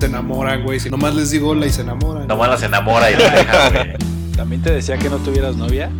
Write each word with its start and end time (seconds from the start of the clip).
Se 0.00 0.06
enamoran, 0.06 0.62
güey. 0.62 0.80
Si 0.80 0.88
nomás 0.88 1.14
les 1.14 1.30
digo 1.30 1.50
hola 1.50 1.66
y 1.66 1.70
se 1.70 1.82
enamoran. 1.82 2.26
Nomás 2.26 2.48
las 2.48 2.62
enamora 2.62 3.10
y 3.10 3.16
la 3.16 3.30
deja, 3.30 3.68
güey. 3.84 3.96
¿También 4.34 4.62
te 4.62 4.72
decía 4.72 4.96
que 4.96 5.10
no 5.10 5.18
tuvieras 5.18 5.56
novia? 5.56 5.90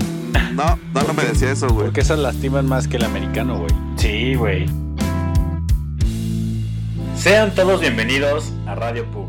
No, 0.54 0.78
no, 0.94 1.02
no 1.02 1.12
me 1.12 1.22
decía 1.24 1.52
eso, 1.52 1.68
güey. 1.68 1.86
Porque 1.86 2.00
esas 2.00 2.18
lastiman 2.18 2.66
más 2.66 2.88
que 2.88 2.96
el 2.96 3.04
americano, 3.04 3.58
güey. 3.58 3.70
Sí, 3.96 4.34
güey. 4.36 4.66
Sean 7.14 7.54
todos 7.54 7.82
bienvenidos 7.82 8.50
a 8.66 8.74
Radio 8.74 9.04
Pug. 9.10 9.28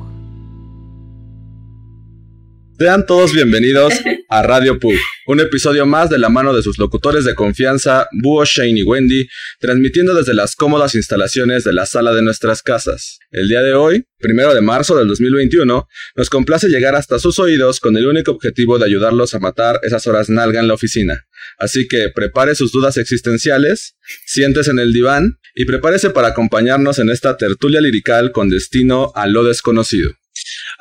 Sean 2.80 3.06
todos 3.06 3.34
bienvenidos 3.34 3.94
a 4.32 4.44
Radio 4.44 4.80
Pug, 4.80 4.96
un 5.28 5.42
episodio 5.42 5.86
más 5.86 6.10
de 6.10 6.18
la 6.18 6.30
mano 6.30 6.54
de 6.56 6.64
sus 6.64 6.80
locutores 6.80 7.26
de 7.26 7.36
confianza, 7.36 8.08
Búho, 8.14 8.46
Shane 8.46 8.80
y 8.80 8.84
Wendy, 8.84 9.28
transmitiendo 9.60 10.16
desde 10.16 10.34
las 10.34 10.56
cómodas 10.56 10.96
instalaciones 10.96 11.66
de 11.66 11.74
la 11.74 11.86
sala 11.86 12.14
de 12.14 12.22
nuestras 12.22 12.62
casas. 12.62 13.20
El 13.32 13.50
día 13.50 13.62
de 13.62 13.74
hoy, 13.74 14.06
primero 14.20 14.54
de 14.54 14.62
marzo 14.62 14.98
del 14.98 15.10
2021, 15.10 15.86
nos 16.16 16.30
complace 16.30 16.70
llegar 16.70 16.96
hasta 16.96 17.20
sus 17.20 17.40
oídos 17.40 17.82
con 17.82 17.98
el 17.98 18.08
único 18.08 18.32
objetivo 18.32 18.80
de 18.80 18.86
ayudarlos 18.86 19.34
a 19.34 19.40
matar 19.40 19.82
esas 19.84 20.08
horas 20.08 20.30
nalga 20.30 20.62
en 20.62 20.70
la 20.70 20.76
oficina. 20.76 21.26
Así 21.60 21.90
que 21.90 22.08
prepare 22.08 22.56
sus 22.56 22.72
dudas 22.72 22.96
existenciales, 22.96 23.98
siéntese 24.26 24.72
en 24.72 24.80
el 24.80 24.94
diván 24.94 25.40
y 25.56 25.66
prepárese 25.66 26.10
para 26.10 26.30
acompañarnos 26.30 27.00
en 27.00 27.10
esta 27.10 27.36
tertulia 27.36 27.82
lirical 27.82 28.32
con 28.32 28.48
destino 28.48 29.12
a 29.14 29.28
lo 29.28 29.44
desconocido. 29.44 30.14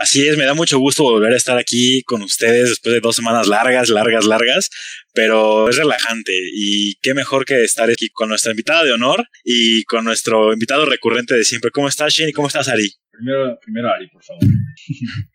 Así 0.01 0.27
es, 0.27 0.39
me 0.39 0.47
da 0.47 0.55
mucho 0.55 0.79
gusto 0.79 1.03
volver 1.03 1.35
a 1.35 1.37
estar 1.37 1.59
aquí 1.59 2.03
con 2.05 2.23
ustedes 2.23 2.71
después 2.71 2.95
de 2.95 3.01
dos 3.01 3.17
semanas 3.17 3.47
largas, 3.47 3.91
largas, 3.91 4.25
largas, 4.25 4.71
pero 5.13 5.69
es 5.69 5.77
relajante 5.77 6.33
y 6.55 6.95
qué 7.03 7.13
mejor 7.13 7.45
que 7.45 7.65
estar 7.65 7.91
aquí 7.91 8.09
con 8.09 8.31
nuestra 8.31 8.53
invitada 8.53 8.83
de 8.83 8.93
honor 8.93 9.29
y 9.45 9.85
con 9.85 10.07
nuestro 10.07 10.55
invitado 10.55 10.87
recurrente 10.87 11.35
de 11.35 11.45
siempre. 11.45 11.71
¿Cómo 11.71 11.87
estás, 11.87 12.15
Shane? 12.15 12.31
¿Y 12.31 12.33
cómo 12.33 12.49
estás, 12.49 12.69
Ari? 12.69 12.91
Primero, 13.11 13.59
primero 13.61 13.93
Ari, 13.93 14.09
por 14.09 14.25
favor. 14.25 14.43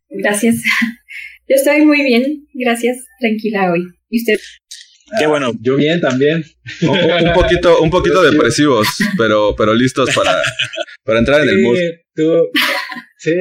Gracias. 0.10 0.56
Yo 1.48 1.56
estoy 1.58 1.86
muy 1.86 2.02
bien, 2.02 2.48
gracias, 2.56 2.98
tranquila 3.20 3.72
hoy. 3.72 3.84
¿Y 4.10 4.18
usted? 4.18 4.40
Qué 5.20 5.28
bueno. 5.28 5.52
Yo 5.62 5.76
bien 5.76 6.02
también. 6.02 6.44
Un, 6.82 6.90
un 7.28 7.34
poquito, 7.34 7.80
un 7.82 7.90
poquito 7.90 8.24
depresivos, 8.24 8.88
pero, 9.18 9.56
pero 9.56 9.74
listos 9.74 10.10
para, 10.16 10.42
para 11.04 11.20
entrar 11.20 11.42
en 11.42 11.50
el 11.50 11.60
mood. 11.60 11.78
Sí, 11.78 11.92
tú- 12.16 12.50
sí, 13.18 13.34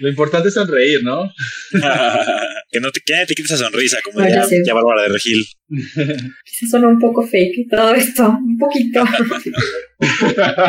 lo 0.00 0.08
importante 0.08 0.48
es 0.48 0.54
sonreír, 0.54 1.02
¿no? 1.04 1.32
que 2.70 2.80
no 2.80 2.90
te, 2.90 3.00
que 3.00 3.14
te 3.26 3.34
quite 3.34 3.46
esa 3.46 3.56
sonrisa, 3.56 3.98
como 4.04 4.20
ya, 4.26 4.44
ya 4.64 4.74
Bárbara 4.74 5.02
de 5.02 5.08
Regil. 5.08 5.46
Quizás 5.68 6.70
sonó 6.70 6.88
un 6.88 6.98
poco 6.98 7.24
fake 7.26 7.68
todo 7.70 7.94
esto, 7.94 8.28
un 8.28 8.58
poquito. 8.58 9.04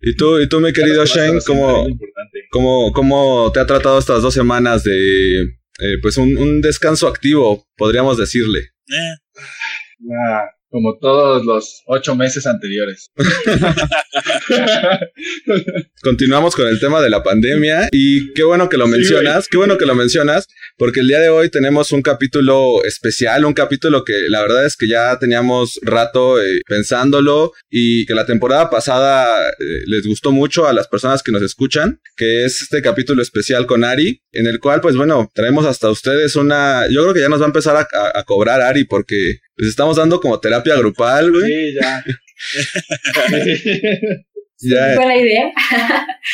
¿Y 0.00 0.16
tú, 0.16 0.40
y 0.40 0.48
tú 0.48 0.60
mi 0.60 0.72
querido 0.72 1.04
Shane, 1.04 1.40
cómo, 1.46 1.86
cómo, 2.50 2.92
cómo 2.92 3.52
te 3.52 3.60
ha 3.60 3.66
tratado 3.66 3.98
estas 3.98 4.22
dos 4.22 4.34
semanas 4.34 4.82
de, 4.84 5.42
eh, 5.42 5.98
pues 6.00 6.16
un, 6.16 6.36
un 6.36 6.60
descanso 6.60 7.06
activo, 7.06 7.66
podríamos 7.76 8.16
decirle? 8.18 8.60
Eh, 8.88 9.14
Ah, 10.10 10.46
como 10.68 10.98
todos 10.98 11.44
los 11.44 11.82
ocho 11.86 12.16
meses 12.16 12.46
anteriores. 12.46 13.12
Continuamos 16.02 16.56
con 16.56 16.66
el 16.66 16.80
tema 16.80 17.00
de 17.02 17.10
la 17.10 17.22
pandemia 17.22 17.88
y 17.92 18.32
qué 18.32 18.42
bueno 18.42 18.68
que 18.68 18.78
lo 18.78 18.86
Sí, 18.86 18.92
mencionas, 18.92 19.48
qué 19.48 19.58
bueno 19.58 19.76
que 19.76 19.86
lo 19.86 19.94
mencionas, 19.94 20.48
porque 20.78 21.00
el 21.00 21.08
día 21.08 21.20
de 21.20 21.28
hoy 21.28 21.50
tenemos 21.50 21.92
un 21.92 22.02
capítulo 22.02 22.82
especial, 22.84 23.44
un 23.44 23.52
capítulo 23.54 24.04
que 24.04 24.28
la 24.28 24.42
verdad 24.42 24.66
es 24.66 24.76
que 24.76 24.88
ya 24.88 25.18
teníamos 25.18 25.78
rato 25.82 26.42
eh, 26.42 26.60
pensándolo 26.66 27.52
y 27.70 28.06
que 28.06 28.14
la 28.14 28.26
temporada 28.26 28.70
pasada 28.70 29.48
eh, 29.50 29.54
les 29.86 30.06
gustó 30.06 30.32
mucho 30.32 30.66
a 30.66 30.72
las 30.72 30.88
personas 30.88 31.22
que 31.22 31.32
nos 31.32 31.42
escuchan, 31.42 32.00
que 32.16 32.44
es 32.44 32.62
este 32.62 32.82
capítulo 32.82 33.22
especial 33.22 33.66
con 33.66 33.84
Ari, 33.84 34.20
en 34.32 34.46
el 34.46 34.58
cual 34.60 34.80
pues 34.80 34.96
bueno, 34.96 35.30
traemos 35.34 35.66
hasta 35.66 35.90
ustedes 35.90 36.36
una, 36.36 36.88
yo 36.88 37.02
creo 37.02 37.14
que 37.14 37.20
ya 37.20 37.28
nos 37.28 37.40
va 37.40 37.44
a 37.44 37.48
empezar 37.48 37.76
a, 37.76 37.80
a- 37.92 38.18
a 38.18 38.24
cobrar 38.24 38.60
Ari 38.60 38.84
porque 38.84 39.38
les 39.56 39.68
estamos 39.68 39.96
dando 39.96 40.20
como 40.20 40.40
terapia 40.40 40.76
grupal, 40.76 41.30
güey. 41.30 41.72
Sí, 41.72 41.74
ya. 41.80 42.04
Ya, 44.62 44.94
Buena 44.94 45.16
idea. 45.16 45.52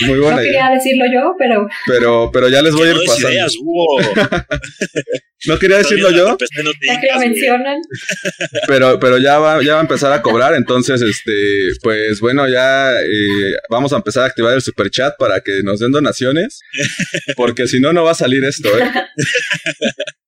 muy 0.00 0.18
No 0.18 0.24
buena 0.24 0.42
idea. 0.42 0.52
quería 0.52 0.70
decirlo 0.74 1.04
yo, 1.12 1.34
pero 1.38 1.66
Pero, 1.86 2.30
pero 2.32 2.48
ya 2.48 2.60
les 2.62 2.74
voy 2.74 2.88
a 2.88 2.92
no 2.92 3.00
ir 3.02 3.06
pasando. 3.06 3.30
ideas. 3.30 3.54
No 5.46 5.56
quería 5.56 5.76
decirlo 5.78 6.10
yo, 6.10 6.24
no 6.30 6.62
no 6.64 6.70
ya 6.84 7.00
que 7.00 7.06
lo 7.14 7.20
mencionan, 7.20 7.78
pero, 8.66 8.98
pero 8.98 9.18
ya 9.18 9.38
va, 9.38 9.62
ya 9.62 9.74
va 9.74 9.78
a 9.78 9.82
empezar 9.82 10.12
a 10.12 10.20
cobrar. 10.20 10.52
Entonces, 10.54 11.00
este, 11.00 11.68
pues 11.80 12.18
bueno, 12.18 12.48
ya 12.48 12.90
eh, 13.00 13.54
vamos 13.70 13.92
a 13.92 13.96
empezar 13.98 14.24
a 14.24 14.26
activar 14.26 14.54
el 14.54 14.62
super 14.62 14.90
chat 14.90 15.14
para 15.16 15.40
que 15.40 15.62
nos 15.62 15.78
den 15.78 15.92
donaciones. 15.92 16.58
Porque 17.36 17.68
si 17.68 17.78
no, 17.78 17.92
no 17.92 18.02
va 18.02 18.10
a 18.10 18.14
salir 18.16 18.42
esto, 18.44 18.68
¿eh? 18.78 18.90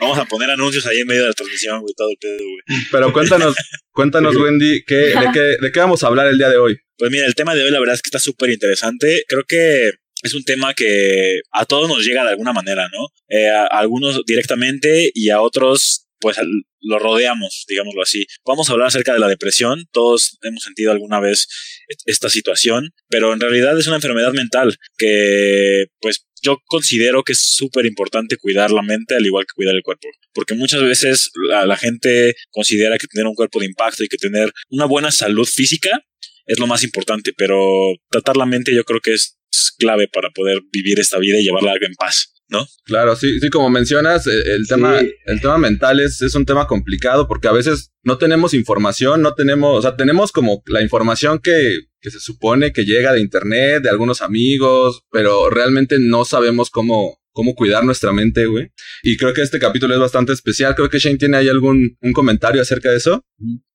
Vamos 0.00 0.18
a 0.18 0.24
poner 0.24 0.50
anuncios 0.50 0.86
ahí 0.86 1.00
en 1.00 1.06
medio 1.06 1.22
de 1.22 1.28
la 1.28 1.34
transmisión, 1.34 1.80
güey, 1.80 1.94
todo 1.96 2.10
el 2.10 2.16
pedo, 2.18 2.38
güey. 2.38 2.80
Pero 2.90 3.12
cuéntanos, 3.12 3.54
cuéntanos, 3.92 4.36
Wendy, 4.42 4.82
¿qué, 4.84 4.94
de, 4.96 5.14
qué, 5.32 5.40
¿de 5.60 5.72
qué 5.72 5.80
vamos 5.80 6.02
a 6.02 6.08
hablar 6.08 6.26
el 6.26 6.38
día 6.38 6.48
de 6.48 6.56
hoy? 6.56 6.76
Pues 6.96 7.10
mira, 7.10 7.26
el 7.26 7.34
tema 7.34 7.54
de 7.54 7.62
hoy 7.62 7.70
la 7.70 7.78
verdad 7.80 7.94
es 7.94 8.02
que 8.02 8.08
está 8.08 8.18
súper 8.18 8.50
interesante. 8.50 9.24
Creo 9.28 9.44
que 9.44 9.92
es 10.22 10.34
un 10.34 10.44
tema 10.44 10.74
que 10.74 11.40
a 11.52 11.64
todos 11.64 11.88
nos 11.88 12.04
llega 12.04 12.24
de 12.24 12.30
alguna 12.30 12.52
manera, 12.52 12.88
¿no? 12.92 13.06
Eh, 13.28 13.48
a, 13.48 13.62
a 13.64 13.78
algunos 13.78 14.24
directamente 14.26 15.10
y 15.14 15.30
a 15.30 15.40
otros 15.40 16.04
pues 16.20 16.36
al- 16.38 16.64
lo 16.80 16.98
rodeamos, 16.98 17.64
digámoslo 17.68 18.02
así. 18.02 18.26
Vamos 18.44 18.68
a 18.68 18.72
hablar 18.72 18.88
acerca 18.88 19.12
de 19.12 19.20
la 19.20 19.28
depresión. 19.28 19.84
Todos 19.92 20.38
hemos 20.42 20.64
sentido 20.64 20.90
alguna 20.90 21.20
vez 21.20 21.46
et- 21.88 21.98
esta 22.06 22.28
situación, 22.28 22.90
pero 23.08 23.32
en 23.32 23.38
realidad 23.40 23.78
es 23.78 23.86
una 23.86 23.96
enfermedad 23.96 24.32
mental 24.32 24.76
que 24.96 25.86
pues 26.00 26.26
yo 26.42 26.58
considero 26.66 27.22
que 27.22 27.32
es 27.32 27.54
súper 27.54 27.86
importante 27.86 28.36
cuidar 28.36 28.70
la 28.70 28.82
mente 28.82 29.14
al 29.14 29.26
igual 29.26 29.44
que 29.46 29.54
cuidar 29.54 29.74
el 29.74 29.82
cuerpo. 29.82 30.08
Porque 30.32 30.54
muchas 30.54 30.82
veces 30.82 31.30
la, 31.48 31.66
la 31.66 31.76
gente 31.76 32.34
considera 32.50 32.98
que 32.98 33.06
tener 33.06 33.26
un 33.26 33.34
cuerpo 33.34 33.60
de 33.60 33.66
impacto 33.66 34.04
y 34.04 34.08
que 34.08 34.16
tener 34.16 34.52
una 34.70 34.86
buena 34.86 35.10
salud 35.10 35.46
física 35.46 36.02
es 36.46 36.58
lo 36.58 36.66
más 36.66 36.82
importante, 36.82 37.32
pero 37.36 37.94
tratar 38.10 38.36
la 38.36 38.46
mente 38.46 38.74
yo 38.74 38.84
creo 38.84 39.00
que 39.00 39.12
es 39.12 39.38
clave 39.78 40.08
para 40.08 40.30
poder 40.30 40.62
vivir 40.72 40.98
esta 40.98 41.18
vida 41.18 41.38
y 41.38 41.44
llevarla 41.44 41.74
en 41.80 41.94
paz, 41.94 42.34
¿no? 42.48 42.66
Claro, 42.84 43.14
sí, 43.16 43.40
sí, 43.40 43.50
como 43.50 43.68
mencionas, 43.70 44.26
eh, 44.26 44.54
el 44.54 44.66
tema, 44.66 45.00
Sí. 45.00 45.12
el 45.26 45.40
tema 45.40 45.58
mental 45.58 46.00
es, 46.00 46.22
es 46.22 46.34
un 46.34 46.46
tema 46.46 46.66
complicado 46.66 47.28
porque 47.28 47.48
a 47.48 47.52
veces 47.52 47.92
no 48.02 48.18
tenemos 48.18 48.54
información, 48.54 49.20
no 49.22 49.34
tenemos, 49.34 49.78
o 49.78 49.82
sea, 49.82 49.96
tenemos 49.96 50.32
como 50.32 50.62
la 50.66 50.80
información 50.82 51.40
que, 51.40 51.80
que 52.00 52.10
se 52.10 52.20
supone 52.20 52.72
que 52.72 52.84
llega 52.84 53.12
de 53.12 53.20
internet, 53.20 53.82
de 53.82 53.90
algunos 53.90 54.22
amigos, 54.22 55.02
pero 55.10 55.50
realmente 55.50 55.98
no 55.98 56.24
sabemos 56.24 56.70
cómo, 56.70 57.18
cómo 57.32 57.54
cuidar 57.54 57.84
nuestra 57.84 58.12
mente, 58.12 58.46
güey. 58.46 58.70
Y 59.02 59.16
creo 59.16 59.34
que 59.34 59.42
este 59.42 59.58
capítulo 59.58 59.94
es 59.94 60.00
bastante 60.00 60.32
especial. 60.32 60.74
Creo 60.74 60.88
que 60.88 60.98
Shane 60.98 61.18
tiene 61.18 61.36
ahí 61.36 61.48
algún 61.48 61.96
un 62.00 62.12
comentario 62.12 62.62
acerca 62.62 62.90
de 62.90 62.96
eso. 62.96 63.24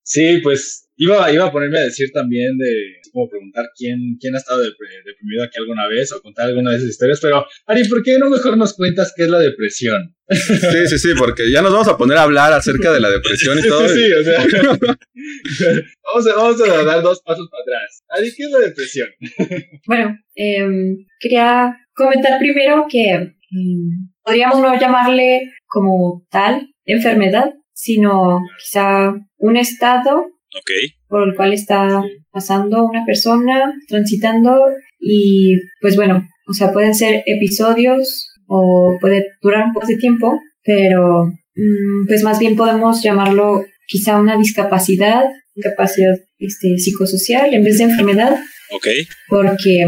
Sí, 0.04 0.40
pues 0.42 0.90
iba, 0.98 1.32
iba 1.32 1.46
a 1.46 1.52
ponerme 1.52 1.80
a 1.80 1.84
decir 1.84 2.10
también 2.12 2.58
de 2.58 2.74
como 3.14 3.30
preguntar 3.30 3.70
quién, 3.78 4.18
quién 4.20 4.36
ha 4.36 4.40
estado 4.40 4.64
deprimido 4.64 5.44
aquí 5.44 5.60
alguna 5.60 5.88
vez 5.88 6.12
o 6.12 6.22
contar 6.22 6.48
alguna 6.48 6.72
de 6.72 6.78
esas 6.78 6.90
historias, 6.90 7.20
pero 7.22 7.46
Ari, 7.68 7.88
¿por 7.88 8.04
qué 8.04 8.18
no 8.18 8.30
mejor 8.30 8.58
nos 8.58 8.74
cuentas 8.74 9.14
qué 9.16 9.24
es 9.24 9.30
la 9.30 9.40
depresión? 9.40 10.16
Sí, 10.30 10.88
sí, 10.88 10.98
sí, 10.98 11.10
porque 11.18 11.52
ya 11.52 11.62
nos 11.62 11.72
vamos 11.72 11.88
a 11.88 11.98
poner 11.98 12.18
a 12.18 12.24
hablar 12.24 12.52
acerca 12.54 12.92
de 12.92 13.00
la 13.00 13.10
depresión 13.10 13.60
y 13.60 13.62
todo. 13.62 13.88
Sí, 13.88 14.12
o 14.12 14.24
sea, 14.24 14.40
vamos, 16.04 16.28
a, 16.28 16.36
vamos 16.36 16.62
a 16.62 16.84
dar 16.84 17.04
dos 17.04 17.22
pasos 17.22 17.48
para 17.50 17.62
atrás. 17.62 18.04
Ari, 18.10 18.34
¿qué 18.36 18.44
es 18.44 18.52
la 18.52 18.60
depresión? 18.60 19.10
bueno, 19.88 20.18
em, 20.36 21.06
quería 21.20 21.78
comentar 21.94 22.40
primero 22.40 22.88
que 22.90 23.36
mm, 23.52 24.08
podríamos 24.24 24.60
no 24.60 24.80
llamarle 24.80 25.52
como 25.68 26.26
tal 26.32 26.70
enfermedad, 26.86 27.54
sino 27.74 28.42
quizá 28.60 29.14
un 29.38 29.58
estado 29.58 30.28
Ok. 30.56 30.72
por 31.08 31.28
el 31.28 31.36
cual 31.36 31.54
está 31.54 32.02
pasando 32.32 32.86
una 32.86 33.06
persona, 33.06 33.74
transitando 33.88 34.60
y 35.00 35.56
pues 35.82 35.96
bueno, 35.96 36.28
o 36.48 36.54
sea, 36.54 36.72
pueden 36.72 36.94
ser 36.96 37.24
episodios 37.26 38.30
o 38.48 38.98
puede 39.02 39.28
durar 39.42 39.66
un 39.68 39.74
poco 39.74 39.88
de 39.88 39.98
tiempo, 39.98 40.40
pero 40.64 41.26
mm, 41.56 42.08
pues 42.08 42.24
más 42.24 42.40
bien 42.40 42.56
podemos 42.56 43.02
llamarlo 43.04 43.64
quizá 43.88 44.20
una 44.20 44.38
discapacidad, 44.38 45.24
discapacidad 45.56 46.16
este, 46.40 46.78
psicosocial 46.78 47.54
en 47.54 47.64
vez 47.64 47.78
de 47.78 47.86
enfermedad, 47.86 48.36
Ok. 48.72 48.88
porque 49.30 49.86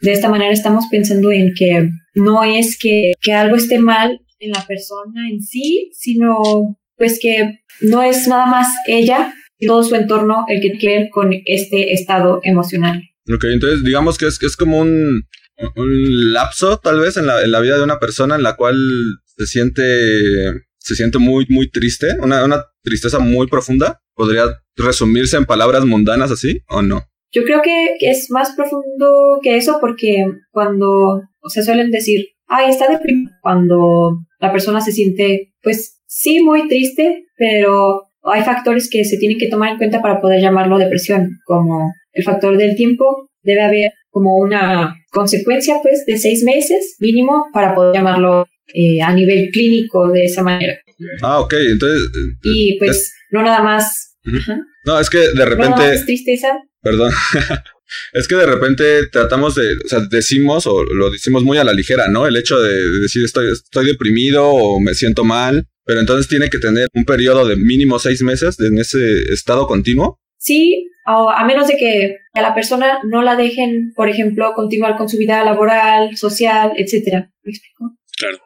de 0.00 0.12
esta 0.12 0.28
manera 0.28 0.52
estamos 0.52 0.86
pensando 0.90 1.30
en 1.32 1.52
que 1.54 1.90
no 2.14 2.42
es 2.44 2.78
que, 2.78 3.12
que 3.20 3.32
algo 3.32 3.56
esté 3.56 3.78
mal 3.78 4.20
en 4.40 4.50
la 4.52 4.64
persona 4.66 5.28
en 5.30 5.40
sí, 5.40 5.90
sino 5.92 6.76
pues 6.96 7.18
que 7.20 7.60
no 7.80 8.02
es 8.02 8.26
nada 8.28 8.46
más 8.46 8.68
ella 8.86 9.34
todo 9.66 9.82
su 9.82 9.94
entorno 9.94 10.44
el 10.48 10.60
que 10.60 10.70
tiene 10.70 11.10
con 11.10 11.32
este 11.44 11.92
estado 11.92 12.40
emocional. 12.42 13.02
Ok, 13.32 13.44
entonces 13.44 13.84
digamos 13.84 14.16
que 14.16 14.26
es, 14.26 14.38
que 14.38 14.46
es 14.46 14.56
como 14.56 14.78
un, 14.78 15.24
un 15.76 16.32
lapso 16.32 16.78
tal 16.78 17.00
vez 17.00 17.16
en 17.16 17.26
la, 17.26 17.42
en 17.42 17.50
la 17.50 17.60
vida 17.60 17.76
de 17.76 17.84
una 17.84 17.98
persona 17.98 18.36
en 18.36 18.42
la 18.42 18.56
cual 18.56 18.76
se 19.24 19.46
siente, 19.46 20.62
se 20.78 20.94
siente 20.94 21.18
muy, 21.18 21.46
muy 21.48 21.70
triste, 21.70 22.16
una, 22.20 22.44
una 22.44 22.64
tristeza 22.82 23.18
muy 23.18 23.46
profunda. 23.46 24.00
¿Podría 24.14 24.46
resumirse 24.76 25.36
en 25.36 25.44
palabras 25.44 25.84
mundanas 25.84 26.30
así 26.30 26.62
o 26.68 26.82
no? 26.82 27.04
Yo 27.30 27.44
creo 27.44 27.60
que 27.62 27.96
es 28.00 28.30
más 28.30 28.54
profundo 28.56 29.38
que 29.42 29.56
eso 29.56 29.78
porque 29.80 30.24
cuando, 30.50 31.22
o 31.40 31.48
sea, 31.50 31.62
suelen 31.62 31.90
decir, 31.90 32.26
ay, 32.46 32.70
está 32.70 32.88
deprimido, 32.88 33.30
cuando 33.42 34.24
la 34.40 34.50
persona 34.50 34.80
se 34.80 34.92
siente, 34.92 35.52
pues 35.62 36.00
sí, 36.06 36.42
muy 36.42 36.66
triste, 36.68 37.26
pero 37.36 38.07
hay 38.30 38.42
factores 38.42 38.88
que 38.90 39.04
se 39.04 39.16
tienen 39.18 39.38
que 39.38 39.48
tomar 39.48 39.72
en 39.72 39.78
cuenta 39.78 40.00
para 40.02 40.20
poder 40.20 40.40
llamarlo 40.40 40.78
depresión, 40.78 41.38
como 41.44 41.92
el 42.12 42.24
factor 42.24 42.56
del 42.56 42.74
tiempo, 42.76 43.28
debe 43.42 43.62
haber 43.62 43.92
como 44.10 44.36
una 44.38 44.94
consecuencia, 45.10 45.76
pues, 45.82 46.04
de 46.06 46.18
seis 46.18 46.42
meses 46.42 46.96
mínimo 46.98 47.46
para 47.52 47.74
poder 47.74 47.94
llamarlo 47.94 48.46
eh, 48.74 49.00
a 49.02 49.12
nivel 49.12 49.50
clínico 49.52 50.08
de 50.10 50.24
esa 50.24 50.42
manera. 50.42 50.78
Ah, 51.22 51.40
ok, 51.40 51.54
entonces... 51.70 52.10
Y 52.42 52.76
pues, 52.78 52.90
es- 52.96 53.12
no 53.30 53.42
nada 53.42 53.62
más, 53.62 54.16
ajá, 54.24 54.58
No, 54.84 54.98
es 54.98 55.08
que 55.10 55.18
de 55.18 55.26
no 55.28 55.34
nada 55.34 55.50
repente... 55.50 55.88
más 55.88 56.04
tristeza, 56.06 56.48
Perdón. 56.82 57.12
es 58.12 58.28
que 58.28 58.34
de 58.36 58.46
repente 58.46 59.06
tratamos 59.08 59.54
de, 59.54 59.74
o 59.84 59.88
sea, 59.88 60.00
decimos 60.10 60.66
o 60.66 60.84
lo 60.84 61.10
decimos 61.10 61.42
muy 61.44 61.58
a 61.58 61.64
la 61.64 61.72
ligera, 61.72 62.08
¿no? 62.08 62.26
El 62.26 62.36
hecho 62.36 62.60
de, 62.60 62.72
de 62.74 62.98
decir 63.00 63.24
estoy, 63.24 63.52
estoy 63.52 63.86
deprimido 63.86 64.46
o 64.48 64.80
me 64.80 64.94
siento 64.94 65.24
mal, 65.24 65.66
pero 65.88 66.00
entonces 66.00 66.28
tiene 66.28 66.50
que 66.50 66.58
tener 66.58 66.86
un 66.92 67.06
periodo 67.06 67.48
de 67.48 67.56
mínimo 67.56 67.98
seis 67.98 68.20
meses 68.20 68.60
en 68.60 68.76
ese 68.76 69.32
estado 69.32 69.66
continuo. 69.66 70.18
Sí, 70.36 70.90
o 71.06 71.30
a 71.30 71.46
menos 71.46 71.66
de 71.66 71.78
que 71.78 72.16
a 72.34 72.42
la 72.42 72.54
persona 72.54 72.98
no 73.04 73.22
la 73.22 73.36
dejen, 73.36 73.94
por 73.96 74.10
ejemplo, 74.10 74.52
continuar 74.54 74.98
con 74.98 75.08
su 75.08 75.16
vida 75.16 75.42
laboral, 75.42 76.14
social, 76.18 76.72
etcétera. 76.76 77.32
¿Me 77.42 77.52
explico? 77.52 77.96
Claro. 78.18 78.36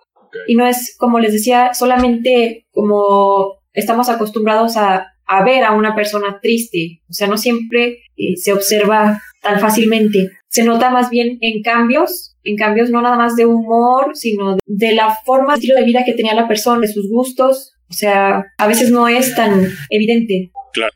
Y 0.46 0.54
no 0.54 0.68
es, 0.68 0.94
como 0.96 1.18
les 1.18 1.32
decía, 1.32 1.74
solamente 1.74 2.68
como 2.70 3.58
estamos 3.72 4.08
acostumbrados 4.08 4.76
a, 4.76 5.08
a 5.26 5.44
ver 5.44 5.64
a 5.64 5.72
una 5.72 5.96
persona 5.96 6.38
triste. 6.40 7.02
O 7.10 7.12
sea, 7.12 7.26
no 7.26 7.36
siempre 7.36 8.04
eh, 8.16 8.36
se 8.36 8.52
observa 8.52 9.20
tan 9.40 9.58
fácilmente. 9.58 10.30
Se 10.46 10.62
nota 10.62 10.90
más 10.90 11.10
bien 11.10 11.38
en 11.40 11.60
cambios, 11.60 12.31
en 12.44 12.56
cambios 12.56 12.90
no 12.90 13.02
nada 13.02 13.16
más 13.16 13.36
de 13.36 13.46
humor, 13.46 14.12
sino 14.14 14.54
de, 14.54 14.60
de 14.66 14.94
la 14.94 15.14
forma, 15.24 15.54
estilo 15.54 15.76
de 15.76 15.84
vida 15.84 16.02
que 16.04 16.14
tenía 16.14 16.34
la 16.34 16.48
persona, 16.48 16.80
de 16.80 16.92
sus 16.92 17.08
gustos. 17.08 17.74
O 17.88 17.94
sea, 17.94 18.44
a 18.56 18.66
veces 18.66 18.90
no 18.90 19.06
es 19.06 19.34
tan 19.34 19.68
evidente. 19.90 20.50
Claro. 20.72 20.92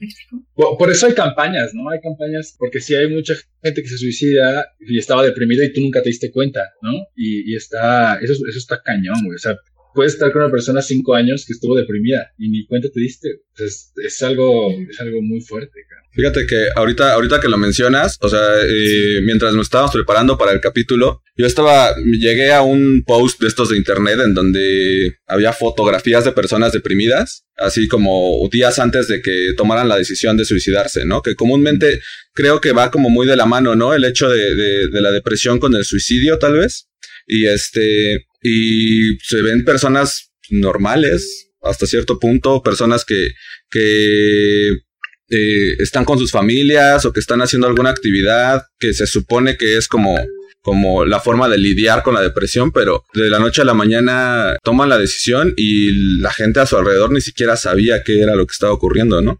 Por, 0.55 0.79
por 0.79 0.91
eso 0.91 1.07
hay 1.07 1.13
campañas, 1.13 1.75
¿no? 1.75 1.91
Hay 1.91 2.01
campañas, 2.01 2.57
porque 2.59 2.81
sí 2.81 2.95
hay 2.95 3.09
mucha 3.09 3.35
gente 3.63 3.83
que 3.83 3.89
se 3.89 3.99
suicida 3.99 4.67
y 4.81 4.99
estaba 4.99 5.23
deprimida 5.23 5.63
y 5.63 5.73
tú 5.75 5.83
nunca 5.83 6.03
te 6.03 6.09
diste 6.09 6.31
cuenta, 6.31 6.63
¿no? 6.81 6.93
Y, 7.15 7.53
y 7.53 7.55
está, 7.55 8.19
eso, 8.21 8.33
eso 8.33 8.59
está 8.59 8.81
cañón, 8.83 9.23
güey. 9.25 9.35
O 9.35 9.39
sea, 9.39 9.59
puedes 9.95 10.15
estar 10.15 10.33
con 10.33 10.43
una 10.43 10.51
persona 10.51 10.81
cinco 10.81 11.15
años 11.15 11.45
que 11.45 11.53
estuvo 11.53 11.75
deprimida 11.75 12.33
y 12.39 12.49
ni 12.49 12.67
cuenta 12.67 12.89
te 12.89 13.01
diste. 13.01 13.29
O 13.53 13.57
sea, 13.57 13.67
es, 13.67 13.93
es 14.03 14.23
algo, 14.23 14.71
es 14.71 14.99
algo 15.01 15.21
muy 15.21 15.41
fuerte. 15.41 15.81
Fíjate 16.17 16.47
que 16.47 16.69
ahorita, 16.75 17.13
ahorita 17.13 17.41
que 17.41 17.49
lo 17.49 17.59
mencionas, 17.59 18.17
o 18.23 18.31
sea, 18.31 18.41
eh, 18.67 19.21
mientras 19.23 19.53
nos 19.53 19.67
estábamos 19.67 19.93
preparando 19.93 20.39
para 20.39 20.53
el 20.53 20.63
capítulo, 20.63 21.23
yo 21.37 21.45
estaba, 21.45 21.95
llegué 21.97 22.55
a 22.55 22.63
un 22.63 23.05
post 23.07 23.39
de 23.39 23.49
estos 23.49 23.69
de 23.69 23.77
internet 23.77 24.19
en 24.25 24.33
donde 24.33 25.19
había 25.27 25.53
fotografías 25.53 26.25
de 26.25 26.33
personas 26.33 26.73
deprimidas, 26.73 27.45
así 27.59 27.87
como 27.87 28.49
días 28.51 28.79
antes 28.79 29.09
de 29.09 29.21
que 29.21 29.53
tomaran 29.59 29.91
la 29.91 29.99
decisión 29.99 30.39
de 30.39 30.47
suicidarse, 30.47 31.05
¿no? 31.05 31.21
Que 31.21 31.35
comúnmente 31.35 32.01
creo 32.33 32.63
que 32.63 32.73
va 32.73 32.91
como 32.91 33.11
muy 33.11 33.27
de 33.27 33.37
la 33.37 33.45
mano, 33.45 33.77
¿no? 33.77 33.93
El 33.93 34.05
hecho 34.05 34.31
de, 34.31 34.55
de, 34.55 34.89
de 34.89 35.01
la 35.03 35.11
depresión 35.11 35.59
con 35.59 35.75
el 35.75 35.85
suicidio, 35.85 36.39
tal 36.39 36.55
vez. 36.55 36.89
Y 37.27 37.45
este, 37.45 38.27
y 38.41 39.19
se 39.19 39.43
ven 39.43 39.67
personas 39.67 40.31
normales 40.49 41.51
hasta 41.63 41.87
cierto 41.87 42.19
punto, 42.19 42.63
personas 42.63 43.05
que, 43.05 43.33
que 43.71 44.86
eh, 45.29 45.75
están 45.79 46.05
con 46.05 46.19
sus 46.19 46.31
familias 46.31 47.05
o 47.05 47.13
que 47.13 47.21
están 47.21 47.41
haciendo 47.41 47.67
alguna 47.67 47.91
actividad 47.91 48.63
que 48.79 48.93
se 48.93 49.07
supone 49.07 49.57
que 49.57 49.77
es 49.77 49.89
como, 49.89 50.17
como 50.61 51.05
la 51.05 51.21
forma 51.21 51.49
de 51.49 51.59
lidiar 51.59 52.03
con 52.03 52.15
la 52.15 52.23
depresión, 52.23 52.73
pero 52.73 53.05
de 53.15 53.29
la 53.29 53.39
noche 53.39 53.63
a 53.63 53.65
la 53.65 53.75
mañana 53.75 54.57
toman 54.63 54.89
la 54.89 54.99
decisión 54.99 55.55
y 55.57 56.21
la 56.21 56.33
gente 56.33 56.61
a 56.61 56.67
su 56.67 56.77
alrededor 56.77 57.13
ni 57.13 57.21
siquiera 57.21 57.57
sabía 57.57 58.03
qué 58.05 58.21
era 58.21 58.37
lo 58.37 58.47
que 58.47 58.53
estaba 58.53 58.73
ocurriendo, 58.73 59.21
¿no? 59.21 59.39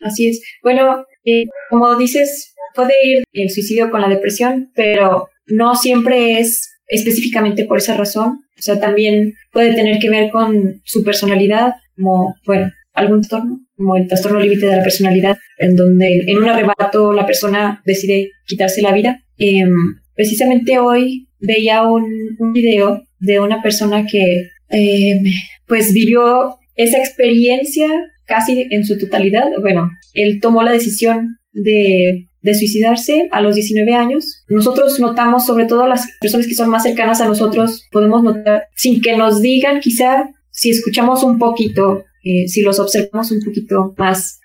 Así 0.00 0.28
es. 0.28 0.40
Bueno, 0.62 1.04
eh, 1.24 1.44
como 1.68 1.96
dices, 1.96 2.54
puede 2.74 2.94
ir 3.04 3.24
el 3.32 3.50
suicidio 3.50 3.90
con 3.90 4.00
la 4.00 4.08
depresión, 4.08 4.70
pero 4.74 5.28
no 5.46 5.74
siempre 5.74 6.38
es 6.38 6.70
específicamente 6.86 7.64
por 7.64 7.78
esa 7.78 7.96
razón. 7.96 8.40
O 8.58 8.62
sea, 8.62 8.80
también 8.80 9.34
puede 9.52 9.74
tener 9.74 9.98
que 9.98 10.10
ver 10.10 10.30
con 10.30 10.80
su 10.84 11.04
personalidad, 11.04 11.72
como, 11.96 12.34
bueno, 12.46 12.72
algún 12.92 13.20
trastorno, 13.20 13.60
como 13.78 13.96
el 13.96 14.08
trastorno 14.08 14.40
límite 14.40 14.66
de 14.66 14.76
la 14.76 14.82
personalidad, 14.82 15.38
en 15.56 15.76
donde 15.76 16.24
en 16.26 16.36
un 16.36 16.48
arrebato 16.48 17.12
la 17.12 17.24
persona 17.24 17.80
decide 17.86 18.32
quitarse 18.44 18.82
la 18.82 18.92
vida. 18.92 19.22
Em, 19.38 19.72
precisamente 20.14 20.78
hoy 20.80 21.28
veía 21.38 21.84
un, 21.84 22.04
un 22.40 22.52
video 22.52 23.02
de 23.20 23.38
una 23.38 23.62
persona 23.62 24.04
que 24.04 24.48
em, 24.68 25.22
pues 25.66 25.92
vivió 25.92 26.56
esa 26.74 26.98
experiencia 26.98 27.88
casi 28.26 28.66
en 28.70 28.84
su 28.84 28.98
totalidad. 28.98 29.46
Bueno, 29.60 29.90
él 30.12 30.40
tomó 30.40 30.62
la 30.64 30.72
decisión 30.72 31.38
de, 31.52 32.26
de 32.42 32.54
suicidarse 32.54 33.28
a 33.30 33.40
los 33.40 33.54
19 33.54 33.94
años. 33.94 34.44
Nosotros 34.48 34.98
notamos, 34.98 35.46
sobre 35.46 35.66
todo 35.66 35.86
las 35.86 36.08
personas 36.20 36.48
que 36.48 36.54
son 36.54 36.68
más 36.68 36.82
cercanas 36.82 37.20
a 37.20 37.28
nosotros, 37.28 37.86
podemos 37.92 38.24
notar, 38.24 38.64
sin 38.74 39.00
que 39.00 39.16
nos 39.16 39.40
digan 39.40 39.80
quizá, 39.80 40.28
si 40.50 40.70
escuchamos 40.70 41.22
un 41.22 41.38
poquito, 41.38 42.04
eh, 42.24 42.48
si 42.48 42.62
los 42.62 42.78
observamos 42.78 43.30
un 43.30 43.40
poquito 43.44 43.94
más, 43.96 44.40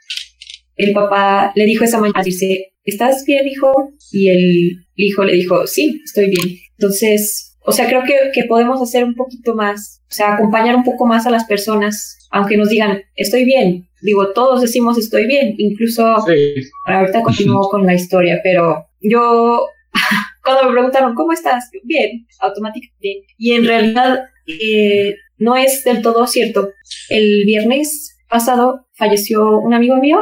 el 0.75 0.93
papá 0.93 1.51
le 1.55 1.65
dijo 1.65 1.83
esa 1.83 1.99
mañana, 1.99 2.23
dice, 2.23 2.73
¿estás 2.83 3.23
bien, 3.25 3.47
hijo? 3.47 3.93
Y 4.11 4.29
el 4.29 4.85
hijo 4.95 5.23
le 5.23 5.33
dijo, 5.33 5.67
sí, 5.67 6.01
estoy 6.03 6.27
bien. 6.29 6.57
Entonces, 6.77 7.57
o 7.65 7.71
sea, 7.71 7.87
creo 7.87 8.03
que, 8.03 8.15
que 8.33 8.45
podemos 8.45 8.81
hacer 8.81 9.03
un 9.03 9.15
poquito 9.15 9.55
más, 9.55 10.01
o 10.09 10.13
sea, 10.13 10.33
acompañar 10.33 10.75
un 10.75 10.83
poco 10.83 11.05
más 11.05 11.25
a 11.25 11.29
las 11.31 11.45
personas, 11.45 12.27
aunque 12.31 12.57
nos 12.57 12.69
digan, 12.69 13.01
estoy 13.15 13.45
bien. 13.45 13.87
Digo, 14.01 14.33
todos 14.33 14.61
decimos 14.61 14.97
estoy 14.97 15.27
bien, 15.27 15.55
incluso 15.57 16.03
Sí. 16.27 16.55
ahorita 16.85 17.21
continúo 17.21 17.61
con 17.71 17.85
la 17.85 17.93
historia, 17.93 18.41
pero 18.43 18.85
yo, 18.99 19.65
cuando 20.43 20.65
me 20.65 20.73
preguntaron, 20.73 21.15
¿cómo 21.15 21.31
estás? 21.31 21.69
Bien, 21.83 22.25
automáticamente. 22.39 23.25
Y 23.37 23.51
en 23.53 23.65
realidad 23.65 24.19
eh, 24.47 25.15
no 25.43 25.55
es 25.55 25.83
del 25.83 26.01
todo 26.01 26.25
cierto. 26.27 26.71
El 27.09 27.43
viernes 27.45 28.17
pasado 28.29 28.87
falleció 28.93 29.59
un 29.59 29.73
amigo 29.73 29.97
mío. 29.97 30.19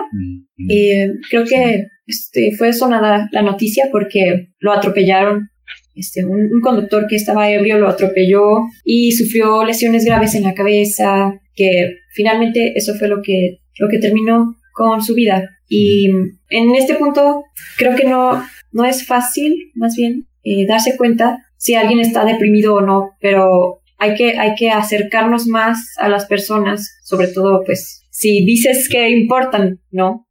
Eh, 0.69 1.09
creo 1.29 1.45
que 1.45 1.85
este, 2.05 2.51
fue 2.57 2.73
sonada 2.73 3.29
la 3.31 3.41
noticia 3.41 3.89
porque 3.91 4.49
lo 4.59 4.71
atropellaron. 4.73 5.49
Este, 5.95 6.25
un, 6.25 6.49
un 6.53 6.61
conductor 6.61 7.05
que 7.07 7.15
estaba 7.15 7.49
ebrio 7.51 7.77
lo 7.77 7.89
atropelló 7.89 8.41
y 8.83 9.11
sufrió 9.11 9.63
lesiones 9.63 10.05
graves 10.05 10.35
en 10.35 10.43
la 10.43 10.53
cabeza, 10.53 11.33
que 11.53 11.95
finalmente 12.13 12.73
eso 12.75 12.95
fue 12.95 13.07
lo 13.07 13.21
que, 13.21 13.59
lo 13.77 13.87
que 13.89 13.99
terminó 13.99 14.55
con 14.73 15.01
su 15.03 15.13
vida. 15.13 15.49
Y 15.67 16.09
en 16.49 16.75
este 16.75 16.95
punto 16.95 17.43
creo 17.77 17.95
que 17.95 18.07
no, 18.07 18.43
no 18.71 18.85
es 18.85 19.05
fácil, 19.05 19.71
más 19.75 19.95
bien, 19.95 20.27
eh, 20.43 20.65
darse 20.65 20.97
cuenta 20.97 21.37
si 21.57 21.75
alguien 21.75 21.99
está 21.99 22.25
deprimido 22.25 22.75
o 22.75 22.81
no, 22.81 23.11
pero 23.19 23.80
hay 24.01 24.15
que, 24.15 24.37
hay 24.39 24.55
que 24.57 24.69
acercarnos 24.71 25.45
más 25.47 25.77
a 25.97 26.09
las 26.09 26.25
personas, 26.25 26.97
sobre 27.03 27.27
todo, 27.27 27.61
pues, 27.65 28.01
si 28.09 28.43
dices 28.45 28.89
que 28.89 29.09
importan, 29.09 29.79
¿no? 29.91 30.27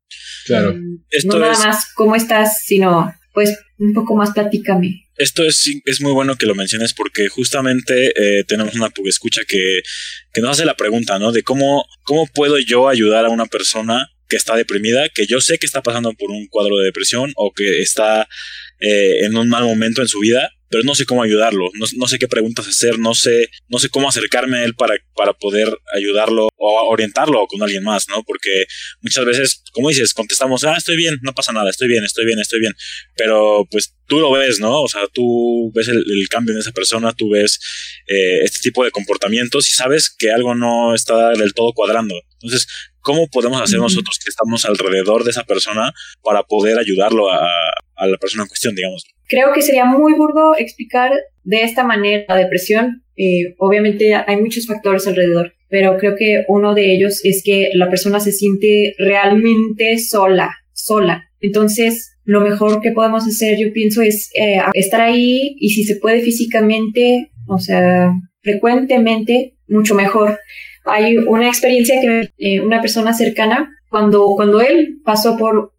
Claro. 0.46 0.74
Mm, 0.74 1.04
Esto 1.10 1.34
no 1.34 1.38
nada 1.38 1.52
es- 1.52 1.58
más 1.60 1.92
cómo 1.94 2.16
estás, 2.16 2.64
sino, 2.66 3.14
pues, 3.32 3.56
un 3.78 3.92
poco 3.94 4.16
más 4.16 4.32
platícame. 4.32 5.06
Esto 5.16 5.44
es, 5.44 5.70
es 5.84 6.00
muy 6.00 6.12
bueno 6.12 6.34
que 6.36 6.46
lo 6.46 6.54
menciones 6.54 6.94
porque 6.94 7.28
justamente 7.28 8.12
eh, 8.16 8.44
tenemos 8.44 8.74
una 8.74 8.90
escucha 9.06 9.42
que, 9.46 9.82
que 10.32 10.40
nos 10.40 10.50
hace 10.52 10.64
la 10.64 10.76
pregunta, 10.76 11.18
¿no? 11.18 11.30
De 11.30 11.42
cómo, 11.42 11.84
cómo 12.02 12.26
puedo 12.26 12.58
yo 12.58 12.88
ayudar 12.88 13.24
a 13.26 13.30
una 13.30 13.46
persona 13.46 14.08
que 14.28 14.36
está 14.36 14.56
deprimida, 14.56 15.08
que 15.14 15.26
yo 15.26 15.40
sé 15.40 15.58
que 15.58 15.66
está 15.66 15.82
pasando 15.82 16.12
por 16.14 16.30
un 16.30 16.46
cuadro 16.48 16.76
de 16.78 16.86
depresión 16.86 17.32
o 17.36 17.52
que 17.52 17.80
está 17.82 18.28
eh, 18.80 19.24
en 19.24 19.36
un 19.36 19.48
mal 19.48 19.64
momento 19.64 20.00
en 20.02 20.08
su 20.08 20.20
vida, 20.20 20.50
pero 20.70 20.84
no 20.84 20.94
sé 20.94 21.04
cómo 21.04 21.22
ayudarlo, 21.22 21.68
no, 21.74 21.86
no 21.96 22.06
sé 22.06 22.18
qué 22.18 22.28
preguntas 22.28 22.68
hacer, 22.68 22.98
no 22.98 23.14
sé, 23.14 23.50
no 23.68 23.78
sé 23.80 23.88
cómo 23.88 24.08
acercarme 24.08 24.58
a 24.58 24.64
él 24.64 24.74
para, 24.74 24.94
para 25.16 25.32
poder 25.32 25.76
ayudarlo 25.92 26.48
o 26.56 26.88
orientarlo 26.88 27.44
con 27.48 27.62
alguien 27.62 27.82
más, 27.82 28.08
¿no? 28.08 28.22
Porque 28.22 28.66
muchas 29.02 29.24
veces, 29.24 29.64
como 29.72 29.88
dices, 29.88 30.14
contestamos, 30.14 30.62
ah, 30.64 30.76
estoy 30.78 30.96
bien, 30.96 31.18
no 31.22 31.34
pasa 31.34 31.52
nada, 31.52 31.70
estoy 31.70 31.88
bien, 31.88 32.04
estoy 32.04 32.24
bien, 32.24 32.38
estoy 32.38 32.60
bien, 32.60 32.72
pero 33.16 33.66
pues 33.68 33.96
tú 34.06 34.20
lo 34.20 34.30
ves, 34.30 34.60
¿no? 34.60 34.82
O 34.82 34.88
sea, 34.88 35.08
tú 35.12 35.72
ves 35.74 35.88
el, 35.88 35.98
el 35.98 36.28
cambio 36.28 36.54
en 36.54 36.60
esa 36.60 36.70
persona, 36.70 37.12
tú 37.12 37.30
ves 37.30 37.58
eh, 38.06 38.40
este 38.44 38.60
tipo 38.60 38.84
de 38.84 38.92
comportamientos 38.92 39.68
y 39.68 39.72
sabes 39.72 40.08
que 40.08 40.30
algo 40.30 40.54
no 40.54 40.94
está 40.94 41.30
del 41.30 41.52
todo 41.52 41.72
cuadrando. 41.72 42.14
Entonces, 42.34 42.68
¿cómo 43.00 43.28
podemos 43.28 43.60
hacer 43.60 43.78
nosotros 43.78 44.18
que 44.22 44.30
estamos 44.30 44.64
alrededor 44.64 45.24
de 45.24 45.32
esa 45.32 45.44
persona 45.44 45.92
para 46.22 46.44
poder 46.44 46.78
ayudarlo 46.78 47.30
a, 47.30 47.48
a 47.96 48.06
la 48.06 48.16
persona 48.18 48.44
en 48.44 48.48
cuestión, 48.48 48.74
digamos? 48.74 49.04
Creo 49.30 49.52
que 49.54 49.62
sería 49.62 49.84
muy 49.84 50.14
burdo 50.14 50.56
explicar 50.58 51.12
de 51.44 51.62
esta 51.62 51.84
manera 51.84 52.24
la 52.28 52.36
depresión. 52.36 53.04
Eh, 53.16 53.54
obviamente 53.58 54.12
hay 54.14 54.36
muchos 54.38 54.66
factores 54.66 55.06
alrededor, 55.06 55.54
pero 55.68 55.96
creo 55.98 56.16
que 56.16 56.44
uno 56.48 56.74
de 56.74 56.92
ellos 56.92 57.20
es 57.24 57.42
que 57.44 57.70
la 57.74 57.88
persona 57.88 58.18
se 58.18 58.32
siente 58.32 58.92
realmente 58.98 59.98
sola, 59.98 60.50
sola. 60.72 61.30
Entonces, 61.40 62.16
lo 62.24 62.40
mejor 62.40 62.80
que 62.80 62.90
podemos 62.90 63.24
hacer, 63.24 63.56
yo 63.56 63.72
pienso, 63.72 64.02
es 64.02 64.32
eh, 64.34 64.58
estar 64.74 65.00
ahí 65.00 65.54
y 65.60 65.70
si 65.70 65.84
se 65.84 65.94
puede 65.94 66.22
físicamente, 66.22 67.30
o 67.46 67.60
sea, 67.60 68.12
frecuentemente, 68.42 69.54
mucho 69.68 69.94
mejor. 69.94 70.40
Hay 70.84 71.18
una 71.18 71.46
experiencia 71.46 72.00
que 72.00 72.30
eh, 72.38 72.60
una 72.60 72.80
persona 72.80 73.12
cercana, 73.12 73.70
cuando, 73.88 74.26
cuando 74.34 74.60
él 74.60 74.98
pasó 75.04 75.36
por 75.36 75.72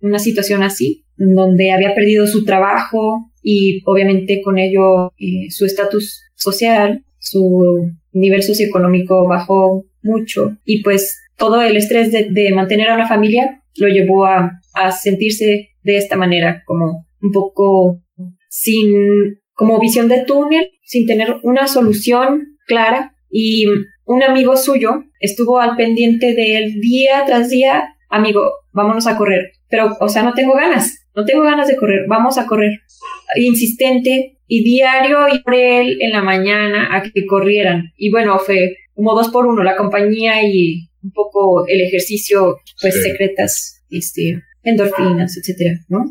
una 0.00 0.18
situación 0.18 0.62
así, 0.62 1.03
donde 1.16 1.72
había 1.72 1.94
perdido 1.94 2.26
su 2.26 2.44
trabajo 2.44 3.30
y 3.42 3.82
obviamente 3.86 4.40
con 4.42 4.58
ello 4.58 5.12
eh, 5.18 5.50
su 5.50 5.64
estatus 5.66 6.22
social, 6.34 7.04
su 7.18 7.90
nivel 8.12 8.42
socioeconómico 8.42 9.26
bajó 9.26 9.84
mucho 10.02 10.56
y 10.64 10.82
pues 10.82 11.20
todo 11.36 11.62
el 11.62 11.76
estrés 11.76 12.12
de, 12.12 12.52
mantener 12.52 12.90
a 12.90 12.94
una 12.94 13.08
familia 13.08 13.62
lo 13.76 13.88
llevó 13.88 14.24
a, 14.24 14.60
a 14.74 14.92
sentirse 14.92 15.70
de 15.82 15.96
esta 15.96 16.16
manera, 16.16 16.62
como 16.64 17.06
un 17.20 17.32
poco 17.32 18.00
sin, 18.48 19.40
como 19.54 19.80
visión 19.80 20.08
de 20.08 20.24
túnel, 20.24 20.70
sin 20.82 21.06
tener 21.06 21.36
una 21.42 21.66
solución 21.66 22.56
clara. 22.66 23.14
Y 23.30 23.66
un 24.04 24.22
amigo 24.22 24.56
suyo 24.56 25.04
estuvo 25.18 25.58
al 25.58 25.76
pendiente 25.76 26.34
de 26.34 26.56
él 26.56 26.80
día 26.80 27.24
tras 27.26 27.50
día, 27.50 27.96
amigo, 28.08 28.52
vámonos 28.72 29.06
a 29.06 29.16
correr, 29.16 29.52
pero, 29.68 29.96
o 30.00 30.08
sea, 30.08 30.22
no 30.22 30.34
tengo 30.34 30.54
ganas, 30.54 31.03
no 31.14 31.24
tengo 31.24 31.42
ganas 31.42 31.68
de 31.68 31.76
correr, 31.76 32.06
vamos 32.08 32.38
a 32.38 32.46
correr, 32.46 32.72
insistente 33.36 34.38
y 34.46 34.62
diario 34.64 35.26
y 35.32 35.42
por 35.42 35.54
él 35.54 35.98
en 36.00 36.12
la 36.12 36.22
mañana 36.22 36.94
a 36.96 37.02
que 37.02 37.26
corrieran 37.26 37.92
y 37.96 38.10
bueno, 38.10 38.38
fue 38.38 38.76
como 38.94 39.14
dos 39.14 39.28
por 39.30 39.46
uno, 39.46 39.62
la 39.64 39.76
compañía 39.76 40.42
y 40.46 40.88
un 41.02 41.10
poco 41.12 41.66
el 41.66 41.80
ejercicio, 41.80 42.58
pues 42.80 42.94
Sí. 42.94 43.02
secretas, 43.10 43.82
este, 43.90 44.40
endorfinas, 44.62 45.36
etcétera, 45.36 45.74
¿no? 45.88 46.04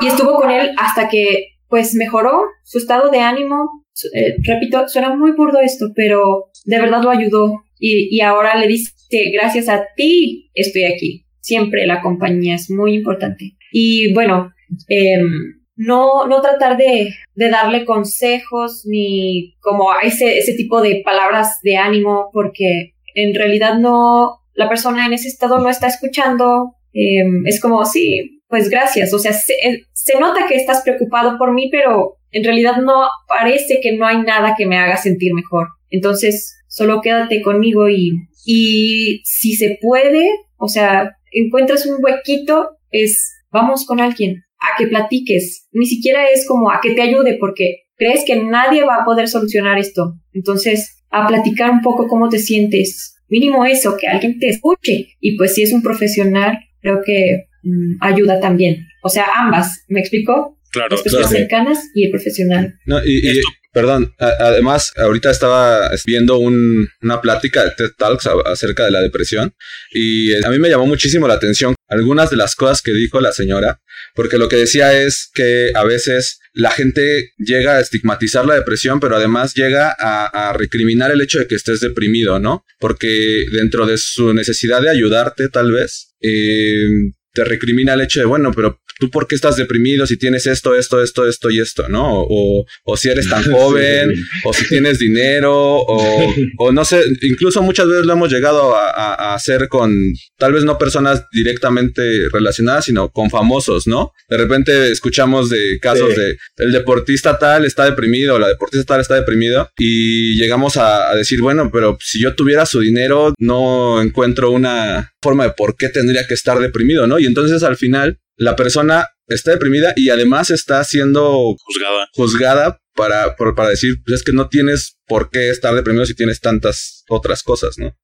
Y 0.00 0.06
estuvo 0.06 0.34
con 0.36 0.50
él 0.50 0.70
hasta 0.78 1.08
que, 1.08 1.46
pues, 1.68 1.94
mejoró 1.94 2.42
su 2.62 2.78
estado 2.78 3.10
de 3.10 3.18
ánimo. 3.20 3.68
Eh, 4.14 4.36
repito, 4.44 4.86
suena 4.88 5.16
muy 5.16 5.32
burdo 5.32 5.60
esto, 5.60 5.92
pero 5.96 6.50
de 6.64 6.80
verdad 6.80 7.02
lo 7.02 7.10
ayudó. 7.10 7.62
Y, 7.78 8.14
y 8.16 8.20
ahora 8.20 8.54
le 8.56 8.68
dice, 8.68 8.92
gracias 9.32 9.68
a 9.68 9.84
ti 9.96 10.50
estoy 10.54 10.84
aquí. 10.84 11.24
Siempre 11.40 11.86
la 11.86 12.00
compañía 12.00 12.54
es 12.54 12.70
muy 12.70 12.94
importante. 12.94 13.56
Y 13.72 14.12
bueno, 14.14 14.52
em, 14.88 15.28
no, 15.76 16.26
no 16.26 16.40
tratar 16.40 16.76
de, 16.76 17.14
de 17.34 17.50
darle 17.50 17.84
consejos 17.84 18.82
ni 18.86 19.54
como 19.60 19.88
ese, 20.02 20.38
ese 20.38 20.54
tipo 20.54 20.80
de 20.80 21.02
palabras 21.04 21.58
de 21.62 21.76
ánimo, 21.76 22.28
porque 22.32 22.92
en 23.14 23.34
realidad 23.34 23.78
no, 23.78 24.40
la 24.54 24.68
persona 24.68 25.06
en 25.06 25.14
ese 25.14 25.28
estado 25.28 25.58
no 25.58 25.68
está 25.68 25.86
escuchando. 25.88 26.76
eh, 26.92 27.24
es 27.46 27.60
como, 27.60 27.84
sí, 27.84 28.42
pues 28.48 28.68
gracias. 28.68 29.14
O 29.14 29.18
sea, 29.18 29.32
se, 29.32 29.54
eh, 29.54 29.86
se 29.92 30.18
nota 30.20 30.46
que 30.46 30.56
estás 30.56 30.82
preocupado 30.82 31.38
por 31.38 31.54
mí, 31.54 31.70
pero 31.70 32.18
en 32.30 32.44
realidad 32.44 32.76
no 32.76 33.08
parece 33.26 33.80
que 33.82 33.96
no 33.96 34.06
hay 34.06 34.18
nada 34.22 34.54
que 34.56 34.66
me 34.66 34.76
haga 34.76 34.96
sentir 34.98 35.32
mejor. 35.34 35.68
Entonces, 35.90 36.58
solo 36.68 37.00
quédate 37.00 37.40
conmigo 37.42 37.88
y, 37.88 38.12
y 38.44 39.20
si 39.24 39.54
se 39.54 39.78
puede, 39.80 40.28
o 40.56 40.68
sea, 40.68 41.16
encuentras 41.30 41.86
un 41.86 41.96
huequito, 42.02 42.76
es 42.90 43.32
vamos 43.52 43.84
con 43.86 44.00
alguien 44.00 44.42
a 44.58 44.76
que 44.78 44.86
platiques. 44.86 45.68
Ni 45.72 45.86
siquiera 45.86 46.28
es 46.30 46.46
como 46.46 46.70
a 46.70 46.80
que 46.82 46.92
te 46.94 47.02
ayude 47.02 47.36
porque 47.38 47.82
crees 47.96 48.24
que 48.26 48.36
nadie 48.36 48.84
va 48.84 48.96
a 49.02 49.04
poder 49.04 49.28
solucionar 49.28 49.78
esto. 49.78 50.14
Entonces, 50.32 51.04
a 51.10 51.26
platicar 51.28 51.70
un 51.70 51.82
poco 51.82 52.08
cómo 52.08 52.28
te 52.28 52.38
sientes. 52.38 53.16
Mínimo 53.28 53.64
eso, 53.64 53.96
que 53.98 54.08
alguien 54.08 54.38
te 54.38 54.48
escuche. 54.48 55.08
Y 55.20 55.36
pues 55.36 55.54
si 55.54 55.62
es 55.62 55.72
un 55.72 55.82
profesional, 55.82 56.58
creo 56.80 57.00
que 57.04 57.44
mm, 57.62 57.96
ayuda 58.00 58.40
también. 58.40 58.86
O 59.02 59.08
sea, 59.08 59.26
ambas. 59.36 59.84
¿Me 59.88 60.00
explico? 60.00 60.58
Claro, 60.70 60.88
Las 60.90 61.02
personas 61.02 61.28
claro. 61.28 61.40
cercanas 61.44 61.78
y 61.94 62.04
el 62.06 62.10
profesional. 62.10 62.74
No, 62.86 63.04
y, 63.04 63.18
y, 63.24 63.28
Esto- 63.28 63.48
perdón, 63.72 64.14
además, 64.18 64.92
ahorita 64.96 65.30
estaba 65.30 65.90
viendo 66.06 66.36
un- 66.38 66.88
una 67.00 67.20
plática 67.20 67.64
de 67.64 67.70
TED 67.70 67.90
Talks 67.96 68.28
acerca 68.44 68.84
de 68.84 68.90
la 68.90 69.00
depresión 69.00 69.54
y 69.92 70.32
eh, 70.32 70.40
a 70.44 70.50
mí 70.50 70.58
me 70.58 70.68
llamó 70.68 70.86
muchísimo 70.86 71.26
la 71.26 71.34
atención 71.34 71.74
algunas 71.88 72.30
de 72.30 72.36
las 72.36 72.54
cosas 72.54 72.82
que 72.82 72.92
dijo 72.92 73.20
la 73.20 73.32
señora, 73.32 73.80
porque 74.14 74.38
lo 74.38 74.48
que 74.48 74.56
decía 74.56 74.92
es 75.02 75.30
que 75.34 75.72
a 75.74 75.84
veces 75.84 76.38
la 76.54 76.70
gente 76.70 77.30
llega 77.38 77.76
a 77.76 77.80
estigmatizar 77.80 78.44
la 78.44 78.54
depresión, 78.54 79.00
pero 79.00 79.16
además 79.16 79.54
llega 79.54 79.94
a, 79.98 80.26
a 80.50 80.52
recriminar 80.52 81.10
el 81.10 81.20
hecho 81.22 81.38
de 81.38 81.46
que 81.46 81.54
estés 81.54 81.80
deprimido, 81.80 82.38
¿no? 82.38 82.64
Porque 82.78 83.46
dentro 83.52 83.86
de 83.86 83.96
su 83.96 84.34
necesidad 84.34 84.82
de 84.82 84.90
ayudarte, 84.90 85.48
tal 85.48 85.72
vez, 85.72 86.14
eh, 86.20 87.10
te 87.32 87.44
recrimina 87.44 87.94
el 87.94 88.00
hecho 88.02 88.20
de, 88.20 88.26
bueno, 88.26 88.52
pero 88.54 88.78
tú 88.98 89.10
por 89.10 89.26
qué 89.26 89.34
estás 89.34 89.56
deprimido 89.56 90.06
si 90.06 90.16
tienes 90.16 90.46
esto, 90.46 90.76
esto, 90.76 91.02
esto, 91.02 91.26
esto 91.26 91.50
y 91.50 91.58
esto, 91.60 91.88
¿no? 91.88 92.20
O, 92.28 92.64
o 92.84 92.96
si 92.96 93.08
eres 93.08 93.28
tan 93.28 93.42
joven, 93.52 94.14
Sí. 94.14 94.22
o 94.44 94.52
si 94.52 94.68
tienes 94.68 94.98
dinero, 94.98 95.52
o, 95.54 96.34
o 96.58 96.72
no 96.72 96.84
sé, 96.84 97.02
incluso 97.22 97.62
muchas 97.62 97.88
veces 97.88 98.06
lo 98.06 98.12
hemos 98.12 98.30
llegado 98.32 98.76
a, 98.76 98.90
a- 98.90 99.14
a 99.14 99.34
hacer 99.34 99.68
con 99.68 100.12
tal 100.38 100.52
vez 100.52 100.64
no 100.64 100.78
personas 100.78 101.24
directamente 101.32 102.28
relacionadas, 102.30 102.84
sino 102.86 103.10
con 103.10 103.30
famosos, 103.30 103.86
¿no? 103.86 104.12
De 104.28 104.36
repente 104.36 104.90
escuchamos 104.90 105.48
de 105.50 105.78
casos 105.80 106.10
Sí. 106.14 106.20
de 106.20 106.36
el 106.58 106.72
deportista 106.72 107.38
tal 107.38 107.64
está 107.64 107.84
deprimido, 107.84 108.38
la 108.38 108.48
deportista 108.48 108.84
tal 108.94 109.00
está 109.00 109.14
deprimido, 109.14 109.70
y 109.78 110.36
llegamos 110.36 110.76
a, 110.76 111.10
a 111.10 111.14
decir, 111.16 111.40
bueno, 111.40 111.70
pero 111.72 111.96
si 112.00 112.20
yo 112.20 112.34
tuviera 112.34 112.66
su 112.66 112.80
dinero, 112.80 113.34
no 113.38 114.00
encuentro 114.02 114.50
una 114.50 115.12
forma 115.22 115.44
de 115.44 115.50
por 115.56 115.76
qué 115.76 115.88
tendría 115.88 116.26
que 116.26 116.34
estar 116.34 116.58
deprimido, 116.58 117.06
¿no? 117.06 117.18
Y 117.22 117.26
entonces 117.26 117.62
al 117.62 117.76
final 117.76 118.18
la 118.36 118.56
persona 118.56 119.06
está 119.28 119.52
deprimida 119.52 119.92
y 119.96 120.10
además 120.10 120.50
está 120.50 120.82
siendo 120.84 121.54
Juzgada. 121.64 122.08
juzgada 122.14 122.78
para, 122.94 123.36
por- 123.36 123.54
para 123.54 123.70
decir, 123.70 123.94
pues 124.04 124.20
es 124.20 124.24
que 124.24 124.32
no 124.32 124.48
tienes 124.48 124.98
por 125.06 125.30
qué 125.30 125.50
estar 125.50 125.74
deprimido 125.74 126.04
si 126.06 126.14
tienes 126.14 126.40
tantas 126.40 127.04
otras 127.08 127.42
cosas, 127.42 127.78
¿no? 127.78 127.94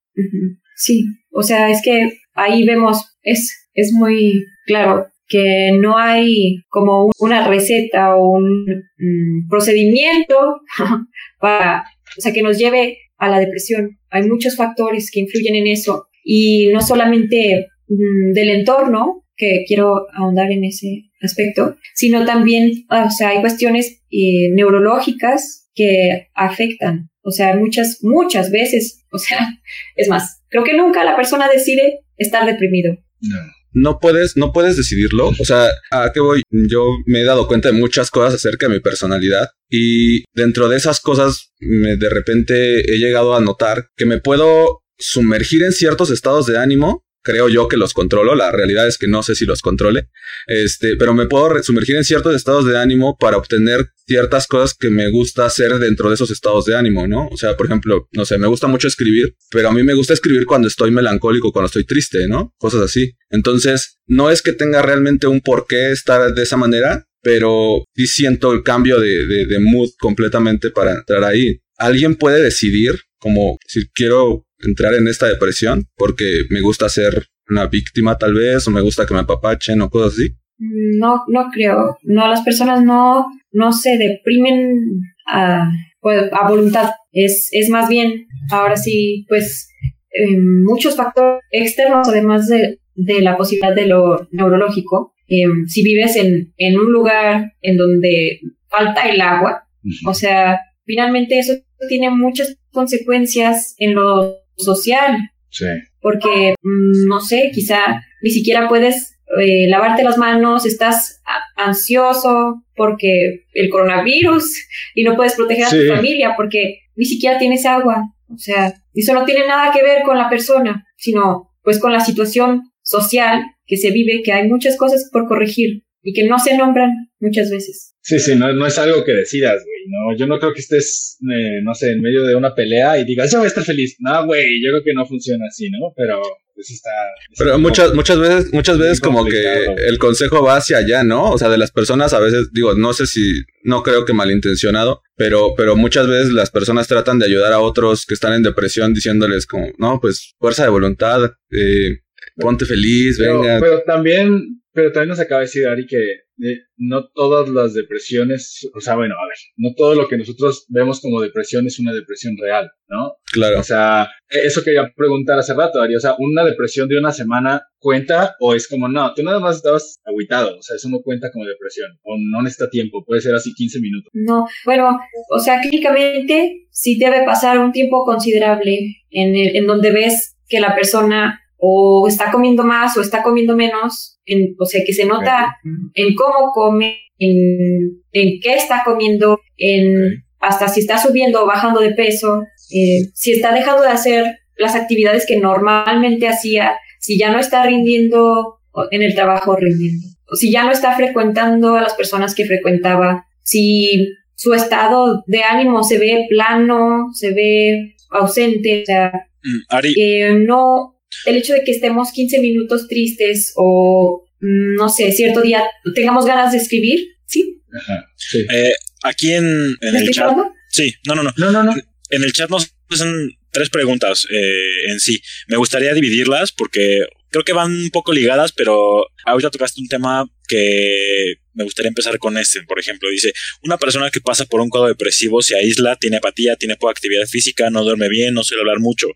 Sí, 0.77 1.05
o 1.33 1.43
sea, 1.43 1.71
es 1.71 1.81
que 1.83 2.13
ahí 2.35 2.65
vemos, 2.65 3.05
es, 3.23 3.69
es 3.75 3.93
muy 3.93 4.45
claro 4.67 5.07
que 5.27 5.73
no 5.79 5.99
hay 5.99 6.63
como 6.69 7.07
un- 7.07 7.13
una 7.19 7.47
receta 7.47 8.15
o 8.17 8.31
un 8.39 8.65
mm, 8.99 9.49
procedimiento 9.49 10.37
para, 11.41 11.85
o 12.17 12.21
sea, 12.21 12.33
que 12.33 12.43
nos 12.43 12.59
lleve 12.59 12.97
a 13.19 13.29
la 13.29 13.41
depresión. 13.41 13.99
Hay 14.11 14.23
muchos 14.29 14.57
factores 14.57 15.11
que 15.13 15.21
influyen 15.21 15.55
en 15.57 15.67
eso 15.67 16.07
y 16.25 16.69
no 16.69 16.81
solamente 16.81 17.67
mm, 17.89 18.33
del 18.33 18.51
entorno, 18.51 19.25
que 19.37 19.65
quiero 19.69 20.07
ahondar 20.15 20.51
en 20.51 20.65
ese 20.65 21.05
aspecto, 21.23 21.77
sino 21.95 22.25
también, 22.25 22.85
ah, 22.89 23.05
o 23.07 23.11
sea, 23.11 23.31
hay 23.31 23.41
cuestiones 23.41 24.03
eh, 24.11 24.51
neurológicas 24.53 25.69
que 25.75 26.29
afectan, 26.35 27.11
o 27.23 27.31
sea, 27.31 27.55
muchas, 27.57 27.99
muchas 28.03 28.51
veces, 28.51 29.05
o 29.13 29.19
sea, 29.19 29.39
es 29.97 30.09
más, 30.09 30.43
creo 30.49 30.65
que 30.65 30.77
nunca 30.77 31.05
la 31.05 31.17
persona 31.17 31.49
decide 31.49 32.01
estar 32.17 32.47
deprimido. 32.47 32.99
No. 33.21 33.37
No 33.75 33.99
puedes, 34.01 34.37
no 34.37 34.53
puedes 34.55 34.79
decidirlo. 34.79 35.29
O 35.39 35.45
sea, 35.45 35.69
¿a 35.91 36.11
qué 36.13 36.21
voy? 36.21 36.41
Yo 36.51 36.85
me 37.05 37.21
he 37.21 37.25
dado 37.25 37.47
cuenta 37.47 37.69
de 37.69 37.79
muchas 37.79 38.11
cosas 38.11 38.35
acerca 38.35 38.67
de 38.67 38.75
mi 38.75 38.81
personalidad 38.81 39.51
y 39.71 40.25
dentro 40.35 40.71
de 40.71 40.79
esas 40.79 41.01
cosas 41.01 41.53
me- 41.61 41.97
de 41.99 42.09
repente 42.09 42.93
he 42.93 42.99
llegado 42.99 43.35
a 43.37 43.41
notar 43.43 43.89
que 43.95 44.07
me 44.07 44.19
puedo 44.21 44.81
sumergir 44.97 45.63
en 45.63 45.73
ciertos 45.73 46.11
estados 46.11 46.47
de 46.47 46.59
ánimo. 46.59 47.05
Creo 47.23 47.49
yo 47.49 47.69
que 47.69 47.77
los 47.77 47.93
controlo. 47.93 48.35
La 48.35 48.51
realidad 48.53 48.87
es 48.87 48.99
que 48.99 49.09
no 49.09 49.23
sé 49.23 49.35
si 49.35 49.45
los 49.45 49.61
controle. 49.61 50.09
Este, 50.47 50.97
pero 50.97 51.15
me 51.15 51.27
puedo 51.27 51.63
sumergir 51.63 51.97
en 51.97 52.05
ciertos 52.05 52.35
estados 52.35 52.65
de 52.65 52.79
ánimo 52.79 53.17
para 53.19 53.37
obtener 53.37 53.89
ciertas 54.07 54.47
cosas 54.47 54.75
que 54.75 54.89
me 54.89 55.11
gusta 55.11 55.45
hacer 55.45 55.79
dentro 55.79 56.09
de 56.09 56.15
esos 56.15 56.31
estados 56.31 56.65
de 56.65 56.77
ánimo, 56.77 57.07
¿no? 57.07 57.29
O 57.29 57.37
sea, 57.37 57.57
por 57.57 57.67
ejemplo, 57.67 58.09
no 58.13 58.25
sé, 58.25 58.39
me 58.39 58.47
gusta 58.47 58.67
mucho 58.67 58.89
escribir, 58.89 59.37
pero 59.51 59.69
a 59.69 59.73
mí 59.73 59.83
me 59.83 59.95
gusta 59.95 60.15
escribir 60.15 60.47
cuando 60.47 60.69
estoy 60.69 60.91
melancólico, 60.91 61.53
cuando 61.53 61.67
estoy 61.67 61.85
triste, 61.85 62.27
¿no? 62.29 62.55
Cosas 62.59 62.81
así. 62.83 63.13
Entonces, 63.31 63.99
no 64.07 64.31
es 64.31 64.41
que 64.41 64.53
tenga 64.53 64.81
realmente 64.81 65.27
un 65.27 65.41
por 65.41 65.67
qué 65.67 65.91
estar 65.91 66.33
de 66.33 66.43
esa 66.43 66.57
manera, 66.57 67.07
pero 67.23 67.85
sí 67.95 68.07
siento 68.07 68.53
el 68.53 68.63
cambio 68.63 69.01
de, 69.01 69.27
de, 69.27 69.47
de 69.47 69.59
mood 69.59 69.91
completamente 69.99 70.71
para 70.71 70.95
entrar 70.95 71.25
ahí. 71.25 71.61
¿Alguien 71.77 72.17
puede 72.17 72.43
decidir 72.43 73.01
como 73.19 73.59
si 73.67 73.89
quiero 73.89 74.47
entrar 74.61 74.95
en 74.95 75.09
esta 75.09 75.27
depresión 75.27 75.87
porque 75.97 76.45
me 76.51 76.61
gusta 76.61 76.89
ser 76.89 77.27
una 77.49 77.67
víctima 77.67 78.19
tal 78.19 78.35
vez 78.35 78.67
o 78.67 78.71
me 78.71 78.81
gusta 78.81 79.07
que 79.07 79.15
me 79.15 79.21
apapachen 79.21 79.81
o 79.81 79.91
cosas 79.91 80.15
así? 80.15 80.35
No, 80.59 81.23
no 81.29 81.49
creo. 81.53 81.97
No, 82.03 82.29
las 82.29 82.43
personas 82.43 82.83
no, 82.85 83.27
no 83.53 83.73
se 83.73 83.97
deprimen 83.97 85.03
a, 85.27 85.71
pues, 86.01 86.31
a 86.33 86.49
voluntad. 86.49 86.91
Es, 87.13 87.49
es 87.53 87.69
más 87.71 87.89
bien, 87.89 88.27
ahora 88.51 88.77
sí, 88.77 89.25
pues, 89.29 89.71
eh, 90.11 90.37
muchos 90.37 90.97
factores 90.97 91.43
externos, 91.51 92.09
además 92.09 92.49
de, 92.49 92.81
de 92.95 93.21
la 93.21 93.37
posibilidad 93.37 93.75
de 93.75 93.87
lo 93.87 94.29
neurológico. 94.33 95.15
Eh, 95.29 95.45
si 95.67 95.83
vives 95.83 96.17
en, 96.17 96.53
en 96.57 96.79
un 96.79 96.93
lugar 96.93 97.53
en 97.61 97.77
donde 97.77 98.41
falta 98.69 99.09
el 99.09 99.21
agua, 99.21 99.65
o 100.07 100.15
sea, 100.15 100.59
finalmente 100.85 101.39
eso 101.39 101.53
tiene 101.89 102.11
muchas 102.11 102.57
consecuencias 102.73 103.75
en 103.79 103.95
lo 103.95 104.37
social. 104.59 105.17
Sí. 105.51 105.67
Porque, 106.01 106.55
mm, 106.63 107.07
no 107.09 107.21
sé, 107.21 107.51
quizá 107.55 107.79
ni 108.23 108.31
siquiera 108.31 108.69
puedes 108.69 109.15
eh, 109.41 109.69
lavarte 109.69 110.03
las 110.05 110.17
manos, 110.17 110.65
estás 110.65 111.21
ansioso 111.57 112.63
porque 112.75 113.45
el 113.53 113.69
coronavirus 113.69 114.45
y 114.95 115.05
no 115.05 115.17
puedes 115.17 115.35
proteger 115.35 115.65
a 115.65 115.71
Sí. 115.71 115.79
tu 115.87 115.95
familia 115.95 116.35
porque 116.37 116.81
ni 116.97 117.05
siquiera 117.05 117.39
tienes 117.39 117.67
agua. 117.67 118.03
O 118.33 118.39
sea, 118.39 118.73
eso 118.95 119.15
no 119.15 119.25
tiene 119.25 119.47
nada 119.47 119.73
que 119.73 119.83
ver 119.83 120.03
con 120.03 120.19
la 120.19 120.29
persona, 120.29 120.85
sino 120.97 121.51
pues 121.63 121.79
con 121.79 121.93
la 121.93 122.01
situación 122.01 122.63
social 122.83 123.43
que 123.67 123.77
se 123.77 123.91
vive, 123.91 124.23
que 124.23 124.33
hay 124.33 124.49
muchas 124.49 124.77
cosas 124.77 125.09
por 125.13 125.27
corregir 125.29 125.83
y 126.03 126.13
que 126.13 126.27
no 126.27 126.39
se 126.39 126.57
nombran 126.57 126.91
muchas 127.21 127.51
veces. 127.51 127.95
Sí, 128.01 128.19
sí, 128.19 128.35
no, 128.37 128.53
no 128.53 128.67
es 128.67 128.79
algo 128.79 129.05
que 129.05 129.13
decidas, 129.13 129.63
güey, 129.65 129.79
no, 129.89 130.17
yo 130.17 130.27
no 130.27 130.39
creo 130.39 130.55
que 130.55 130.61
estés, 130.61 131.19
eh, 131.31 131.61
no 131.63 131.75
sé, 131.75 131.93
en 131.93 132.01
medio 132.01 132.25
de 132.25 132.35
una 132.35 132.55
pelea 132.55 132.99
y 132.99 133.05
digas, 133.05 133.31
yo 133.31 133.39
voy 133.39 133.47
a 133.47 133.49
estar 133.49 133.65
feliz. 133.65 133.97
No, 133.99 134.27
güey, 134.27 134.63
yo 134.65 134.71
creo 134.71 134.85
que 134.85 134.95
no 134.95 135.05
funciona 135.07 135.45
así, 135.49 135.69
¿no? 135.71 135.93
Pero, 135.97 136.23
pues 136.55 136.71
está... 136.71 136.91
Pero 137.37 137.59
muchas, 137.59 137.95
muchas 137.95 138.19
veces, 138.19 138.53
muchas 138.53 138.79
veces 138.79 139.01
como 139.01 139.25
que 139.27 139.67
el 139.87 139.99
consejo 139.99 140.43
va 140.43 140.57
hacia 140.57 140.79
allá, 140.79 141.05
¿no? 141.05 141.31
O 141.31 141.39
sea, 141.39 141.49
de 141.49 141.59
las 141.59 141.71
personas 141.71 142.15
a 142.15 142.21
veces, 142.21 142.51
digo, 142.53 142.75
no 142.75 142.93
sé 142.93 143.07
si, 143.07 143.43
no 143.63 143.83
creo 143.83 144.05
que 144.05 144.13
malintencionado, 144.13 145.03
pero, 145.17 145.55
pero 145.57 145.77
muchas 145.77 146.07
veces 146.09 146.33
las 146.33 146.51
personas 146.51 146.89
tratan 146.89 147.19
de 147.19 147.27
ayudar 147.27 147.53
a 147.53 147.61
otros 147.61 148.07
que 148.07 148.15
están 148.15 148.33
en 148.33 148.43
depresión 148.43 148.95
diciéndoles 148.95 149.47
como, 149.47 149.69
no, 149.79 150.01
pues 150.01 150.35
fuerza 150.39 150.65
de 150.65 150.71
voluntad, 150.71 151.31
eh, 151.51 151.99
ponte 152.37 152.65
feliz, 152.65 153.17
Pero, 153.19 153.41
venga. 153.41 153.61
pero 153.61 153.83
también, 153.83 154.63
pero 154.79 154.93
también 154.93 155.09
nos 155.09 155.19
acaba 155.19 155.41
de 155.41 155.47
decir 155.47 155.67
Ari 155.67 155.87
que 155.89 155.99
eh, 156.41 156.59
no 156.77 157.09
todas 157.09 157.49
las 157.49 157.75
depresiones, 157.75 158.71
o 158.73 158.81
sea, 158.81 158.95
bueno, 158.95 159.17
a 159.17 159.27
ver, 159.27 159.37
no 159.57 159.71
todo 159.77 159.97
lo 159.97 160.07
que 160.07 160.17
nosotros 160.17 160.67
vemos 160.69 161.01
como 161.01 161.21
depresión 161.21 161.67
es 161.67 161.81
una 161.81 161.93
depresión 161.93 162.37
real, 162.41 162.71
¿no? 162.89 163.17
claro. 163.33 163.59
O 163.59 163.63
sea, 163.65 164.09
e- 164.31 164.47
eso 164.47 164.63
quería 164.63 164.89
preguntar 164.95 165.37
hace 165.37 165.53
rato, 165.53 165.83
Ari, 165.83 165.97
o 165.97 166.01
sea, 166.01 166.15
una 166.21 166.45
depresión 166.45 166.89
de 166.89 166.97
una 166.97 167.11
semana 167.11 167.63
cuenta 167.81 168.37
o 168.39 168.55
es 168.55 168.69
como, 168.69 168.87
no, 168.89 169.13
tú 169.15 169.25
nada 169.25 169.41
más 169.41 169.57
estabas 169.57 169.99
agüitado, 170.05 170.57
o 170.59 170.63
sea, 170.63 170.77
eso 170.77 170.89
no 170.89 171.01
cuenta 171.03 171.33
como 171.33 171.45
depresión, 171.45 171.91
o 172.03 172.17
no 172.17 172.41
necesita 172.43 172.71
tiempo, 172.71 173.05
puede 173.05 173.21
ser 173.21 173.35
así 173.35 173.53
15 173.55 173.81
minutos. 173.81 174.11
No, 174.15 174.47
bueno, 174.65 174.97
o 175.31 175.39
sea, 175.41 175.61
clínicamente 175.61 176.69
sí 176.71 176.97
debe 177.01 177.25
pasar 177.27 177.59
un 177.59 177.73
tiempo 177.73 178.05
considerable 178.05 178.79
en, 179.11 179.35
el- 179.35 179.57
en 179.57 179.67
donde 179.67 179.91
ves 179.91 180.37
que 180.49 180.61
la 180.61 180.77
persona 180.77 181.41
o 181.59 182.07
está 182.09 182.31
comiendo 182.31 182.65
más 182.65 182.97
o 182.97 183.01
está 183.01 183.23
comiendo 183.23 183.57
menos, 183.57 184.19
en, 184.25 184.55
o 184.59 184.65
sea, 184.65 184.83
que 184.85 184.93
se 184.93 185.05
nota 185.05 185.57
en 185.95 186.15
cómo 186.15 186.53
come, 186.53 186.99
en, 187.19 188.03
en 188.13 188.41
qué 188.41 188.55
está 188.55 188.83
comiendo, 188.85 189.41
en 189.57 190.25
hasta 190.41 190.69
si 190.69 190.81
está 190.81 190.99
subiendo 190.99 191.43
o 191.43 191.47
bajando 191.47 191.81
de 191.81 191.93
peso, 191.93 192.45
eh, 192.73 193.11
si 193.15 193.33
está 193.33 193.53
dejando 193.53 193.83
de 193.83 193.89
hacer 193.89 194.39
las 194.57 194.77
actividades 194.77 195.27
que 195.27 195.39
normalmente 195.39 196.29
hacía, 196.29 196.77
si 197.01 197.19
ya 197.19 197.33
no 197.33 197.41
está 197.41 197.65
rindiendo 197.65 198.61
en 198.91 199.03
el 199.03 199.15
trabajo 199.15 199.57
rindiendo, 199.57 200.07
o 200.31 200.37
si 200.37 200.53
ya 200.53 200.65
no 200.65 200.71
está 200.71 200.95
frecuentando 200.95 201.75
a 201.75 201.83
las 201.83 201.95
personas 201.95 202.35
que 202.35 202.45
frecuentaba, 202.45 203.27
si 203.43 204.07
su 204.37 204.55
estado 204.55 205.25
de 205.27 205.43
ánimo 205.43 205.83
se 205.83 205.99
ve 205.99 206.27
plano, 206.29 207.09
se 207.13 207.33
ve 207.33 207.97
ausente, 208.11 208.83
o 208.83 208.87
sea, 208.87 209.29
Mm, 209.43 209.61
Ari, 209.69 209.95
eh, 209.97 210.33
no, 210.35 210.98
el 211.27 211.37
hecho 211.37 211.53
de 211.53 211.63
que 211.65 211.73
estemos 211.73 212.13
15 212.13 212.39
minutos 212.41 212.89
tristes 212.89 213.53
o, 213.57 214.25
mm, 214.41 214.75
no 214.77 214.89
sé, 214.89 215.13
cierto 215.13 215.43
día 215.43 215.65
tengamos 215.95 216.27
ganas 216.27 216.53
de 216.53 216.59
escribir, 216.59 217.07
¿sí? 217.27 217.63
Ajá, 217.73 218.07
sí. 218.17 218.47
eh, 218.51 218.73
aquí 219.03 219.33
en, 219.33 219.77
en 219.81 219.93
¿Me 219.93 220.01
el 220.01 220.11
chat. 220.11 220.27
hablando? 220.31 220.53
Sí, 220.71 220.95
no, 221.07 221.15
no, 221.15 221.23
no. 221.23 221.33
No, 221.37 221.51
no, 221.53 221.63
no. 221.63 221.75
En 222.11 222.25
el 222.25 222.33
chat 222.33 222.51
nos 222.51 222.75
son 222.91 223.33
tres 223.51 223.71
preguntas 223.71 224.27
eh, 224.31 224.91
en 224.91 225.01
sí. 225.01 225.21
Me 225.47 225.57
gustaría 225.57 225.93
dividirlas 225.95 226.53
porque 226.53 227.05
creo 227.31 227.45
que 227.45 227.53
van 227.53 227.71
un 227.71 227.91
poco 227.91 228.13
ligadas, 228.13 228.53
pero 228.53 229.07
ahorita 229.27 229.51
tocaste 229.51 229.81
un 229.81 229.89
tema 229.89 230.27
que 230.47 231.35
me 231.53 231.65
gustaría 231.65 231.89
empezar 231.89 232.19
con 232.19 232.39
este. 232.39 232.63
Por 232.63 232.79
ejemplo, 232.79 233.11
dice, 233.11 233.33
una 233.63 233.77
persona 233.77 234.11
que 234.11 234.21
pasa 234.21 234.47
por 234.47 234.61
un 234.61 234.71
cuadro 234.71 234.89
depresivo 234.89 235.43
se 235.43 235.57
aísla, 235.57 235.97
tiene 235.97 236.17
apatía, 236.19 236.57
tiene 236.57 236.77
poca 236.77 236.93
actividad 236.93 237.27
física, 237.27 237.69
no 237.71 237.85
duerme 237.85 238.09
bien, 238.09 238.35
no 238.35 238.45
suele 238.45 238.63
hablar 238.63 238.79
mucho. 238.81 239.09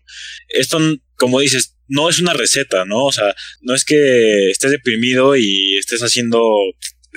Esto, 0.49 0.79
como 1.15 1.39
dices, 1.39 1.72
no 1.87 2.09
es 2.09 2.19
una 2.19 2.33
receta, 2.33 2.85
¿no? 2.85 3.05
O 3.05 3.11
sea, 3.11 3.35
no 3.61 3.73
es 3.73 3.85
que 3.85 4.49
estés 4.49 4.71
deprimido 4.71 5.35
y 5.35 5.77
estés 5.77 6.01
haciendo... 6.01 6.41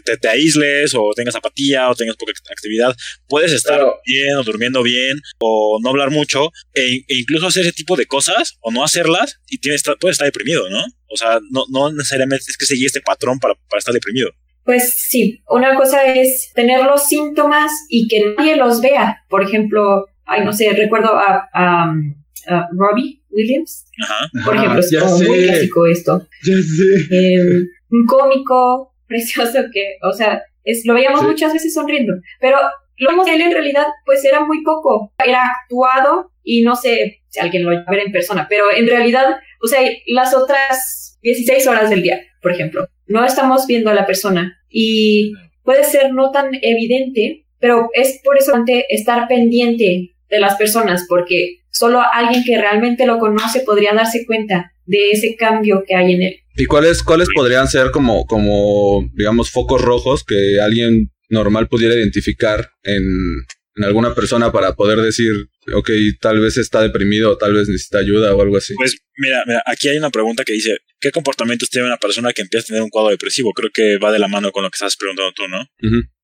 Te, 0.05 0.19
te 0.19 0.29
aísles 0.29 0.95
o 0.95 1.13
tengas 1.17 1.35
apatía 1.35 1.89
o 1.89 1.95
tengas 1.95 2.17
poca 2.17 2.31
actividad 2.51 2.95
puedes 3.29 3.51
estar 3.51 3.81
bien 4.05 4.37
o 4.37 4.43
durmiendo 4.43 4.83
bien 4.83 5.19
o 5.39 5.79
no 5.83 5.89
hablar 5.89 6.11
mucho 6.11 6.53
e, 6.75 7.03
e 7.09 7.17
incluso 7.17 7.47
hacer 7.47 7.63
ese 7.63 7.73
tipo 7.73 7.97
de 7.97 8.05
cosas 8.05 8.59
o 8.61 8.71
no 8.71 8.85
hacerlas 8.85 9.41
y 9.49 9.57
tienes, 9.57 9.83
puedes 9.99 10.17
estar 10.17 10.27
deprimido, 10.27 10.69
¿no? 10.69 10.85
O 11.09 11.17
sea, 11.17 11.41
no, 11.51 11.65
no 11.71 11.91
necesariamente 11.91 12.45
es 12.47 12.59
que 12.59 12.67
seguir 12.67 12.87
este 12.87 13.01
patrón 13.01 13.39
para, 13.39 13.55
para 13.71 13.79
estar 13.79 13.95
deprimido. 13.95 14.31
Pues 14.67 14.97
sí, 15.09 15.43
una 15.49 15.77
cosa 15.77 16.05
es 16.13 16.51
tener 16.53 16.85
los 16.85 17.07
síntomas 17.07 17.71
y 17.89 18.09
que 18.09 18.35
nadie 18.37 18.57
los 18.57 18.81
vea. 18.81 19.25
Por 19.29 19.45
ejemplo, 19.45 20.07
ay, 20.25 20.45
no 20.45 20.53
sé, 20.53 20.71
recuerdo 20.73 21.17
a, 21.17 21.49
a, 21.55 21.95
Robbie 22.73 23.23
Williams, 23.31 23.87
Ajá. 24.03 24.29
por 24.45 24.55
Ajá, 24.55 24.63
ejemplo, 24.65 24.81
es 24.81 24.99
como 24.99 25.19
muy 25.19 25.45
clásico 25.45 25.87
esto. 25.87 26.27
ya 26.45 26.55
sé. 26.57 27.07
Eh, 27.11 27.63
un 27.91 28.07
cómico 28.07 28.93
precioso 29.07 29.59
que, 29.73 29.97
o 30.03 30.13
sea, 30.13 30.43
es, 30.65 30.85
lo 30.85 30.95
veíamos 30.95 31.21
Sí. 31.21 31.27
muchas 31.27 31.53
veces 31.53 31.73
sonriendo, 31.75 32.15
pero 32.41 32.57
lo 32.99 33.11
vemos 33.11 33.27
de 33.27 33.35
él 33.35 33.43
en 33.43 33.53
realidad, 33.53 33.87
pues 34.05 34.25
era 34.25 34.45
muy 34.45 34.63
poco, 34.65 35.13
era 35.25 35.43
actuado 35.63 36.33
y 36.43 36.63
no 36.63 36.75
sé 36.77 37.21
si 37.29 37.39
alguien 37.41 37.65
lo 37.65 37.73
va 37.73 37.85
a 37.87 37.91
ver 37.91 38.01
en 38.07 38.13
persona, 38.13 38.47
pero 38.49 38.65
en 38.75 38.87
realidad, 38.87 39.37
o 39.63 39.67
sea, 39.69 39.81
las 40.07 40.35
otras 40.35 41.19
16 41.23 41.67
horas 41.67 41.91
del 41.91 42.03
día, 42.03 42.21
por 42.43 42.53
ejemplo, 42.53 42.89
no 43.07 43.25
estamos 43.25 43.67
viendo 43.67 43.91
a 43.91 43.95
la 43.95 44.07
persona 44.07 44.59
y 44.69 45.33
puede 45.63 45.85
ser 45.85 46.13
no 46.15 46.31
tan 46.33 46.51
evidente, 46.63 47.45
pero 47.61 47.89
es 47.95 48.21
por 48.25 48.37
eso 48.39 48.51
importante 48.57 48.87
estar 48.95 49.29
pendiente 49.29 50.15
de 50.29 50.41
las 50.41 50.57
personas, 50.57 51.05
porque 51.09 51.61
solo 51.71 52.01
alguien 52.13 52.43
que 52.45 52.61
realmente 52.61 53.07
lo 53.07 53.19
conoce 53.19 53.61
podría 53.61 53.95
darse 53.95 54.25
cuenta 54.27 54.73
de 54.87 55.11
ese 55.11 55.37
cambio 55.37 55.85
que 55.87 55.95
hay 55.95 56.15
en 56.15 56.23
él. 56.23 56.37
¿Y 56.57 56.67
cuáles, 56.67 57.03
cuáles 57.03 57.29
podrían 57.35 57.69
ser 57.69 57.91
como, 57.91 58.27
como, 58.27 59.09
digamos, 59.15 59.51
focos 59.51 59.83
rojos 59.83 60.25
que 60.25 60.61
alguien 60.61 61.11
normal 61.29 61.69
pudiera 61.69 61.95
identificar 61.95 62.71
en, 62.83 63.03
en 63.77 63.85
alguna 63.85 64.15
persona 64.15 64.51
para 64.51 64.75
poder 64.75 65.01
decir, 65.01 65.49
ok, 65.75 65.91
tal 66.21 66.41
vez 66.41 66.57
está 66.57 66.81
deprimido 66.81 67.33
o 67.33 67.37
tal 67.37 67.53
vez 67.53 67.69
necesita 67.69 67.99
ayuda 67.99 68.35
o 68.35 68.41
algo 68.41 68.57
así? 68.57 68.75
Pues 68.75 68.97
mira, 69.19 69.45
mira, 69.47 69.63
aquí 69.67 69.89
hay 69.89 69.99
una 69.99 70.11
pregunta 70.11 70.45
que 70.45 70.55
dice, 70.55 70.79
¿qué 70.99 71.13
comportamientos 71.13 71.69
tiene 71.69 71.87
una 71.87 71.99
persona 71.99 72.33
que 72.33 72.43
empieza 72.43 72.65
a 72.65 72.69
tener 72.69 72.83
un 72.83 72.89
cuadro 72.89 73.11
depresivo? 73.11 73.53
Creo 73.53 73.71
que 73.71 73.99
va 73.99 74.13
de 74.13 74.19
la 74.19 74.29
mano 74.29 74.51
con 74.51 74.65
lo 74.65 74.71
que 74.71 74.77
estás 74.77 74.97
preguntando 74.97 75.33
tú, 75.33 75.47
¿no? 75.49 75.69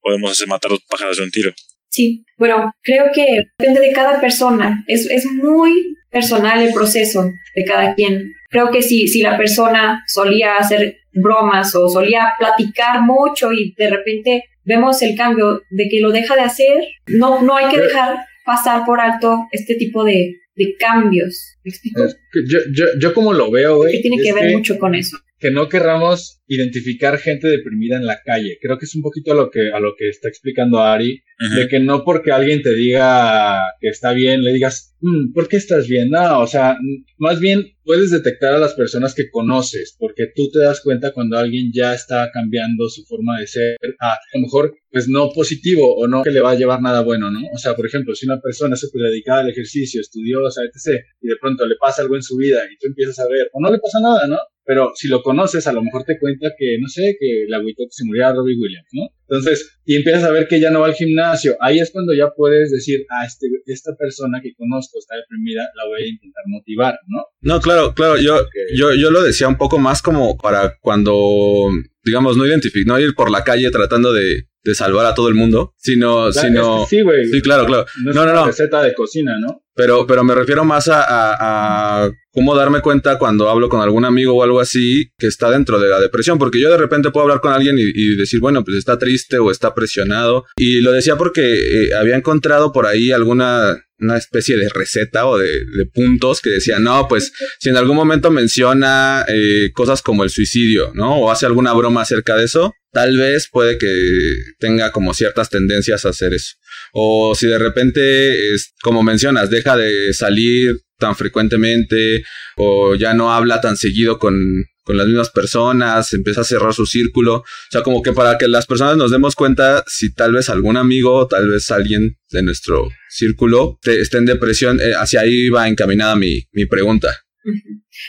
Podemos 0.00 0.32
hacer 0.32 0.48
matar 0.48 0.70
dos 0.70 0.80
pájaros 0.88 1.18
de 1.18 1.24
un 1.24 1.30
tiro. 1.30 1.52
Sí, 1.92 2.24
bueno, 2.38 2.72
creo 2.82 3.06
que 3.14 3.44
depende 3.58 3.80
de 3.80 3.92
cada 3.92 4.20
persona. 4.20 4.82
Es, 4.86 5.08
es 5.10 5.26
muy 5.26 5.94
personal 6.10 6.62
el 6.62 6.72
proceso 6.72 7.30
de 7.54 7.64
cada 7.64 7.94
quien. 7.94 8.32
Creo 8.48 8.70
que 8.70 8.82
si, 8.82 9.08
si 9.08 9.20
la 9.20 9.36
persona 9.36 10.02
solía 10.06 10.56
hacer 10.56 10.96
bromas 11.12 11.74
o 11.74 11.88
solía 11.88 12.32
platicar 12.38 13.02
mucho 13.02 13.52
y 13.52 13.74
de 13.76 13.90
repente 13.90 14.44
vemos 14.64 15.02
el 15.02 15.14
cambio 15.16 15.62
de 15.70 15.88
que 15.90 16.00
lo 16.00 16.10
deja 16.10 16.34
de 16.34 16.42
hacer, 16.42 16.82
no, 17.08 17.42
no 17.42 17.56
hay 17.56 17.70
que 17.70 17.80
dejar 17.80 18.16
pasar 18.44 18.84
por 18.86 18.98
alto 18.98 19.46
este 19.52 19.74
tipo 19.74 20.02
de, 20.02 20.36
de 20.56 20.74
cambios. 20.78 21.56
¿Me 21.62 21.70
explico? 21.70 22.02
Yo, 22.48 22.58
yo, 22.72 22.86
yo 22.98 23.12
como 23.12 23.34
lo 23.34 23.50
veo, 23.50 23.76
güey. 23.76 23.96
Que 23.96 24.00
tiene 24.00 24.16
es 24.16 24.22
que 24.22 24.32
ver 24.32 24.52
mucho 24.52 24.78
con 24.78 24.94
eso. 24.94 25.18
Que 25.42 25.50
no 25.50 25.68
querramos 25.68 26.40
identificar 26.46 27.18
gente 27.18 27.48
deprimida 27.48 27.96
en 27.96 28.06
la 28.06 28.20
calle. 28.24 28.58
Creo 28.62 28.78
que 28.78 28.84
es 28.84 28.94
un 28.94 29.02
poquito 29.02 29.32
a 29.32 29.34
lo 29.34 29.50
que, 29.50 29.72
a 29.72 29.80
lo 29.80 29.94
que 29.98 30.08
está 30.08 30.28
explicando 30.28 30.80
Ari, 30.80 31.20
de 31.56 31.66
que 31.66 31.80
no 31.80 32.04
porque 32.04 32.30
alguien 32.30 32.62
te 32.62 32.72
diga 32.72 33.60
que 33.80 33.88
está 33.88 34.12
bien, 34.12 34.44
le 34.44 34.52
digas, 34.52 34.94
"Mm, 35.00 35.32
¿por 35.32 35.48
qué 35.48 35.56
estás 35.56 35.88
bien? 35.88 36.10
No, 36.10 36.38
o 36.38 36.46
sea, 36.46 36.78
más 37.18 37.40
bien 37.40 37.72
puedes 37.82 38.12
detectar 38.12 38.54
a 38.54 38.58
las 38.60 38.74
personas 38.74 39.12
que 39.16 39.28
conoces, 39.28 39.96
porque 39.98 40.28
tú 40.32 40.48
te 40.52 40.60
das 40.60 40.80
cuenta 40.80 41.10
cuando 41.12 41.36
alguien 41.36 41.72
ya 41.74 41.94
está 41.94 42.30
cambiando 42.32 42.88
su 42.88 43.02
forma 43.06 43.40
de 43.40 43.48
ser 43.48 43.76
a, 43.98 44.12
a 44.12 44.18
lo 44.34 44.42
mejor, 44.42 44.76
pues 44.92 45.08
no 45.08 45.30
positivo 45.32 45.96
o 45.96 46.06
no 46.06 46.22
que 46.22 46.30
le 46.30 46.40
va 46.40 46.52
a 46.52 46.54
llevar 46.54 46.80
nada 46.80 47.00
bueno, 47.02 47.32
¿no? 47.32 47.40
O 47.52 47.58
sea, 47.58 47.74
por 47.74 47.86
ejemplo, 47.86 48.14
si 48.14 48.26
una 48.26 48.40
persona 48.40 48.74
es 48.74 48.80
súper 48.80 49.02
dedicada 49.10 49.40
al 49.40 49.50
ejercicio, 49.50 50.00
estudiosa, 50.00 50.62
etc., 50.62 51.00
y 51.20 51.26
de 51.26 51.36
pronto 51.40 51.66
le 51.66 51.74
pasa 51.80 52.02
algo 52.02 52.14
en 52.14 52.22
su 52.22 52.36
vida 52.36 52.60
y 52.72 52.76
tú 52.78 52.86
empiezas 52.86 53.18
a 53.18 53.26
ver, 53.28 53.48
o 53.52 53.60
no 53.60 53.72
le 53.72 53.78
pasa 53.80 53.98
nada, 54.00 54.28
¿no? 54.28 54.38
Pero 54.64 54.92
si 54.94 55.08
lo 55.08 55.22
conoces, 55.22 55.66
a 55.66 55.72
lo 55.72 55.82
mejor 55.82 56.04
te 56.04 56.18
cuenta 56.18 56.52
que, 56.56 56.78
no 56.80 56.88
sé, 56.88 57.16
que 57.18 57.46
le 57.48 57.56
agüitó 57.56 57.84
que 57.84 57.92
se 57.92 58.04
muriera 58.04 58.32
Robbie 58.32 58.56
Williams, 58.56 58.88
¿no? 58.92 59.08
Entonces, 59.28 59.80
y 59.84 59.96
empiezas 59.96 60.24
a 60.24 60.30
ver 60.30 60.46
que 60.46 60.60
ya 60.60 60.70
no 60.70 60.80
va 60.80 60.86
al 60.86 60.94
gimnasio. 60.94 61.56
Ahí 61.60 61.80
es 61.80 61.90
cuando 61.90 62.14
ya 62.14 62.30
puedes 62.36 62.70
decir, 62.70 63.04
ah, 63.10 63.24
este, 63.26 63.48
esta 63.66 63.96
persona 63.96 64.40
que 64.40 64.54
conozco 64.54 64.98
está 64.98 65.16
deprimida, 65.16 65.68
la 65.74 65.86
voy 65.86 66.02
a 66.02 66.06
intentar 66.06 66.44
motivar, 66.46 66.98
¿no? 67.08 67.24
No, 67.42 67.60
claro, 67.60 67.92
claro, 67.94 68.16
yo, 68.18 68.46
yo, 68.74 68.94
yo 68.94 69.10
lo 69.10 69.22
decía 69.22 69.48
un 69.48 69.58
poco 69.58 69.78
más 69.78 70.00
como 70.00 70.36
para 70.38 70.76
cuando, 70.80 71.68
digamos, 72.04 72.36
no 72.36 72.46
identificar, 72.46 72.86
no 72.86 73.00
ir 73.00 73.14
por 73.14 73.30
la 73.30 73.44
calle 73.44 73.70
tratando 73.70 74.12
de, 74.12 74.44
de 74.64 74.74
salvar 74.74 75.06
a 75.06 75.14
todo 75.14 75.28
el 75.28 75.34
mundo, 75.34 75.74
sino, 75.76 76.32
sino, 76.32 76.84
es 76.84 76.88
que 76.90 76.96
sí, 76.96 77.02
güey. 77.02 77.26
sí, 77.26 77.40
claro, 77.42 77.66
claro. 77.66 77.86
No 78.04 78.12
No, 78.12 78.22
una 78.22 78.32
no. 78.32 78.46
receta 78.46 78.82
de 78.82 78.94
cocina, 78.94 79.38
¿no? 79.40 79.60
Pero, 79.74 80.06
pero 80.06 80.22
me 80.22 80.34
refiero 80.34 80.64
más 80.64 80.86
a, 80.88 81.02
a- 81.02 82.04
a 82.04 82.10
cómo 82.30 82.54
darme 82.54 82.80
cuenta 82.82 83.18
cuando 83.18 83.48
hablo 83.48 83.68
con 83.70 83.80
algún 83.80 84.04
amigo 84.04 84.34
o 84.34 84.42
algo 84.42 84.60
así 84.60 85.06
que 85.18 85.26
está 85.26 85.50
dentro 85.50 85.80
de 85.80 85.88
la 85.88 85.98
depresión, 85.98 86.38
porque 86.38 86.60
yo 86.60 86.70
de 86.70 86.76
repente 86.76 87.10
puedo 87.10 87.24
hablar 87.24 87.40
con 87.40 87.52
alguien 87.54 87.78
y, 87.78 87.84
y 87.94 88.16
decir, 88.16 88.38
bueno, 88.40 88.64
pues 88.64 88.76
está 88.76 88.98
triste 88.98 89.38
o 89.38 89.50
está 89.50 89.74
presionado. 89.74 90.44
Y 90.56 90.80
lo 90.82 90.92
decía 90.92 91.16
porque 91.16 91.86
eh, 91.86 91.94
había 91.94 92.16
encontrado 92.16 92.70
por 92.70 92.86
ahí 92.86 93.12
alguna 93.12 93.78
una 94.02 94.16
especie 94.16 94.56
de 94.56 94.68
receta 94.68 95.26
o 95.26 95.38
de, 95.38 95.86
puntos 95.92 96.40
que 96.40 96.50
decía, 96.50 96.78
no, 96.78 97.06
pues 97.08 97.32
si 97.58 97.68
en 97.68 97.76
algún 97.76 97.96
momento 97.96 98.30
menciona 98.30 99.24
eh, 99.28 99.70
cosas 99.74 100.02
como 100.02 100.24
el 100.24 100.30
suicidio, 100.30 100.92
¿no? 100.94 101.18
O 101.18 101.30
hace 101.30 101.46
alguna 101.46 101.72
broma 101.72 102.02
acerca 102.02 102.36
de 102.36 102.44
eso, 102.44 102.72
tal 102.92 103.16
vez 103.16 103.48
puede 103.50 103.78
que 103.78 104.36
tenga 104.58 104.92
como 104.92 105.14
ciertas 105.14 105.50
tendencias 105.50 106.04
a 106.04 106.10
hacer 106.10 106.34
eso. 106.34 106.54
O 106.92 107.34
si 107.34 107.46
de 107.46 107.58
repente, 107.58 108.54
es, 108.54 108.74
como 108.82 109.02
mencionas, 109.02 109.50
deja 109.50 109.76
de 109.76 110.12
salir 110.12 110.80
tan 110.98 111.16
frecuentemente 111.16 112.24
o 112.56 112.94
ya 112.94 113.12
no 113.12 113.32
habla 113.32 113.60
tan 113.60 113.76
seguido 113.76 114.18
con, 114.18 114.64
con 114.84 114.96
las 114.96 115.06
mismas 115.06 115.30
personas, 115.30 116.12
empieza 116.12 116.40
a 116.40 116.44
cerrar 116.44 116.74
su 116.74 116.86
círculo. 116.86 117.36
O 117.36 117.44
sea, 117.70 117.82
como 117.82 118.02
que 118.02 118.12
para 118.12 118.38
que 118.38 118.48
las 118.48 118.66
personas 118.66 118.96
nos 118.96 119.10
demos 119.10 119.34
cuenta 119.34 119.84
si 119.86 120.12
tal 120.14 120.32
vez 120.32 120.48
algún 120.50 120.76
amigo 120.76 121.26
tal 121.28 121.48
vez 121.48 121.70
alguien 121.70 122.16
de 122.30 122.42
nuestro 122.42 122.88
círculo 123.10 123.78
te- 123.82 124.00
esté 124.00 124.18
en 124.18 124.26
depresión, 124.26 124.80
eh, 124.80 124.92
hacia 124.98 125.20
ahí 125.20 125.48
va 125.48 125.68
encaminada 125.68 126.16
mi, 126.16 126.42
mi 126.52 126.66
pregunta. 126.66 127.08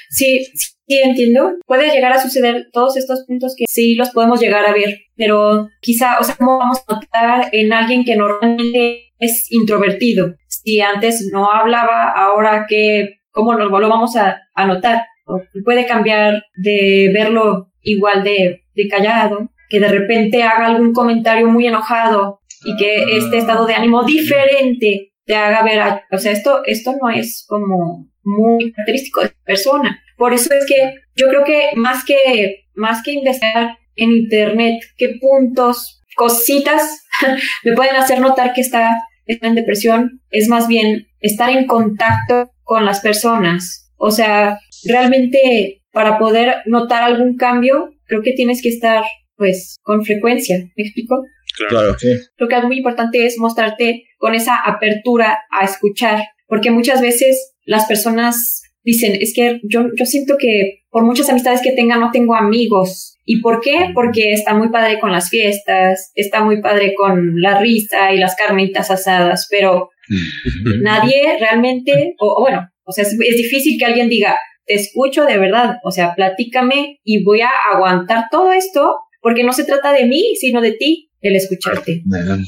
Sí, 0.10 0.46
sí, 0.56 0.72
entiendo. 1.04 1.54
Puede 1.66 1.92
llegar 1.94 2.14
a 2.14 2.22
suceder 2.22 2.68
todos 2.72 2.98
estos 2.98 3.24
puntos 3.28 3.54
que 3.58 3.66
sí 3.68 3.96
los 3.96 4.10
podemos 4.12 4.40
llegar 4.40 4.66
a 4.66 4.74
ver, 4.74 5.00
pero 5.16 5.70
quizá, 5.82 6.20
o 6.20 6.24
sea, 6.24 6.36
¿cómo 6.36 6.58
vamos 6.58 6.80
a 6.88 6.94
notar 6.94 7.50
en 7.52 7.74
alguien 7.74 8.04
que 8.06 8.16
normalmente 8.16 9.12
es 9.20 9.52
introvertido? 9.52 10.36
Si 10.48 10.80
antes 10.82 11.28
no 11.32 11.52
hablaba, 11.52 12.12
ahora 12.16 12.66
que, 12.70 13.20
¿cómo 13.32 13.56
nos 13.56 13.70
lo 13.72 13.90
vamos 13.90 14.16
a, 14.16 14.40
a 14.56 14.68
notar? 14.68 15.04
Puede 15.64 15.86
cambiar 15.86 16.44
de 16.56 17.12
verlo 17.14 17.72
igual 17.82 18.24
de, 18.24 18.64
de 18.76 18.88
callado, 18.88 19.50
que 19.70 19.80
de 19.80 19.88
repente 19.88 20.44
haga 20.44 20.68
algún 20.68 20.94
comentario 20.94 21.48
muy 21.48 21.68
enojado 21.68 22.40
y 22.66 22.76
que 22.78 23.18
este 23.18 23.38
estado 23.40 23.66
de 23.66 23.74
ánimo 23.76 24.04
diferente 24.04 25.14
te 25.26 25.36
haga 25.36 25.64
ver, 25.64 25.80
a- 25.80 26.04
o 26.12 26.18
sea, 26.18 26.32
esto, 26.32 26.64
esto 26.66 26.94
no 27.02 27.10
es 27.10 27.46
como 27.48 28.08
muy 28.24 28.72
característico 28.72 29.22
de 29.22 29.28
la 29.28 29.44
persona. 29.46 30.00
Por 30.18 30.34
eso 30.34 30.54
es 30.54 30.66
que 30.66 30.96
yo 31.16 31.28
creo 31.30 31.44
que 31.44 31.70
más 31.76 32.04
que, 32.06 32.66
más 32.76 33.02
que 33.04 33.14
investigar 33.14 33.78
en 33.96 34.12
internet 34.12 34.82
qué 34.98 35.16
puntos, 35.20 36.02
cositas 36.16 37.06
me 37.64 37.74
pueden 37.74 37.96
hacer 37.96 38.20
notar 38.20 38.54
que 38.54 38.62
está, 38.62 38.96
está 39.26 39.48
en 39.48 39.56
depresión, 39.56 40.22
es 40.30 40.48
más 40.48 40.68
bien 40.68 41.08
estar 41.20 41.50
en 41.50 41.66
contacto 41.68 42.52
con 42.64 42.86
las 42.86 43.00
personas. 43.02 43.92
O 43.98 44.12
sea, 44.12 44.60
realmente 44.86 45.82
para 45.92 46.18
poder 46.18 46.56
notar 46.66 47.04
algún 47.04 47.38
cambio, 47.38 47.94
creo 48.06 48.22
que 48.22 48.34
tienes 48.34 48.62
que 48.62 48.70
estar 48.70 49.04
pues 49.36 49.78
con 49.82 50.04
frecuencia, 50.04 50.58
¿me 50.76 50.84
explico? 50.84 51.24
Claro. 51.70 51.96
Sí. 52.00 52.18
creo 52.36 52.50
que 52.50 52.56
algo 52.56 52.68
muy 52.68 52.78
importante 52.78 53.26
es 53.26 53.38
mostrarte 53.38 54.06
con 54.18 54.34
esa 54.34 54.56
apertura 54.56 55.40
a 55.52 55.66
escuchar, 55.66 56.24
porque 56.48 56.72
muchas 56.72 57.02
veces 57.02 57.54
las 57.66 57.86
personas 57.86 58.64
dicen, 58.84 59.16
es 59.20 59.34
que 59.36 59.60
yo, 59.64 59.88
yo 59.96 60.06
siento 60.06 60.36
que 60.38 60.84
por 60.90 61.04
muchas 61.04 61.30
amistades 61.30 61.62
que 61.62 61.72
tenga 61.72 61.98
no 61.98 62.12
tengo 62.12 62.36
amigos. 62.36 63.18
¿Y 63.26 63.40
por 63.42 63.62
qué? 63.62 63.92
Porque 63.94 64.34
está 64.34 64.54
muy 64.54 64.70
padre 64.70 65.00
con 65.00 65.12
las 65.12 65.30
fiestas, 65.30 66.12
está 66.16 66.44
muy 66.44 66.62
padre 66.62 66.94
con 66.94 67.40
la 67.40 67.60
risa 67.60 68.12
y 68.14 68.18
las 68.18 68.36
carnitas 68.36 68.92
asadas, 68.92 69.48
pero 69.50 69.90
nadie 70.82 71.38
realmente, 71.40 72.16
o, 72.20 72.36
o 72.38 72.42
bueno, 72.42 72.68
o 72.84 72.92
sea, 72.92 73.04
es, 73.04 73.14
es 73.14 73.38
difícil 73.38 73.78
que 73.80 73.86
alguien 73.86 74.10
diga, 74.10 74.38
te 74.66 74.76
escucho 74.76 75.26
de 75.26 75.38
verdad, 75.38 75.76
o 75.84 75.92
sea, 75.92 76.14
platícame 76.16 77.00
y 77.04 77.24
voy 77.24 77.42
a 77.42 77.50
aguantar 77.74 78.26
todo 78.32 78.52
esto 78.52 78.98
porque 79.22 79.44
no 79.44 79.54
se 79.54 79.64
trata 79.64 79.94
de 79.94 80.06
mí, 80.06 80.36
sino 80.40 80.62
de 80.62 80.74
ti, 80.74 81.10
el 81.22 81.36
escucharte. 81.36 82.04
Eh, 82.04 82.44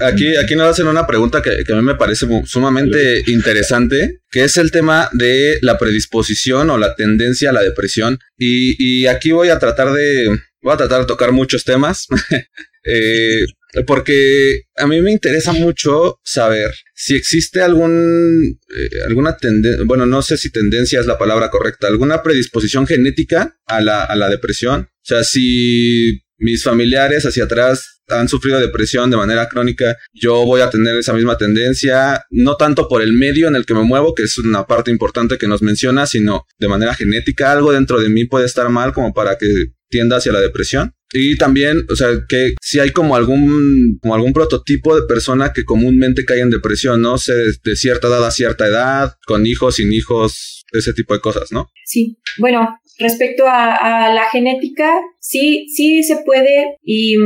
Aquí, 0.00 0.36
aquí 0.36 0.56
nos 0.56 0.68
hacen 0.68 0.86
una 0.86 1.06
pregunta 1.06 1.42
que, 1.42 1.50
a 1.50 1.76
mí 1.76 1.82
me 1.82 1.96
parece 1.96 2.26
sumamente 2.44 3.22
interesante, 3.26 4.20
que 4.30 4.44
es 4.44 4.56
el 4.56 4.70
tema 4.70 5.10
de 5.12 5.58
la 5.60 5.76
predisposición 5.76 6.70
o 6.70 6.78
la 6.78 6.94
tendencia 6.94 7.50
a 7.50 7.52
la 7.52 7.62
depresión. 7.62 8.18
Y, 8.38 8.76
y 8.82 9.06
aquí 9.06 9.32
voy 9.32 9.50
a 9.50 9.58
tratar 9.58 9.92
de, 9.92 10.28
voy 10.62 10.72
a 10.72 10.78
tratar 10.78 11.00
de 11.00 11.06
tocar 11.06 11.32
muchos 11.32 11.64
temas, 11.64 12.06
eh, 12.84 13.44
porque 13.84 14.62
a 14.76 14.86
mí 14.86 15.00
me 15.00 15.12
interesa 15.12 15.52
mucho 15.52 16.18
saber 16.24 16.72
si 16.94 17.14
existe 17.14 17.60
algún, 17.60 18.58
eh, 18.74 18.88
alguna 19.06 19.36
tendencia, 19.36 19.84
bueno, 19.84 20.06
no 20.06 20.22
sé 20.22 20.36
si 20.36 20.50
tendencia 20.50 21.00
es 21.00 21.06
la 21.06 21.18
palabra 21.18 21.50
correcta, 21.50 21.86
alguna 21.86 22.22
predisposición 22.22 22.86
genética 22.86 23.56
a 23.66 23.80
la, 23.80 24.04
a 24.04 24.16
la 24.16 24.28
depresión. 24.28 24.88
O 24.90 25.04
sea, 25.04 25.24
si 25.24 26.22
mis 26.38 26.64
familiares 26.64 27.24
hacia 27.24 27.44
atrás 27.44 27.96
han 28.08 28.28
sufrido 28.28 28.60
depresión 28.60 29.10
de 29.10 29.16
manera 29.16 29.48
crónica, 29.48 29.96
yo 30.12 30.44
voy 30.44 30.60
a 30.60 30.70
tener 30.70 30.96
esa 30.96 31.12
misma 31.12 31.36
tendencia, 31.36 32.24
no 32.30 32.56
tanto 32.56 32.88
por 32.88 33.02
el 33.02 33.12
medio 33.12 33.48
en 33.48 33.56
el 33.56 33.66
que 33.66 33.74
me 33.74 33.82
muevo, 33.82 34.14
que 34.14 34.22
es 34.22 34.38
una 34.38 34.66
parte 34.66 34.90
importante 34.90 35.38
que 35.38 35.48
nos 35.48 35.62
menciona, 35.62 36.06
sino 36.06 36.44
de 36.58 36.68
manera 36.68 36.94
genética, 36.94 37.52
algo 37.52 37.72
dentro 37.72 38.00
de 38.00 38.08
mí 38.08 38.24
puede 38.24 38.46
estar 38.46 38.68
mal 38.68 38.92
como 38.92 39.12
para 39.12 39.38
que 39.38 39.72
tienda 39.88 40.16
hacia 40.16 40.32
la 40.32 40.40
depresión. 40.40 40.92
Y 41.12 41.36
también, 41.36 41.86
o 41.88 41.96
sea, 41.96 42.08
que 42.28 42.54
si 42.60 42.80
hay 42.80 42.90
como 42.90 43.16
algún, 43.16 43.98
como 44.02 44.14
algún 44.14 44.32
prototipo 44.32 44.98
de 44.98 45.06
persona 45.06 45.52
que 45.52 45.64
comúnmente 45.64 46.24
cae 46.24 46.40
en 46.40 46.50
depresión, 46.50 47.00
no 47.00 47.16
sé, 47.16 47.32
de 47.62 47.76
cierta 47.76 48.08
edad 48.08 48.26
a 48.26 48.30
cierta 48.30 48.66
edad, 48.66 49.14
con 49.26 49.46
hijos, 49.46 49.76
sin 49.76 49.92
hijos, 49.92 50.64
ese 50.72 50.92
tipo 50.92 51.14
de 51.14 51.20
cosas, 51.20 51.52
¿no? 51.52 51.68
Sí, 51.84 52.18
bueno, 52.38 52.68
respecto 52.98 53.44
a, 53.46 54.12
la 54.12 54.28
genética, 54.30 55.00
sí, 55.20 55.66
sí 55.74 56.02
se 56.02 56.18
puede 56.24 56.76
y 56.82 57.16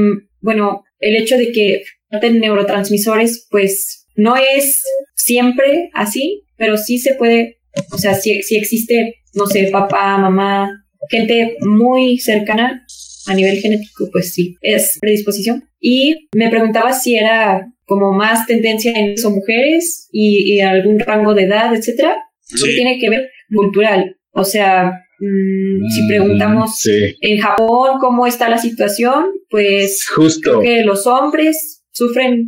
bueno, 0.41 0.85
el 0.99 1.17
hecho 1.17 1.37
de 1.37 1.53
que 1.53 1.83
falten 2.11 2.41
neurotransmisores, 2.41 3.47
pues 3.51 4.07
no 4.15 4.37
es 4.37 4.83
siempre 5.15 5.91
así, 5.95 6.45
pero 6.57 6.77
sí 6.77 6.99
se 6.99 7.15
puede, 7.15 7.61
o 7.93 7.99
sea, 7.99 8.15
si, 8.15 8.43
si 8.43 8.57
existe, 8.57 9.17
no 9.35 9.47
sé, 9.47 9.69
papá, 9.73 10.19
mamá, 10.19 10.71
gente 11.09 11.57
muy 11.61 12.19
cercana 12.19 12.85
a 13.27 13.35
nivel 13.35 13.59
genético, 13.59 14.09
pues 14.11 14.33
sí, 14.33 14.57
es 14.61 14.99
predisposición. 15.01 15.65
Y 15.81 16.29
me 16.35 16.49
preguntaba 16.51 16.93
si 16.93 17.17
era 17.17 17.67
como 17.87 18.13
más 18.13 18.47
tendencia 18.47 18.93
en 18.93 19.11
eso 19.13 19.31
mujeres 19.31 20.09
y, 20.13 20.55
y 20.55 20.61
algún 20.61 20.99
rango 21.01 21.35
de 21.35 21.45
edad, 21.45 21.75
etcétera. 21.75 22.17
Sí. 22.43 22.75
tiene 22.75 22.99
que 22.99 23.11
ver 23.11 23.29
cultural. 23.55 24.17
O 24.33 24.45
sea, 24.45 24.93
mm, 25.21 25.89
si 25.89 26.07
preguntamos 26.09 26.79
Sí, 26.79 27.15
en 27.21 27.41
Japón 27.41 27.99
cómo 28.01 28.27
está 28.27 28.49
la 28.49 28.59
situación, 28.59 29.27
pues 29.49 30.07
justo. 30.09 30.41
creo 30.41 30.61
que 30.61 30.85
los 30.85 31.07
hombres 31.07 31.85
sufren 31.93 32.47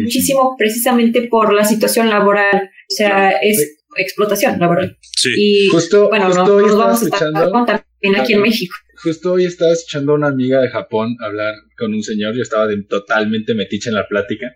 muchísimo 0.00 0.54
precisamente 0.58 1.22
por 1.22 1.52
la 1.52 1.64
situación 1.64 2.08
laboral. 2.10 2.70
O 2.90 2.94
sea, 2.94 3.30
es 3.42 3.76
explotación 3.96 4.58
laboral. 4.58 4.96
Sí. 5.16 5.30
Y 5.36 5.68
Justo, 5.68 6.08
bueno, 6.08 6.26
justo 6.26 6.44
no, 6.44 6.52
hoy 6.54 6.66
nos 6.66 6.76
vamos 6.78 7.02
a 7.02 7.04
estar 7.04 7.84
aquí 8.16 8.32
en 8.34 8.42
México. 8.42 8.74
justo 9.02 9.32
hoy 9.32 9.44
estaba 9.44 9.72
escuchando 9.72 10.12
a 10.12 10.14
una 10.16 10.28
amiga 10.28 10.60
de 10.60 10.68
Japón 10.70 11.16
hablar 11.20 11.54
con 11.78 11.92
un 11.94 12.02
señor, 12.02 12.34
yo 12.36 12.42
estaba 12.42 12.66
de- 12.66 12.82
totalmente 12.84 13.54
metiche 13.54 13.88
en 13.90 13.94
la 13.96 14.06
plática, 14.08 14.52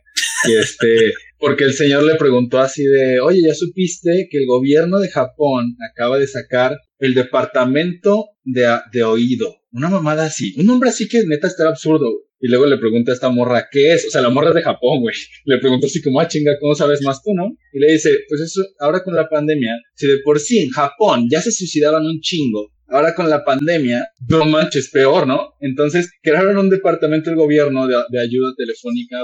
y 0.48 0.54
este, 0.54 1.12
porque 1.38 1.64
el 1.64 1.72
señor 1.72 2.04
le 2.04 2.14
preguntó 2.16 2.58
así 2.58 2.84
de, 2.84 3.20
oye, 3.20 3.42
¿ya 3.46 3.54
supiste 3.54 4.28
que 4.30 4.38
el 4.38 4.46
gobierno 4.46 4.98
de 5.00 5.08
Japón 5.08 5.76
acaba 5.90 6.18
de 6.18 6.26
sacar 6.26 6.76
el 6.98 7.14
departamento 7.14 8.30
de, 8.44 8.66
de 8.92 9.02
oído. 9.04 9.56
Una 9.70 9.88
mamada 9.88 10.24
así. 10.26 10.54
Un 10.58 10.66
nombre 10.66 10.88
así 10.90 11.08
que 11.08 11.24
neta 11.26 11.46
está 11.46 11.68
absurdo. 11.68 12.10
güey. 12.10 12.24
Y 12.40 12.48
luego 12.48 12.66
le 12.66 12.78
pregunta 12.78 13.10
a 13.10 13.14
esta 13.14 13.28
morra, 13.30 13.68
¿qué 13.70 13.92
es? 13.94 14.06
O 14.06 14.10
sea, 14.10 14.20
la 14.22 14.30
morra 14.30 14.48
es 14.50 14.54
de 14.54 14.62
Japón, 14.62 15.00
güey. 15.00 15.14
Le 15.44 15.58
pregunta 15.58 15.86
así 15.86 16.00
como, 16.00 16.20
ah, 16.20 16.28
chinga, 16.28 16.52
¿cómo 16.60 16.74
sabes 16.74 17.02
más 17.02 17.22
tú, 17.22 17.34
no? 17.34 17.50
Y 17.72 17.80
le 17.80 17.92
dice, 17.92 18.16
pues 18.28 18.40
eso, 18.40 18.62
ahora 18.80 19.02
con 19.02 19.14
la 19.14 19.28
pandemia, 19.28 19.72
si 19.94 20.06
de 20.06 20.18
por 20.24 20.38
sí 20.40 20.58
en 20.60 20.70
Japón 20.70 21.26
ya 21.30 21.40
se 21.42 21.50
suicidaban 21.52 22.04
un 22.06 22.20
chingo, 22.20 22.72
ahora 22.88 23.14
con 23.14 23.28
la 23.28 23.44
pandemia, 23.44 24.08
no 24.28 24.44
manches, 24.44 24.88
peor, 24.90 25.26
¿no? 25.26 25.54
Entonces, 25.60 26.10
crearon 26.22 26.56
un 26.58 26.70
departamento 26.70 27.30
del 27.30 27.38
gobierno 27.38 27.86
de, 27.86 27.96
de 28.08 28.20
ayuda 28.20 28.52
telefónica, 28.56 29.18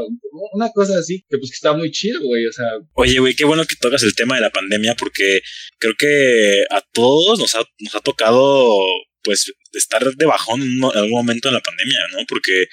una 0.53 0.71
cosa 0.71 0.99
así, 0.99 1.25
que 1.29 1.39
pues 1.39 1.51
que 1.51 1.55
está 1.57 1.73
muy 1.73 1.91
chido, 1.91 2.21
güey, 2.23 2.47
o 2.47 2.53
sea, 2.53 2.67
Oye, 2.95 3.19
güey, 3.19 3.35
qué 3.35 3.45
bueno 3.45 3.65
que 3.65 3.77
tocas 3.77 4.03
el 4.03 4.15
tema 4.15 4.35
de 4.37 4.43
la 4.43 4.51
pandemia 4.51 4.95
porque 4.97 5.41
creo 5.79 5.95
que 5.99 6.65
a 6.71 6.83
todos 6.93 7.39
nos 7.39 7.55
ha, 7.55 7.63
nos 7.81 7.95
ha 7.95 8.01
tocado, 8.01 8.69
pues, 9.23 9.53
estar 9.73 10.05
de 10.15 10.27
bajón 10.27 10.63
en 10.63 10.83
un- 10.85 10.91
en 10.93 10.99
algún 10.99 11.13
momento 11.19 11.49
en 11.49 11.55
la 11.55 11.61
pandemia, 11.61 11.99
¿no? 12.13 12.19
Porque 12.29 12.67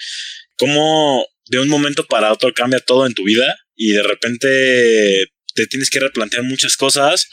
como 0.57 1.25
de 1.47 1.59
un 1.59 1.67
momento 1.69 2.05
para 2.05 2.31
otro 2.31 2.53
cambia 2.53 2.79
todo 2.79 3.05
en 3.07 3.13
tu 3.13 3.23
vida 3.23 3.57
y 3.75 3.91
de 3.93 4.03
repente 4.03 5.25
te 5.55 5.67
tienes 5.67 5.89
que 5.89 5.99
replantear 5.99 6.43
muchas 6.43 6.77
cosas. 6.77 7.27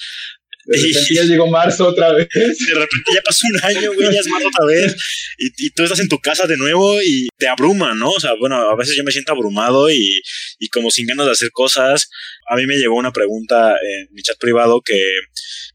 De 0.69 0.77
repente 0.77 1.15
ya 1.15 1.23
llegó 1.25 1.47
marzo 1.47 1.89
otra 1.89 2.13
vez. 2.13 2.29
De 2.29 2.75
repente 2.75 3.11
ya 3.15 3.23
pasó 3.23 3.47
un 3.51 3.65
año, 3.65 3.93
güey, 3.95 4.13
ya 4.13 4.21
es 4.21 4.27
más 4.27 4.43
otra 4.45 4.67
vez. 4.67 4.97
Y, 5.39 5.67
y 5.67 5.71
tú 5.71 5.83
estás 5.83 6.01
en 6.01 6.09
tu 6.09 6.19
casa 6.19 6.47
de 6.47 6.59
nuevo 6.59 7.01
y 7.03 7.29
te 7.39 7.49
abruma, 7.49 7.95
¿no? 7.95 8.11
O 8.11 8.21
sea, 8.21 8.35
bueno, 8.39 8.57
a 8.57 8.77
veces 8.77 8.95
yo 8.95 9.03
me 9.03 9.11
siento 9.11 9.33
abrumado 9.33 9.91
y, 9.91 10.21
y 10.59 10.69
como 10.69 10.91
sin 10.91 11.07
ganas 11.07 11.25
de 11.25 11.33
hacer 11.33 11.51
cosas. 11.53 12.11
A 12.51 12.57
mí 12.57 12.67
me 12.67 12.77
llegó 12.77 12.97
una 12.97 13.13
pregunta 13.13 13.73
en 13.73 14.09
mi 14.13 14.23
chat 14.23 14.37
privado 14.39 14.83
que, 14.85 15.01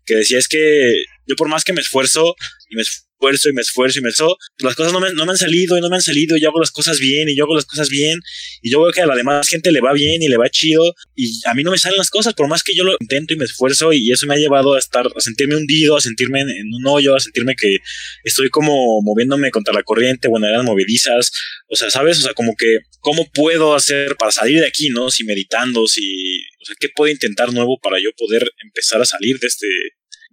que 0.05 0.15
decía 0.15 0.37
es 0.37 0.47
que 0.47 1.03
yo 1.25 1.35
por 1.35 1.47
más 1.47 1.63
que 1.63 1.73
me 1.73 1.81
esfuerzo 1.81 2.35
y 2.69 2.75
me 2.75 2.83
esfuerzo 2.83 3.07
y 3.49 3.53
me 3.53 3.61
esfuerzo 3.61 3.99
y 3.99 4.01
me 4.01 4.09
esfuerzo, 4.09 4.37
las 4.59 4.75
cosas 4.75 4.93
no 4.93 4.99
me, 4.99 5.13
no 5.13 5.25
me 5.25 5.31
han 5.31 5.37
salido 5.37 5.77
y 5.77 5.81
no 5.81 5.89
me 5.89 5.95
han 5.95 6.01
salido. 6.01 6.37
y 6.37 6.41
Yo 6.41 6.49
hago 6.49 6.59
las 6.59 6.71
cosas 6.71 6.99
bien 6.99 7.29
y 7.29 7.35
yo 7.35 7.45
hago 7.45 7.55
las 7.55 7.65
cosas 7.65 7.89
bien 7.89 8.19
y 8.61 8.71
yo 8.71 8.81
veo 8.81 8.91
que 8.91 9.01
a 9.01 9.05
la 9.05 9.15
demás 9.15 9.47
gente 9.47 9.71
le 9.71 9.81
va 9.81 9.93
bien 9.93 10.21
y 10.21 10.27
le 10.27 10.37
va 10.37 10.49
chido 10.49 10.95
y 11.15 11.41
a 11.45 11.53
mí 11.53 11.63
no 11.63 11.71
me 11.71 11.77
salen 11.77 11.97
las 11.97 12.09
cosas 12.09 12.33
por 12.33 12.47
más 12.47 12.63
que 12.63 12.75
yo 12.75 12.83
lo 12.83 12.95
intento 12.99 13.33
y 13.33 13.37
me 13.37 13.45
esfuerzo 13.45 13.93
y 13.93 14.11
eso 14.11 14.25
me 14.27 14.35
ha 14.35 14.37
llevado 14.37 14.73
a 14.73 14.79
estar, 14.79 15.07
a 15.07 15.19
sentirme 15.19 15.55
hundido, 15.55 15.97
a 15.97 16.01
sentirme 16.01 16.41
en, 16.41 16.49
en 16.49 16.73
un 16.73 16.85
hoyo, 16.87 17.15
a 17.15 17.19
sentirme 17.19 17.55
que 17.55 17.77
estoy 18.23 18.49
como 18.49 19.01
moviéndome 19.01 19.51
contra 19.51 19.73
la 19.73 19.83
corriente 19.83 20.27
o 20.27 20.37
en 20.37 20.45
áreas 20.45 20.63
movedizas. 20.63 21.31
O 21.67 21.75
sea, 21.75 21.89
¿sabes? 21.89 22.19
O 22.19 22.21
sea, 22.21 22.33
como 22.33 22.55
que, 22.55 22.79
¿cómo 22.99 23.29
puedo 23.33 23.75
hacer 23.75 24.15
para 24.15 24.31
salir 24.31 24.59
de 24.59 24.67
aquí, 24.67 24.89
no? 24.89 25.09
Si 25.09 25.23
meditando, 25.23 25.87
si, 25.87 26.41
o 26.61 26.65
sea, 26.65 26.75
¿qué 26.79 26.89
puedo 26.89 27.11
intentar 27.11 27.53
nuevo 27.53 27.79
para 27.81 27.99
yo 27.99 28.11
poder 28.17 28.49
empezar 28.63 29.01
a 29.01 29.05
salir 29.05 29.39
de 29.39 29.47
este, 29.47 29.67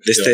de 0.04 0.12
este 0.12 0.30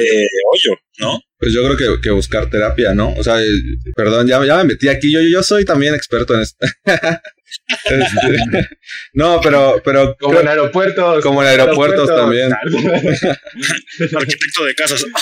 hoyo, 0.53 0.79
¿no? 0.99 1.21
Pues 1.39 1.53
yo 1.53 1.63
creo 1.65 1.77
que, 1.77 2.01
que 2.01 2.11
buscar 2.11 2.49
terapia, 2.49 2.95
¿no? 2.95 3.13
O 3.15 3.23
sea, 3.23 3.43
eh, 3.43 3.49
perdón, 3.95 4.27
ya, 4.27 4.45
ya 4.45 4.57
me 4.59 4.65
metí 4.65 4.89
aquí. 4.89 5.13
Yo, 5.13 5.21
yo 5.21 5.43
soy 5.43 5.65
también 5.65 5.95
experto 5.95 6.35
en 6.35 6.41
esto. 6.41 6.67
Este, 7.85 8.69
no, 9.15 9.41
pero, 9.43 9.81
pero 9.85 10.17
Como 10.19 10.33
creo- 10.33 10.43
en 10.43 10.49
aeropuertos. 10.49 11.23
como 11.23 11.43
en 11.43 11.49
aeropuertos 11.49 12.09
también. 12.09 12.53
Arquitecto 14.15 14.65
de 14.65 14.75
casas. 14.75 15.05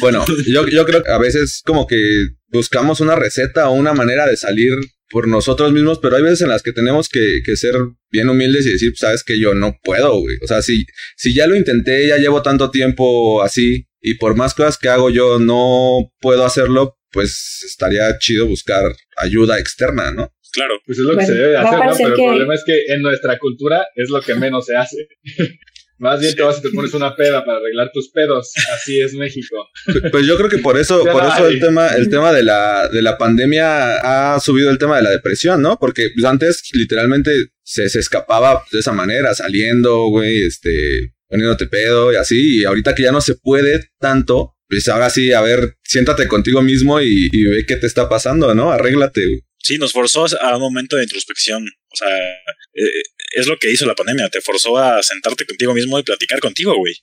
Bueno, 0.00 0.24
yo, 0.46 0.68
yo 0.68 0.86
creo 0.86 1.02
que 1.02 1.10
a 1.10 1.18
veces 1.18 1.60
como 1.64 1.86
que 1.88 2.28
buscamos 2.48 3.00
una 3.00 3.16
receta 3.16 3.68
o 3.68 3.72
una 3.72 3.94
manera 3.94 4.26
de 4.28 4.36
salir 4.36 4.74
por 5.10 5.26
nosotros 5.26 5.72
mismos, 5.72 5.98
pero 6.00 6.14
hay 6.16 6.22
veces 6.22 6.42
en 6.42 6.50
las 6.50 6.62
que 6.62 6.72
tenemos 6.72 7.08
que, 7.08 7.40
que 7.44 7.56
ser 7.56 7.74
bien 8.10 8.28
humildes 8.28 8.64
y 8.66 8.72
decir, 8.72 8.92
sabes 8.96 9.24
que 9.24 9.40
yo 9.40 9.54
no 9.54 9.76
puedo, 9.82 10.20
güey. 10.20 10.36
O 10.44 10.46
sea, 10.46 10.62
si, 10.62 10.84
si 11.16 11.34
ya 11.34 11.46
lo 11.48 11.56
intenté, 11.56 12.06
ya 12.06 12.18
llevo 12.18 12.42
tanto 12.42 12.70
tiempo 12.70 13.42
así 13.42 13.86
y 14.00 14.14
por 14.14 14.36
más 14.36 14.54
cosas 14.54 14.78
que 14.78 14.88
hago 14.88 15.10
yo 15.10 15.38
no 15.40 16.12
puedo 16.20 16.44
hacerlo, 16.44 16.96
pues 17.10 17.64
estaría 17.66 18.16
chido 18.18 18.46
buscar 18.46 18.94
ayuda 19.16 19.58
externa, 19.58 20.12
¿no? 20.12 20.30
Claro. 20.52 20.80
Pues 20.86 20.98
es 20.98 21.04
lo 21.04 21.10
que 21.10 21.16
Bueno, 21.16 21.28
se 21.28 21.34
debe 21.34 21.56
hacer, 21.56 21.78
¿no? 21.78 21.92
Pero 21.96 22.14
que- 22.16 22.22
el 22.22 22.28
problema 22.30 22.54
es 22.54 22.62
que 22.64 22.82
en 22.88 23.02
nuestra 23.02 23.38
cultura 23.38 23.86
es 23.94 24.10
lo 24.10 24.20
que 24.20 24.34
menos 24.34 24.66
se 24.66 24.76
hace. 24.76 25.08
Más 26.00 26.20
bien 26.20 26.32
te 26.36 26.42
vas 26.42 26.58
y 26.58 26.62
te 26.62 26.70
pones 26.70 26.94
una 26.94 27.16
peda 27.16 27.44
para 27.44 27.58
arreglar 27.58 27.90
tus 27.92 28.08
pedos. 28.10 28.52
Así 28.72 29.00
es 29.00 29.14
México. 29.14 29.66
Pues 30.12 30.26
yo 30.26 30.36
creo 30.36 30.48
que 30.48 30.58
por 30.58 30.78
eso, 30.78 31.04
por 31.12 31.24
eso 31.24 31.48
el 31.48 31.58
tema, 31.58 31.88
el 31.88 32.08
tema 32.08 32.32
de 32.32 32.44
la, 32.44 32.88
de 32.88 33.02
la 33.02 33.18
pandemia 33.18 34.34
ha 34.34 34.38
subido 34.38 34.70
el 34.70 34.78
tema 34.78 34.96
de 34.96 35.02
la 35.02 35.10
depresión, 35.10 35.60
¿no? 35.60 35.76
Porque 35.80 36.10
pues, 36.14 36.24
antes 36.24 36.62
literalmente 36.72 37.48
se, 37.64 37.88
se 37.88 37.98
escapaba 37.98 38.62
de 38.70 38.78
esa 38.78 38.92
manera, 38.92 39.34
saliendo, 39.34 40.04
güey, 40.06 40.42
este, 40.44 41.14
poniéndote 41.28 41.66
pedo 41.66 42.12
y 42.12 42.16
así. 42.16 42.60
Y 42.60 42.64
ahorita 42.64 42.94
que 42.94 43.02
ya 43.02 43.10
no 43.12 43.20
se 43.20 43.34
puede 43.34 43.90
tanto, 43.98 44.54
pues 44.68 44.86
ahora 44.88 45.10
sí, 45.10 45.32
a 45.32 45.40
ver, 45.40 45.78
siéntate 45.82 46.28
contigo 46.28 46.62
mismo 46.62 47.00
y, 47.00 47.28
y 47.32 47.42
ve 47.42 47.66
qué 47.66 47.74
te 47.74 47.88
está 47.88 48.08
pasando, 48.08 48.54
¿no? 48.54 48.70
Arréglate, 48.70 49.26
güey. 49.26 49.40
Sí, 49.68 49.76
nos 49.76 49.92
forzó 49.92 50.24
a 50.40 50.56
un 50.56 50.62
momento 50.62 50.96
de 50.96 51.02
introspección. 51.02 51.62
O 51.62 51.96
sea, 51.96 52.08
eh, 52.08 53.02
es 53.36 53.46
lo 53.46 53.58
que 53.58 53.70
hizo 53.70 53.84
la 53.84 53.94
pandemia. 53.94 54.30
Te 54.30 54.40
forzó 54.40 54.78
a 54.78 55.02
sentarte 55.02 55.44
contigo 55.44 55.74
mismo 55.74 55.98
y 55.98 56.02
platicar 56.02 56.40
contigo, 56.40 56.74
güey. 56.74 56.94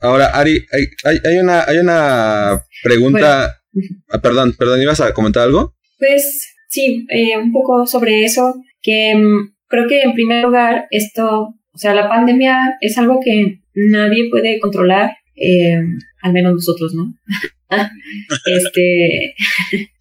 Ahora, 0.00 0.26
Ari, 0.30 0.66
hay, 0.72 0.86
hay, 1.04 1.18
hay 1.24 1.38
una, 1.38 1.62
hay 1.62 1.78
una 1.78 2.60
pregunta. 2.82 3.62
Ah, 4.08 4.22
perdón, 4.22 4.54
perdón, 4.58 4.80
¿ibas 4.80 5.00
a 5.02 5.12
comentar 5.12 5.42
algo? 5.42 5.74
Pues 5.98 6.54
sí, 6.70 7.04
eh, 7.10 7.36
un 7.36 7.52
poco 7.52 7.86
sobre 7.86 8.24
eso, 8.24 8.54
que 8.80 9.14
mm, 9.14 9.54
creo 9.68 9.86
que 9.86 10.00
en 10.00 10.14
primer 10.14 10.42
lugar 10.42 10.86
esto, 10.90 11.54
o 11.72 11.78
sea, 11.78 11.94
la 11.94 12.08
pandemia 12.08 12.56
es 12.80 12.96
algo 12.96 13.20
que 13.22 13.60
nadie 13.74 14.30
puede 14.30 14.60
controlar, 14.60 15.10
eh, 15.34 15.78
al 16.22 16.32
menos 16.32 16.54
nosotros, 16.54 16.94
¿no? 16.94 17.12
este, 18.46 19.34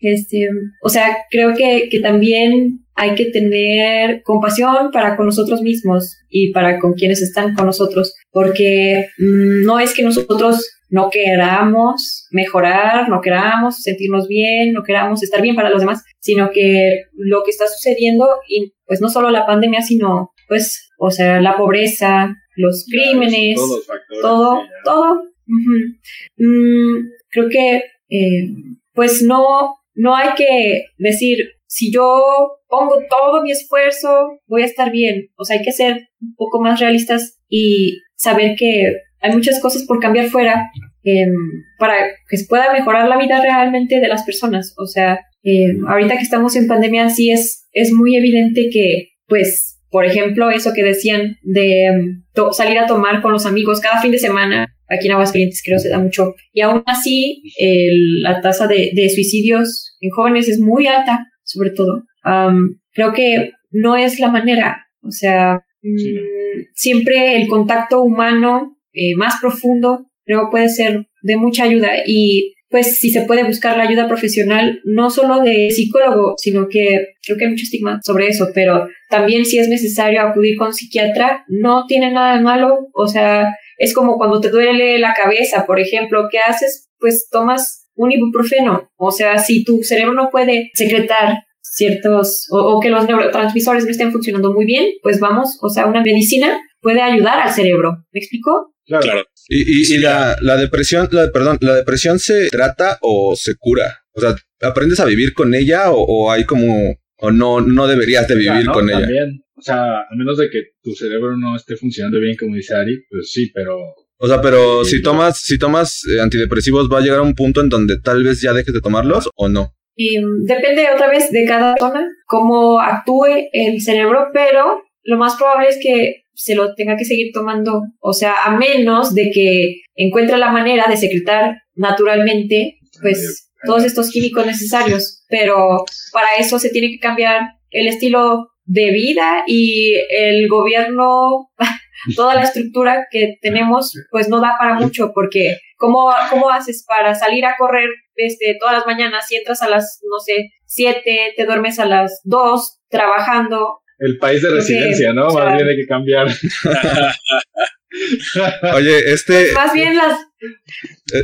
este, 0.00 0.48
o 0.82 0.88
sea, 0.88 1.18
creo 1.30 1.54
que, 1.54 1.88
que 1.90 2.00
también 2.00 2.84
hay 2.94 3.14
que 3.14 3.26
tener 3.26 4.22
compasión 4.22 4.90
para 4.92 5.16
con 5.16 5.26
nosotros 5.26 5.62
mismos 5.62 6.16
y 6.28 6.52
para 6.52 6.78
con 6.78 6.94
quienes 6.94 7.22
están 7.22 7.54
con 7.54 7.66
nosotros, 7.66 8.14
porque 8.30 9.06
mm, 9.18 9.64
no 9.64 9.78
es 9.78 9.94
que 9.94 10.02
nosotros 10.02 10.68
no 10.90 11.08
queramos 11.08 12.26
mejorar, 12.30 13.08
no 13.08 13.20
queramos 13.20 13.80
sentirnos 13.82 14.26
bien, 14.26 14.72
no 14.72 14.82
queramos 14.82 15.22
estar 15.22 15.40
bien 15.40 15.54
para 15.54 15.70
los 15.70 15.80
demás, 15.80 16.02
sino 16.18 16.50
que 16.50 17.04
lo 17.14 17.42
que 17.44 17.52
está 17.52 17.66
sucediendo, 17.68 18.26
y 18.48 18.72
pues 18.86 19.00
no 19.00 19.08
solo 19.08 19.30
la 19.30 19.46
pandemia, 19.46 19.82
sino 19.82 20.32
pues, 20.48 20.90
o 20.98 21.10
sea, 21.12 21.40
la 21.40 21.56
pobreza, 21.56 22.34
los 22.56 22.84
crímenes, 22.90 23.54
Todos 23.54 23.70
los 23.76 23.86
factores. 23.86 24.20
todo, 24.20 24.60
todo. 24.84 25.12
ujú. 25.46 25.96
Mm, 26.36 27.08
creo 27.30 27.48
que, 27.48 27.76
eh, 28.10 28.48
pues 28.92 29.22
no, 29.22 29.76
no 30.00 30.16
hay 30.16 30.30
que 30.34 30.86
decir, 30.96 31.36
si 31.66 31.92
yo 31.92 32.22
pongo 32.68 32.94
todo 33.10 33.42
mi 33.42 33.50
esfuerzo, 33.50 34.08
voy 34.46 34.62
a 34.62 34.64
estar 34.64 34.90
bien. 34.90 35.26
O 35.36 35.44
sea, 35.44 35.58
hay 35.58 35.62
que 35.62 35.72
ser 35.72 36.08
un 36.22 36.34
poco 36.36 36.58
más 36.62 36.80
realistas 36.80 37.38
y 37.50 37.98
saber 38.16 38.56
que 38.56 38.96
hay 39.20 39.32
muchas 39.32 39.60
cosas 39.60 39.82
por 39.82 40.00
cambiar 40.00 40.28
fuera 40.28 40.70
em, 41.04 41.34
para 41.78 41.96
que 42.30 42.38
se 42.38 42.46
pueda 42.46 42.72
mejorar 42.72 43.08
la 43.08 43.18
vida 43.18 43.42
realmente 43.42 44.00
de 44.00 44.08
las 44.08 44.22
personas. 44.22 44.72
O 44.78 44.86
sea, 44.86 45.20
em, 45.42 45.86
ahorita 45.86 46.16
que 46.16 46.22
estamos 46.22 46.56
en 46.56 46.66
pandemia, 46.66 47.10
sí 47.10 47.30
es, 47.30 47.68
es 47.72 47.92
muy 47.92 48.16
evidente 48.16 48.70
que, 48.72 49.10
pues, 49.26 49.82
por 49.90 50.06
ejemplo, 50.06 50.50
eso 50.50 50.72
que 50.72 50.82
decían 50.82 51.36
de 51.42 51.84
em, 51.84 52.24
salir 52.52 52.78
a 52.78 52.86
tomar 52.86 53.20
con 53.20 53.32
los 53.32 53.44
amigos 53.44 53.80
cada 53.80 54.00
fin 54.00 54.12
de 54.12 54.18
semana, 54.18 54.74
aquí 54.90 55.06
en 55.06 55.12
Aguascalientes 55.12 55.62
creo 55.64 55.78
se 55.78 55.88
da 55.88 55.98
mucho, 55.98 56.34
y 56.52 56.60
aún 56.60 56.82
así 56.86 57.42
el- 57.58 58.22
la 58.22 58.40
tasa 58.40 58.66
de, 58.66 58.90
de 58.94 59.08
suicidios 59.10 59.96
en 60.00 60.10
jóvenes 60.10 60.48
es 60.48 60.58
muy 60.60 60.86
alta, 60.86 61.26
sobre 61.44 61.70
todo. 61.70 62.02
Am, 62.24 62.80
creo 62.92 63.12
que 63.12 63.52
no 63.70 63.96
es 63.96 64.18
la 64.20 64.28
manera, 64.30 64.84
o 65.02 65.10
sea, 65.10 65.60
mm, 65.82 66.64
siempre 66.74 67.36
el 67.40 67.48
contacto 67.48 68.02
humano 68.02 68.76
eh, 68.92 69.14
más 69.16 69.34
profundo 69.40 70.06
creo 70.24 70.50
puede 70.50 70.68
ser 70.68 71.06
de 71.22 71.36
mucha 71.36 71.64
ayuda. 71.64 71.90
Y 72.06 72.54
pues 72.68 72.98
si 72.98 73.10
se 73.10 73.22
puede 73.22 73.42
buscar 73.44 73.76
la 73.76 73.84
ayuda 73.84 74.06
profesional, 74.08 74.80
no 74.84 75.10
solo 75.10 75.40
de 75.40 75.70
psicólogo, 75.70 76.34
sino 76.36 76.68
que 76.68 77.06
creo 77.24 77.36
que 77.36 77.44
hay 77.44 77.50
mucho 77.50 77.64
estigma 77.64 77.98
sobre 78.04 78.28
eso, 78.28 78.48
pero 78.54 78.88
también 79.08 79.44
si 79.44 79.58
es 79.58 79.68
necesario 79.68 80.20
acudir 80.22 80.56
con 80.56 80.72
psiquiatra, 80.72 81.44
no 81.48 81.86
tiene 81.88 82.12
nada 82.12 82.36
de 82.36 82.42
malo, 82.42 82.88
o 82.94 83.08
sea, 83.08 83.52
es 83.80 83.94
como 83.94 84.18
cuando 84.18 84.40
te 84.40 84.50
duele 84.50 84.98
la 84.98 85.14
cabeza, 85.14 85.64
por 85.66 85.80
ejemplo, 85.80 86.28
¿qué 86.30 86.38
haces? 86.38 86.90
Pues 86.98 87.28
tomas 87.30 87.88
un 87.94 88.12
ibuprofeno, 88.12 88.90
o 88.96 89.10
sea, 89.10 89.38
si 89.38 89.64
tu 89.64 89.82
cerebro 89.82 90.12
no 90.12 90.28
puede 90.30 90.70
secretar 90.74 91.38
ciertos, 91.62 92.46
o, 92.50 92.58
o 92.58 92.80
que 92.80 92.90
los 92.90 93.08
neurotransmisores 93.08 93.84
no 93.84 93.90
estén 93.90 94.12
funcionando 94.12 94.52
muy 94.52 94.66
bien, 94.66 94.86
pues 95.02 95.18
vamos, 95.18 95.58
o 95.62 95.70
sea, 95.70 95.86
una 95.86 96.02
medicina 96.02 96.60
puede 96.80 97.00
ayudar 97.00 97.40
al 97.40 97.52
cerebro, 97.52 98.04
¿me 98.12 98.20
explico? 98.20 98.74
Claro. 98.86 99.02
Claro. 99.02 99.24
Y, 99.48 99.62
y, 99.62 99.94
y 99.94 99.98
la, 99.98 100.36
la 100.42 100.56
depresión, 100.56 101.08
la, 101.10 101.30
perdón, 101.30 101.58
¿la 101.60 101.74
depresión 101.74 102.18
se 102.18 102.48
trata 102.48 102.98
o 103.00 103.34
se 103.34 103.54
cura? 103.56 104.02
O 104.12 104.20
sea, 104.20 104.36
¿aprendes 104.62 105.00
a 105.00 105.06
vivir 105.06 105.32
con 105.32 105.54
ella 105.54 105.90
o, 105.90 106.02
o 106.02 106.30
hay 106.30 106.44
como, 106.44 106.96
o 107.18 107.30
no, 107.30 107.60
no 107.60 107.86
deberías 107.86 108.28
de 108.28 108.34
vivir 108.34 108.66
con 108.66 108.90
ella? 108.90 109.00
También, 109.00 109.42
o 109.60 109.62
sea, 109.62 110.00
a 110.00 110.16
menos 110.16 110.38
de 110.38 110.48
que 110.48 110.62
tu 110.82 110.92
cerebro 110.92 111.36
no 111.36 111.54
esté 111.54 111.76
funcionando 111.76 112.18
bien, 112.18 112.34
como 112.34 112.56
dice 112.56 112.74
Ari, 112.74 113.04
pues 113.10 113.30
sí, 113.30 113.50
pero 113.54 113.76
O 114.18 114.26
sea, 114.26 114.40
pero 114.40 114.84
si 114.84 115.02
tomas, 115.02 115.38
si 115.38 115.58
tomas 115.58 116.02
eh, 116.06 116.20
antidepresivos, 116.20 116.90
va 116.90 116.98
a 116.98 117.00
llegar 117.02 117.18
a 117.18 117.22
un 117.22 117.34
punto 117.34 117.60
en 117.60 117.68
donde 117.68 118.00
tal 118.00 118.24
vez 118.24 118.40
ya 118.40 118.54
dejes 118.54 118.72
de 118.72 118.80
tomarlos 118.80 119.28
o 119.36 119.48
no. 119.50 119.74
Y 119.94 120.18
mm, 120.18 120.44
depende 120.44 120.88
otra 120.94 121.10
vez 121.10 121.30
de 121.30 121.44
cada 121.44 121.74
persona, 121.74 122.08
cómo 122.26 122.80
actúe 122.80 123.26
el 123.52 123.82
cerebro, 123.82 124.28
pero 124.32 124.82
lo 125.02 125.18
más 125.18 125.36
probable 125.36 125.68
es 125.68 125.78
que 125.82 126.24
se 126.32 126.54
lo 126.54 126.74
tenga 126.74 126.96
que 126.96 127.04
seguir 127.04 127.32
tomando. 127.34 127.82
O 127.98 128.14
sea, 128.14 128.44
a 128.44 128.56
menos 128.56 129.14
de 129.14 129.30
que 129.30 129.82
encuentre 129.94 130.38
la 130.38 130.50
manera 130.50 130.86
de 130.88 130.96
secretar 130.96 131.56
naturalmente, 131.74 132.78
pues, 133.02 133.50
todos 133.66 133.84
estos 133.84 134.10
químicos 134.10 134.46
necesarios. 134.46 135.22
Pero 135.28 135.84
para 136.12 136.36
eso 136.38 136.58
se 136.58 136.70
tiene 136.70 136.90
que 136.90 136.98
cambiar 136.98 137.42
el 137.70 137.86
estilo 137.88 138.48
de 138.70 138.92
vida 138.92 139.42
y 139.48 139.94
el 140.10 140.46
gobierno, 140.48 141.50
toda 142.16 142.36
la 142.36 142.42
estructura 142.42 143.06
que 143.10 143.36
tenemos, 143.42 143.92
pues 144.12 144.28
no 144.28 144.40
da 144.40 144.54
para 144.58 144.74
mucho, 144.74 145.10
porque 145.12 145.56
¿cómo, 145.76 146.08
cómo 146.30 146.50
haces 146.50 146.84
para 146.86 147.16
salir 147.16 147.44
a 147.44 147.56
correr 147.58 147.88
este, 148.14 148.56
todas 148.60 148.76
las 148.76 148.86
mañanas 148.86 149.26
si 149.26 149.34
entras 149.34 149.60
a 149.62 149.68
las, 149.68 149.98
no 150.08 150.20
sé, 150.20 150.50
siete, 150.66 151.32
te 151.36 151.46
duermes 151.46 151.80
a 151.80 151.86
las 151.86 152.20
dos, 152.22 152.78
trabajando? 152.88 153.80
El 153.98 154.18
país 154.18 154.40
de 154.40 154.50
residencia, 154.50 155.12
¿no? 155.12 155.26
o 155.26 155.30
sea- 155.32 155.46
Más 155.46 155.54
bien 155.56 155.68
hay 155.68 155.76
que 155.76 155.86
cambiar. 155.86 156.28
Oye, 158.74 159.12
este, 159.12 159.52
Más 159.52 159.72
bien 159.72 159.96
las, 159.96 160.18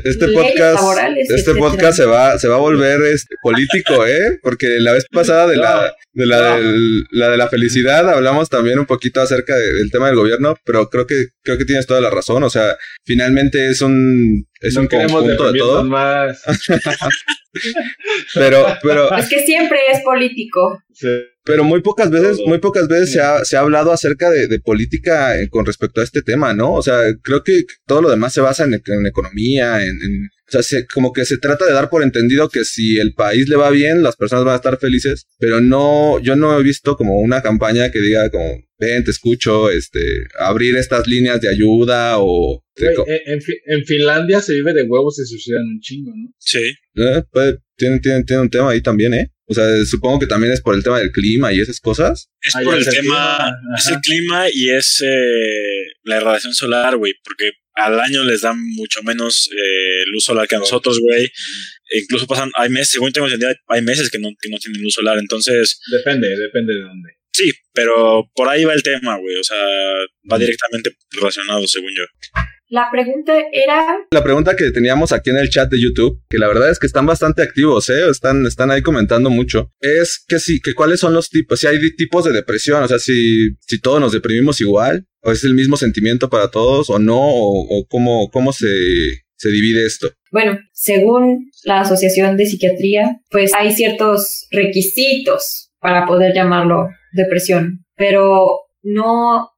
este 0.04 0.26
leyes 0.26 0.42
podcast, 0.42 0.74
laborales, 0.76 1.30
este 1.30 1.34
etcétera. 1.52 1.58
podcast 1.58 1.96
se 1.96 2.04
va, 2.04 2.38
se 2.38 2.48
va 2.48 2.56
a 2.56 2.60
volver 2.60 3.02
este, 3.02 3.34
político, 3.42 4.06
¿eh? 4.06 4.38
Porque 4.42 4.80
la 4.80 4.92
vez 4.92 5.06
pasada 5.12 5.46
de 5.46 5.56
la, 5.56 5.94
de 6.12 6.26
la, 6.26 6.56
del- 6.56 7.04
la 7.10 7.28
de 7.30 7.36
la 7.36 7.48
felicidad 7.48 8.08
hablamos 8.08 8.48
también 8.48 8.78
un 8.78 8.86
poquito 8.86 9.20
acerca 9.20 9.56
de- 9.56 9.72
del 9.74 9.90
tema 9.90 10.06
del 10.08 10.16
gobierno, 10.16 10.56
pero 10.64 10.88
creo 10.90 11.06
que, 11.06 11.26
creo 11.42 11.58
que 11.58 11.64
tienes 11.64 11.86
toda 11.86 12.00
la 12.00 12.10
razón. 12.10 12.42
O 12.42 12.50
sea, 12.50 12.76
finalmente 13.04 13.68
es 13.70 13.80
un, 13.80 14.46
es 14.60 14.74
no 14.74 14.82
un 14.82 14.86
conjunto 14.88 15.52
de 15.52 15.58
todo. 15.58 15.84
más. 15.84 16.42
Pero, 18.34 18.66
pero, 18.82 19.16
es 19.16 19.28
que 19.28 19.44
siempre 19.44 19.78
es 19.92 20.00
político. 20.02 20.82
Sí. 20.92 21.08
Pero 21.46 21.62
muy 21.64 21.80
pocas 21.80 22.10
veces, 22.10 22.38
muy 22.46 22.58
pocas 22.58 22.88
veces 22.88 23.12
se 23.12 23.20
ha, 23.20 23.44
se 23.44 23.56
ha 23.56 23.60
hablado 23.60 23.92
acerca 23.92 24.30
de, 24.30 24.48
de 24.48 24.58
política 24.60 25.40
eh, 25.40 25.48
con 25.48 25.64
respecto 25.64 26.00
a 26.00 26.04
este 26.04 26.20
tema, 26.22 26.52
¿no? 26.54 26.74
O 26.74 26.82
sea, 26.82 26.98
creo 27.22 27.42
que 27.44 27.64
todo 27.86 28.02
lo 28.02 28.10
demás 28.10 28.34
se 28.34 28.40
basa 28.40 28.64
en, 28.64 28.74
en 28.74 29.06
economía, 29.06 29.84
en, 29.86 30.02
en- 30.02 30.28
o 30.48 30.50
sea, 30.52 30.62
se- 30.62 30.86
como 30.86 31.12
que 31.12 31.24
se 31.24 31.38
trata 31.38 31.66
de 31.66 31.72
dar 31.72 31.88
por 31.90 32.02
entendido 32.04 32.48
que 32.48 32.64
si 32.64 32.98
el 32.98 33.14
país 33.14 33.48
le 33.48 33.56
va 33.56 33.70
bien, 33.70 34.02
las 34.02 34.14
personas 34.16 34.44
van 34.44 34.52
a 34.54 34.56
estar 34.56 34.78
felices, 34.78 35.26
pero 35.38 35.60
no, 35.60 36.20
yo 36.20 36.36
no 36.36 36.58
he 36.58 36.62
visto 36.62 36.96
como 36.96 37.18
una 37.20 37.42
campaña 37.42 37.90
que 37.90 38.00
diga 38.00 38.30
como, 38.30 38.60
ven, 38.78 39.02
te 39.04 39.10
escucho, 39.10 39.70
este, 39.70 40.00
abrir 40.38 40.76
estas 40.76 41.06
líneas 41.08 41.40
de 41.40 41.48
ayuda 41.48 42.16
o... 42.18 42.62
Güey, 42.76 42.94
en, 43.26 43.34
en 43.34 43.40
Fi- 43.42 43.60
en 43.66 43.84
Finlandia 43.84 44.40
se 44.40 44.52
vive 44.54 44.72
de 44.74 44.82
huevos 44.84 45.18
y 45.18 45.22
se 45.22 45.28
suicidan 45.30 45.62
un 45.62 45.80
chingo, 45.80 46.12
¿no? 46.14 46.28
Sí. 46.38 46.72
eh, 46.96 47.22
puede- 47.32 47.58
tienen, 47.76 48.00
tienen, 48.00 48.24
tienen 48.24 48.42
un 48.42 48.50
tema 48.50 48.70
ahí 48.70 48.80
también, 48.82 49.14
¿eh? 49.14 49.30
O 49.48 49.54
sea, 49.54 49.84
supongo 49.84 50.18
que 50.18 50.26
también 50.26 50.52
es 50.52 50.60
por 50.60 50.74
el 50.74 50.82
tema 50.82 50.98
del 50.98 51.12
clima 51.12 51.52
y 51.52 51.60
esas 51.60 51.80
cosas. 51.80 52.28
Es 52.40 52.56
Ah, 52.56 52.60
por 52.64 52.74
el 52.76 52.84
tema, 52.84 52.92
clima, 53.00 53.56
es 53.78 53.86
el 53.88 54.00
clima 54.00 54.44
y 54.52 54.70
es 54.70 55.02
eh, 55.06 55.92
la 56.02 56.16
irradiación 56.16 56.52
solar, 56.54 56.96
güey, 56.96 57.14
porque 57.22 57.52
al 57.74 58.00
año 58.00 58.24
les 58.24 58.40
dan 58.40 58.58
mucho 58.74 59.02
menos 59.02 59.48
eh, 59.52 60.04
luz 60.06 60.24
solar 60.24 60.48
que 60.48 60.56
a 60.56 60.58
nosotros, 60.58 60.98
güey. 61.00 61.30
E 61.90 61.98
incluso 62.00 62.26
pasan, 62.26 62.50
hay 62.56 62.70
meses, 62.70 62.88
según 62.90 63.12
tengo 63.12 63.26
entendido, 63.28 63.52
hay 63.68 63.82
meses 63.82 64.10
que 64.10 64.18
no, 64.18 64.30
que 64.40 64.48
no 64.48 64.58
tienen 64.58 64.82
luz 64.82 64.94
solar, 64.94 65.18
entonces, 65.18 65.80
Depende, 65.92 66.36
depende 66.36 66.74
de 66.74 66.80
dónde. 66.80 67.10
sí, 67.32 67.52
pero 67.72 68.28
por 68.34 68.48
ahí 68.48 68.64
va 68.64 68.74
el 68.74 68.82
tema, 68.82 69.16
güey, 69.18 69.36
o 69.36 69.44
sea, 69.44 69.62
va 70.30 70.38
directamente 70.38 70.96
relacionado, 71.12 71.64
según 71.68 71.90
yo. 71.96 72.04
La 72.68 72.88
pregunta 72.90 73.32
era, 73.52 73.86
La 74.10 74.24
pregunta 74.24 74.56
que 74.56 74.70
teníamos 74.72 75.12
aquí 75.12 75.30
en 75.30 75.36
el 75.36 75.50
chat 75.50 75.70
de 75.70 75.80
YouTube, 75.80 76.20
que 76.28 76.38
la 76.38 76.48
verdad 76.48 76.70
es 76.70 76.78
que 76.78 76.86
están 76.86 77.06
bastante 77.06 77.42
activos, 77.42 77.88
¿eh? 77.90 78.10
Están, 78.10 78.44
están 78.44 78.70
ahí 78.70 78.82
comentando 78.82 79.30
mucho, 79.30 79.70
es 79.80 80.24
que 80.26 80.40
sí, 80.40 80.60
que 80.60 80.74
cuáles 80.74 81.00
son 81.00 81.14
los 81.14 81.30
tipos, 81.30 81.60
si 81.60 81.68
hay 81.68 81.78
tipos 81.94 82.24
de 82.24 82.32
depresión, 82.32 82.82
o 82.82 82.88
sea, 82.88 82.98
si, 82.98 83.50
si 83.60 83.80
todos 83.80 84.00
nos 84.00 84.12
deprimimos 84.12 84.60
igual, 84.60 85.06
o 85.22 85.30
es 85.30 85.44
el 85.44 85.54
mismo 85.54 85.76
sentimiento 85.76 86.28
para 86.28 86.50
todos, 86.50 86.90
o 86.90 86.98
no, 86.98 87.18
o, 87.18 87.66
o 87.68 87.86
cómo, 87.86 88.30
cómo 88.30 88.52
se, 88.52 88.66
se 89.36 89.50
divide 89.50 89.86
esto. 89.86 90.10
bueno, 90.32 90.58
según 90.72 91.50
la 91.64 91.80
Asociación 91.80 92.36
de 92.36 92.46
Psiquiatría, 92.46 93.20
pues 93.30 93.52
hay 93.54 93.72
ciertos 93.72 94.46
requisitos 94.50 95.70
para 95.78 96.06
poder 96.06 96.34
llamarlo 96.34 96.88
depresión, 97.12 97.84
pero 97.96 98.60
no, 98.82 99.50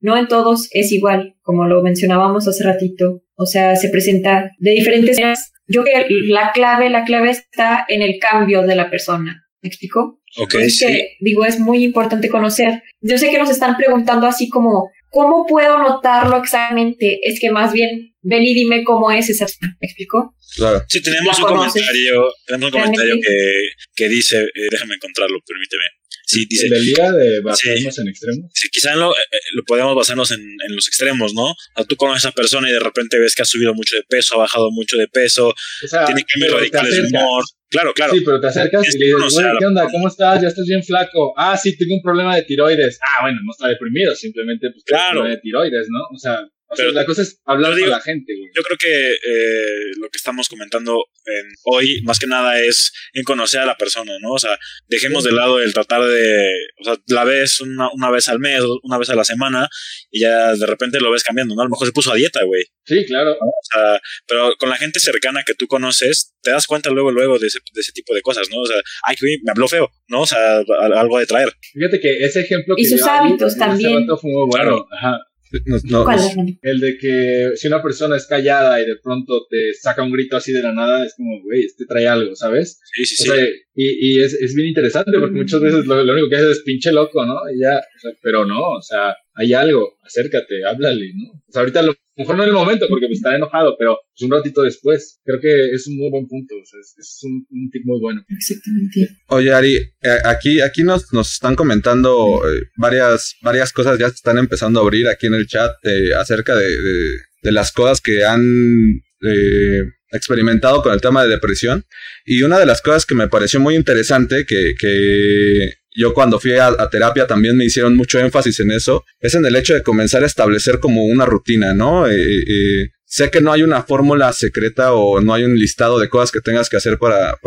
no 0.00 0.16
en 0.16 0.28
todos 0.28 0.68
es 0.72 0.92
igual, 0.92 1.36
como 1.42 1.66
lo 1.66 1.82
mencionábamos 1.82 2.46
hace 2.48 2.64
ratito. 2.64 3.22
O 3.34 3.46
sea, 3.46 3.76
se 3.76 3.88
presenta 3.88 4.50
de 4.58 4.70
diferentes 4.70 5.18
maneras. 5.18 5.52
Yo 5.66 5.82
creo 5.82 6.06
que 6.06 6.14
la 6.26 6.52
clave, 6.52 6.90
la 6.90 7.04
clave 7.04 7.30
está 7.30 7.84
en 7.88 8.02
el 8.02 8.18
cambio 8.18 8.62
de 8.62 8.76
la 8.76 8.90
persona. 8.90 9.42
¿Me 9.62 9.68
explico? 9.68 10.20
Ok, 10.38 10.54
sí. 10.68 10.86
que, 10.86 11.16
digo, 11.20 11.44
es 11.44 11.58
muy 11.58 11.82
importante 11.82 12.28
conocer. 12.28 12.82
Yo 13.00 13.18
sé 13.18 13.30
que 13.30 13.38
nos 13.38 13.50
están 13.50 13.76
preguntando 13.76 14.26
así 14.26 14.48
como, 14.48 14.90
¿cómo 15.10 15.44
puedo 15.46 15.78
notarlo 15.78 16.36
exactamente? 16.38 17.18
Es 17.22 17.40
que 17.40 17.50
más 17.50 17.72
bien, 17.72 18.14
ven 18.22 18.42
y 18.42 18.54
dime 18.54 18.84
cómo 18.84 19.10
es 19.10 19.28
esa 19.28 19.46
persona. 19.46 19.76
¿Me 19.80 19.86
explico? 19.86 20.34
Claro. 20.56 20.82
Sí, 20.88 21.02
tenemos 21.02 21.38
¿La 21.38 21.44
un 21.44 21.50
conoces? 21.50 21.72
comentario, 21.72 22.32
tenemos 22.46 22.72
un 22.72 22.80
comentario 22.80 23.14
que, 23.26 23.68
que 23.94 24.08
dice, 24.08 24.42
eh, 24.42 24.68
déjame 24.70 24.94
encontrarlo, 24.94 25.38
permíteme. 25.46 25.84
Sí, 26.26 26.44
dice, 26.50 26.66
El 26.66 26.70
del 26.72 26.84
día 26.86 27.12
de 27.12 27.40
basarnos 27.40 27.98
en 28.00 28.08
extremos. 28.08 28.50
Sí, 28.52 28.68
quizá 28.68 28.96
lo, 28.96 29.12
eh, 29.12 29.16
eh, 29.30 29.36
lo 29.54 29.62
podemos 29.64 29.94
basarnos 29.94 30.32
en, 30.32 30.40
en 30.40 30.74
los 30.74 30.88
extremos, 30.88 31.34
¿no? 31.34 31.44
O 31.52 31.56
sea, 31.76 31.84
tú 31.84 31.94
conoces 31.96 32.24
a 32.24 32.28
esa 32.28 32.34
persona 32.34 32.68
y 32.68 32.72
de 32.72 32.80
repente 32.80 33.18
ves 33.20 33.34
que 33.36 33.42
ha 33.42 33.44
subido 33.44 33.72
mucho 33.74 33.94
de 33.94 34.02
peso, 34.02 34.34
ha 34.34 34.38
bajado 34.38 34.70
mucho 34.72 34.96
de 34.96 35.06
peso, 35.06 35.48
O 35.50 35.54
sea, 35.86 36.04
tiene 36.04 36.24
cambios 36.24 36.52
radicales 36.52 36.96
de 36.96 37.02
humor. 37.02 37.44
Claro, 37.68 37.94
claro. 37.94 38.12
Sí, 38.12 38.22
pero 38.24 38.40
te 38.40 38.46
acercas 38.48 38.92
y 38.94 38.98
le 38.98 39.06
dices, 39.06 39.32
güey, 39.34 39.44
la 39.46 39.58
¿qué 39.58 39.66
onda? 39.66 39.88
¿Cómo 39.90 40.08
estás? 40.08 40.42
¿Ya 40.42 40.48
estás 40.48 40.66
bien 40.66 40.82
flaco? 40.82 41.32
Ah, 41.36 41.56
sí, 41.56 41.76
tengo 41.76 41.94
un 41.94 42.02
problema 42.02 42.34
de 42.34 42.42
tiroides. 42.42 42.98
Ah, 43.02 43.22
bueno, 43.22 43.38
no 43.44 43.52
está 43.52 43.68
deprimido, 43.68 44.14
simplemente 44.14 44.68
pues 44.72 44.84
tiene 44.84 44.98
un 44.98 45.02
Claro. 45.04 45.14
problema 45.20 45.34
de 45.36 45.40
tiroides, 45.42 45.86
¿no? 45.90 46.00
O 46.12 46.18
sea, 46.18 46.40
o 46.68 46.76
sea, 46.76 46.84
Pero- 46.86 46.92
la 46.92 47.04
cosa 47.06 47.22
es 47.22 47.40
hablar 47.44 47.74
digo- 47.74 47.86
con 47.86 47.90
la 47.92 48.00
gente, 48.00 48.32
güey. 48.36 48.50
Yo 48.54 48.62
creo 48.62 48.76
que 48.78 49.12
eh, 49.12 49.90
lo 50.00 50.08
que 50.08 50.16
estamos 50.16 50.48
comentando 50.48 51.04
en 51.26 51.44
hoy, 51.64 52.02
más 52.02 52.18
que 52.18 52.26
nada, 52.26 52.60
es 52.60 52.92
en 53.12 53.22
conocer 53.24 53.60
a 53.60 53.66
la 53.66 53.76
persona, 53.76 54.12
¿no? 54.20 54.32
O 54.32 54.38
sea, 54.38 54.58
dejemos 54.88 55.24
de 55.24 55.32
lado 55.32 55.60
el 55.60 55.72
tratar 55.72 56.02
de, 56.04 56.48
o 56.80 56.84
sea, 56.84 56.96
la 57.08 57.24
ves 57.24 57.60
una, 57.60 57.88
una 57.92 58.10
vez 58.10 58.28
al 58.28 58.38
mes, 58.38 58.62
una 58.82 58.98
vez 58.98 59.10
a 59.10 59.14
la 59.14 59.24
semana, 59.24 59.68
y 60.10 60.20
ya 60.20 60.54
de 60.54 60.66
repente 60.66 61.00
lo 61.00 61.10
ves 61.10 61.22
cambiando, 61.24 61.54
¿no? 61.54 61.62
A 61.62 61.64
lo 61.64 61.70
mejor 61.70 61.86
se 61.86 61.92
puso 61.92 62.12
a 62.12 62.16
dieta, 62.16 62.42
güey. 62.44 62.64
Sí, 62.84 63.04
claro. 63.06 63.32
O 63.32 63.52
sea, 63.72 64.00
pero 64.26 64.54
con 64.58 64.68
la 64.70 64.76
gente 64.76 65.00
cercana 65.00 65.42
que 65.44 65.54
tú 65.54 65.66
conoces, 65.66 66.34
te 66.42 66.50
das 66.52 66.66
cuenta 66.66 66.90
luego, 66.90 67.10
luego 67.10 67.38
de 67.38 67.48
ese, 67.48 67.58
de 67.72 67.80
ese 67.80 67.92
tipo 67.92 68.14
de 68.14 68.22
cosas, 68.22 68.48
¿no? 68.50 68.60
O 68.60 68.66
sea, 68.66 68.80
ay, 69.04 69.16
güey, 69.20 69.38
me 69.42 69.50
habló 69.50 69.66
feo, 69.68 69.90
¿no? 70.08 70.20
O 70.22 70.26
sea, 70.26 70.58
a- 70.58 71.00
algo 71.00 71.18
de 71.18 71.26
traer. 71.26 71.52
Fíjate 71.72 71.98
que 72.00 72.24
ese 72.24 72.40
ejemplo 72.40 72.76
que 72.76 72.82
Y 72.82 72.86
sus 72.86 73.02
hábitos 73.02 73.56
también. 73.56 74.00
rato 74.02 74.16
fue 74.18 74.30
muy 74.30 74.46
bueno. 74.48 74.86
Ajá. 74.92 75.18
No, 75.64 75.76
no, 75.84 76.04
¿Cuál, 76.04 76.16
no- 76.18 76.28
hermano? 76.30 76.50
El 76.62 76.80
de 76.80 76.98
que 76.98 77.52
si 77.56 77.68
una 77.68 77.82
persona 77.82 78.16
es 78.16 78.26
callada 78.26 78.80
y 78.82 78.86
de 78.86 78.96
pronto 78.96 79.46
te 79.48 79.72
saca 79.74 80.02
un 80.02 80.10
grito 80.12 80.36
así 80.36 80.52
de 80.52 80.62
la 80.62 80.72
nada, 80.72 81.04
es 81.06 81.14
como, 81.14 81.40
güey, 81.42 81.64
este 81.64 81.86
trae 81.86 82.06
algo, 82.08 82.34
¿sabes? 82.34 82.80
Sí, 82.94 83.04
sí, 83.06 83.14
O 83.28 83.32
sí. 83.34 83.38
sea, 83.38 83.48
y, 83.74 84.14
y 84.16 84.20
es, 84.20 84.34
es 84.34 84.54
bien 84.54 84.68
interesante 84.68 85.12
porque 85.18 85.36
muchas 85.36 85.60
veces 85.60 85.86
lo, 85.86 86.02
lo 86.02 86.12
único 86.12 86.28
que 86.28 86.36
haces 86.36 86.58
es 86.58 86.62
pinche 86.64 86.92
loco, 86.92 87.24
¿no? 87.24 87.36
Y 87.54 87.60
ya, 87.60 87.78
o 87.78 87.98
sea, 88.00 88.10
pero 88.22 88.44
no, 88.44 88.60
o 88.72 88.82
sea, 88.82 89.14
hay 89.34 89.52
algo, 89.54 89.96
acércate, 90.02 90.64
háblale, 90.64 91.12
¿no? 91.14 91.30
O 91.32 91.52
sea, 91.52 91.60
ahorita 91.60 91.82
lo 91.82 91.94
mejor 92.16 92.36
no 92.36 92.42
en 92.42 92.48
el 92.48 92.54
momento 92.54 92.86
porque 92.88 93.06
pues, 93.06 93.18
estará 93.18 93.36
enojado, 93.36 93.76
pero 93.78 93.98
pues, 94.16 94.22
un 94.22 94.36
ratito 94.36 94.62
después. 94.62 95.20
Creo 95.24 95.40
que 95.40 95.70
es 95.70 95.86
un 95.86 95.96
muy 95.98 96.10
buen 96.10 96.26
punto, 96.26 96.54
o 96.54 96.64
sea, 96.64 96.80
es, 96.80 96.94
es 96.98 97.20
un, 97.22 97.46
un 97.50 97.70
tip 97.70 97.82
muy 97.84 98.00
bueno. 98.00 98.22
Exactamente. 98.28 99.08
Oye, 99.28 99.52
Ari, 99.52 99.76
eh, 99.76 100.18
aquí, 100.24 100.60
aquí 100.60 100.82
nos, 100.82 101.12
nos 101.12 101.32
están 101.32 101.54
comentando 101.56 102.40
eh, 102.50 102.62
varias, 102.76 103.36
varias 103.42 103.72
cosas, 103.72 103.98
ya 103.98 104.08
se 104.08 104.14
están 104.16 104.38
empezando 104.38 104.80
a 104.80 104.82
abrir 104.82 105.08
aquí 105.08 105.26
en 105.26 105.34
el 105.34 105.46
chat 105.46 105.72
eh, 105.84 106.14
acerca 106.14 106.54
de, 106.56 106.68
de- 106.80 107.16
de 107.42 107.52
las 107.52 107.70
cosas 107.70 108.00
que 108.00 108.24
han 108.24 109.02
eh, 109.22 109.82
experimentado 110.10 110.82
con 110.82 110.92
el 110.92 111.00
tema 111.00 111.22
de 111.22 111.28
depresión. 111.28 111.84
Y 112.24 112.42
una 112.42 112.58
de 112.58 112.66
las 112.66 112.82
cosas 112.82 113.06
que 113.06 113.14
me 113.14 113.28
pareció 113.28 113.60
muy 113.60 113.76
interesante, 113.76 114.46
que, 114.46 114.74
que 114.76 115.74
yo 115.96 116.14
cuando 116.14 116.38
fui 116.38 116.52
a, 116.52 116.74
terapia 116.90 117.26
también 117.26 117.56
me 117.56 117.64
hicieron 117.64 117.96
mucho 117.96 118.18
énfasis 118.18 118.60
en 118.60 118.70
eso, 118.70 119.04
es 119.20 119.34
en 119.34 119.44
el 119.46 119.56
hecho 119.56 119.74
de 119.74 119.82
comenzar 119.82 120.22
a 120.22 120.26
establecer 120.26 120.78
como 120.78 121.04
una 121.04 121.24
rutina, 121.26 121.74
¿no? 121.74 122.06
Eh, 122.08 122.14
eh, 122.16 122.90
sé 123.04 123.30
que 123.30 123.40
no 123.40 123.52
hay 123.52 123.62
una 123.62 123.82
fórmula 123.82 124.32
secreta 124.32 124.92
o 124.92 125.20
no 125.20 125.32
hay 125.32 125.44
un 125.44 125.58
listado 125.58 125.98
de 125.98 126.08
cosas 126.08 126.30
que 126.30 126.40
tengas 126.40 126.68
que 126.68 126.76
hacer 126.76 126.98
para, 126.98 127.38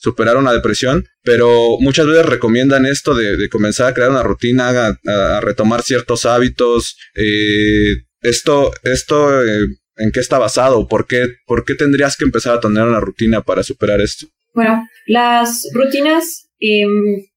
superar 0.00 0.36
una 0.36 0.52
depresión, 0.52 1.06
pero 1.24 1.76
muchas 1.80 2.06
veces 2.06 2.24
recomiendan 2.24 2.86
esto 2.86 3.14
de, 3.16 3.48
comenzar 3.48 3.88
a 3.88 3.94
crear 3.94 4.10
una 4.10 4.22
rutina, 4.22 4.68
a, 4.70 4.96
a- 5.06 5.40
retomar 5.40 5.82
ciertos 5.82 6.24
hábitos. 6.24 6.96
eh, 7.16 7.96
esto, 8.20 8.72
esto, 8.82 9.44
eh, 9.44 9.66
¿en 9.96 10.10
qué 10.12 10.20
está 10.20 10.38
basado? 10.38 10.88
¿Por 10.88 11.06
qué, 11.06 11.36
¿Por 11.46 11.64
qué 11.64 11.74
tendrías 11.74 12.16
que 12.16 12.24
empezar 12.24 12.56
a 12.56 12.60
tener 12.60 12.84
una 12.84 13.00
rutina 13.00 13.42
para 13.42 13.62
superar 13.62 14.00
esto? 14.00 14.26
Bueno, 14.54 14.88
las 15.06 15.68
rutinas 15.72 16.47
em, 16.60 16.90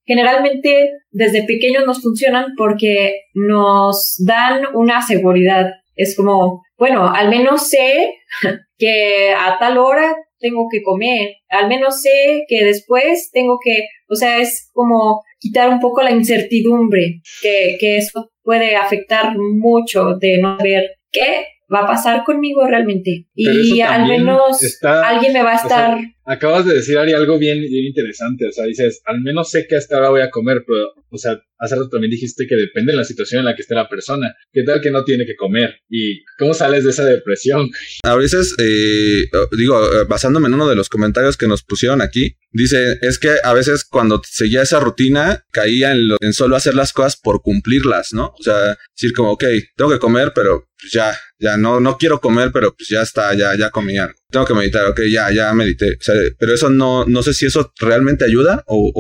generalmente 0.05 0.91
desde 1.11 1.43
pequeños 1.43 1.86
nos 1.86 2.01
funcionan 2.01 2.53
porque 2.57 3.22
nos 3.34 4.15
dan 4.26 4.63
una 4.74 5.01
seguridad. 5.01 5.72
es 5.95 6.15
como, 6.15 6.63
bueno, 6.78 7.11
al 7.13 7.30
menos 7.30 7.69
sé 7.69 8.13
que 8.78 9.32
a 9.38 9.57
tal 9.59 9.78
hora 9.78 10.15
tengo 10.39 10.67
que 10.72 10.82
comer, 10.82 11.36
al 11.49 11.67
menos 11.67 12.01
sé 12.01 12.43
que 12.47 12.63
después 12.63 13.30
tengo 13.32 13.59
que, 13.63 13.86
o 14.09 14.15
sea, 14.15 14.39
es 14.39 14.69
como 14.74 15.22
quitar 15.39 15.69
un 15.69 15.80
poco 15.80 16.01
la 16.01 16.11
incertidumbre, 16.11 17.22
que, 17.43 17.78
que 17.80 17.97
eso 17.97 18.32
puede 18.43 18.76
afectar 18.76 19.36
mucho 19.38 20.15
de 20.19 20.39
no 20.39 20.57
ver 20.57 20.91
qué 21.11 21.45
va 21.72 21.82
a 21.82 21.88
pasar 21.88 22.24
conmigo 22.24 22.65
realmente. 22.65 23.26
Pero 23.36 23.59
Y 23.61 23.82
al 23.82 24.07
menos 24.07 24.63
está- 24.63 25.07
alguien 25.07 25.34
me 25.34 25.43
va 25.43 25.51
a 25.53 25.55
o 25.55 25.57
sea, 25.59 25.67
estar... 25.67 25.97
Acabas 26.26 26.65
de 26.65 26.76
decir, 26.76 26.97
Ari, 26.97 27.13
algo 27.13 27.38
bien, 27.39 27.63
interesante. 27.63 28.47
O 28.47 28.51
sea, 28.51 28.65
dices, 28.65 29.01
al 29.05 29.22
menos 29.22 29.49
sé 29.49 29.65
que 29.67 29.76
hasta 29.76 29.95
ahora 29.95 30.09
voy 30.09 30.22
a 30.22 30.30
comer, 30.30 30.63
pero, 30.67 30.93
o 31.09 31.17
sea, 31.17 31.41
hace 31.57 31.76
rato 31.76 31.89
también 31.89 32.11
dijiste 32.11 32.45
que 32.47 32.55
depende 32.55 32.91
de 32.91 32.97
la 32.97 33.03
situación 33.03 33.39
en 33.39 33.45
la 33.45 33.55
que 33.55 33.63
esté 33.63 33.74
la 33.76 33.89
persona. 33.89 34.34
¿Qué 34.53 34.63
tal 34.63 34.82
que 34.82 34.91
no 34.91 35.03
tiene 35.03 35.26
que 35.26 35.36
comer? 35.36 35.76
¿Y 35.89 36.24
cómo 36.38 36.53
sales 36.53 36.84
de 36.84 36.91
esa 36.91 37.05
depresión? 37.05 37.69
A 38.03 38.15
veces, 38.15 38.55
eh, 38.59 39.24
digo, 39.57 39.84
eh, 39.84 40.05
basándome 40.07 40.47
en 40.47 40.53
uno 40.53 40.69
de 40.69 40.76
los 40.76 40.89
comentarios 40.89 41.38
que 41.38 41.47
nos 41.47 41.63
pusieron 41.63 42.01
aquí, 42.01 42.36
dice, 42.51 42.99
es 43.01 43.17
que 43.17 43.32
a 43.43 43.53
veces 43.53 43.84
cuando 43.84 44.22
seguía 44.24 44.61
esa 44.61 44.80
rutina, 44.80 45.43
caía 45.51 45.91
en, 45.91 46.07
lo- 46.07 46.17
solo 46.34 46.55
hacer 46.55 46.76
las 46.76 46.93
cosas 46.93 47.17
por 47.17 47.41
cumplirlas, 47.41 48.13
¿no? 48.13 48.34
O 48.39 48.43
sea, 48.43 48.78
decir 48.95 49.13
como, 49.15 49.32
ok, 49.32 49.43
tengo 49.76 49.91
que 49.91 49.99
comer, 49.99 50.32
pero 50.36 50.67
pues 50.80 50.91
ya, 50.93 51.17
ya 51.39 51.57
no, 51.57 51.80
no 51.80 51.97
quiero 51.97 52.19
comer, 52.22 52.51
pero 52.53 52.74
pues 52.76 52.89
ya 52.89 53.01
está, 53.01 53.34
ya, 53.36 53.55
ya 53.57 53.69
comí 53.72 53.97
algo. 53.97 54.13
Tengo 54.32 54.46
que 54.46 54.54
meditar, 54.54 54.86
ok, 54.86 55.02
ya, 55.12 55.32
ya 55.32 55.54
medité. 55.54 55.94
O 55.94 56.02
sea, 56.02 56.16
pero 56.40 56.54
eso 56.54 56.70
no, 56.70 57.06
no 57.06 57.22
sé 57.24 57.34
si 57.34 57.46
eso 57.46 57.72
realmente 57.80 58.26
ayuda 58.26 58.64
o, 58.68 58.92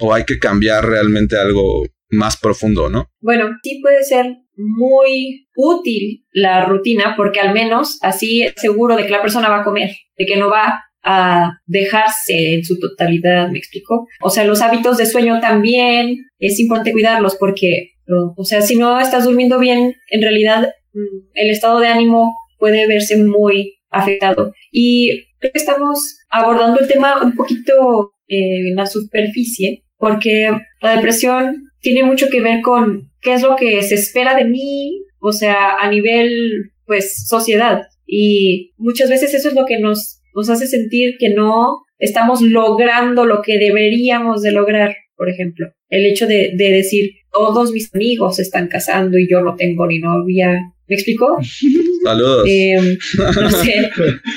o, 0.00 0.14
hay 0.14 0.24
que 0.24 0.38
cambiar 0.38 0.84
realmente 0.84 1.36
algo 1.36 1.86
más 2.10 2.36
profundo, 2.36 2.88
¿no? 2.88 3.06
Bueno, 3.20 3.50
sí 3.62 3.80
puede 3.82 4.02
ser 4.02 4.26
muy 4.56 5.46
útil 5.56 6.24
la 6.32 6.64
rutina 6.64 7.14
porque 7.16 7.40
al 7.40 7.52
menos 7.52 7.98
así 8.02 8.42
es 8.42 8.54
seguro 8.56 8.96
de 8.96 9.04
que 9.04 9.10
la 9.10 9.22
persona 9.22 9.48
va 9.48 9.60
a 9.60 9.64
comer, 9.64 9.90
de 10.16 10.26
que 10.26 10.36
no 10.36 10.50
va 10.50 10.84
a 11.02 11.60
dejarse 11.66 12.54
en 12.54 12.64
su 12.64 12.78
totalidad, 12.78 13.50
¿me 13.50 13.58
explico? 13.58 14.06
O 14.20 14.30
sea, 14.30 14.44
los 14.44 14.60
hábitos 14.60 14.98
de 14.98 15.06
sueño 15.06 15.40
también 15.40 16.26
es 16.38 16.58
importante 16.60 16.92
cuidarlos 16.92 17.36
porque, 17.36 17.92
o 18.08 18.34
o 18.36 18.44
sea, 18.44 18.62
si 18.62 18.76
no 18.76 19.00
estás 19.00 19.24
durmiendo 19.24 19.58
bien, 19.58 19.94
en 20.10 20.22
realidad 20.22 20.68
mm, 20.92 21.28
el 21.34 21.50
estado 21.50 21.80
de 21.80 21.88
ánimo 21.88 22.34
puede 22.58 22.86
verse 22.86 23.16
muy 23.16 23.77
afectado. 23.90 24.52
Y 24.70 25.24
creo 25.38 25.52
que 25.52 25.58
estamos 25.58 26.18
abordando 26.30 26.80
el 26.80 26.88
tema 26.88 27.22
un 27.22 27.34
poquito 27.34 28.12
eh, 28.28 28.68
en 28.68 28.76
la 28.76 28.86
superficie 28.86 29.84
porque 29.98 30.50
la 30.80 30.96
depresión 30.96 31.70
tiene 31.80 32.04
mucho 32.04 32.28
que 32.30 32.40
ver 32.40 32.62
con 32.62 33.10
qué 33.20 33.34
es 33.34 33.42
lo 33.42 33.56
que 33.56 33.82
se 33.82 33.96
espera 33.96 34.36
de 34.36 34.44
mí, 34.44 35.02
o 35.20 35.32
sea, 35.32 35.74
a 35.80 35.90
nivel, 35.90 36.72
pues, 36.86 37.26
sociedad. 37.26 37.82
Y 38.06 38.72
muchas 38.78 39.10
veces 39.10 39.34
eso 39.34 39.48
es 39.48 39.54
lo 39.54 39.66
que 39.66 39.78
nos, 39.78 40.20
nos 40.34 40.48
hace 40.48 40.66
sentir 40.66 41.16
que 41.18 41.30
no 41.30 41.82
estamos 41.98 42.40
logrando 42.40 43.26
lo 43.26 43.42
que 43.42 43.58
deberíamos 43.58 44.42
de 44.42 44.52
lograr, 44.52 44.96
por 45.16 45.28
ejemplo. 45.28 45.68
El 45.88 46.06
hecho 46.06 46.26
de, 46.26 46.52
de 46.54 46.70
decir, 46.70 47.10
todos 47.32 47.72
mis 47.72 47.92
amigos 47.94 48.38
están 48.38 48.68
casando 48.68 49.18
y 49.18 49.28
yo 49.28 49.40
no 49.40 49.56
tengo 49.56 49.86
ni 49.86 49.98
novia. 49.98 50.72
¿Me 50.86 50.94
explico? 50.94 51.38
Saludos. 52.02 52.46
Eh, 52.48 52.98
no 53.40 53.50
sé. 53.50 53.90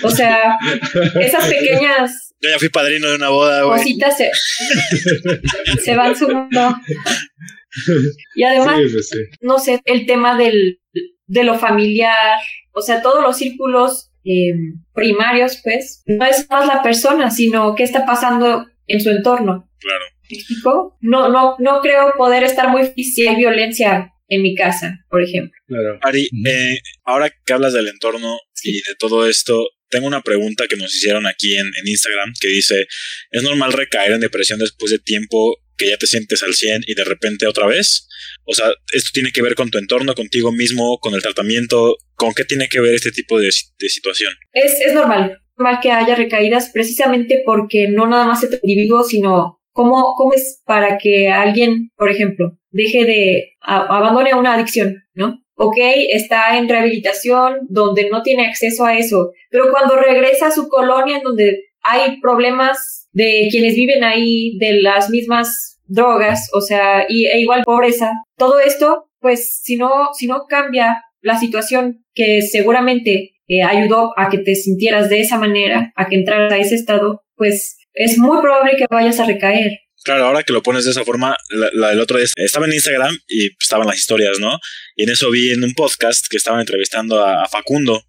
O 0.03 0.09
sea, 0.09 0.55
esas 1.19 1.47
pequeñas 1.47 2.33
Yo 2.41 2.49
ya 2.49 2.59
fui 2.59 2.69
padrino 2.69 3.09
de 3.09 3.15
una 3.15 3.29
boda, 3.29 3.63
güey. 3.63 3.77
cositas 3.79 4.17
se, 4.17 4.31
se 5.83 5.95
van 5.95 6.15
sumando. 6.15 6.75
Y 8.35 8.43
además, 8.43 8.79
Sí, 8.79 8.89
pues 8.91 9.09
sí. 9.09 9.17
no 9.41 9.59
sé, 9.59 9.81
el 9.85 10.05
tema 10.05 10.37
del, 10.37 10.79
de 11.27 11.43
lo 11.43 11.57
familiar, 11.57 12.39
o 12.73 12.81
sea, 12.81 13.01
todos 13.01 13.23
los 13.23 13.37
círculos 13.37 14.11
eh, 14.25 14.53
primarios, 14.93 15.61
pues, 15.63 16.03
no 16.05 16.25
es 16.25 16.47
más 16.49 16.67
la 16.67 16.83
persona, 16.83 17.31
sino 17.31 17.73
qué 17.75 17.83
está 17.83 18.05
pasando 18.05 18.65
en 18.87 19.01
su 19.01 19.09
entorno. 19.09 19.69
Claro. 19.79 20.05
¿Me 20.29 20.37
explico? 20.37 20.97
No, 21.01 21.29
no, 21.29 21.55
no 21.59 21.81
creo 21.81 22.13
poder 22.17 22.43
estar 22.43 22.69
muy 22.69 22.85
feliz 22.85 23.13
si 23.15 23.27
hay 23.27 23.35
violencia 23.35 24.10
en 24.31 24.41
mi 24.41 24.55
casa, 24.55 25.05
por 25.09 25.21
ejemplo. 25.21 25.51
Claro. 25.67 25.99
Ari, 26.01 26.29
eh, 26.47 26.79
ahora 27.03 27.29
que 27.45 27.53
hablas 27.53 27.73
del 27.73 27.89
entorno 27.89 28.39
y 28.63 28.77
de 28.77 28.95
todo 28.97 29.27
esto, 29.27 29.67
tengo 29.89 30.07
una 30.07 30.21
pregunta 30.21 30.67
que 30.69 30.77
nos 30.77 30.95
hicieron 30.95 31.27
aquí 31.27 31.53
en, 31.55 31.67
en 31.67 31.87
Instagram 31.87 32.31
que 32.39 32.47
dice, 32.47 32.87
¿es 33.29 33.43
normal 33.43 33.73
recaer 33.73 34.13
en 34.13 34.21
depresión 34.21 34.59
después 34.59 34.89
de 34.89 34.99
tiempo 34.99 35.57
que 35.77 35.89
ya 35.89 35.97
te 35.97 36.07
sientes 36.07 36.43
al 36.43 36.53
100 36.53 36.83
y 36.87 36.93
de 36.95 37.03
repente 37.03 37.45
otra 37.45 37.67
vez? 37.67 38.07
O 38.45 38.53
sea, 38.53 38.71
¿esto 38.93 39.09
tiene 39.13 39.33
que 39.33 39.41
ver 39.41 39.55
con 39.55 39.69
tu 39.69 39.77
entorno, 39.77 40.15
contigo 40.15 40.53
mismo, 40.53 40.97
con 40.99 41.13
el 41.13 41.21
tratamiento? 41.21 41.97
¿Con 42.15 42.33
qué 42.33 42.45
tiene 42.45 42.69
que 42.69 42.79
ver 42.79 42.95
este 42.95 43.11
tipo 43.11 43.37
de, 43.37 43.49
de 43.79 43.89
situación? 43.89 44.33
Es, 44.53 44.79
es 44.79 44.93
normal, 44.93 45.41
normal 45.57 45.79
que 45.83 45.91
haya 45.91 46.15
recaídas 46.15 46.69
precisamente 46.73 47.41
porque 47.45 47.89
no 47.89 48.07
nada 48.07 48.25
más 48.25 48.43
es 48.43 48.53
el 48.53 48.59
individuo, 48.63 49.03
sino 49.03 49.60
cómo, 49.71 50.13
cómo 50.15 50.33
es 50.33 50.61
para 50.65 50.97
que 50.97 51.29
alguien, 51.29 51.89
por 51.95 52.09
ejemplo, 52.09 52.57
deje 52.71 53.05
de, 53.05 53.49
abandone 53.61 54.33
una 54.33 54.53
adicción, 54.53 55.03
¿no? 55.13 55.39
Ok, 55.55 55.77
está 56.09 56.57
en 56.57 56.67
rehabilitación 56.67 57.59
donde 57.69 58.09
no 58.09 58.23
tiene 58.23 58.47
acceso 58.47 58.85
a 58.85 58.97
eso, 58.97 59.31
pero 59.49 59.69
cuando 59.71 59.95
regresa 59.95 60.47
a 60.47 60.51
su 60.51 60.67
colonia 60.69 61.17
en 61.17 61.23
donde 61.23 61.65
hay 61.83 62.19
problemas 62.19 63.07
de 63.11 63.47
quienes 63.51 63.75
viven 63.75 64.03
ahí, 64.03 64.57
de 64.57 64.81
las 64.81 65.09
mismas 65.09 65.79
drogas, 65.85 66.49
o 66.53 66.61
sea, 66.61 67.05
y, 67.07 67.25
e 67.25 67.39
igual 67.41 67.63
pobreza, 67.63 68.13
todo 68.37 68.59
esto, 68.59 69.09
pues 69.19 69.61
si 69.61 69.75
no, 69.75 70.13
si 70.17 70.27
no 70.27 70.45
cambia 70.47 71.03
la 71.21 71.37
situación 71.37 72.05
que 72.13 72.41
seguramente 72.41 73.33
eh, 73.47 73.63
ayudó 73.63 74.13
a 74.17 74.29
que 74.29 74.39
te 74.39 74.55
sintieras 74.55 75.09
de 75.09 75.19
esa 75.19 75.37
manera, 75.37 75.91
a 75.95 76.07
que 76.07 76.15
entraras 76.15 76.53
a 76.53 76.57
ese 76.57 76.75
estado, 76.75 77.23
pues 77.35 77.77
es 77.93 78.17
muy 78.17 78.41
probable 78.41 78.73
que 78.77 78.85
vayas 78.89 79.19
a 79.19 79.25
recaer. 79.25 79.79
Claro, 80.03 80.25
ahora 80.25 80.41
que 80.43 80.53
lo 80.53 80.63
pones 80.63 80.85
de 80.85 80.91
esa 80.91 81.05
forma, 81.05 81.37
la, 81.49 81.89
del 81.89 81.99
otro 81.99 82.17
día 82.17 82.27
estaba 82.37 82.65
en 82.65 82.73
Instagram 82.73 83.15
y 83.27 83.51
estaban 83.59 83.85
las 83.85 83.97
historias, 83.97 84.39
¿no? 84.39 84.57
Y 84.95 85.03
en 85.03 85.09
eso 85.09 85.29
vi 85.29 85.51
en 85.51 85.63
un 85.63 85.73
podcast 85.73 86.25
que 86.27 86.37
estaban 86.37 86.59
entrevistando 86.59 87.23
a 87.23 87.47
Facundo 87.47 88.03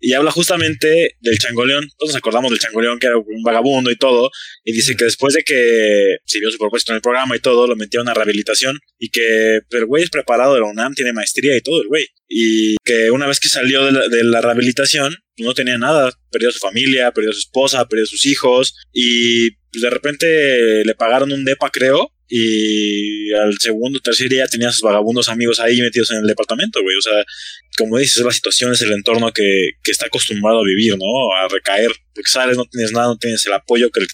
y 0.00 0.12
habla 0.12 0.30
justamente 0.30 1.16
del 1.20 1.38
changoleón. 1.38 1.88
Todos 1.98 2.12
nos 2.12 2.16
acordamos 2.16 2.50
del 2.50 2.60
changoleón 2.60 2.98
que 2.98 3.06
era 3.06 3.18
un 3.18 3.42
vagabundo 3.42 3.90
y 3.90 3.96
todo. 3.96 4.30
Y 4.64 4.72
dice 4.72 4.96
que 4.96 5.04
después 5.04 5.34
de 5.34 5.42
que 5.42 6.18
sirvió 6.24 6.50
su 6.50 6.58
propósito 6.58 6.92
en 6.92 6.96
el 6.96 7.02
programa 7.02 7.36
y 7.36 7.40
todo, 7.40 7.66
lo 7.66 7.76
metieron 7.76 8.08
a 8.08 8.14
rehabilitación 8.14 8.78
y 8.98 9.08
que 9.10 9.60
el 9.68 9.84
güey 9.86 10.04
es 10.04 10.10
preparado 10.10 10.54
de 10.54 10.60
la 10.60 10.66
UNAM, 10.66 10.94
tiene 10.94 11.12
maestría 11.12 11.56
y 11.56 11.60
todo 11.60 11.82
el 11.82 11.88
güey. 11.88 12.06
Y 12.28 12.76
que 12.84 13.10
una 13.10 13.26
vez 13.26 13.40
que 13.40 13.48
salió 13.48 13.84
de 13.84 13.92
la, 13.92 14.08
de 14.08 14.24
la 14.24 14.40
rehabilitación, 14.40 15.16
no 15.38 15.54
tenía 15.54 15.78
nada. 15.78 16.12
Perdió 16.30 16.48
a 16.48 16.52
su 16.52 16.58
familia, 16.58 17.12
perdió 17.12 17.30
a 17.30 17.34
su 17.34 17.40
esposa, 17.40 17.86
perdió 17.88 18.04
a 18.04 18.08
sus 18.08 18.26
hijos 18.26 18.74
y 18.92 19.50
pues, 19.76 19.82
de 19.82 19.90
repente 19.90 20.84
le 20.84 20.94
pagaron 20.94 21.32
un 21.32 21.44
depa, 21.44 21.70
creo, 21.70 22.12
y 22.28 23.32
al 23.32 23.56
segundo, 23.58 24.00
tercer 24.00 24.28
día 24.28 24.46
tenía 24.46 24.68
a 24.68 24.72
sus 24.72 24.82
vagabundos 24.82 25.28
amigos 25.28 25.60
ahí 25.60 25.80
metidos 25.80 26.10
en 26.10 26.18
el 26.18 26.26
departamento, 26.26 26.82
güey. 26.82 26.96
O 26.96 27.02
sea, 27.02 27.24
como 27.76 27.98
dices, 27.98 28.24
la 28.24 28.32
situación 28.32 28.72
es 28.72 28.82
el 28.82 28.92
entorno 28.92 29.32
que, 29.32 29.70
que 29.82 29.90
está 29.90 30.06
acostumbrado 30.06 30.60
a 30.60 30.64
vivir, 30.64 30.96
¿no? 30.98 31.06
A 31.40 31.48
recaer, 31.48 31.92
porque 32.14 32.30
sales, 32.30 32.56
no 32.56 32.64
tienes 32.64 32.92
nada, 32.92 33.06
no 33.06 33.16
tienes 33.16 33.44
el 33.46 33.52
apoyo 33.52 33.90
que, 33.90 34.06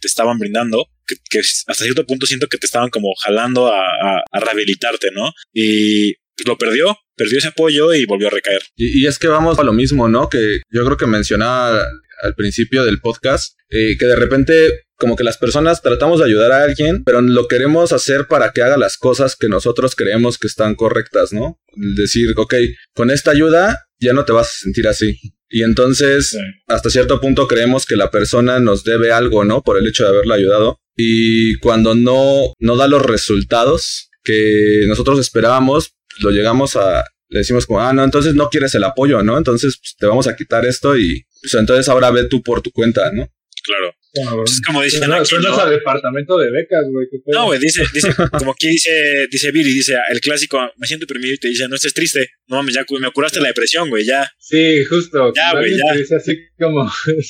te 0.00 0.08
estaban 0.08 0.38
brindando, 0.38 0.86
que, 1.06 1.38
hasta 1.38 1.84
cierto 1.84 2.04
punto 2.06 2.26
siento 2.26 2.48
que 2.48 2.58
te 2.58 2.66
estaban 2.66 2.90
como 2.90 3.14
jalando 3.22 3.72
a, 3.72 3.86
a, 3.86 4.22
a 4.30 4.40
rehabilitarte, 4.40 5.10
¿no? 5.12 5.32
Y 5.52 6.14
pues, 6.36 6.46
lo 6.46 6.58
perdió, 6.58 6.98
perdió 7.16 7.38
ese 7.38 7.48
apoyo 7.48 7.94
y 7.94 8.04
volvió 8.04 8.26
a 8.26 8.30
recaer. 8.30 8.62
Y, 8.76 9.00
y, 9.00 9.06
es 9.06 9.18
que 9.18 9.28
vamos 9.28 9.58
a 9.58 9.64
lo 9.64 9.72
mismo, 9.72 10.08
¿no? 10.08 10.28
Que 10.28 10.60
yo 10.70 10.84
creo 10.84 10.96
que 10.96 11.06
mencionaba 11.06 11.86
al 12.22 12.34
principio 12.34 12.84
del 12.84 13.00
podcast, 13.00 13.56
eh, 13.68 13.96
que 13.98 14.06
de 14.06 14.16
repente 14.16 14.84
como 14.96 15.16
que 15.16 15.24
las 15.24 15.38
personas 15.38 15.82
tratamos 15.82 16.20
de 16.20 16.26
ayudar 16.26 16.52
a 16.52 16.62
alguien, 16.62 17.02
pero 17.04 17.20
lo 17.20 17.48
queremos 17.48 17.92
hacer 17.92 18.26
para 18.28 18.52
que 18.52 18.62
haga 18.62 18.76
las 18.76 18.96
cosas 18.96 19.36
que 19.36 19.48
nosotros 19.48 19.96
creemos 19.96 20.38
que 20.38 20.46
están 20.46 20.76
correctas, 20.76 21.32
¿no? 21.32 21.60
Decir, 21.74 22.32
ok, 22.36 22.54
con 22.94 23.10
esta 23.10 23.32
ayuda 23.32 23.86
ya 23.98 24.12
no 24.12 24.24
te 24.24 24.32
vas 24.32 24.48
a 24.48 24.60
sentir 24.62 24.86
así. 24.86 25.18
Y 25.48 25.62
entonces, 25.62 26.30
sí. 26.30 26.38
hasta 26.68 26.90
cierto 26.90 27.20
punto 27.20 27.48
creemos 27.48 27.86
que 27.86 27.96
la 27.96 28.10
persona 28.10 28.60
nos 28.60 28.84
debe 28.84 29.12
algo, 29.12 29.44
¿no? 29.44 29.62
Por 29.62 29.78
el 29.78 29.86
hecho 29.86 30.04
de 30.04 30.10
haberla 30.10 30.36
ayudado. 30.36 30.78
Y 30.96 31.58
cuando 31.58 31.94
no, 31.94 32.54
no 32.58 32.76
da 32.76 32.86
los 32.86 33.02
resultados 33.02 34.10
que 34.22 34.84
nosotros 34.86 35.18
esperábamos, 35.18 35.92
lo 36.20 36.30
llegamos 36.30 36.76
a, 36.76 37.04
le 37.34 37.40
decimos 37.40 37.66
como, 37.66 37.80
ah, 37.80 37.92
no, 37.92 38.04
entonces 38.04 38.36
no 38.36 38.48
quieres 38.48 38.76
el 38.76 38.84
apoyo, 38.84 39.20
¿no? 39.24 39.36
Entonces 39.36 39.76
pues, 39.76 39.96
te 39.98 40.06
vamos 40.06 40.28
a 40.28 40.36
quitar 40.36 40.64
esto 40.64 40.96
y 40.96 41.26
pues, 41.42 41.52
entonces 41.54 41.88
ahora 41.88 42.12
ve 42.12 42.28
tú 42.28 42.44
por 42.44 42.62
tu 42.62 42.70
cuenta, 42.70 43.10
¿no? 43.10 43.28
Claro. 43.64 43.94
Cabrón. 44.14 44.44
Es 44.46 44.60
como 44.60 44.80
dicen 44.82 45.00
Suena- 45.00 45.16
aquí, 45.16 45.34
¿no? 45.42 45.58
a 45.58 45.68
departamento 45.70 46.38
de 46.38 46.50
becas, 46.52 46.84
güey. 46.88 47.06
No, 47.26 47.46
güey, 47.46 47.58
dice, 47.58 47.82
dice, 47.92 48.14
como 48.38 48.52
aquí 48.52 48.68
dice, 48.68 49.26
dice 49.28 49.50
Billy, 49.50 49.72
dice, 49.72 49.96
el 50.10 50.20
clásico, 50.20 50.60
me 50.76 50.86
siento 50.86 51.04
deprimido 51.06 51.34
y 51.34 51.38
te 51.38 51.48
dice, 51.48 51.66
no 51.66 51.74
estés 51.74 51.94
triste. 51.94 52.28
No 52.46 52.56
mames, 52.56 52.74
ya 52.74 52.84
me 53.00 53.10
curaste 53.10 53.40
la 53.40 53.48
depresión, 53.48 53.88
güey, 53.88 54.04
ya. 54.04 54.30
Sí, 54.38 54.84
justo. 54.84 55.32
Ya, 55.34 55.52
güey, 55.58 55.76
ya. 55.76 55.92
te 55.94 55.98
dice 55.98 56.14
así 56.16 56.38
como, 56.60 56.88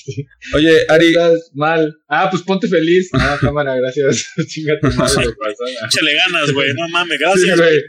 Oye, 0.54 0.84
Ari, 0.88 1.06
estás 1.08 1.50
mal. 1.54 1.94
Ah, 2.08 2.28
pues 2.30 2.42
ponte 2.42 2.68
feliz. 2.68 3.08
Ah, 3.14 3.38
cámara, 3.40 3.76
gracias. 3.76 4.26
Chinga 4.48 4.78
tu 4.80 4.88
madre. 4.88 5.26
Échale 5.86 6.14
ganas, 6.14 6.52
güey, 6.52 6.74
no 6.74 6.88
mames, 6.88 7.18
Sí, 7.18 7.24
gracias. 7.46 7.56
güey. 7.58 7.80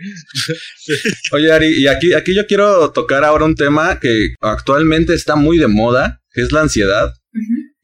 oye, 1.32 1.52
Ari, 1.52 1.68
y 1.82 1.88
aquí, 1.88 2.14
aquí 2.14 2.34
yo 2.34 2.46
quiero 2.48 2.92
tocar 2.92 3.24
ahora 3.24 3.46
un 3.46 3.56
tema 3.56 4.00
que 4.00 4.36
actualmente 4.42 5.14
está 5.14 5.36
muy 5.36 5.58
de 5.58 5.68
moda, 5.68 6.22
que 6.32 6.42
es 6.42 6.52
la 6.52 6.62
ansiedad. 6.62 7.14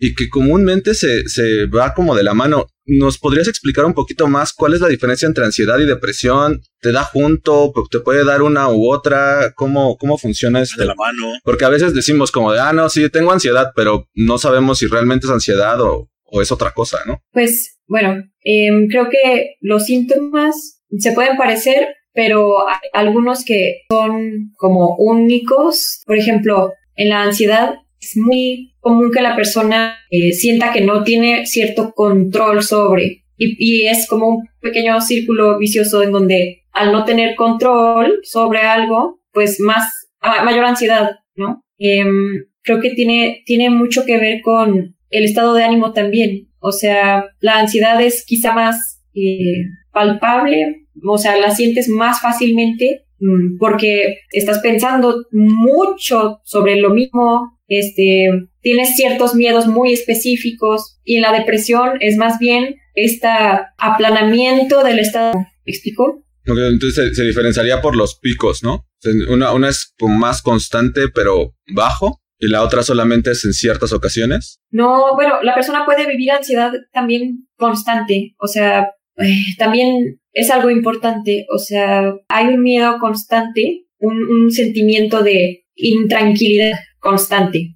Y 0.04 0.16
que 0.16 0.30
comúnmente 0.30 0.96
se, 0.96 1.30
se 1.30 1.68
va 1.68 1.94
como 1.94 2.16
de 2.16 2.24
la 2.24 2.34
mano. 2.34 2.66
¿Nos 2.86 3.20
podrías 3.20 3.48
explicar 3.48 3.86
un 3.86 3.94
poquito 3.94 4.28
más 4.28 4.52
cuál 4.52 4.74
es 4.74 4.82
la 4.82 4.88
diferencia 4.88 5.28
entre 5.28 5.46
ansiedad 5.46 5.78
y 5.78 5.86
depresión? 5.86 6.64
¿Te 6.80 6.92
da 6.92 7.04
junto? 7.04 7.72
¿Te 7.92 8.00
puede 8.00 8.26
dar 8.26 8.42
una 8.42 8.70
u 8.70 8.92
otra? 8.92 9.54
¿Cómo, 9.54 9.98
cómo 9.98 10.18
funciona 10.18 10.58
de 10.58 10.64
esto? 10.64 10.84
la 10.84 10.96
mano. 10.96 11.34
Porque 11.44 11.66
a 11.66 11.70
veces 11.70 11.94
decimos 11.94 12.32
como 12.32 12.52
de, 12.52 12.60
ah, 12.60 12.74
no, 12.74 12.90
sí, 12.90 13.08
tengo 13.10 13.32
ansiedad, 13.32 13.72
pero 13.76 14.08
no 14.16 14.40
sabemos 14.40 14.80
si 14.80 14.88
realmente 14.88 15.28
es 15.28 15.32
ansiedad 15.32 15.80
o, 15.80 16.10
o 16.32 16.42
es 16.42 16.52
otra 16.52 16.72
cosa, 16.72 16.98
¿no? 17.06 17.22
Pues 17.32 17.78
bueno, 17.86 18.24
em, 18.44 18.88
creo 18.88 19.10
que 19.10 19.58
los 19.60 19.86
síntomas 19.86 20.82
se 20.98 21.12
pueden 21.12 21.38
parecer, 21.38 21.88
pero 22.14 22.68
hay 22.68 22.80
algunos 22.94 23.46
que 23.46 23.82
son 23.90 24.52
como 24.56 24.96
únicos. 24.98 26.02
Por 26.06 26.18
ejemplo, 26.18 26.72
en 26.96 27.10
la 27.10 27.24
ansiedad 27.24 27.76
es 28.02 28.18
muy 28.18 28.74
común 28.80 29.12
que 29.12 29.22
la 29.22 29.36
persona 29.36 29.96
eh, 30.10 30.34
sienta 30.34 30.74
que 30.74 30.82
no 30.82 31.04
tiene 31.04 31.46
cierto 31.46 31.94
control 31.94 32.64
sobre 32.64 33.22
y, 33.44 33.88
es 33.88 34.08
como 34.08 34.28
un 34.28 34.48
pequeño 34.60 35.02
círculo 35.02 35.58
vicioso 35.58 36.04
en 36.04 36.12
donde 36.12 36.64
al 36.72 36.92
no 36.92 37.06
tener 37.06 37.36
control 37.36 38.20
sobre 38.24 38.60
algo, 38.60 39.20
pues 39.34 39.60
más 39.60 39.84
mayor 40.22 40.66
ansiedad, 40.66 41.12
¿no? 41.36 41.64
Em, 41.80 42.46
creo 42.62 42.80
que 42.80 42.92
tiene 42.92 43.42
tiene 43.46 43.70
mucho 43.72 44.06
que 44.06 44.18
ver 44.20 44.42
con 44.42 44.96
el 45.10 45.24
estado 45.24 45.54
de 45.54 45.64
ánimo 45.64 45.94
también. 45.94 46.50
O 46.60 46.72
sea, 46.72 47.26
la 47.40 47.60
ansiedad 47.60 48.00
es 48.02 48.24
quizá 48.26 48.54
más 48.54 49.02
eh, 49.16 49.66
palpable, 49.92 50.86
o 51.04 51.18
sea, 51.18 51.36
la 51.38 51.52
sientes 51.52 51.90
más 51.90 52.22
fácilmente 52.22 53.06
mm, 53.20 53.58
porque 53.58 54.20
estás 54.32 54.60
pensando 54.60 55.26
mucho 55.32 56.40
sobre 56.44 56.76
lo 56.76 56.92
mismo, 56.92 57.60
este, 57.80 58.30
tienes 58.60 58.96
ciertos 58.96 59.34
miedos 59.34 59.66
muy 59.66 59.94
específicos 59.94 61.00
y 61.06 61.16
en 61.16 61.22
la 61.22 61.32
depresión 61.32 61.92
es 62.02 62.18
más 62.18 62.38
bien 62.38 62.76
este 62.96 63.30
aplanamiento 63.78 64.84
del 64.84 65.00
estado. 65.00 65.34
¿Me 65.38 65.72
explico? 65.72 66.26
Entonces 66.46 66.96
se, 66.96 67.16
se 67.16 67.24
diferenciaría 67.24 67.82
por 67.82 67.96
los 67.96 68.20
picos, 68.20 68.62
¿no? 68.62 68.86
Una, 69.30 69.54
una 69.54 69.70
es 69.70 69.94
más 70.02 70.42
constante, 70.42 71.04
pero 71.14 71.56
bajo, 71.68 72.22
y 72.40 72.48
la 72.48 72.62
otra 72.64 72.84
solamente 72.84 73.32
es 73.32 73.46
en 73.46 73.54
ciertas 73.54 73.94
ocasiones. 73.94 74.60
No, 74.70 75.16
bueno, 75.16 75.42
la 75.42 75.56
persona 75.56 75.86
puede 75.86 76.08
vivir 76.08 76.32
ansiedad 76.32 76.74
también 76.92 77.48
constante, 77.56 78.36
o 78.38 78.48
sea, 78.48 78.90
eh, 79.18 79.46
también 79.58 80.20
es 80.34 80.50
algo 80.50 80.70
importante, 80.70 81.46
o 81.54 81.58
sea, 81.58 82.14
hay 82.28 82.48
un 82.48 82.62
miedo 82.64 82.98
constante, 83.00 83.86
un, 84.00 84.24
un 84.24 84.52
sentimiento 84.52 85.24
de 85.24 85.64
intranquilidad 85.76 86.80
constante. 87.02 87.76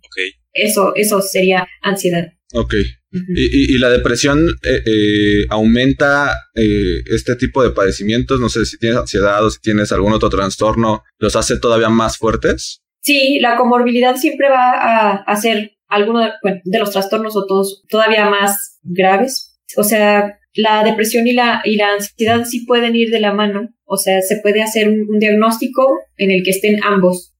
Eso, 0.53 0.93
eso 0.95 1.21
sería 1.21 1.67
ansiedad. 1.81 2.31
Ok. 2.53 2.73
Y, 3.11 3.43
y- 3.43 3.75
y 3.75 3.77
la 3.77 3.89
depresión 3.89 4.47
eh, 4.63 4.81
eh, 4.85 5.45
aumenta 5.49 6.33
eh, 6.53 7.01
este 7.07 7.35
tipo 7.35 7.61
de 7.63 7.71
padecimientos. 7.71 8.39
No 8.39 8.47
sé 8.49 8.65
si 8.65 8.77
tienes 8.77 8.97
ansiedad 8.97 9.43
o 9.45 9.49
si 9.49 9.59
tienes 9.59 9.91
algún 9.91 10.13
otro 10.13 10.29
trastorno, 10.29 11.03
los 11.19 11.35
hace 11.35 11.59
todavía 11.59 11.89
más 11.89 12.17
fuertes. 12.17 12.81
Sí, 13.01 13.39
la 13.39 13.57
comorbilidad 13.57 14.15
siempre 14.15 14.49
va 14.49 14.71
a 14.71 15.11
hacer 15.27 15.71
alguno 15.87 16.19
de, 16.21 16.29
bueno, 16.41 16.61
de 16.63 16.79
los 16.79 16.91
trastornos 16.91 17.35
o 17.35 17.45
todos 17.45 17.83
todavía 17.89 18.29
más 18.29 18.79
graves. 18.83 19.59
O 19.77 19.83
sea, 19.83 20.39
la 20.53 20.83
depresión 20.83 21.27
y 21.27 21.33
la, 21.33 21.61
y 21.65 21.75
la 21.75 21.93
ansiedad 21.93 22.45
sí 22.45 22.65
pueden 22.65 22.95
ir 22.95 23.09
de 23.11 23.19
la 23.19 23.33
mano. 23.33 23.69
O 23.85 23.97
sea, 23.97 24.21
se 24.21 24.37
puede 24.41 24.61
hacer 24.63 24.87
un, 24.89 25.05
un 25.09 25.19
diagnóstico 25.19 25.85
en 26.17 26.31
el 26.31 26.43
que 26.43 26.51
estén 26.51 26.83
ambos. 26.83 27.33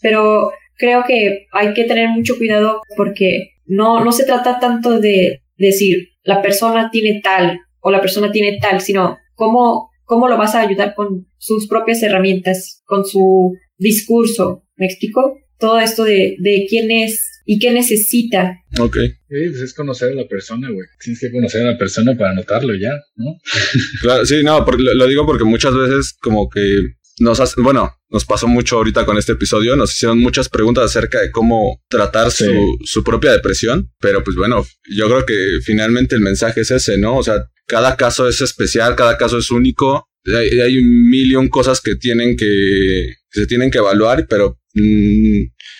Pero 0.00 0.50
creo 0.76 1.04
que 1.06 1.46
hay 1.52 1.74
que 1.74 1.84
tener 1.84 2.08
mucho 2.08 2.36
cuidado 2.36 2.82
porque 2.96 3.50
no, 3.66 4.04
no 4.04 4.12
se 4.12 4.24
trata 4.24 4.58
tanto 4.60 5.00
de 5.00 5.42
decir 5.56 6.10
la 6.22 6.42
persona 6.42 6.90
tiene 6.90 7.20
tal 7.22 7.60
o 7.80 7.90
la 7.90 8.00
persona 8.00 8.32
tiene 8.32 8.58
tal, 8.60 8.80
sino 8.80 9.18
cómo, 9.34 9.90
cómo 10.04 10.28
lo 10.28 10.36
vas 10.36 10.54
a 10.54 10.60
ayudar 10.60 10.94
con 10.94 11.28
sus 11.38 11.68
propias 11.68 12.02
herramientas, 12.02 12.82
con 12.84 13.04
su 13.04 13.56
discurso. 13.78 14.64
¿Me 14.76 14.86
explico? 14.86 15.38
Todo 15.58 15.78
esto 15.78 16.04
de, 16.04 16.36
de 16.40 16.66
quién 16.68 16.90
es 16.90 17.42
y 17.46 17.58
qué 17.60 17.70
necesita. 17.70 18.58
Ok. 18.80 18.96
Sí, 18.96 19.48
pues 19.48 19.60
es 19.60 19.72
conocer 19.72 20.10
a 20.12 20.14
la 20.14 20.26
persona, 20.26 20.68
güey. 20.68 20.86
Tienes 21.02 21.20
que 21.20 21.30
conocer 21.30 21.62
a 21.62 21.72
la 21.72 21.78
persona 21.78 22.16
para 22.16 22.34
notarlo 22.34 22.74
ya, 22.74 22.92
¿no? 23.14 23.36
Claro, 24.02 24.26
sí, 24.26 24.42
no, 24.42 24.66
lo 24.66 25.06
digo 25.06 25.24
porque 25.24 25.44
muchas 25.44 25.74
veces 25.74 26.16
como 26.20 26.48
que 26.50 26.94
nos 27.18 27.40
hacen, 27.40 27.64
bueno, 27.64 27.92
nos 28.10 28.24
pasó 28.24 28.46
mucho 28.46 28.76
ahorita 28.76 29.06
con 29.06 29.16
este 29.18 29.32
episodio, 29.32 29.74
nos 29.76 29.92
hicieron 29.94 30.18
muchas 30.18 30.48
preguntas 30.48 30.84
acerca 30.84 31.20
de 31.20 31.30
cómo 31.30 31.80
tratar 31.88 32.30
Sí. 32.30 32.44
su, 32.44 32.78
su 32.84 33.02
propia 33.04 33.32
depresión, 33.32 33.90
pero 34.00 34.22
pues 34.22 34.36
bueno, 34.36 34.66
yo 34.90 35.06
creo 35.08 35.24
que 35.26 35.58
finalmente 35.62 36.14
el 36.14 36.20
mensaje 36.20 36.60
es 36.60 36.70
ese, 36.70 36.98
¿no? 36.98 37.16
O 37.16 37.22
sea, 37.22 37.46
cada 37.66 37.96
caso 37.96 38.28
es 38.28 38.40
especial, 38.40 38.96
cada 38.96 39.16
caso 39.16 39.38
es 39.38 39.50
único, 39.50 40.08
hay, 40.26 40.60
hay 40.60 40.78
un 40.78 41.08
millón 41.08 41.48
cosas 41.48 41.80
que 41.80 41.96
tienen 41.96 42.36
que, 42.36 43.14
que 43.30 43.40
se 43.40 43.46
tienen 43.46 43.70
que 43.70 43.78
evaluar, 43.78 44.26
pero 44.28 44.58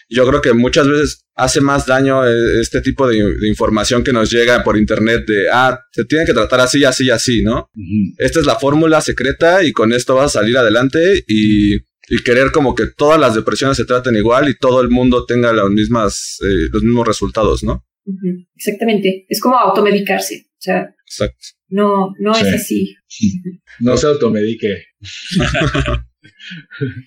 yo 0.09 0.26
creo 0.26 0.40
que 0.40 0.53
muchas 0.53 0.88
veces 0.88 1.24
hace 1.34 1.61
más 1.61 1.86
daño 1.86 2.26
eh, 2.26 2.61
este 2.61 2.80
tipo 2.80 3.07
de, 3.09 3.36
de 3.36 3.49
información 3.49 4.03
que 4.03 4.12
nos 4.12 4.30
llega 4.30 4.64
por 4.64 4.76
internet 4.78 5.24
de, 5.26 5.49
ah, 5.53 5.78
se 5.92 6.05
tiene 6.05 6.24
que 6.24 6.32
tratar 6.32 6.61
así, 6.61 6.84
así, 6.84 7.11
así, 7.11 7.42
¿no? 7.42 7.68
esta 8.18 8.40
es 8.40 8.47
la 8.47 8.57
fórmula 8.57 9.01
secreta 9.01 9.62
y 9.62 9.72
con 9.72 9.92
esto 9.92 10.14
vas 10.14 10.34
a 10.36 10.40
salir 10.40 10.57
adelante 10.57 11.22
y, 11.28 11.74
y 11.76 12.22
querer 12.24 12.53
como 12.53 12.74
que 12.74 12.86
todas 12.86 13.20
las 13.20 13.34
depresiones 13.34 13.76
se 13.76 13.84
traten 13.84 14.16
igual 14.16 14.49
y 14.49 14.57
todo 14.57 14.80
el 14.80 14.88
mundo 14.88 15.26
tenga 15.26 15.53
las 15.53 15.68
mismas, 15.70 16.38
eh, 16.42 16.68
los 16.72 16.82
mismos 16.82 17.07
resultados, 17.07 17.62
¿no? 17.62 17.84
Exactamente. 18.55 19.26
Es 19.28 19.40
como 19.40 19.59
automedicarse. 19.59 20.47
O 20.49 20.62
sea, 20.66 20.94
Exacto. 21.05 21.44
no, 21.68 22.14
no 22.20 22.34
Sí. 22.34 22.47
es 22.47 22.55
así. 22.55 22.97
No 23.80 23.97
se 23.97 24.07
automedique. 24.07 24.84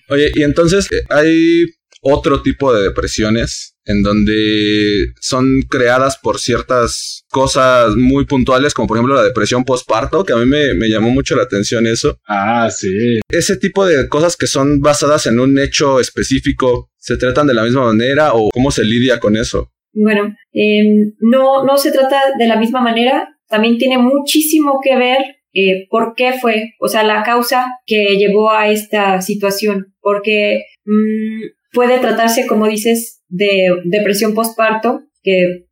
Oye, 0.08 0.30
y 0.34 0.42
entonces 0.42 0.90
eh, 0.92 1.02
hay 1.08 1.66
otro 2.00 2.42
tipo 2.42 2.72
de 2.72 2.82
depresiones 2.82 3.76
en 3.84 4.02
donde 4.02 5.12
son 5.20 5.62
creadas 5.68 6.18
por 6.18 6.38
ciertas 6.38 7.24
cosas 7.30 7.96
muy 7.96 8.24
puntuales, 8.24 8.74
como 8.74 8.88
por 8.88 8.96
ejemplo 8.96 9.14
la 9.14 9.24
depresión 9.24 9.64
postparto, 9.64 10.24
que 10.24 10.32
a 10.32 10.36
mí 10.36 10.46
me, 10.46 10.74
me 10.74 10.88
llamó 10.88 11.10
mucho 11.10 11.34
la 11.34 11.42
atención 11.42 11.86
eso. 11.86 12.18
Ah, 12.26 12.70
sí. 12.70 13.20
Ese 13.28 13.56
tipo 13.56 13.84
de 13.84 14.08
cosas 14.08 14.36
que 14.36 14.46
son 14.46 14.80
basadas 14.80 15.26
en 15.26 15.40
un 15.40 15.58
hecho 15.58 15.98
específico, 15.98 16.90
¿se 16.98 17.16
tratan 17.16 17.46
de 17.46 17.54
la 17.54 17.64
misma 17.64 17.86
manera 17.86 18.34
o 18.34 18.50
cómo 18.50 18.70
se 18.70 18.84
lidia 18.84 19.18
con 19.18 19.36
eso? 19.36 19.72
Bueno, 19.92 20.36
em, 20.52 21.12
no, 21.20 21.64
no 21.64 21.76
se 21.76 21.90
trata 21.90 22.20
de 22.38 22.46
la 22.46 22.56
misma 22.56 22.80
manera. 22.80 23.28
También 23.48 23.78
tiene 23.78 23.98
muchísimo 23.98 24.78
que 24.82 24.96
ver 24.96 25.18
eh, 25.52 25.88
por 25.90 26.14
qué 26.16 26.34
fue, 26.40 26.74
o 26.78 26.86
sea, 26.86 27.02
la 27.02 27.24
causa 27.24 27.66
que 27.86 28.16
llevó 28.16 28.52
a 28.52 28.70
esta 28.70 29.20
situación. 29.20 29.94
Porque 30.00 30.64
mm, 30.84 31.59
puede 31.72 31.98
tratarse, 31.98 32.46
como 32.46 32.66
dices, 32.66 33.22
de 33.28 33.70
depresión 33.84 34.34
postparto, 34.34 35.02
que 35.22 35.66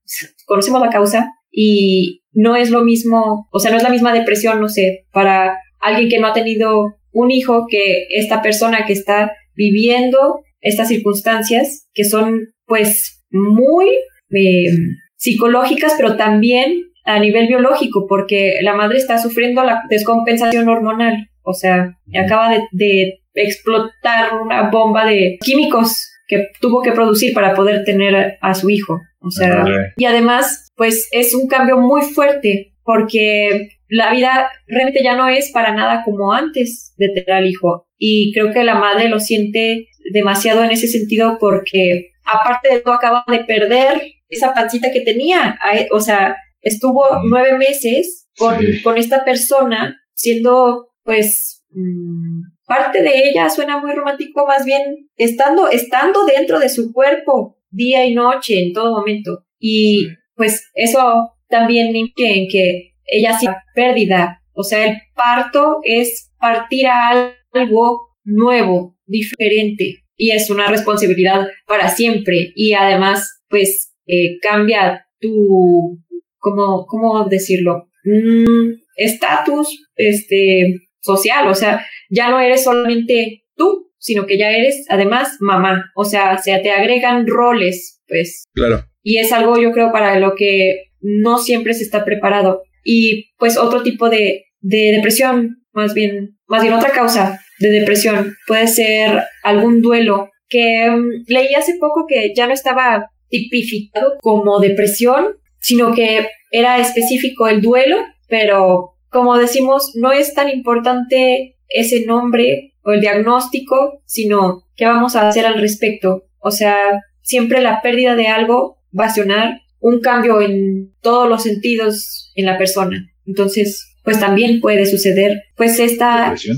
conocemos 0.46 0.80
la 0.80 0.90
causa, 0.90 1.32
y 1.50 2.22
no 2.32 2.56
es 2.56 2.70
lo 2.70 2.84
mismo, 2.84 3.48
o 3.50 3.58
sea, 3.58 3.70
no 3.70 3.76
es 3.76 3.82
la 3.82 3.90
misma 3.90 4.12
depresión, 4.12 4.60
no 4.60 4.68
sé, 4.68 5.06
para 5.12 5.58
alguien 5.80 6.08
que 6.08 6.18
no 6.18 6.28
ha 6.28 6.32
tenido 6.32 6.96
un 7.12 7.30
hijo 7.30 7.66
que 7.68 8.06
esta 8.10 8.42
persona 8.42 8.84
que 8.86 8.92
está 8.92 9.32
viviendo 9.54 10.40
estas 10.60 10.88
circunstancias 10.88 11.88
que 11.92 12.04
son 12.04 12.48
pues 12.66 13.24
muy 13.30 13.88
eh, 14.30 14.70
psicológicas, 15.16 15.94
pero 15.96 16.16
también 16.16 16.84
a 17.04 17.18
nivel 17.18 17.48
biológico, 17.48 18.06
porque 18.06 18.58
la 18.62 18.74
madre 18.74 18.98
está 18.98 19.18
sufriendo 19.18 19.64
la 19.64 19.82
descompensación 19.88 20.68
hormonal, 20.68 21.28
o 21.42 21.54
sea, 21.54 21.98
acaba 22.14 22.50
de, 22.50 22.60
de 22.72 23.20
explotar 23.42 24.34
una 24.42 24.70
bomba 24.70 25.04
de 25.06 25.38
químicos 25.40 26.08
que 26.26 26.48
tuvo 26.60 26.82
que 26.82 26.92
producir 26.92 27.32
para 27.34 27.54
poder 27.54 27.84
tener 27.84 28.14
a, 28.16 28.50
a 28.50 28.54
su 28.54 28.68
hijo, 28.70 29.00
o 29.20 29.30
sea, 29.30 29.64
y 29.96 30.04
además, 30.04 30.68
pues 30.76 31.08
es 31.12 31.34
un 31.34 31.48
cambio 31.48 31.78
muy 31.78 32.02
fuerte, 32.02 32.74
porque 32.84 33.70
la 33.88 34.12
vida 34.12 34.50
realmente 34.66 35.02
ya 35.02 35.16
no 35.16 35.28
es 35.28 35.50
para 35.52 35.72
nada 35.74 36.02
como 36.04 36.32
antes 36.32 36.94
de 36.98 37.08
tener 37.08 37.32
al 37.32 37.46
hijo. 37.46 37.86
Y 37.98 38.32
creo 38.32 38.52
que 38.52 38.62
la 38.64 38.74
madre 38.76 39.08
lo 39.08 39.18
siente 39.18 39.88
demasiado 40.12 40.62
en 40.62 40.70
ese 40.70 40.86
sentido 40.86 41.36
porque 41.40 42.10
aparte 42.24 42.72
de 42.72 42.80
todo 42.80 42.94
acaba 42.94 43.24
de 43.28 43.40
perder 43.44 44.00
esa 44.28 44.52
pancita 44.54 44.90
que 44.92 45.00
tenía. 45.00 45.58
A- 45.60 45.86
O 45.94 46.00
sea, 46.00 46.36
estuvo 46.60 47.02
nueve 47.24 47.56
meses 47.58 48.28
con, 48.36 48.58
Sí. 48.60 48.82
con 48.82 48.96
esta 48.98 49.24
persona 49.24 49.96
siendo, 50.14 50.88
pues, 51.02 51.64
mm, 51.70 52.42
parte 52.68 53.02
de 53.02 53.28
ella. 53.28 53.50
Suena 53.50 53.78
muy 53.78 53.92
romántico, 53.92 54.46
más 54.46 54.64
bien 54.64 55.08
estando, 55.16 55.68
estando 55.68 56.24
dentro 56.24 56.60
de 56.60 56.68
su 56.68 56.92
cuerpo 56.92 57.56
día 57.70 58.06
y 58.06 58.14
noche 58.14 58.62
en 58.62 58.72
todo 58.72 58.92
momento. 58.92 59.44
Y 59.58 60.08
pues 60.34 60.70
eso 60.74 61.32
también 61.48 61.96
influye 61.96 62.42
en 62.42 62.48
que 62.48 62.92
ella 63.04 63.36
sea 63.38 63.64
pérdida. 63.74 64.42
O 64.52 64.62
sea, 64.62 64.86
el 64.86 64.98
parto 65.14 65.78
es 65.82 66.30
partir 66.38 66.86
a 66.86 67.32
algo 67.52 68.08
nuevo, 68.24 68.96
diferente. 69.06 70.04
Y 70.16 70.32
es 70.32 70.50
una 70.50 70.66
responsabilidad 70.68 71.46
para 71.66 71.88
siempre. 71.88 72.52
Y 72.54 72.74
además, 72.74 73.40
pues, 73.48 73.94
eh, 74.06 74.38
cambia 74.40 75.06
tu, 75.20 75.98
¿cómo, 76.38 76.86
cómo 76.86 77.28
decirlo? 77.28 77.88
Mm, 78.04 78.80
estatus, 78.96 79.86
este, 79.96 80.87
social. 81.00 81.48
O 81.48 81.54
sea, 81.54 81.84
ya 82.10 82.30
no 82.30 82.40
eres 82.40 82.64
solamente 82.64 83.44
tú, 83.56 83.90
sino 83.98 84.26
que 84.26 84.38
ya 84.38 84.50
eres 84.50 84.84
además 84.88 85.36
mamá. 85.40 85.90
O 85.94 86.04
sea, 86.04 86.38
se 86.38 86.56
te 86.58 86.70
agregan 86.70 87.26
roles, 87.26 88.00
pues, 88.06 88.44
Claro. 88.54 88.84
y 89.02 89.18
es 89.18 89.32
algo 89.32 89.58
yo 89.58 89.72
creo 89.72 89.92
para 89.92 90.18
lo 90.18 90.34
que 90.34 90.84
no 91.00 91.38
siempre 91.38 91.74
se 91.74 91.84
está 91.84 92.04
preparado. 92.04 92.62
Y 92.84 93.30
pues 93.38 93.56
otro 93.58 93.82
tipo 93.82 94.08
de, 94.08 94.44
de 94.60 94.92
depresión, 94.92 95.62
más 95.72 95.94
bien, 95.94 96.38
más 96.46 96.62
bien 96.62 96.74
otra 96.74 96.90
causa 96.90 97.40
de 97.58 97.70
depresión 97.70 98.34
puede 98.46 98.66
ser 98.68 99.22
algún 99.42 99.82
duelo 99.82 100.30
que 100.48 100.88
mm, 100.90 101.24
leí 101.26 101.54
hace 101.54 101.74
poco 101.78 102.06
que 102.08 102.32
ya 102.34 102.46
no 102.46 102.54
estaba 102.54 103.10
tipificado 103.28 104.14
como 104.22 104.58
depresión, 104.60 105.36
sino 105.60 105.92
que 105.94 106.26
era 106.50 106.78
específico 106.78 107.46
el 107.48 107.60
duelo, 107.60 107.98
pero 108.28 108.94
como 109.10 109.36
decimos, 109.36 109.92
no 109.94 110.12
es 110.12 110.34
tan 110.34 110.48
importante 110.50 111.56
ese 111.68 112.04
nombre 112.06 112.74
o 112.82 112.92
el 112.92 113.00
diagnóstico, 113.00 114.02
sino 114.04 114.64
qué 114.76 114.86
vamos 114.86 115.16
a 115.16 115.28
hacer 115.28 115.46
al 115.46 115.60
respecto. 115.60 116.24
O 116.38 116.50
sea, 116.50 116.76
siempre 117.22 117.60
la 117.60 117.82
pérdida 117.82 118.14
de 118.16 118.28
algo 118.28 118.78
va 118.98 119.04
a 119.04 119.06
ocasionar 119.08 119.60
un 119.80 120.00
cambio 120.00 120.40
en 120.40 120.94
todos 121.02 121.28
los 121.28 121.42
sentidos 121.42 122.32
en 122.34 122.46
la 122.46 122.58
persona. 122.58 123.06
Entonces, 123.26 123.94
pues 124.02 124.18
también 124.18 124.60
puede 124.60 124.86
suceder, 124.86 125.42
pues 125.56 125.78
esta 125.78 126.24
Depresión. 126.24 126.56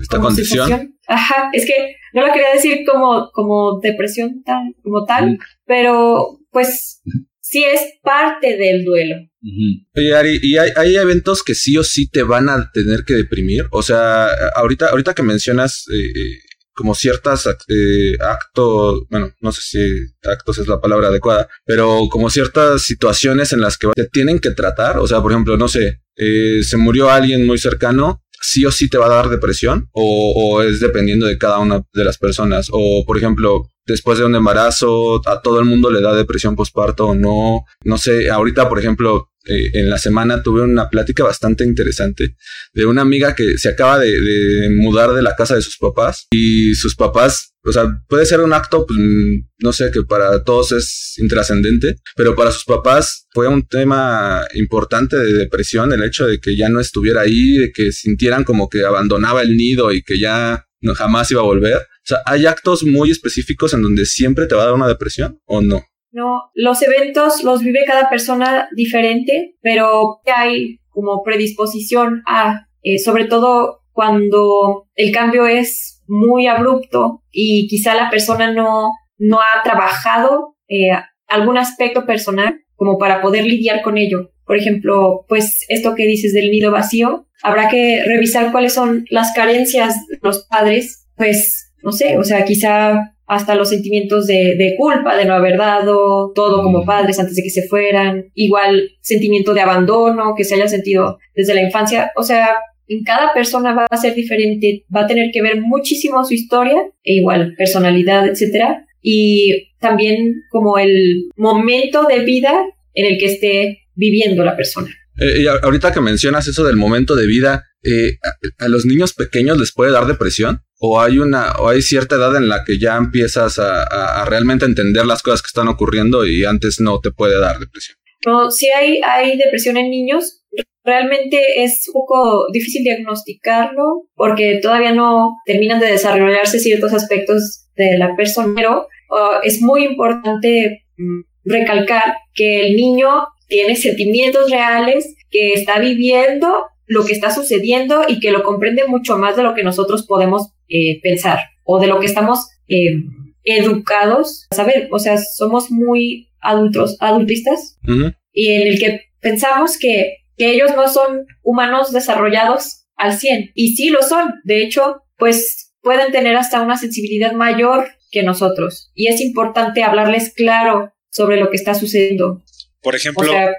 Esta 0.00 0.18
condición. 0.20 0.94
Ajá, 1.06 1.50
es 1.52 1.66
que 1.66 1.94
no 2.14 2.26
lo 2.26 2.32
quería 2.32 2.52
decir 2.54 2.84
como, 2.90 3.30
como 3.32 3.78
depresión 3.80 4.42
tal, 4.44 4.74
como 4.82 5.04
tal, 5.04 5.32
Mm. 5.32 5.38
pero 5.66 6.38
pues 6.50 7.02
sí 7.48 7.64
es 7.64 7.80
parte 8.02 8.56
del 8.56 8.84
duelo. 8.84 9.16
Ujú. 9.40 9.86
Oye, 9.96 10.14
Ari, 10.14 10.38
¿y 10.42 10.56
hay, 10.58 10.96
eventos 10.96 11.42
que 11.42 11.54
sí 11.54 11.76
o 11.78 11.84
sí 11.84 12.08
te 12.08 12.22
van 12.22 12.48
a 12.48 12.70
tener 12.72 13.04
que 13.04 13.14
deprimir? 13.14 13.66
O 13.70 13.82
sea, 13.82 14.26
ahorita, 14.54 14.88
ahorita 14.88 15.14
que 15.14 15.22
mencionas 15.22 15.86
eh, 15.90 16.12
eh, 16.14 16.38
como 16.74 16.94
ciertas 16.94 17.48
eh, 17.68 18.16
actos, 18.20 19.04
bueno, 19.08 19.32
no 19.40 19.52
sé 19.52 19.60
si 19.62 20.28
actos 20.28 20.58
es 20.58 20.68
la 20.68 20.80
palabra 20.80 21.08
adecuada, 21.08 21.48
pero 21.64 22.08
como 22.10 22.28
ciertas 22.28 22.82
situaciones 22.82 23.52
en 23.52 23.60
las 23.60 23.78
que 23.78 23.88
te 23.94 24.06
tienen 24.06 24.40
que 24.40 24.50
tratar, 24.50 24.98
o 24.98 25.06
sea, 25.06 25.22
por 25.22 25.32
ejemplo, 25.32 25.56
no 25.56 25.68
sé, 25.68 26.02
eh, 26.16 26.60
se 26.62 26.76
murió 26.76 27.10
alguien 27.10 27.46
muy 27.46 27.58
cercano, 27.58 28.22
sí 28.40 28.64
o 28.66 28.70
sí 28.70 28.88
te 28.88 28.98
va 28.98 29.06
a 29.06 29.16
dar 29.16 29.28
depresión 29.28 29.88
o, 29.92 30.34
o 30.36 30.62
es 30.62 30.80
dependiendo 30.80 31.26
de 31.26 31.38
cada 31.38 31.58
una 31.58 31.82
de 31.92 32.04
las 32.04 32.18
personas, 32.18 32.68
o 32.70 33.04
por 33.06 33.16
ejemplo, 33.16 33.68
después 33.88 34.18
de 34.18 34.24
un 34.24 34.36
embarazo, 34.36 35.20
a 35.26 35.40
todo 35.40 35.58
el 35.58 35.64
mundo 35.64 35.90
le 35.90 36.00
da 36.00 36.14
depresión 36.14 36.54
postparto 36.54 37.08
o 37.08 37.14
no, 37.14 37.64
no 37.84 37.98
sé, 37.98 38.30
ahorita, 38.30 38.68
por 38.68 38.78
ejemplo, 38.78 39.30
eh, 39.46 39.70
en 39.72 39.88
la 39.88 39.96
semana 39.96 40.42
tuve 40.42 40.60
una 40.60 40.90
plática 40.90 41.24
bastante 41.24 41.64
interesante 41.64 42.36
de 42.74 42.84
una 42.84 43.00
amiga 43.00 43.34
que 43.34 43.56
se 43.56 43.70
acaba 43.70 43.98
de, 43.98 44.68
mudar 44.70 45.12
de 45.12 45.22
la 45.22 45.34
casa 45.34 45.54
de 45.54 45.62
sus 45.62 45.78
papás 45.78 46.26
y 46.30 46.74
sus 46.74 46.94
papás, 46.94 47.54
o 47.64 47.72
sea, 47.72 47.86
puede 48.08 48.26
ser 48.26 48.40
un 48.40 48.52
acto, 48.52 48.84
pues, 48.86 48.98
mm, 49.00 49.46
no 49.60 49.72
sé, 49.72 49.90
que 49.90 50.02
para 50.02 50.44
todos 50.44 50.72
es 50.72 51.14
intrascendente, 51.16 51.96
pero 52.14 52.36
para 52.36 52.52
sus 52.52 52.64
papás 52.64 53.26
fue 53.32 53.48
un 53.48 53.66
tema 53.66 54.44
importante 54.54 55.16
de 55.16 55.32
depresión 55.32 55.92
el 55.92 56.02
hecho 56.02 56.26
de 56.26 56.40
que 56.40 56.54
ya 56.54 56.68
no 56.68 56.78
estuviera 56.78 57.22
ahí, 57.22 57.56
de 57.56 57.72
que 57.72 57.90
sintieran 57.90 58.44
como 58.44 58.68
que 58.68 58.84
abandonaba 58.84 59.40
el 59.40 59.56
nido 59.56 59.92
y 59.92 60.02
que 60.02 60.18
ya 60.18 60.66
no 60.80 60.94
jamás 60.94 61.30
iba 61.30 61.40
a 61.40 61.44
volver. 61.44 61.86
Sea, 62.08 62.22
¿hay 62.24 62.46
actos 62.46 62.84
muy 62.84 63.10
específicos 63.10 63.74
en 63.74 63.82
donde 63.82 64.06
siempre 64.06 64.46
te 64.46 64.54
va 64.54 64.62
a 64.62 64.64
dar 64.64 64.74
una 64.74 64.88
depresión 64.88 65.42
o 65.44 65.60
no? 65.60 65.82
No, 66.10 66.50
los 66.54 66.80
eventos 66.80 67.44
los 67.44 67.60
vive 67.60 67.84
cada 67.86 68.08
persona 68.08 68.66
diferente, 68.74 69.56
pero 69.60 70.22
hay 70.24 70.78
como 70.88 71.22
predisposición 71.22 72.22
a, 72.26 72.66
eh, 72.82 72.98
sobre 72.98 73.26
todo 73.26 73.80
cuando 73.92 74.88
el 74.94 75.12
cambio 75.12 75.46
es 75.46 76.02
muy 76.06 76.46
abrupto 76.46 77.24
y 77.30 77.68
quizá 77.68 77.94
la 77.94 78.08
persona 78.08 78.54
no, 78.54 78.90
no 79.18 79.40
ha 79.40 79.62
trabajado 79.62 80.56
eh, 80.66 80.92
algún 81.26 81.58
aspecto 81.58 82.06
personal 82.06 82.58
como 82.74 82.96
para 82.96 83.20
poder 83.20 83.44
lidiar 83.44 83.82
con 83.82 83.98
ello. 83.98 84.30
Por 84.46 84.56
ejemplo, 84.56 85.26
pues 85.28 85.66
esto 85.68 85.94
que 85.94 86.06
dices 86.06 86.32
del 86.32 86.50
nido 86.50 86.70
vacío, 86.70 87.26
habrá 87.42 87.68
que 87.68 88.02
revisar 88.06 88.50
cuáles 88.50 88.72
son 88.72 89.04
las 89.10 89.34
carencias 89.34 89.94
de 90.08 90.18
los 90.22 90.46
padres, 90.46 91.06
pues 91.14 91.67
no 91.82 91.92
sé, 91.92 92.18
o 92.18 92.24
sea, 92.24 92.44
quizá 92.44 93.14
hasta 93.26 93.54
los 93.54 93.68
sentimientos 93.68 94.26
de, 94.26 94.56
de, 94.56 94.74
culpa 94.76 95.16
de 95.16 95.26
no 95.26 95.34
haber 95.34 95.58
dado 95.58 96.32
todo 96.34 96.62
como 96.62 96.86
padres 96.86 97.18
antes 97.18 97.36
de 97.36 97.42
que 97.42 97.50
se 97.50 97.68
fueran, 97.68 98.24
igual 98.34 98.90
sentimiento 99.00 99.52
de 99.52 99.60
abandono 99.60 100.34
que 100.36 100.44
se 100.44 100.54
haya 100.54 100.66
sentido 100.66 101.18
desde 101.34 101.54
la 101.54 101.62
infancia, 101.62 102.10
o 102.16 102.22
sea, 102.22 102.48
en 102.88 103.04
cada 103.04 103.34
persona 103.34 103.74
va 103.74 103.86
a 103.90 103.96
ser 103.96 104.14
diferente, 104.14 104.84
va 104.94 105.02
a 105.02 105.06
tener 105.06 105.30
que 105.30 105.42
ver 105.42 105.60
muchísimo 105.60 106.24
su 106.24 106.34
historia, 106.34 106.76
e 107.04 107.16
igual 107.16 107.54
personalidad, 107.56 108.26
etcétera, 108.26 108.86
y 109.02 109.72
también 109.78 110.42
como 110.50 110.78
el 110.78 111.28
momento 111.36 112.06
de 112.06 112.20
vida 112.20 112.64
en 112.94 113.06
el 113.06 113.18
que 113.18 113.26
esté 113.26 113.78
viviendo 113.94 114.42
la 114.42 114.56
persona. 114.56 114.88
Eh, 115.20 115.42
y 115.42 115.46
ahorita 115.46 115.92
que 115.92 116.00
mencionas 116.00 116.48
eso 116.48 116.64
del 116.64 116.76
momento 116.76 117.14
de 117.14 117.26
vida, 117.26 117.64
eh, 117.82 118.18
a, 118.22 118.64
a, 118.64 118.68
los 118.68 118.86
niños 118.86 119.14
pequeños 119.14 119.58
les 119.58 119.72
puede 119.72 119.92
dar 119.92 120.06
depresión? 120.06 120.62
¿O 120.80 121.00
hay 121.00 121.18
una, 121.18 121.52
o 121.58 121.68
hay 121.68 121.82
cierta 121.82 122.16
edad 122.16 122.36
en 122.36 122.48
la 122.48 122.62
que 122.64 122.78
ya 122.78 122.96
empiezas 122.96 123.58
a, 123.58 124.24
realmente 124.26 124.64
entender 124.64 125.06
las 125.06 125.22
cosas 125.22 125.42
que 125.42 125.48
están 125.48 125.66
ocurriendo 125.66 126.24
y 126.24 126.44
antes 126.44 126.80
no 126.80 127.00
te 127.00 127.10
puede 127.10 127.40
dar 127.40 127.58
depresión? 127.58 127.98
No, 128.24 128.50
sí 128.50 128.68
hay, 128.68 129.36
depresión 129.36 129.76
en 129.76 129.90
niños. 129.90 130.42
Realmente 130.84 131.64
es 131.64 131.88
un 131.88 131.94
poco 131.94 132.46
difícil 132.52 132.84
diagnosticarlo 132.84 134.04
porque 134.14 134.60
todavía 134.62 134.92
no 134.92 135.36
terminan 135.46 135.80
de 135.80 135.90
desarrollarse 135.90 136.60
ciertos 136.60 136.94
aspectos 136.94 137.66
de 137.76 137.98
la 137.98 138.14
persona, 138.16 138.52
pero 138.54 138.86
uh, 139.10 139.40
es 139.42 139.60
muy 139.60 139.84
importante 139.84 140.84
um, 140.98 141.24
recalcar 141.44 142.16
que 142.34 142.68
el 142.68 142.76
niño 142.76 143.26
tiene 143.48 143.76
sentimientos 143.76 144.50
reales, 144.50 145.14
que 145.30 145.54
está 145.54 145.78
viviendo 145.78 146.66
lo 146.86 147.04
que 147.04 147.12
está 147.12 147.30
sucediendo 147.30 148.04
y 148.08 148.20
que 148.20 148.30
lo 148.30 148.42
comprende 148.42 148.86
mucho 148.86 149.18
más 149.18 149.36
de 149.36 149.42
lo 149.42 149.54
que 149.54 149.62
nosotros 149.62 150.06
podemos 150.06 150.52
eh, 150.68 151.00
pensar 151.02 151.40
o 151.64 151.80
de 151.80 151.86
lo 151.86 152.00
que 152.00 152.06
estamos 152.06 152.48
eh, 152.68 153.02
educados 153.44 154.46
a 154.50 154.54
saber. 154.54 154.88
O 154.90 154.98
sea, 154.98 155.18
somos 155.18 155.70
muy 155.70 156.28
adultos, 156.40 156.96
adultistas 157.00 157.78
uh 157.86 157.92
-huh. 157.92 158.16
y 158.32 158.52
en 158.52 158.68
el 158.68 158.78
que 158.78 159.02
pensamos 159.20 159.78
que, 159.78 160.18
que 160.36 160.52
ellos 160.52 160.70
no 160.76 160.88
son 160.88 161.26
humanos 161.42 161.92
desarrollados 161.92 162.86
al 162.96 163.18
100 163.18 163.52
y 163.54 163.76
sí 163.76 163.90
lo 163.90 164.02
son. 164.02 164.34
De 164.44 164.62
hecho, 164.62 165.02
pues 165.16 165.74
pueden 165.80 166.12
tener 166.12 166.36
hasta 166.36 166.62
una 166.62 166.76
sensibilidad 166.76 167.32
mayor 167.32 167.88
que 168.10 168.22
nosotros 168.22 168.90
y 168.94 169.08
es 169.08 169.20
importante 169.20 169.82
hablarles 169.82 170.32
claro 170.34 170.92
sobre 171.10 171.38
lo 171.38 171.50
que 171.50 171.56
está 171.56 171.74
sucediendo. 171.74 172.42
Por 172.80 172.94
ejemplo, 172.94 173.28
o 173.28 173.30
sea, 173.30 173.52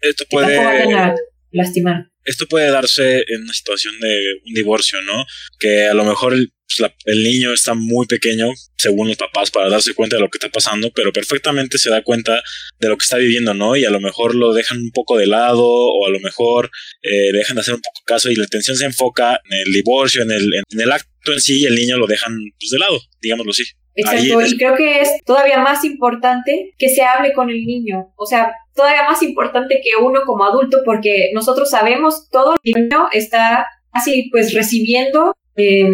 esto 0.00 0.24
puede 0.30 0.60
lastimar. 1.50 2.10
Esto 2.24 2.46
puede 2.46 2.70
darse 2.70 3.24
en 3.28 3.42
una 3.42 3.52
situación 3.52 3.98
de 4.00 4.18
un 4.46 4.54
divorcio, 4.54 5.00
¿no? 5.02 5.24
Que 5.58 5.84
a 5.86 5.94
lo 5.94 6.04
mejor 6.04 6.34
el, 6.34 6.52
pues 6.66 6.80
la, 6.80 6.94
el, 7.04 7.22
niño 7.22 7.52
está 7.52 7.74
muy 7.74 8.06
pequeño, 8.06 8.50
según 8.76 9.08
los 9.08 9.16
papás, 9.16 9.50
para 9.50 9.68
darse 9.68 9.94
cuenta 9.94 10.16
de 10.16 10.22
lo 10.22 10.30
que 10.30 10.38
está 10.38 10.48
pasando, 10.48 10.90
pero 10.94 11.12
perfectamente 11.12 11.78
se 11.78 11.90
da 11.90 12.02
cuenta 12.02 12.42
de 12.80 12.88
lo 12.88 12.96
que 12.96 13.04
está 13.04 13.18
viviendo, 13.18 13.54
¿no? 13.54 13.76
Y 13.76 13.84
a 13.84 13.90
lo 13.90 14.00
mejor 14.00 14.34
lo 14.34 14.52
dejan 14.52 14.78
un 14.78 14.90
poco 14.90 15.18
de 15.18 15.26
lado, 15.26 15.64
o 15.64 16.06
a 16.06 16.10
lo 16.10 16.20
mejor 16.20 16.70
eh, 17.02 17.32
dejan 17.32 17.56
de 17.56 17.60
hacer 17.60 17.74
un 17.74 17.82
poco 17.82 18.00
caso 18.06 18.30
y 18.30 18.36
la 18.36 18.44
atención 18.44 18.76
se 18.76 18.86
enfoca 18.86 19.40
en 19.50 19.58
el 19.66 19.72
divorcio, 19.72 20.22
en 20.22 20.30
el, 20.30 20.54
en 20.54 20.80
el 20.80 20.92
acto 20.92 21.32
en 21.32 21.40
sí, 21.40 21.60
y 21.60 21.66
el 21.66 21.74
niño 21.74 21.98
lo 21.98 22.06
dejan 22.06 22.38
pues, 22.58 22.70
de 22.70 22.78
lado, 22.78 23.00
digámoslo 23.20 23.52
así. 23.52 23.64
Exacto, 23.94 24.40
y 24.42 24.56
creo 24.58 24.74
que 24.74 25.00
es 25.00 25.10
todavía 25.24 25.58
más 25.58 25.84
importante 25.84 26.74
que 26.78 26.88
se 26.88 27.02
hable 27.02 27.32
con 27.32 27.48
el 27.50 27.64
niño, 27.64 28.12
o 28.16 28.26
sea, 28.26 28.52
todavía 28.74 29.04
más 29.04 29.22
importante 29.22 29.80
que 29.82 30.02
uno 30.02 30.20
como 30.26 30.44
adulto, 30.44 30.78
porque 30.84 31.30
nosotros 31.32 31.70
sabemos 31.70 32.28
todo 32.30 32.54
el 32.62 32.72
niño 32.74 33.08
está 33.12 33.66
así, 33.92 34.28
pues 34.32 34.52
recibiendo 34.52 35.34
eh, 35.56 35.88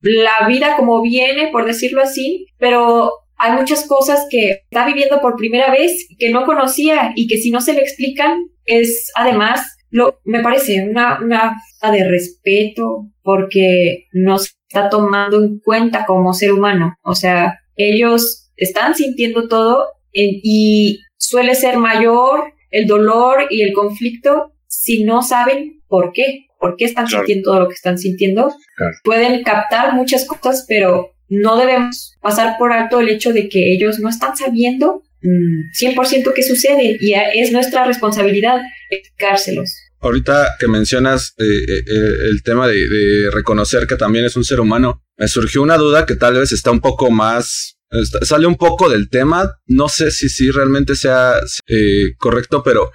la 0.00 0.48
vida 0.48 0.76
como 0.76 1.00
viene, 1.00 1.48
por 1.52 1.64
decirlo 1.64 2.02
así, 2.02 2.46
pero 2.58 3.12
hay 3.36 3.52
muchas 3.52 3.86
cosas 3.86 4.26
que 4.30 4.62
está 4.70 4.86
viviendo 4.86 5.20
por 5.20 5.36
primera 5.36 5.70
vez 5.70 6.06
que 6.18 6.30
no 6.30 6.44
conocía 6.44 7.12
y 7.14 7.26
que 7.26 7.38
si 7.38 7.50
no 7.50 7.60
se 7.60 7.74
le 7.74 7.80
explican 7.80 8.44
es 8.64 9.10
además 9.14 9.76
lo 9.90 10.20
me 10.24 10.40
parece 10.40 10.88
una 10.88 11.20
una 11.20 11.56
falta 11.80 11.96
de 11.96 12.08
respeto 12.08 13.10
porque 13.22 14.06
no 14.12 14.38
se 14.38 14.50
está 14.74 14.90
tomando 14.90 15.42
en 15.42 15.58
cuenta 15.60 16.04
como 16.04 16.34
ser 16.34 16.52
humano, 16.52 16.96
o 17.02 17.14
sea, 17.14 17.60
ellos 17.76 18.50
están 18.56 18.94
sintiendo 18.94 19.46
todo 19.48 19.86
en- 20.12 20.40
y 20.42 21.00
suele 21.16 21.54
ser 21.54 21.76
mayor 21.78 22.52
el 22.70 22.86
dolor 22.86 23.46
y 23.50 23.62
el 23.62 23.72
conflicto 23.72 24.52
si 24.66 25.04
no 25.04 25.22
saben 25.22 25.80
por 25.86 26.12
qué, 26.12 26.46
por 26.58 26.76
qué 26.76 26.86
están 26.86 27.06
Claro. 27.06 27.24
sintiendo 27.24 27.50
todo 27.50 27.60
lo 27.60 27.68
que 27.68 27.74
están 27.74 27.98
sintiendo. 27.98 28.52
Claro. 28.76 28.92
Pueden 29.04 29.42
captar 29.44 29.94
muchas 29.94 30.26
cosas, 30.26 30.64
pero 30.68 31.10
no 31.28 31.56
debemos 31.56 32.16
pasar 32.20 32.56
por 32.58 32.72
alto 32.72 32.98
el 33.00 33.08
hecho 33.08 33.32
de 33.32 33.48
que 33.48 33.72
ellos 33.72 34.00
no 34.00 34.08
están 34.08 34.36
sabiendo 34.36 35.02
mm, 35.22 35.70
100% 35.72 36.32
qué 36.34 36.42
sucede 36.42 36.98
y 37.00 37.14
es 37.14 37.50
nuestra 37.52 37.84
responsabilidad 37.86 38.60
explicárselos. 38.90 39.74
Ahorita 40.04 40.56
que 40.60 40.68
mencionas 40.68 41.34
eh, 41.38 41.44
eh, 41.66 41.82
eh, 41.86 42.16
el 42.28 42.42
tema 42.42 42.68
de, 42.68 43.30
reconocer 43.32 43.86
que 43.86 43.96
también 43.96 44.26
es 44.26 44.36
un 44.36 44.44
ser 44.44 44.60
humano, 44.60 45.02
me 45.16 45.28
surgió 45.28 45.62
una 45.62 45.78
duda 45.78 46.04
que 46.04 46.14
tal 46.14 46.34
vez 46.34 46.52
está 46.52 46.70
un 46.70 46.80
poco 46.80 47.10
más, 47.10 47.78
sale 48.22 48.46
un 48.46 48.56
poco 48.56 48.90
del 48.90 49.08
tema, 49.08 49.56
no 49.66 49.88
sé 49.88 50.10
si 50.10 50.28
sí 50.28 50.50
realmente 50.50 50.94
sea 50.94 51.36
eh, 51.66 52.12
correcto, 52.18 52.62
pero 52.62 52.92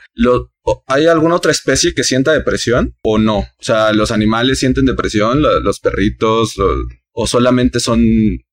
¿hay 0.85 1.07
alguna 1.07 1.35
otra 1.35 1.51
especie 1.51 1.95
que 1.95 2.03
sienta 2.03 2.31
depresión 2.31 2.95
o 3.03 3.17
no? 3.17 3.39
O 3.39 3.47
sea, 3.63 3.91
¿los 3.91 4.11
animales 4.11 4.59
sienten 4.59 4.85
depresión, 4.85 5.41
lo- 5.41 5.59
los 5.61 5.79
perritos, 5.79 6.55
o 7.11 7.25
solamente 7.27 7.79
son, 7.79 8.01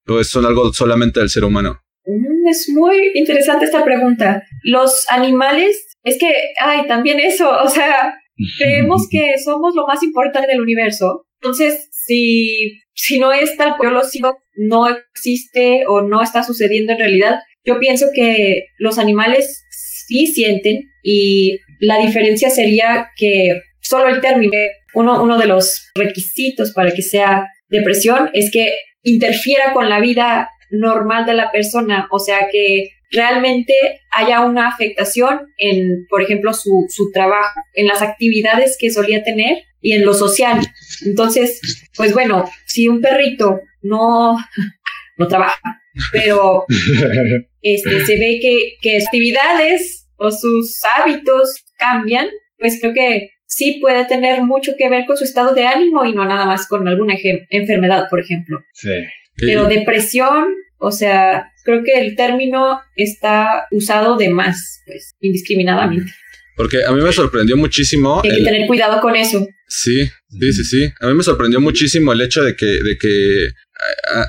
o 0.09 0.19
es 0.21 0.29
son 0.29 0.47
algo 0.47 0.73
solamente 0.73 1.21
del 1.21 1.29
ser 1.31 1.45
humano? 1.45 1.83
Mm, 2.07 2.49
Es 2.49 2.69
muy 2.73 2.97
interesante 3.15 3.67
esta 3.67 3.85
pregunta. 3.85 4.43
Los 4.63 5.05
animales, 5.11 5.77
es 6.05 6.17
que, 6.19 6.33
ay, 6.65 6.87
también 6.89 7.21
eso, 7.21 7.51
o 7.51 7.69
sea, 7.69 8.15
creemos 8.59 9.09
que 9.11 9.39
somos 9.43 9.75
lo 9.75 9.87
más 9.87 10.03
importante 10.03 10.49
del 10.49 10.61
universo. 10.61 11.27
Entonces, 11.41 11.89
si, 11.93 12.81
si 12.95 13.19
no 13.19 13.33
es 13.33 13.57
tal 13.57 13.77
cual 13.77 13.91
yo 13.91 13.95
lo 13.95 14.05
sigo, 14.05 14.39
no 14.57 14.89
existe 14.89 15.85
o 15.87 16.03
no 16.03 16.23
está 16.23 16.43
sucediendo 16.43 16.93
en 16.93 16.99
realidad, 16.99 17.41
yo 17.65 17.79
pienso 17.79 18.07
que 18.15 18.67
los 18.79 18.99
animales 18.99 19.65
sí 20.07 20.27
sienten 20.29 20.85
y 21.03 21.59
la 21.81 21.99
diferencia 21.99 22.49
sería 22.49 23.09
que 23.17 23.61
solo 23.81 24.09
el 24.09 24.21
término, 24.21 24.53
uno, 24.95 25.23
uno 25.23 25.39
de 25.39 25.47
los 25.47 25.91
requisitos 25.95 26.73
para 26.73 26.93
que 26.93 27.03
sea 27.03 27.47
depresión 27.69 28.31
es 28.33 28.51
que 28.51 28.73
interfiera 29.03 29.73
con 29.73 29.89
la 29.89 30.01
vida 30.01 30.49
normal 30.71 31.27
de 31.27 31.35
la 31.35 31.51
persona, 31.53 32.09
o 32.11 32.19
sea 32.19 32.49
que 32.51 32.89
realmente 33.11 33.75
haya 34.11 34.41
una 34.41 34.69
afectación 34.69 35.41
en, 35.59 36.07
por 36.09 36.23
ejemplo, 36.23 36.53
su, 36.53 36.87
su 36.89 37.11
trabajo, 37.13 37.61
en 37.75 37.87
las 37.87 38.03
actividades 38.03 38.77
que 38.79 38.91
solía 38.91 39.23
tener 39.23 39.65
y 39.81 39.93
en 39.93 40.05
lo 40.05 40.15
social. 40.15 40.61
Entonces, 41.05 41.89
pues 41.97 42.13
bueno, 42.13 42.49
si 42.67 42.89
un 42.89 43.01
perrito 43.01 43.61
no, 43.83 44.37
no 45.17 45.29
trabaja, 45.29 45.83
pero 46.13 46.65
este, 47.63 48.07
se 48.07 48.19
ve 48.19 48.39
que, 48.41 48.75
que 48.81 49.01
sus 49.01 49.09
actividades 49.09 50.09
o 50.17 50.31
sus 50.31 50.81
hábitos 50.85 51.65
cambian, 51.79 52.29
pues 52.59 52.79
creo 52.81 52.95
que 52.95 53.31
sí 53.47 53.79
puede 53.81 54.05
tener 54.07 54.43
mucho 54.43 54.73
que 54.77 54.89
ver 54.89 55.07
con 55.07 55.17
su 55.17 55.25
estado 55.25 55.55
de 55.55 55.67
ánimo 55.67 56.05
y 56.05 56.13
no 56.13 56.25
nada 56.25 56.47
más 56.47 56.67
con 56.67 56.87
alguna 56.89 57.15
enfermedad, 57.51 58.07
por 58.11 58.21
ejemplo. 58.21 58.61
Sí. 58.73 58.91
Pero 59.37 59.67
depresión, 59.67 60.55
o 60.79 60.91
sea, 60.91 61.53
creo 61.65 61.83
que 61.85 61.99
el 61.99 62.17
término 62.17 62.81
está 62.95 63.67
usado 63.71 64.17
de 64.17 64.31
más, 64.31 64.83
pues, 64.87 65.15
indiscriminadamente. 65.21 66.13
Porque 66.57 66.85
a 66.85 66.93
mí 66.93 67.03
me 67.03 67.13
sorprendió 67.13 67.57
muchísimo. 67.57 68.21
Hay 68.25 68.31
que 68.31 68.37
el- 68.37 68.45
tener 68.45 68.67
cuidado 68.67 69.01
con 69.01 69.15
eso. 69.15 69.47
Sí, 69.69 70.09
sí, 70.41 70.53
sí, 70.53 70.65
sí. 70.65 70.93
A 71.01 71.09
mí 71.09 71.15
me 71.15 71.23
sorprendió 71.23 71.61
muchísimo 71.61 72.13
el 72.13 72.21
hecho 72.21 72.43
de 72.43 72.55
que, 72.57 72.67
de 72.67 72.97
que 72.99 73.51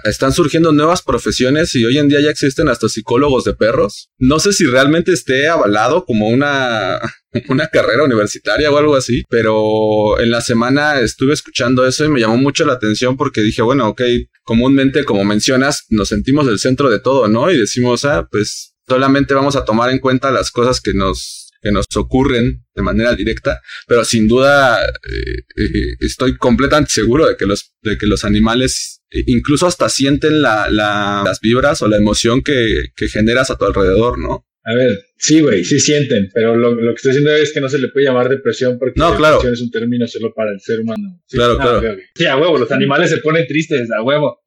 están 0.04 0.34
surgiendo 0.34 0.72
nuevas 0.72 1.02
profesiones 1.04 1.74
y 1.76 1.86
hoy 1.86 1.98
en 1.98 2.10
día 2.10 2.20
ya 2.20 2.30
existen 2.32 2.68
hasta 2.70 2.90
psicólogos 2.90 3.44
de 3.44 3.54
perros. 3.54 4.10
No 4.18 4.40
sé 4.40 4.52
si 4.52 4.66
realmente 4.66 5.14
esté 5.14 5.48
avalado 5.48 6.06
como 6.06 6.28
una, 6.28 7.00
una 7.50 7.68
carrera 7.68 8.04
universitaria 8.04 8.72
o 8.72 8.78
algo 8.78 8.96
así, 8.96 9.24
pero 9.30 10.20
en 10.20 10.32
la 10.32 10.42
semana 10.42 11.00
estuve 11.00 11.34
escuchando 11.34 11.86
eso 11.88 12.04
y 12.06 12.10
me 12.10 12.20
llamó 12.20 12.38
mucho 12.38 12.66
la 12.66 12.74
atención 12.74 13.16
porque 13.16 13.42
dije, 13.42 13.62
bueno, 13.62 13.88
ok, 13.90 14.02
comúnmente 14.44 15.06
como 15.06 15.24
mencionas, 15.24 15.86
nos 15.90 16.10
sentimos 16.10 16.48
el 16.48 16.60
centro 16.60 16.90
de 16.90 17.00
todo, 17.00 17.28
¿no? 17.28 17.52
Y 17.52 17.58
decimos, 17.58 18.06
ah, 18.06 18.28
pues 18.32 18.74
solamente 18.88 19.34
vamos 19.34 19.56
a 19.56 19.66
tomar 19.66 19.92
en 19.92 20.00
cuenta 20.00 20.32
las 20.32 20.50
cosas 20.52 20.82
que 20.82 20.94
nos 20.94 21.47
que 21.68 21.72
nos 21.74 21.86
ocurren 21.96 22.64
de 22.76 22.82
manera 22.82 23.14
directa, 23.14 23.60
pero 23.88 24.06
sin 24.06 24.28
duda 24.28 24.80
eh, 24.86 25.42
eh, 25.58 25.96
estoy 26.00 26.38
completamente 26.38 26.92
seguro 26.92 27.28
de 27.28 27.36
que 27.36 27.46
los, 27.46 27.74
de 27.82 27.98
que 27.98 28.08
los 28.08 28.24
animales 28.24 29.02
eh, 29.12 29.24
incluso 29.28 29.68
hasta 29.68 29.90
sienten 29.90 30.42
la, 30.42 30.70
la- 30.70 31.24
las 31.26 31.40
vibras 31.42 31.82
o 31.82 31.88
la 31.88 31.98
emoción 31.98 32.42
que, 32.42 32.86
que 32.96 33.08
generas 33.10 33.50
a 33.52 33.58
tu 33.58 33.66
alrededor, 33.66 34.18
¿no? 34.18 34.46
A 34.64 34.74
ver, 34.76 35.00
sí, 35.18 35.40
güey, 35.42 35.64
sí 35.64 35.80
sienten, 35.80 36.30
pero 36.34 36.56
lo, 36.58 36.76
lo 36.76 36.92
que 36.94 36.98
estoy 36.98 37.12
diciendo 37.12 37.32
es 37.34 37.54
que 37.54 37.62
no 37.62 37.70
se 37.70 37.80
le 37.80 37.88
puede 37.88 38.06
llamar 38.06 38.28
depresión 38.30 38.78
porque 38.78 39.00
No, 39.00 39.16
claro. 39.16 39.36
depresión 39.38 39.54
es 39.54 39.62
un 39.62 39.72
término 39.72 40.08
solo 40.08 40.34
para 40.34 40.52
el 40.52 40.60
ser 40.60 40.82
humano. 40.82 41.22
Sí, 41.26 41.38
Claro, 41.38 41.58
claro. 41.58 41.80
ok, 41.80 41.86
ok. 41.94 42.00
Sí, 42.16 42.26
a 42.26 42.36
huevo, 42.38 42.58
los 42.58 42.72
animales 42.72 43.10
se 43.10 43.18
ponen 43.18 43.48
tristes, 43.48 43.88
a 43.98 44.02
huevo. 44.04 44.42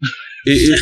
Y, 0.44 0.52
y- 0.52 0.74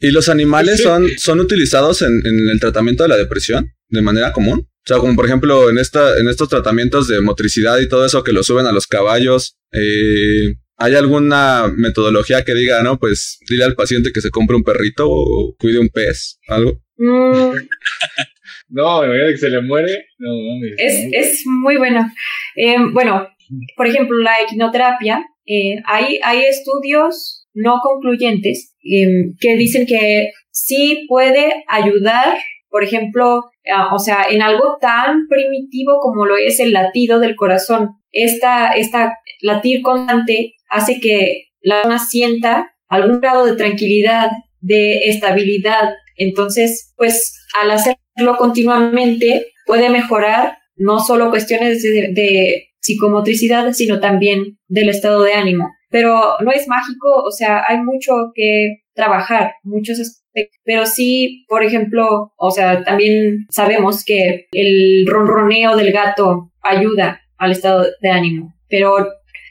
y 0.00 0.10
los 0.10 0.28
animales 0.28 0.82
son, 0.82 1.06
son 1.18 1.38
utilizados 1.40 2.02
en, 2.02 2.20
en 2.26 2.48
el 2.48 2.58
tratamiento 2.60 3.02
de 3.04 3.08
la 3.10 3.16
depresión 3.16 3.72
de 3.88 4.02
manera 4.02 4.32
común. 4.32 4.68
O 4.82 4.86
sea, 4.86 4.98
como 4.98 5.14
por 5.14 5.26
ejemplo 5.26 5.70
en, 5.70 5.78
esta, 5.78 6.18
en 6.18 6.28
estos 6.28 6.48
tratamientos 6.48 7.06
de 7.06 7.20
motricidad 7.20 7.78
y 7.78 7.88
todo 7.88 8.04
eso 8.04 8.24
que 8.24 8.32
lo 8.32 8.42
suben 8.42 8.66
a 8.66 8.72
los 8.72 8.86
caballos, 8.86 9.56
eh, 9.72 10.54
¿hay 10.76 10.94
alguna 10.94 11.72
metodología 11.76 12.44
que 12.44 12.54
diga, 12.54 12.82
no, 12.82 12.98
pues 12.98 13.38
dile 13.48 13.64
al 13.64 13.74
paciente 13.74 14.12
que 14.12 14.20
se 14.20 14.30
compre 14.30 14.56
un 14.56 14.64
perrito 14.64 15.06
o 15.08 15.54
cuide 15.58 15.78
un 15.78 15.90
pez, 15.90 16.38
algo? 16.48 16.80
Mm, 16.96 17.52
No, 18.70 19.04
imagínate 19.04 19.32
que 19.32 19.38
se 19.38 19.50
le 19.50 19.60
muere. 19.62 20.06
No, 20.18 20.30
mames. 20.30 20.74
es, 20.78 21.04
no. 21.04 21.10
es 21.12 21.42
muy 21.46 21.76
bueno. 21.76 22.08
Eh, 22.54 22.76
bueno, 22.92 23.28
por 23.76 23.86
ejemplo, 23.86 24.16
la 24.18 24.40
equinoterapia, 24.42 25.24
eh, 25.46 25.76
hay, 25.86 26.18
hay 26.22 26.42
estudios 26.44 27.48
no 27.52 27.80
concluyentes 27.82 28.76
eh, 28.84 29.32
que 29.40 29.56
dicen 29.56 29.86
que 29.86 30.30
sí 30.52 31.06
puede 31.08 31.64
ayudar, 31.68 32.38
por 32.70 32.84
ejemplo, 32.84 33.44
a- 33.74 33.94
o 33.94 33.98
sea, 33.98 34.24
en 34.30 34.42
algo 34.42 34.78
tan 34.80 35.26
primitivo 35.28 35.98
como 36.00 36.24
lo 36.26 36.36
es 36.36 36.60
el 36.60 36.72
latido 36.72 37.18
del 37.20 37.36
corazón. 37.36 37.96
Esta, 38.12 38.72
esta 38.72 39.14
latir 39.42 39.82
constante 39.82 40.54
hace 40.68 41.00
que 41.00 41.44
la 41.60 41.82
persona 41.82 41.98
sienta 41.98 42.72
algún 42.88 43.20
grado 43.20 43.44
de 43.46 43.56
tranquilidad, 43.56 44.30
de 44.60 45.08
estabilidad. 45.08 45.94
Entonces, 46.16 46.92
pues 46.96 47.36
al 47.60 47.70
hacerlo 47.70 48.36
continuamente 48.38 49.52
puede 49.66 49.90
mejorar 49.90 50.58
no 50.76 50.98
solo 51.00 51.30
cuestiones 51.30 51.82
de 51.82 52.66
psicomotricidad, 52.80 53.72
sino 53.72 54.00
también 54.00 54.58
del 54.68 54.88
estado 54.88 55.22
de 55.22 55.34
ánimo. 55.34 55.70
Pero 55.90 56.36
no 56.40 56.50
es 56.52 56.66
mágico, 56.68 57.22
o 57.24 57.30
sea, 57.30 57.62
hay 57.68 57.78
mucho 57.78 58.12
que 58.34 58.82
trabajar, 59.00 59.52
muchos 59.62 59.98
aspectos. 59.98 60.58
Pero 60.64 60.84
sí, 60.86 61.44
por 61.48 61.64
ejemplo, 61.64 62.32
o 62.36 62.50
sea, 62.50 62.84
también 62.84 63.46
sabemos 63.50 64.04
que 64.04 64.46
el 64.52 65.06
ronroneo 65.06 65.76
del 65.76 65.90
gato 65.92 66.52
ayuda 66.62 67.20
al 67.38 67.52
estado 67.52 67.86
de 68.02 68.10
ánimo. 68.10 68.54
Pero 68.68 69.08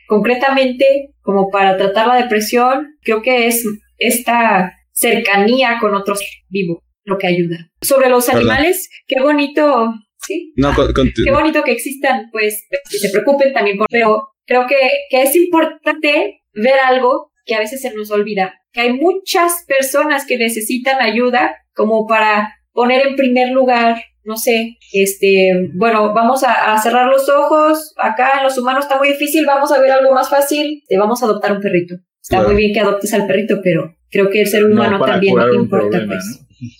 concretamente, 0.07 1.13
como 1.21 1.49
para 1.49 1.77
tratar 1.77 2.07
la 2.07 2.15
depresión, 2.15 2.97
creo 3.01 3.21
que 3.21 3.47
es 3.47 3.65
esta 3.97 4.73
cercanía 4.91 5.77
con 5.79 5.95
otros 5.95 6.19
vivos 6.49 6.79
lo 7.05 7.17
que 7.17 7.27
ayuda. 7.27 7.57
Sobre 7.81 8.09
los 8.09 8.25
Perdón. 8.25 8.41
animales, 8.41 8.89
qué 9.07 9.19
bonito, 9.21 9.93
sí, 10.27 10.53
No, 10.55 10.73
con- 10.75 10.93
qué 10.93 11.31
bonito 11.31 11.63
que 11.63 11.71
existan, 11.71 12.29
pues, 12.31 12.67
que 12.91 12.97
se 12.99 13.09
preocupen 13.09 13.51
también 13.53 13.77
por, 13.77 13.87
pero 13.89 14.29
creo 14.45 14.67
que, 14.67 14.75
que 15.09 15.23
es 15.23 15.35
importante 15.35 16.43
ver 16.53 16.79
algo 16.85 17.31
que 17.45 17.55
a 17.55 17.59
veces 17.59 17.81
se 17.81 17.93
nos 17.95 18.11
olvida, 18.11 18.58
que 18.71 18.81
hay 18.81 18.93
muchas 18.93 19.63
personas 19.67 20.25
que 20.25 20.37
necesitan 20.37 21.01
ayuda 21.01 21.55
como 21.73 22.05
para 22.07 22.53
poner 22.71 23.07
en 23.07 23.15
primer 23.15 23.51
lugar, 23.51 24.01
no 24.23 24.37
sé, 24.37 24.77
este, 24.93 25.69
bueno, 25.73 26.13
vamos 26.13 26.43
a, 26.43 26.73
a 26.73 26.81
cerrar 26.81 27.07
los 27.07 27.27
ojos, 27.29 27.93
acá 27.97 28.37
en 28.37 28.43
los 28.43 28.57
humanos 28.57 28.85
está 28.85 28.97
muy 28.97 29.09
difícil, 29.09 29.45
vamos 29.45 29.71
a 29.71 29.79
ver 29.79 29.91
algo 29.91 30.13
más 30.13 30.29
fácil, 30.29 30.83
te 30.87 30.97
vamos 30.97 31.21
a 31.21 31.25
adoptar 31.25 31.53
un 31.53 31.61
perrito. 31.61 31.95
Está 32.21 32.37
Claro. 32.37 32.49
muy 32.49 32.57
bien 32.57 32.73
que 32.73 32.79
adoptes 32.79 33.11
al 33.13 33.25
perrito, 33.25 33.59
pero 33.63 33.95
creo 34.11 34.29
que 34.29 34.41
el 34.41 34.47
ser 34.47 34.63
No 34.63 34.73
humano 34.73 35.03
también 35.03 35.33
importa, 35.33 35.69
problema, 35.69 36.05
pues. 36.13 36.25
¿no? 36.25 36.47
Sí. 36.57 36.71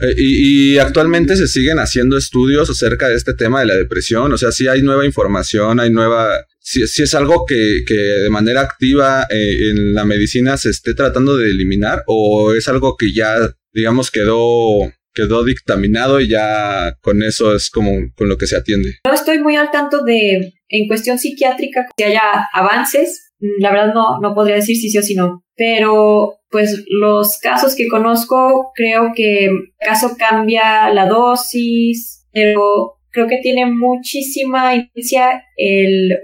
Eh, 0.00 0.14
y, 0.16 0.74
y 0.74 0.78
actualmente 0.78 1.36
se 1.36 1.46
siguen 1.48 1.78
haciendo 1.78 2.16
estudios 2.16 2.68
acerca 2.70 3.08
de 3.08 3.14
este 3.16 3.34
tema 3.34 3.60
de 3.60 3.66
la 3.66 3.74
depresión. 3.76 4.32
O 4.32 4.36
sea, 4.38 4.50
sí 4.52 4.66
hay 4.68 4.82
nueva 4.82 5.04
información, 5.06 5.80
hay 5.80 5.90
nueva. 5.90 6.44
Si, 6.62 7.02
es 7.02 7.14
algo 7.14 7.44
que, 7.44 7.82
que 7.86 7.94
de 7.94 8.30
manera 8.30 8.60
activa 8.60 9.26
eh, 9.28 9.70
en 9.70 9.94
la 9.94 10.04
medicina 10.04 10.56
se 10.56 10.70
esté 10.70 10.94
tratando 10.94 11.36
de 11.36 11.50
eliminar 11.50 12.04
o 12.06 12.54
es 12.54 12.68
algo 12.68 12.96
que 12.96 13.12
ya, 13.12 13.36
digamos, 13.72 14.10
quedó 14.10 14.90
quedó 15.14 15.44
dictaminado 15.44 16.20
y 16.20 16.28
ya 16.28 16.96
con 17.02 17.22
eso 17.22 17.54
es 17.54 17.70
como 17.70 17.90
con 18.16 18.28
lo 18.28 18.38
que 18.38 18.46
se 18.46 18.56
atiende. 18.56 18.96
No 19.04 19.12
estoy 19.12 19.40
muy 19.40 19.56
al 19.56 19.70
tanto 19.70 20.02
de, 20.04 20.54
en 20.68 20.88
cuestión 20.88 21.18
psiquiátrica, 21.18 21.86
que 21.96 22.04
haya 22.04 22.22
avances. 22.52 23.32
La 23.38 23.72
verdad 23.72 23.92
no, 23.92 24.20
no 24.20 24.34
podría 24.34 24.56
decir 24.56 24.76
si 24.76 24.88
sí 24.88 24.98
o 24.98 25.02
si 25.02 25.14
no. 25.14 25.44
Pero, 25.54 26.36
pues, 26.50 26.84
los 26.88 27.38
casos 27.38 27.74
que 27.74 27.88
conozco, 27.88 28.70
creo 28.74 29.12
que 29.14 29.50
caso 29.78 30.16
cambia 30.16 30.92
la 30.94 31.06
dosis, 31.06 32.26
pero 32.32 32.94
creo 33.10 33.26
que 33.26 33.40
tiene 33.42 33.66
muchísima 33.66 34.74
influencia 34.74 35.44
el, 35.56 36.18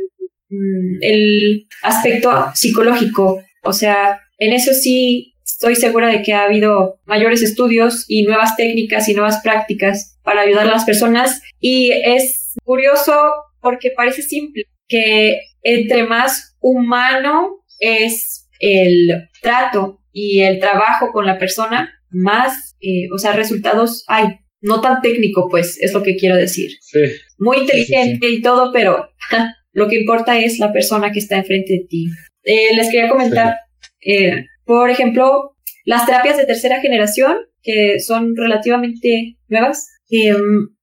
el 1.01 1.67
aspecto 1.83 2.31
psicológico. 2.55 3.43
O 3.63 3.73
sea, 3.73 4.21
en 4.39 4.53
eso 4.53 4.73
sí 4.73 5.35
estoy 5.45 5.77
segura 5.77 6.09
de 6.09 6.23
que 6.23 6.33
ha 6.33 6.45
habido 6.45 7.01
mayores 7.05 7.43
estudios 7.43 8.05
y 8.09 8.23
nuevas 8.23 8.57
técnicas 8.57 9.09
y 9.09 9.15
nuevas 9.15 9.41
prácticas 9.43 10.19
para 10.23 10.43
ayudar 10.43 10.69
a 10.69 10.73
las 10.73 10.85
personas. 10.85 11.43
Y 11.61 11.91
es 11.91 12.55
curioso 12.65 13.13
porque 13.61 13.91
parece 13.91 14.23
simple 14.23 14.65
que 14.87 15.41
entre 15.63 16.05
más 16.05 16.57
humano 16.61 17.65
es 17.81 18.49
el 18.61 19.29
trato 19.43 20.01
y 20.13 20.41
el 20.41 20.59
trabajo 20.59 21.13
con 21.13 21.27
la 21.27 21.39
persona, 21.39 21.93
más, 22.11 22.77
eh, 22.81 23.09
o 23.13 23.19
sea, 23.19 23.33
resultados 23.33 24.05
hay. 24.09 24.39
No 24.61 24.81
tan 24.81 25.01
técnico, 25.03 25.49
pues, 25.49 25.79
es 25.81 25.93
lo 25.93 26.03
que 26.03 26.17
quiero 26.17 26.35
decir. 26.35 26.73
Sí. 26.81 26.99
Muy 27.39 27.59
inteligente 27.59 28.29
y 28.29 28.43
todo, 28.43 28.73
pero 28.73 29.09
lo 29.73 29.89
que 29.89 30.01
importa 30.01 30.39
es 30.39 30.59
la 30.59 30.73
persona 30.73 31.13
que 31.13 31.19
está 31.19 31.37
enfrente 31.37 31.73
de 31.75 31.87
ti. 31.89 32.09
Eh, 32.45 32.75
les 32.75 32.91
quería 32.91 33.09
comentar, 33.09 33.57
eh, 34.01 34.45
por 34.65 34.91
ejemplo, 34.91 35.57
las 35.85 36.07
terapias 36.07 36.37
de 36.37 36.47
tercera 36.47 36.81
generación, 36.81 37.37
que 37.63 38.01
son 38.01 38.35
relativamente 38.37 39.37
nuevas, 39.49 39.89
que 40.07 40.35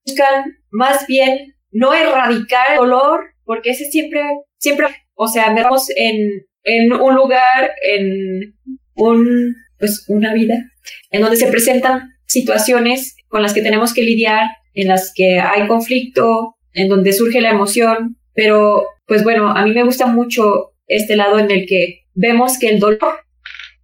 buscan 0.05 0.45
más 0.71 1.07
bien 1.07 1.55
no 1.71 1.93
erradicar 1.93 2.71
el 2.71 2.77
dolor, 2.77 3.21
porque 3.43 3.71
ese 3.71 3.86
siempre, 3.86 4.21
siempre, 4.57 4.88
o 5.13 5.27
sea, 5.27 5.53
vemos 5.53 5.88
en, 5.95 6.45
en 6.63 6.93
un 6.93 7.15
lugar, 7.15 7.71
en 7.83 8.55
un, 8.95 9.55
pues, 9.77 10.05
una 10.07 10.33
vida, 10.33 10.63
en 11.11 11.21
donde 11.21 11.38
se 11.38 11.47
presentan 11.47 12.11
situaciones 12.25 13.15
con 13.27 13.41
las 13.41 13.53
que 13.53 13.61
tenemos 13.61 13.93
que 13.93 14.03
lidiar, 14.03 14.49
en 14.73 14.88
las 14.88 15.11
que 15.15 15.39
hay 15.39 15.67
conflicto, 15.67 16.55
en 16.73 16.89
donde 16.89 17.13
surge 17.13 17.41
la 17.41 17.51
emoción, 17.51 18.17
pero, 18.36 18.86
pues 19.07 19.23
bueno, 19.23 19.49
a 19.49 19.65
mí 19.65 19.73
me 19.73 19.83
gusta 19.83 20.05
mucho 20.05 20.73
este 20.88 21.15
lado 21.15 21.39
en 21.39 21.49
el 21.49 21.65
que 21.65 22.05
vemos 22.13 22.59
que 22.59 22.69
el 22.69 22.79
dolor 22.79 22.99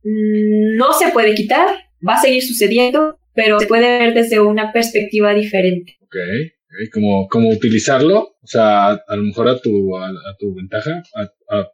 no 0.04 0.94
se 0.94 1.10
puede 1.10 1.34
quitar, 1.34 1.68
va 2.08 2.16
a 2.16 2.22
seguir 2.22 2.44
sucediendo, 2.44 3.18
pero 3.34 3.60
se 3.60 3.68
puede 3.68 4.00
ver 4.00 4.14
desde 4.14 4.40
una 4.40 4.72
perspectiva 4.74 5.34
diferente. 5.34 5.98
Ok, 6.02 6.16
Como, 6.92 7.28
como 7.28 7.50
utilizarlo, 7.50 8.36
o 8.42 8.48
sea, 8.48 8.90
a, 8.90 9.16
lo 9.16 9.24
mejor 9.24 9.50
a 9.50 9.60
tu, 9.60 9.96
a, 9.98 10.12
tu 10.38 10.54
ventaja, 10.56 11.02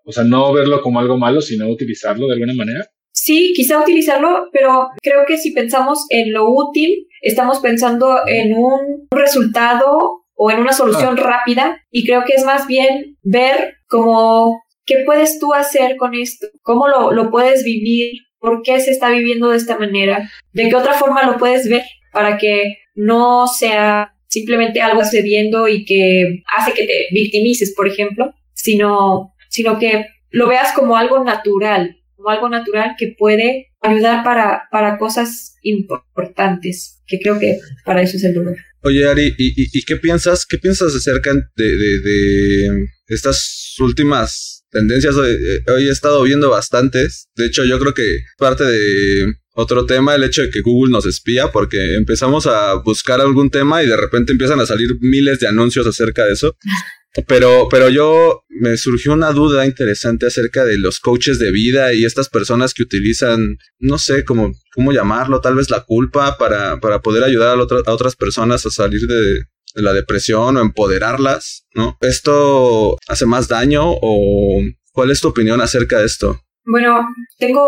o 0.05 0.11
sea, 0.11 0.23
no 0.23 0.53
verlo 0.53 0.81
como 0.81 0.99
algo 0.99 1.17
malo, 1.17 1.41
sino 1.41 1.69
utilizarlo 1.69 2.27
de 2.27 2.33
alguna 2.33 2.53
manera. 2.53 2.87
Sí, 3.11 3.53
quizá 3.55 3.81
utilizarlo, 3.81 4.49
pero 4.51 4.89
creo 5.01 5.25
que 5.27 5.37
si 5.37 5.51
pensamos 5.51 6.05
en 6.09 6.31
lo 6.31 6.49
útil, 6.49 7.07
estamos 7.21 7.59
pensando 7.59 8.19
en 8.27 8.53
un 8.53 9.07
resultado 9.09 10.26
o 10.37 10.51
en 10.51 10.59
una 10.59 10.71
solución 10.71 11.17
Ah. 11.19 11.23
rápida 11.23 11.81
y 11.91 12.05
creo 12.05 12.23
que 12.25 12.33
es 12.33 12.45
más 12.45 12.67
bien 12.67 13.17
ver 13.23 13.75
como 13.87 14.61
qué 14.85 15.03
puedes 15.05 15.39
tú 15.39 15.53
hacer 15.53 15.97
con 15.97 16.13
esto, 16.15 16.47
cómo 16.61 16.87
lo, 16.87 17.11
lo 17.11 17.29
puedes 17.29 17.63
vivir, 17.63 18.11
por 18.39 18.61
qué 18.61 18.79
se 18.79 18.91
está 18.91 19.09
viviendo 19.09 19.49
de 19.49 19.57
esta 19.57 19.77
manera, 19.77 20.29
de 20.53 20.69
qué 20.69 20.75
otra 20.75 20.93
forma 20.93 21.25
lo 21.25 21.37
puedes 21.37 21.67
ver 21.67 21.83
para 22.13 22.37
que 22.37 22.77
no 22.95 23.47
sea 23.47 24.13
simplemente 24.27 24.79
algo 24.81 25.03
sucediendo 25.03 25.67
y 25.67 25.85
que 25.85 26.43
hace 26.55 26.73
que 26.73 26.85
te 26.85 27.07
victimices, 27.11 27.73
por 27.75 27.87
ejemplo, 27.87 28.33
sino, 28.53 29.33
sino 29.49 29.79
que 29.79 30.05
lo 30.29 30.47
veas 30.47 30.71
como 30.73 30.97
algo 30.97 31.23
natural, 31.23 31.97
como 32.15 32.29
algo 32.29 32.49
natural 32.49 32.95
que 32.97 33.15
puede 33.17 33.67
ayudar 33.81 34.23
para, 34.23 34.67
para 34.71 34.97
cosas 34.97 35.55
importantes, 35.61 37.01
que 37.07 37.19
creo 37.19 37.39
que 37.39 37.57
para 37.85 38.01
eso 38.01 38.17
es 38.17 38.23
el 38.23 38.33
dolor. 38.33 38.57
Oye, 38.87 39.05
Ari, 39.05 39.35
¿y, 39.37 39.77
y, 39.77 39.81
qué 39.83 39.97
piensas? 39.97 40.45
¿Qué 40.45 40.57
piensas 40.57 40.95
acerca 40.95 41.33
de, 41.57 42.87
estas 43.07 43.75
últimas 43.79 44.63
tendencias? 44.71 45.13
Hoy, 45.15 45.37
hoy 45.67 45.89
he 45.89 45.91
estado 45.91 46.23
viendo 46.23 46.49
bastantes. 46.49 47.27
De 47.35 47.47
hecho, 47.47 47.65
yo 47.65 47.79
creo 47.79 47.93
que 47.93 48.19
parte 48.37 48.63
de 48.63 49.33
otro 49.51 49.85
tema, 49.85 50.15
el 50.15 50.23
hecho 50.23 50.43
de 50.43 50.51
que 50.51 50.61
Google 50.61 50.93
nos 50.93 51.05
espía, 51.05 51.51
porque 51.51 51.95
empezamos 51.95 52.47
a 52.47 52.75
buscar 52.75 53.19
algún 53.19 53.49
tema 53.49 53.83
y 53.83 53.87
de 53.87 53.97
repente 53.97 54.31
empiezan 54.31 54.61
a 54.61 54.65
salir 54.65 54.95
miles 55.01 55.41
de 55.41 55.47
anuncios 55.47 55.85
acerca 55.85 56.23
de 56.23 56.31
eso. 56.31 56.55
Pero, 57.25 57.67
pero 57.69 57.89
yo 57.89 58.43
me 58.49 58.77
surgió 58.77 59.13
una 59.13 59.31
duda 59.31 59.65
interesante 59.65 60.27
acerca 60.27 60.65
de 60.65 60.77
los 60.77 60.99
coaches 60.99 61.39
de 61.39 61.51
vida 61.51 61.93
y 61.93 62.05
estas 62.05 62.29
personas 62.29 62.73
que 62.73 62.83
utilizan, 62.83 63.57
no 63.79 63.97
sé 63.97 64.23
cómo, 64.23 64.51
cómo 64.73 64.91
llamarlo, 64.91 65.41
tal 65.41 65.55
vez 65.55 65.69
la 65.69 65.83
culpa 65.83 66.37
para, 66.37 66.79
para 66.79 67.01
poder 67.01 67.23
ayudar 67.23 67.57
a, 67.57 67.61
otra, 67.61 67.79
a 67.85 67.91
otras 67.91 68.15
personas 68.15 68.65
a 68.65 68.69
salir 68.69 69.07
de, 69.07 69.43
la 69.75 69.93
depresión 69.93 70.57
o 70.57 70.61
empoderarlas, 70.61 71.65
¿no? 71.73 71.97
¿Esto 72.01 72.97
hace 73.07 73.25
más 73.25 73.47
daño 73.47 73.83
o 73.85 74.61
cuál 74.91 75.11
es 75.11 75.21
tu 75.21 75.27
opinión 75.27 75.61
acerca 75.61 75.99
de 75.99 76.05
esto? 76.05 76.41
Bueno, 76.65 77.07
tengo 77.37 77.67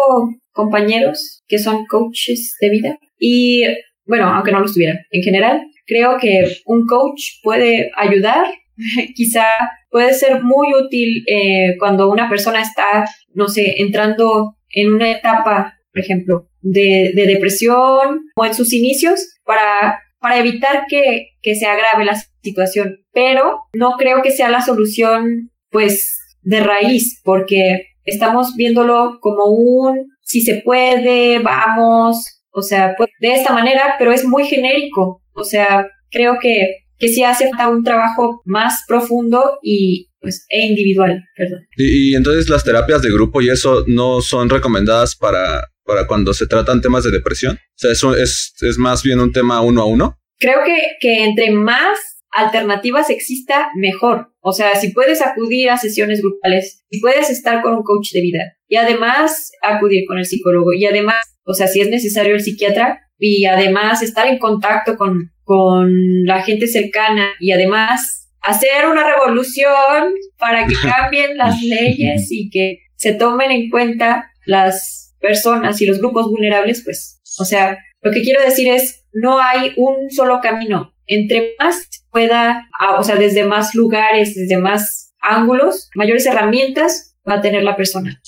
compañeros 0.52 1.44
que 1.48 1.60
son 1.60 1.86
coaches 1.86 2.56
de 2.60 2.70
vida 2.70 2.98
y, 3.18 3.64
bueno, 4.06 4.28
aunque 4.34 4.52
no 4.52 4.60
lo 4.60 4.66
estuvieran, 4.66 4.98
en 5.12 5.24
general, 5.24 5.62
creo 5.86 6.18
que 6.20 6.58
un 6.66 6.86
coach 6.86 7.22
puede 7.44 7.92
ayudar 7.96 8.46
quizá 9.16 9.46
puede 9.90 10.14
ser 10.14 10.44
muy 10.44 10.74
útil 10.74 11.24
eh, 11.28 11.76
cuando 11.80 12.10
una 12.10 12.30
persona 12.30 12.62
está, 12.62 13.06
no 13.34 13.48
sé, 13.48 13.76
entrando 13.78 14.56
en 14.70 14.94
una 14.94 15.12
etapa, 15.12 15.76
por 15.92 16.02
ejemplo, 16.02 16.48
de, 16.62 17.12
de 17.16 17.26
depresión 17.26 18.22
o 18.36 18.46
en 18.46 18.54
sus 18.54 18.74
inicios 18.74 19.36
para, 19.44 20.02
para 20.20 20.38
evitar 20.40 20.86
que, 20.88 21.30
que 21.42 21.56
se 21.56 21.66
agrave 21.66 22.06
la 22.06 22.16
situación. 22.42 22.98
Pero 23.12 23.62
no 23.74 23.96
creo 23.98 24.22
que 24.22 24.32
sea 24.32 24.50
la 24.50 24.62
solución, 24.62 25.52
pues, 25.70 26.18
de 26.42 26.62
raíz, 26.62 27.22
porque 27.24 27.88
estamos 28.06 28.56
viéndolo 28.56 29.20
como 29.20 29.46
un 29.46 30.08
si 30.22 30.42
se 30.42 30.62
puede, 30.64 31.40
vamos, 31.40 32.44
o 32.52 32.62
sea, 32.62 32.94
pues, 32.98 33.10
de 33.20 33.34
esta 33.34 33.54
manera, 33.54 33.96
pero 33.98 34.12
es 34.12 34.26
muy 34.26 34.46
genérico. 34.46 35.22
O 35.34 35.44
sea, 35.44 35.88
creo 36.12 36.38
que 36.40 36.86
que 37.00 37.08
sí 37.08 37.24
hace 37.24 37.50
falta 37.50 37.70
un 37.70 37.84
trabajo 37.84 38.42
más 38.46 38.84
profundo 38.88 39.58
y 39.64 40.10
pues 40.20 40.46
e 40.50 40.66
individual, 40.66 41.24
perdón. 41.36 41.62
Y, 41.78 42.12
y, 42.12 42.16
entonces 42.16 42.50
las 42.50 42.64
terapias 42.64 43.02
de 43.02 43.12
grupo 43.12 43.42
y 43.42 43.50
eso 43.50 43.86
no 43.88 44.22
son 44.22 44.50
recomendadas 44.50 45.16
para, 45.16 45.64
para 45.86 46.08
cuando 46.08 46.34
se 46.34 46.46
tratan 46.46 46.82
temas 46.82 47.04
de 47.04 47.12
depresión. 47.12 47.56
O 47.56 47.78
sea, 47.78 47.92
eso 47.92 48.16
es, 48.16 48.54
es 48.62 48.78
más 48.78 49.02
bien 49.02 49.20
un 49.20 49.32
tema 49.32 49.62
uno 49.62 49.82
a 49.82 49.86
uno. 49.86 50.18
Creo 50.38 50.60
que, 50.66 50.78
que 51.00 51.24
entre 51.24 51.52
más 51.52 51.98
alternativas 52.32 53.10
exista, 53.10 53.70
mejor. 53.76 54.32
O 54.42 54.54
sea, 54.54 54.76
si 54.76 54.92
puedes 54.92 55.22
acudir 55.22 55.70
a 55.70 55.78
sesiones 55.78 56.22
grupales, 56.22 56.84
si 56.90 57.00
puedes 57.00 57.30
estar 57.30 57.62
con 57.62 57.74
un 57.74 57.84
coach 57.84 58.12
de 58.14 58.22
vida 58.22 58.54
y 58.68 58.76
además 58.76 59.52
acudir 59.62 60.06
con 60.08 60.18
el 60.18 60.26
psicólogo 60.26 60.74
y 60.74 60.86
además, 60.86 61.40
o 61.44 61.54
sea, 61.54 61.68
si 61.68 61.82
es 61.82 61.90
necesario 61.90 62.36
el 62.36 62.42
psiquiatra 62.42 63.00
y 63.18 63.46
además 63.46 64.02
estar 64.02 64.28
en 64.28 64.38
contacto 64.38 64.96
con 64.96 65.32
con 65.50 66.26
la 66.26 66.44
gente 66.44 66.68
cercana 66.68 67.30
y 67.40 67.54
además 67.54 68.30
hacer 68.40 68.86
una 68.86 69.04
revolución 69.04 70.14
para 70.38 70.68
que 70.68 70.76
cambien 70.84 71.38
las 71.38 71.64
leyes 71.64 72.28
y 72.30 72.52
que 72.52 72.82
se 72.96 73.14
tomen 73.14 73.50
en 73.50 73.72
cuenta 73.72 74.32
las 74.46 75.16
personas 75.20 75.82
y 75.82 75.88
los 75.88 75.98
grupos 75.98 76.28
vulnerables, 76.28 76.84
pues, 76.84 77.20
o 77.40 77.46
sea, 77.46 77.80
lo 78.04 78.12
que 78.12 78.22
quiero 78.22 78.44
decir 78.44 78.72
es, 78.72 79.06
no 79.12 79.40
hay 79.40 79.74
un 79.76 80.12
solo 80.12 80.40
camino. 80.40 80.94
Entre 81.08 81.56
más 81.58 81.90
pueda, 82.12 82.70
o 83.00 83.04
sea, 83.04 83.16
desde 83.16 83.44
más 83.44 83.74
lugares, 83.74 84.36
desde 84.36 84.58
más 84.58 85.16
ángulos, 85.20 85.90
mayores 85.96 86.28
herramientas 86.28 87.16
va 87.28 87.38
a 87.38 87.42
tener 87.42 87.64
la 87.64 87.76
persona. 87.76 88.22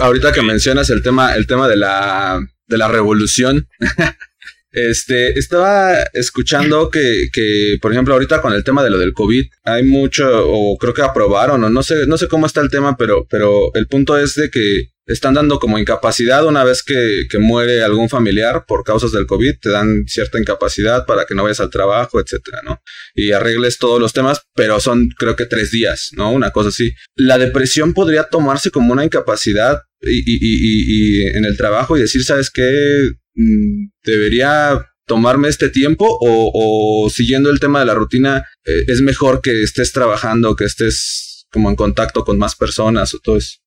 Ahorita 0.00 0.32
que 0.32 0.42
mencionas 0.42 0.90
el 0.90 1.04
tema, 1.04 1.36
el 1.36 1.46
tema 1.46 1.68
de 1.68 1.76
la, 1.76 2.40
de 2.66 2.78
la 2.78 2.88
revolución, 2.88 3.68
Este, 4.70 5.38
estaba 5.38 6.02
escuchando 6.12 6.90
que, 6.90 7.28
que, 7.32 7.78
por 7.80 7.92
ejemplo, 7.92 8.14
ahorita 8.14 8.42
con 8.42 8.52
el 8.52 8.64
tema 8.64 8.84
de 8.84 8.90
lo 8.90 8.98
del 8.98 9.14
COVID, 9.14 9.46
hay 9.64 9.82
mucho, 9.82 10.26
o 10.46 10.76
creo 10.76 10.92
que 10.92 11.02
aprobaron, 11.02 11.64
o 11.64 11.70
no 11.70 11.82
sé, 11.82 12.06
no 12.06 12.18
sé 12.18 12.28
cómo 12.28 12.46
está 12.46 12.60
el 12.60 12.70
tema, 12.70 12.96
pero, 12.96 13.26
pero 13.30 13.72
el 13.74 13.86
punto 13.86 14.18
es 14.18 14.34
de 14.34 14.50
que 14.50 14.90
están 15.08 15.34
dando 15.34 15.58
como 15.58 15.78
incapacidad 15.78 16.44
una 16.44 16.64
vez 16.64 16.82
que, 16.82 17.26
que, 17.30 17.38
muere 17.38 17.82
algún 17.82 18.10
familiar 18.10 18.66
por 18.66 18.84
causas 18.84 19.10
del 19.10 19.26
COVID, 19.26 19.54
te 19.58 19.70
dan 19.70 20.04
cierta 20.06 20.38
incapacidad 20.38 21.06
para 21.06 21.24
que 21.24 21.34
no 21.34 21.44
vayas 21.44 21.60
al 21.60 21.70
trabajo, 21.70 22.20
etcétera, 22.20 22.60
¿no? 22.62 22.82
Y 23.14 23.32
arregles 23.32 23.78
todos 23.78 23.98
los 23.98 24.12
temas, 24.12 24.42
pero 24.54 24.80
son 24.80 25.08
creo 25.18 25.34
que 25.34 25.46
tres 25.46 25.70
días, 25.70 26.10
¿no? 26.12 26.30
Una 26.30 26.50
cosa 26.50 26.68
así. 26.68 26.92
La 27.16 27.38
depresión 27.38 27.94
podría 27.94 28.24
tomarse 28.24 28.70
como 28.70 28.92
una 28.92 29.04
incapacidad 29.04 29.80
y, 30.02 30.18
y, 30.18 30.38
y, 30.40 31.22
y 31.22 31.26
en 31.28 31.46
el 31.46 31.56
trabajo 31.56 31.96
y 31.96 32.00
decir, 32.00 32.22
¿sabes 32.22 32.50
qué? 32.50 33.12
Mm, 33.38 33.90
Debería 34.04 34.84
tomarme 35.06 35.48
este 35.48 35.70
tiempo 35.70 36.06
o, 36.20 37.08
siguiendo 37.08 37.50
el 37.50 37.60
tema 37.60 37.80
de 37.80 37.86
la 37.86 37.94
rutina 37.94 38.44
eh, 38.64 38.84
es 38.88 39.00
mejor 39.00 39.40
que 39.40 39.62
estés 39.62 39.92
trabajando, 39.92 40.56
que 40.56 40.64
estés 40.64 41.46
como 41.50 41.70
en 41.70 41.76
contacto 41.76 42.24
con 42.24 42.36
más 42.36 42.56
personas 42.56 43.14
o 43.14 43.18
todo 43.20 43.36
eso. 43.36 43.58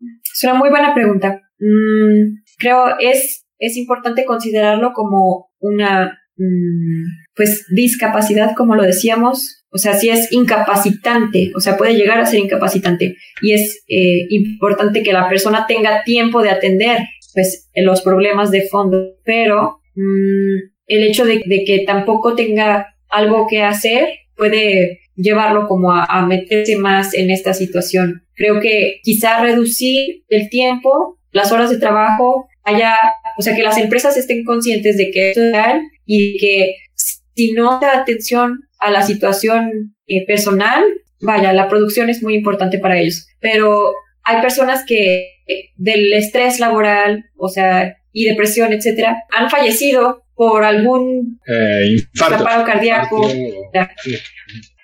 Es 0.00 0.44
una 0.44 0.54
muy 0.54 0.68
buena 0.68 0.92
pregunta. 0.94 1.40
Mm, 1.58 2.42
creo 2.58 2.98
es, 2.98 3.46
es 3.58 3.76
importante 3.76 4.24
considerarlo 4.24 4.92
como 4.92 5.50
una 5.60 6.18
mm, 6.36 7.04
pues 7.34 7.66
discapacidad, 7.74 8.54
como 8.56 8.74
lo 8.74 8.82
decíamos. 8.82 9.64
O 9.72 9.78
sea, 9.78 9.94
si 9.94 10.10
es 10.10 10.32
incapacitante, 10.32 11.52
o 11.54 11.60
sea, 11.60 11.76
puede 11.76 11.94
llegar 11.94 12.18
a 12.18 12.26
ser 12.26 12.40
incapacitante. 12.40 13.16
Y 13.40 13.52
es 13.52 13.84
eh, 13.86 14.26
importante 14.30 15.04
que 15.04 15.12
la 15.12 15.28
persona 15.28 15.66
tenga 15.68 16.02
tiempo 16.02 16.42
de 16.42 16.50
atender 16.50 16.98
pues 17.34 17.68
los 17.74 18.02
problemas 18.02 18.50
de 18.50 18.68
fondo. 18.68 18.98
Pero 19.24 19.80
mm, 19.94 20.56
el 20.86 21.02
hecho 21.04 21.24
de, 21.24 21.40
que 21.66 21.84
tampoco 21.86 22.34
tenga 22.34 22.94
algo 23.08 23.46
que 23.48 23.62
hacer 23.62 24.08
puede 24.36 25.00
llevarlo 25.16 25.68
como 25.68 25.92
a, 25.92 26.04
a 26.04 26.26
meterse 26.26 26.76
más 26.76 27.14
en 27.14 27.30
esta 27.30 27.52
situación 27.52 28.22
Creo 28.40 28.58
que 28.58 29.00
quizá 29.02 29.42
reducir 29.42 30.24
el 30.30 30.48
tiempo, 30.48 31.18
las 31.30 31.52
horas 31.52 31.68
de 31.68 31.76
trabajo, 31.76 32.48
haya, 32.64 32.96
o 33.36 33.42
sea, 33.42 33.54
que 33.54 33.62
las 33.62 33.76
empresas 33.76 34.16
estén 34.16 34.44
conscientes 34.44 34.96
de 34.96 35.10
que 35.10 35.28
esto 35.28 35.42
es 35.42 35.52
real 35.52 35.82
y 36.06 36.38
que 36.38 36.76
si 36.94 37.52
no 37.52 37.78
da 37.80 37.98
atención 37.98 38.60
a 38.78 38.90
la 38.90 39.02
situación 39.02 39.94
eh, 40.06 40.24
personal, 40.26 40.82
vaya, 41.20 41.52
la 41.52 41.68
producción 41.68 42.08
es 42.08 42.22
muy 42.22 42.34
importante 42.34 42.78
para 42.78 42.98
ellos. 42.98 43.26
Pero 43.40 43.92
hay 44.24 44.40
personas 44.42 44.84
que 44.86 45.40
eh, 45.46 45.70
del 45.76 46.12
estrés 46.12 46.60
laboral, 46.60 47.24
o 47.36 47.48
sea, 47.48 47.96
y 48.12 48.24
depresión, 48.24 48.72
etcétera, 48.72 49.16
han 49.30 49.50
fallecido 49.50 50.22
por 50.34 50.64
algún 50.64 51.40
eh, 51.46 51.86
infarto, 51.92 52.44
paro 52.44 52.64
cardíaco. 52.64 53.28
infarto, 53.30 53.94
sí. 54.02 54.16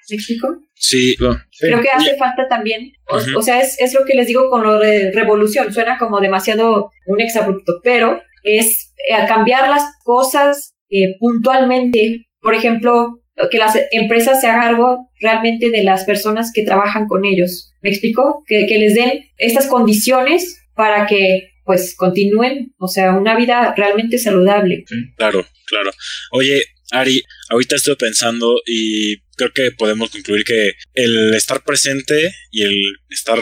¿Me 0.08 0.16
explico? 0.16 0.60
Sí. 0.74 1.16
Creo 1.58 1.80
que 1.80 1.88
hace 1.88 2.16
falta 2.16 2.46
también, 2.48 2.92
o, 3.08 3.16
uh 3.16 3.20
-huh. 3.20 3.38
o 3.38 3.42
sea, 3.42 3.60
es, 3.60 3.80
es, 3.80 3.94
lo 3.94 4.04
que 4.04 4.14
les 4.14 4.26
digo 4.26 4.48
con 4.50 4.62
lo 4.62 4.78
de 4.78 5.10
revolución, 5.12 5.72
suena 5.72 5.98
como 5.98 6.20
demasiado 6.20 6.90
un 7.06 7.20
exabrupto, 7.20 7.80
pero 7.82 8.20
es 8.42 8.94
eh, 9.08 9.26
cambiar 9.26 9.68
las 9.68 9.84
cosas 10.04 10.74
eh, 10.90 11.16
puntualmente, 11.18 12.26
por 12.40 12.54
ejemplo, 12.54 13.20
que 13.50 13.58
las 13.58 13.76
empresas 13.92 14.40
se 14.40 14.46
hagan 14.46 14.62
cargo 14.62 15.10
realmente 15.20 15.70
de 15.70 15.82
las 15.82 16.04
personas 16.04 16.50
que 16.52 16.64
trabajan 16.64 17.06
con 17.06 17.24
ellos. 17.24 17.72
¿Me 17.82 17.90
explico? 17.90 18.42
Que, 18.46 18.66
que 18.66 18.78
les 18.78 18.94
den 18.94 19.30
estas 19.36 19.66
condiciones 19.66 20.62
para 20.74 21.06
que 21.06 21.50
pues 21.64 21.96
continúen, 21.96 22.74
o 22.78 22.86
sea, 22.86 23.12
una 23.12 23.36
vida 23.36 23.74
realmente 23.76 24.18
saludable. 24.18 24.84
Claro, 25.16 25.44
claro. 25.66 25.90
Oye, 26.30 26.62
Ari, 26.92 27.24
ahorita 27.50 27.74
estoy 27.74 27.96
pensando 27.96 28.60
y 28.64 29.18
creo 29.36 29.52
que 29.52 29.72
podemos 29.72 30.10
concluir 30.10 30.44
que 30.44 30.74
el 30.94 31.34
estar 31.34 31.64
presente 31.64 32.32
y 32.52 32.62
el 32.62 32.80
estar 33.10 33.38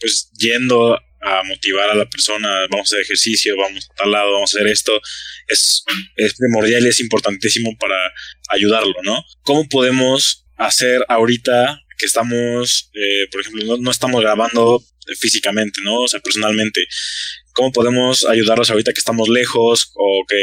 pues 0.00 0.30
yendo 0.36 0.98
a 1.20 1.42
motivar 1.42 1.90
a 1.90 1.94
la 1.94 2.08
persona, 2.08 2.66
vamos 2.70 2.92
a 2.92 2.96
hacer 2.96 3.00
ejercicio, 3.00 3.56
vamos 3.56 3.88
a 3.90 3.94
tal 3.94 4.10
lado, 4.10 4.32
vamos 4.32 4.54
a 4.54 4.58
hacer 4.58 4.68
esto, 4.68 5.00
es, 5.48 5.84
es 6.16 6.34
primordial 6.34 6.84
y 6.84 6.88
es 6.88 7.00
importantísimo 7.00 7.76
para 7.78 7.96
ayudarlo, 8.48 8.94
¿no? 9.02 9.24
¿Cómo 9.42 9.68
podemos 9.68 10.46
hacer 10.56 11.04
ahorita 11.08 11.80
que 11.98 12.06
estamos, 12.06 12.90
eh, 12.94 13.26
por 13.30 13.42
ejemplo, 13.42 13.64
no, 13.64 13.76
no 13.76 13.90
estamos 13.90 14.20
grabando 14.22 14.82
físicamente, 15.18 15.80
¿no? 15.82 16.00
O 16.00 16.08
sea, 16.08 16.20
personalmente. 16.20 16.86
¿Cómo 17.60 17.72
podemos 17.72 18.24
ayudarlos 18.24 18.70
ahorita 18.70 18.94
que 18.94 19.00
estamos 19.00 19.28
lejos 19.28 19.92
o 19.94 20.24
que 20.26 20.36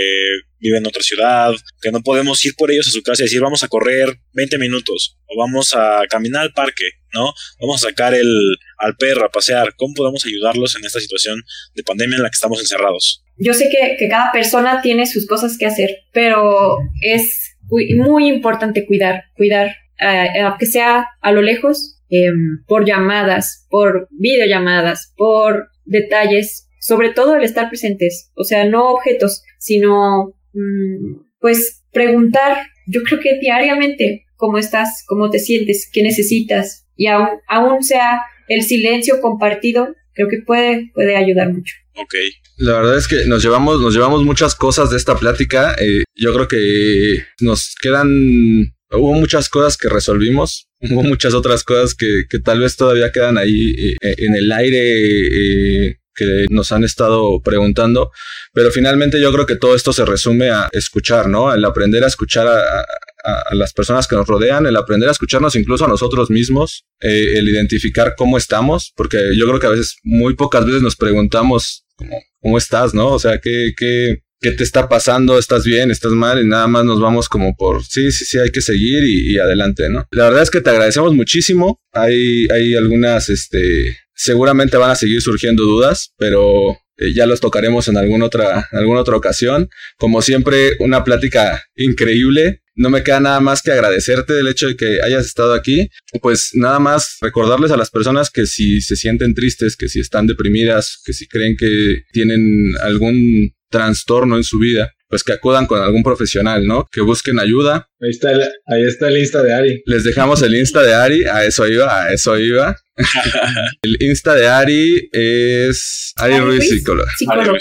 viven 0.59 0.83
en 0.83 0.87
otra 0.87 1.01
ciudad, 1.01 1.51
que 1.81 1.91
no 1.91 2.03
podemos 2.03 2.45
ir 2.45 2.53
por 2.55 2.69
ellos 2.69 2.87
a 2.87 2.91
su 2.91 3.01
casa 3.01 3.23
y 3.23 3.25
decir 3.25 3.41
vamos 3.41 3.63
a 3.63 3.67
correr 3.67 4.19
20 4.33 4.59
minutos 4.59 5.17
o 5.25 5.35
vamos 5.35 5.73
a 5.75 6.03
caminar 6.11 6.43
al 6.43 6.53
parque, 6.53 6.83
¿no? 7.15 7.33
Vamos 7.59 7.83
a 7.83 7.89
sacar 7.89 8.13
el, 8.13 8.29
al 8.77 8.97
perro 8.97 9.25
a 9.25 9.31
pasear. 9.31 9.73
¿Cómo 9.77 9.95
podemos 9.95 10.27
ayudarlos 10.27 10.75
en 10.75 10.85
esta 10.85 10.99
situación 10.99 11.41
de 11.73 11.81
pandemia 11.81 12.17
en 12.17 12.21
la 12.21 12.29
que 12.29 12.35
estamos 12.35 12.59
encerrados? 12.59 13.23
Yo 13.37 13.55
sé 13.55 13.67
que, 13.71 13.95
que 13.97 14.09
cada 14.09 14.31
persona 14.31 14.83
tiene 14.83 15.07
sus 15.07 15.25
cosas 15.25 15.57
que 15.57 15.65
hacer, 15.65 15.89
pero 16.13 16.77
es 17.01 17.55
muy 17.71 18.27
importante 18.27 18.85
cuidar, 18.85 19.23
cuidar, 19.35 19.75
eh, 19.99 20.41
aunque 20.41 20.67
sea 20.67 21.07
a 21.19 21.31
lo 21.31 21.41
lejos, 21.41 21.95
eh, 22.11 22.29
por 22.67 22.85
llamadas, 22.85 23.65
por 23.71 24.07
videollamadas, 24.11 25.13
por 25.17 25.71
detalles, 25.83 26.66
sobre 26.87 27.09
todo 27.09 27.35
el 27.35 27.43
estar 27.43 27.67
presentes, 27.67 28.31
o 28.35 28.45
sea, 28.45 28.63
no 28.63 28.87
objetos, 28.87 29.43
sino 29.59 30.33
mmm, 30.53 31.17
pues 31.41 31.83
preguntar, 31.91 32.59
yo 32.87 33.03
creo 33.03 33.19
que 33.19 33.39
diariamente, 33.41 34.25
cómo 34.37 34.57
estás, 34.57 35.03
cómo 35.05 35.29
te 35.29 35.39
sientes, 35.39 35.89
qué 35.91 36.01
necesitas, 36.01 36.85
y 36.95 37.07
aún, 37.07 37.27
aún 37.49 37.83
sea 37.83 38.21
el 38.47 38.63
silencio 38.63 39.19
compartido, 39.19 39.93
creo 40.13 40.29
que 40.29 40.37
puede, 40.45 40.89
puede 40.93 41.17
ayudar 41.17 41.51
mucho. 41.51 41.75
Ok. 41.95 42.13
La 42.55 42.73
verdad 42.73 42.97
es 42.97 43.09
que 43.09 43.25
nos 43.25 43.43
llevamos, 43.43 43.81
nos 43.81 43.93
llevamos 43.93 44.23
muchas 44.23 44.55
cosas 44.55 44.89
de 44.89 44.97
esta 44.97 45.17
plática. 45.17 45.75
Eh, 45.81 46.03
yo 46.15 46.33
creo 46.33 46.47
que 46.47 47.25
nos 47.41 47.75
quedan 47.81 48.71
hubo 48.91 49.13
muchas 49.13 49.49
cosas 49.49 49.75
que 49.75 49.89
resolvimos, 49.89 50.69
hubo 50.89 51.03
muchas 51.03 51.33
otras 51.33 51.65
cosas 51.65 51.95
que, 51.95 52.23
que 52.29 52.39
tal 52.39 52.61
vez 52.61 52.77
todavía 52.77 53.11
quedan 53.11 53.37
ahí 53.37 53.75
eh, 53.75 53.97
en 54.01 54.35
el 54.35 54.51
aire. 54.53 55.87
Eh, 55.89 55.97
que 56.17 56.45
nos 56.49 56.71
han 56.71 56.83
estado 56.83 57.39
preguntando, 57.41 58.11
pero 58.53 58.71
finalmente 58.71 59.21
yo 59.21 59.31
creo 59.31 59.45
que 59.45 59.55
todo 59.55 59.75
esto 59.75 59.93
se 59.93 60.03
resume 60.03 60.49
a 60.49 60.67
escuchar, 60.71 61.29
¿no? 61.29 61.53
El 61.53 61.63
aprender 61.63 62.03
a 62.03 62.07
escuchar 62.07 62.47
a, 62.47 62.79
a, 63.23 63.41
a 63.49 63.55
las 63.55 63.73
personas 63.73 64.07
que 64.07 64.15
nos 64.15 64.27
rodean, 64.27 64.65
el 64.65 64.75
aprender 64.75 65.07
a 65.09 65.11
escucharnos 65.11 65.55
incluso 65.55 65.85
a 65.85 65.87
nosotros 65.87 66.29
mismos, 66.29 66.85
eh, 66.99 67.33
el 67.37 67.47
identificar 67.47 68.15
cómo 68.17 68.37
estamos, 68.37 68.91
porque 68.95 69.35
yo 69.37 69.47
creo 69.47 69.59
que 69.59 69.67
a 69.67 69.71
veces, 69.71 69.97
muy 70.03 70.35
pocas 70.35 70.65
veces 70.65 70.81
nos 70.81 70.95
preguntamos 70.95 71.85
cómo, 71.95 72.17
cómo 72.41 72.57
estás, 72.57 72.93
¿no? 72.93 73.09
O 73.13 73.19
sea, 73.19 73.39
qué, 73.39 73.73
qué, 73.77 74.23
qué 74.39 74.51
te 74.51 74.63
está 74.63 74.87
pasando, 74.87 75.37
estás 75.37 75.65
bien, 75.65 75.91
estás 75.91 76.11
mal, 76.11 76.41
y 76.41 76.47
nada 76.47 76.67
más 76.67 76.85
nos 76.85 76.99
vamos 76.99 77.29
como 77.29 77.55
por 77.55 77.83
sí, 77.83 78.11
sí, 78.11 78.25
sí, 78.25 78.39
hay 78.39 78.49
que 78.51 78.61
seguir 78.61 79.03
y, 79.03 79.33
y 79.33 79.37
adelante, 79.39 79.89
¿no? 79.89 80.07
La 80.11 80.25
verdad 80.25 80.43
es 80.43 80.49
que 80.49 80.61
te 80.61 80.69
agradecemos 80.69 81.13
muchísimo. 81.13 81.79
Hay, 81.93 82.47
hay 82.51 82.75
algunas, 82.75 83.29
este, 83.29 83.97
seguramente 84.17 84.75
van 84.77 84.91
a 84.91 84.95
seguir 84.95 85.21
surgiendo 85.21 85.63
dudas, 85.63 86.13
pero 86.17 86.77
eh, 86.97 87.13
ya 87.13 87.25
los 87.27 87.39
tocaremos 87.39 87.87
en 87.87 87.97
alguna 87.97 88.25
otra, 88.25 88.67
alguna 88.71 89.01
otra 89.01 89.15
ocasión. 89.15 89.69
Como 89.97 90.21
siempre, 90.21 90.71
una 90.79 91.03
plática 91.03 91.63
increíble. 91.75 92.61
No 92.75 92.89
me 92.89 93.03
queda 93.03 93.19
nada 93.19 93.39
más 93.39 93.61
que 93.61 93.71
agradecerte 93.71 94.33
del 94.33 94.47
hecho 94.47 94.67
de 94.67 94.75
que 94.75 95.01
hayas 95.01 95.25
estado 95.25 95.53
aquí. 95.53 95.89
Pues 96.21 96.51
nada 96.53 96.79
más 96.79 97.17
recordarles 97.21 97.71
a 97.71 97.77
las 97.77 97.89
personas 97.89 98.29
que 98.29 98.45
si 98.45 98.81
se 98.81 98.95
sienten 98.95 99.33
tristes, 99.33 99.75
que 99.77 99.89
si 99.89 99.99
están 99.99 100.27
deprimidas, 100.27 100.99
que 101.05 101.13
si 101.13 101.27
creen 101.27 101.55
que 101.55 102.03
tienen 102.11 102.73
algún 102.81 103.53
trastorno 103.69 104.37
en 104.37 104.43
su 104.43 104.59
vida, 104.59 104.91
pues 105.09 105.23
que 105.23 105.33
acudan 105.33 105.65
con 105.65 105.81
algún 105.81 106.03
profesional, 106.03 106.65
¿no? 106.65 106.87
Que 106.91 107.01
busquen 107.01 107.39
ayuda. 107.39 107.89
Ahí 108.01 108.09
está 108.09 108.31
el, 108.31 108.41
ahí 108.65 108.83
está 108.85 109.07
el 109.07 109.17
Insta 109.17 109.41
de 109.43 109.53
Ari. 109.53 109.83
Les 109.85 110.03
dejamos 110.03 110.41
el 110.41 110.55
Insta 110.55 110.81
de 110.81 110.93
Ari, 110.93 111.23
a 111.25 111.45
eso 111.45 111.67
iba, 111.67 112.03
a 112.03 112.13
eso 112.13 112.37
iba. 112.37 112.75
el 113.81 113.97
Insta 114.01 114.35
de 114.35 114.47
Ari 114.47 115.09
es 115.11 116.13
Ari, 116.17 116.33
Ari 116.33 116.43
Ruiz, 116.43 116.69
psicóloga. 116.69 117.11
psicóloga. 117.17 117.59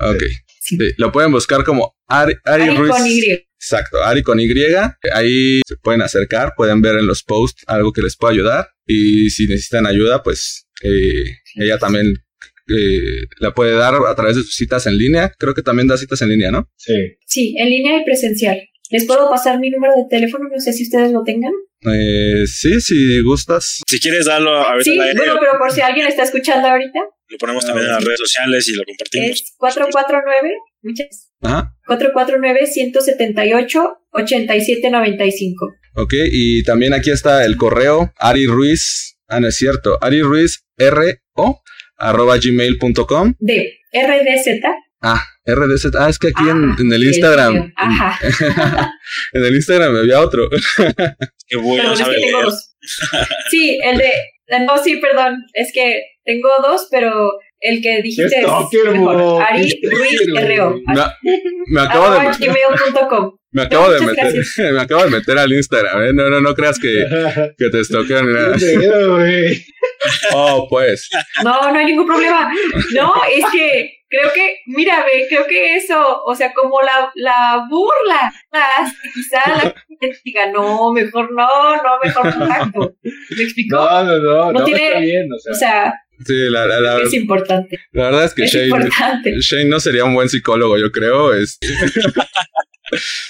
Ok. 0.00 0.22
Sí. 0.60 0.76
Sí, 0.78 0.94
lo 0.96 1.10
pueden 1.10 1.32
buscar 1.32 1.64
como 1.64 1.96
Ari, 2.06 2.34
Ari, 2.44 2.62
Ari 2.62 2.76
Ruiz. 2.76 2.92
con 2.92 3.06
Y. 3.06 3.20
Exacto, 3.62 4.02
Ari 4.02 4.22
con 4.22 4.40
Y. 4.40 4.48
Ahí 5.12 5.60
se 5.66 5.76
pueden 5.76 6.02
acercar, 6.02 6.54
pueden 6.56 6.80
ver 6.80 6.96
en 6.96 7.06
los 7.06 7.22
posts 7.22 7.62
algo 7.66 7.92
que 7.92 8.02
les 8.02 8.16
pueda 8.16 8.32
ayudar. 8.32 8.68
Y 8.86 9.30
si 9.30 9.46
necesitan 9.46 9.86
ayuda, 9.86 10.22
pues 10.22 10.66
eh, 10.82 11.24
ella 11.56 11.78
también 11.78 12.14
eh, 12.68 13.26
la 13.38 13.54
puede 13.54 13.74
dar 13.74 13.94
a 13.94 14.14
través 14.14 14.36
de 14.36 14.42
sus 14.42 14.54
citas 14.54 14.86
en 14.86 14.98
línea. 14.98 15.32
Creo 15.38 15.54
que 15.54 15.62
también 15.62 15.88
da 15.88 15.96
citas 15.96 16.20
en 16.22 16.28
línea, 16.28 16.50
¿no? 16.50 16.68
Sí. 16.76 16.94
Sí, 17.26 17.54
en 17.58 17.70
línea 17.70 18.00
y 18.00 18.04
presencial. 18.04 18.60
¿Les 18.90 19.06
puedo 19.06 19.28
pasar 19.30 19.58
mi 19.58 19.70
número 19.70 19.94
de 19.96 20.04
teléfono? 20.10 20.48
No 20.52 20.60
sé 20.60 20.72
si 20.72 20.84
ustedes 20.84 21.12
lo 21.12 21.22
tengan. 21.24 21.52
Eh, 21.92 22.44
sí, 22.46 22.80
si 22.80 23.20
gustas. 23.22 23.80
Si 23.88 23.98
quieres 23.98 24.26
darlo 24.26 24.50
ahorita. 24.50 24.84
Sí, 24.84 24.96
bueno, 24.96 25.34
pero 25.40 25.58
por 25.58 25.72
si 25.72 25.80
alguien 25.80 26.06
está 26.06 26.24
escuchando 26.24 26.68
ahorita. 26.68 27.00
Lo 27.28 27.38
ponemos 27.38 27.64
también 27.64 27.86
en 27.86 27.94
las 27.94 28.04
redes 28.04 28.18
sociales 28.18 28.68
y 28.68 28.74
lo 28.74 28.84
compartimos. 28.84 29.30
Es 29.30 29.54
449 29.56 30.54
Muchas. 30.82 31.30
Ajá. 31.40 31.72
449-178-8795. 34.12 35.74
Ok, 35.94 36.14
y 36.30 36.62
también 36.62 36.92
aquí 36.92 37.10
está 37.10 37.44
el 37.44 37.56
correo 37.56 38.12
Ari 38.18 38.46
Ruiz. 38.46 39.16
Ah, 39.28 39.40
no 39.40 39.48
es 39.48 39.56
cierto. 39.56 39.98
Ari 40.00 40.22
Ruiz 40.22 40.64
R 40.76 41.20
O 41.34 41.62
arroba 42.02 42.36
gmail.com. 42.38 43.34
D. 43.38 43.78
RDZ. 43.92 44.60
Ah, 45.02 45.22
RDZ. 45.46 45.94
Ah, 45.98 46.08
es 46.08 46.18
que 46.18 46.28
aquí 46.28 46.48
en, 46.48 46.70
Ah, 46.70 46.76
en 46.78 46.92
el 46.92 47.04
Instagram. 47.04 47.72
Ajá. 47.76 48.18
en 49.32 49.44
el 49.44 49.54
Instagram 49.56 49.96
había 49.96 50.20
otro. 50.20 50.48
Qué 51.48 51.56
bueno, 51.56 51.76
Perdón, 51.76 51.92
es 51.92 51.98
sabe 51.98 52.14
que 52.16 52.20
tengo 52.22 52.38
leer. 52.38 52.44
dos. 52.44 52.68
Sí, 53.50 53.78
el 53.82 53.98
de. 53.98 54.10
No, 54.66 54.76
sí, 54.82 54.96
perdón. 54.96 55.36
Es 55.54 55.70
que 55.72 56.02
tengo 56.24 56.48
dos, 56.62 56.88
pero 56.90 57.32
el 57.60 57.80
que 57.82 58.02
dijiste 58.02 58.40
es 58.40 58.46
mejor. 58.92 59.42
Ari 59.42 59.80
Ruiz 59.82 60.20
R.O. 60.36 60.74
me, 60.86 61.42
me 61.68 61.80
acabo 61.80 62.10
de 62.10 62.18
Arroba 62.18 62.36
gmail.com. 62.38 63.36
me 63.52 63.62
acabo 63.62 63.90
de 63.92 64.00
meter 64.00 64.34
me 64.72 64.80
acabo 64.80 65.04
de 65.04 65.10
meter 65.10 65.38
al 65.38 65.52
Instagram, 65.52 66.02
¿eh? 66.02 66.12
No, 66.12 66.28
no, 66.30 66.40
no 66.40 66.54
creas 66.54 66.78
que, 66.78 67.04
que 67.58 67.68
te 67.70 67.78
ni 67.78 68.32
nada. 68.32 68.56
Oh, 70.34 70.66
pues. 70.68 71.08
No, 71.44 71.70
no 71.72 71.78
hay 71.78 71.86
ningún 71.86 72.06
problema. 72.06 72.50
No, 72.92 73.12
es 73.36 73.44
que 73.52 73.98
creo 74.08 74.32
que, 74.34 74.56
mira, 74.66 75.04
ve, 75.04 75.26
creo 75.28 75.46
que 75.46 75.76
eso, 75.76 76.22
o 76.24 76.34
sea, 76.34 76.52
como 76.52 76.80
la, 76.82 77.10
la 77.14 77.66
burla, 77.70 78.32
quizá 79.14 79.40
la 79.48 79.74
gente 79.88 80.18
diga, 80.24 80.50
no, 80.50 80.92
mejor 80.92 81.32
no, 81.32 81.76
no, 81.76 81.82
mejor 82.02 82.34
contacto. 82.34 82.96
¿Me 83.36 83.42
explicó? 83.44 83.76
No, 83.76 84.04
no, 84.04 84.18
no, 84.18 84.52
No 84.52 84.58
no, 84.60 84.64
tiene- 84.64 84.86
está 84.88 84.98
bien, 85.00 85.28
o 85.32 85.38
sea. 85.38 85.52
O 85.52 85.54
sea, 85.54 85.94
Sí, 86.24 86.34
la, 86.50 86.66
la, 86.66 86.80
la, 86.80 86.98
es 87.02 87.14
importante. 87.14 87.80
la 87.90 88.04
verdad 88.04 88.24
es 88.26 88.34
que 88.34 88.44
Es 88.44 88.52
Shane. 88.52 89.40
Shane 89.40 89.64
no 89.64 89.80
sería 89.80 90.04
un 90.04 90.14
buen 90.14 90.28
psicólogo, 90.28 90.78
yo 90.78 90.92
creo. 90.92 91.34
Es, 91.34 91.58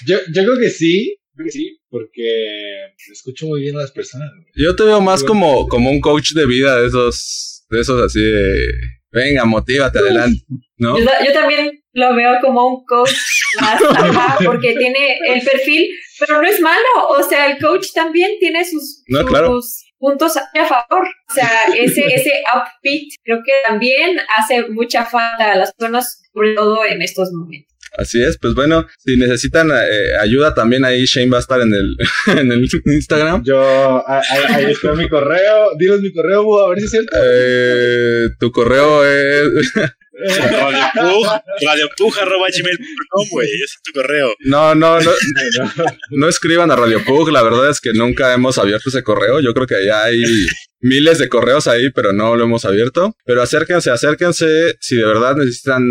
Yo, 0.07 0.19
yo 0.35 0.45
creo 0.45 0.59
que 0.59 0.71
sí, 0.71 1.17
creo 1.35 1.47
que 1.47 1.53
sí, 1.53 1.79
porque 1.89 2.93
escucho 3.11 3.47
muy 3.47 3.63
bien 3.63 3.77
a 3.77 3.81
las 3.81 3.93
personas. 3.93 4.31
yo 4.55 4.75
te 4.75 4.85
veo 4.85 5.01
más 5.01 5.23
como, 5.25 5.69
como 5.69 5.91
un 5.91 6.01
coach 6.01 6.33
de 6.33 6.47
vida 6.47 6.81
de 6.81 6.89
esos, 6.89 7.65
de 7.71 7.81
esos 7.81 8.01
así 8.03 8.21
de 8.21 8.73
venga, 9.13 9.45
motívate 9.45 9.99
adelante, 9.99 10.43
¿no? 10.79 10.99
Yo, 10.99 11.05
yo 11.25 11.33
también 11.33 11.83
lo 11.93 12.15
veo 12.15 12.39
como 12.41 12.67
un 12.67 12.85
coach 12.85 13.13
más, 13.61 13.81
ajá, 13.91 14.39
porque 14.45 14.75
tiene 14.75 15.19
el 15.29 15.43
perfil, 15.43 15.89
pero 16.19 16.41
no 16.41 16.49
es 16.49 16.61
malo. 16.61 17.09
O 17.11 17.23
sea, 17.23 17.47
el 17.51 17.59
coach 17.59 17.89
también 17.95 18.33
tiene 18.41 18.65
sus, 18.65 19.03
No, 19.09 19.21
sus 19.21 19.29
claro. 19.29 19.61
puntos 19.99 20.37
a 20.37 20.67
favor. 20.67 21.07
O 21.31 21.35
sea, 21.35 21.65
ese, 21.77 22.07
ese 22.15 22.43
upbeat 22.55 23.09
creo 23.23 23.41
que 23.45 23.53
también 23.65 24.19
hace 24.37 24.69
mucha 24.69 25.05
falta 25.05 25.53
a 25.53 25.57
las 25.57 25.73
personas, 25.75 26.23
sobre 26.33 26.55
todo 26.55 26.85
en 26.85 27.03
estos 27.03 27.31
momentos. 27.33 27.72
Así 27.97 28.23
es, 28.23 28.39
pues 28.39 28.55
bueno, 28.55 28.87
si 28.99 29.17
necesitan 29.17 29.71
eh, 29.71 30.17
ayuda 30.21 30.55
también 30.55 30.85
ahí 30.85 31.05
Shane 31.05 31.31
va 31.31 31.37
a 31.37 31.41
estar 31.41 31.61
en 31.61 31.75
el, 31.75 31.97
en 32.39 32.51
el 32.51 32.69
Instagram. 32.87 33.43
Yo, 33.45 34.09
ahí, 34.09 34.23
ahí 34.49 34.73
está 34.73 34.95
mi 34.95 35.09
correo. 35.09 35.77
Dinos 35.79 36.01
mi 36.01 36.13
correo, 36.13 36.43
bu, 36.45 36.59
a 36.59 36.71
ver 36.71 36.79
si 36.79 36.85
es 36.87 36.91
cierto. 36.91 37.17
Eh, 37.23 38.29
tu 38.39 38.51
correo 38.51 39.05
es... 39.05 39.73
Radiopug, 40.13 41.27
radiopug 41.67 42.19
arroba 42.19 42.47
gmail.com, 42.49 43.29
güey. 43.31 43.49
Ese 43.49 43.65
es 43.65 43.83
tu 43.83 43.93
correo. 43.93 44.35
No, 44.41 44.75
no, 44.75 45.01
no, 45.01 45.11
no 46.11 46.29
escriban 46.29 46.71
a 46.71 46.77
Radio 46.77 47.03
Pug, 47.05 47.31
la 47.31 47.43
verdad 47.43 47.71
es 47.71 47.81
que 47.81 47.93
nunca 47.93 48.33
hemos 48.33 48.59
abierto 48.59 48.89
ese 48.89 49.03
correo, 49.03 49.41
yo 49.41 49.55
creo 49.55 49.67
que 49.67 49.85
ya 49.85 50.05
hay 50.05 50.23
miles 50.81 51.19
de 51.19 51.29
correos 51.29 51.67
ahí, 51.67 51.91
pero 51.91 52.13
no 52.13 52.37
lo 52.37 52.45
hemos 52.45 52.65
abierto. 52.65 53.17
Pero 53.25 53.43
acérquense, 53.43 53.91
acérquense 53.91 54.77
si 54.81 54.97
de 54.97 55.05
verdad 55.05 55.37
necesitan 55.37 55.83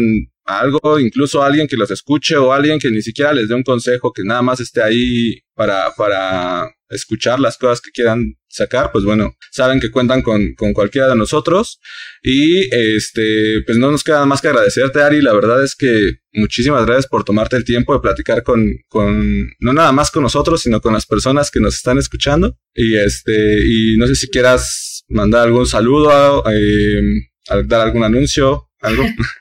algo, 0.60 1.00
incluso 1.00 1.44
alguien 1.44 1.68
que 1.68 1.78
los 1.78 1.92
escuche 1.92 2.36
o 2.38 2.52
alguien 2.54 2.80
que 2.80 2.92
ni 2.92 3.02
siquiera 3.02 3.34
les 3.34 3.48
dé 3.48 3.56
un 3.56 3.64
consejo, 3.64 4.12
que 4.12 4.24
nada 4.24 4.42
más 4.42 4.60
esté 4.60 4.82
ahí 4.82 5.42
para, 5.54 5.94
para 5.96 6.70
escuchar 6.90 7.40
las 7.40 7.58
cosas 7.58 7.82
que 7.82 7.92
quieran 7.92 8.36
sacar, 8.48 8.92
pues 8.92 9.06
bueno, 9.06 9.36
saben 9.52 9.80
que 9.80 9.92
cuentan 9.92 10.22
con, 10.22 10.54
con 10.56 10.74
cualquiera 10.74 11.08
de 11.08 11.16
nosotros. 11.16 11.80
Y 12.22 12.74
este, 12.76 13.62
pues 13.66 13.78
no 13.78 13.92
nos 13.92 14.04
queda 14.04 14.26
más 14.26 14.42
que 14.42 14.50
agradecerte, 14.50 15.02
Ari. 15.02 15.22
La 15.22 15.34
verdad 15.34 15.64
es 15.64 15.76
que 15.76 16.18
muchísimas 16.34 16.86
gracias 16.86 17.08
por 17.08 17.24
tomarte 17.24 17.56
el 17.56 17.64
tiempo 17.64 17.94
de 17.94 18.02
platicar 18.02 18.44
con, 18.44 18.74
con, 18.88 19.52
no 19.60 19.74
nada 19.74 19.92
más 19.92 20.12
con 20.12 20.24
nosotros, 20.24 20.62
sino 20.62 20.82
con 20.82 20.94
las 20.94 21.06
personas 21.06 21.50
que 21.50 21.60
nos 21.60 21.76
están 21.76 21.98
escuchando. 21.98 22.58
Y 22.74 22.96
este, 22.96 23.66
y 23.66 23.98
no 23.98 24.08
sé 24.08 24.16
si 24.16 24.28
quieras 24.28 25.04
mandar 25.08 25.48
algún 25.48 25.66
saludo, 25.66 26.44
eh, 26.52 27.22
dar 27.66 27.82
algún 27.82 28.04
anuncio, 28.04 28.70
algo. 28.80 29.04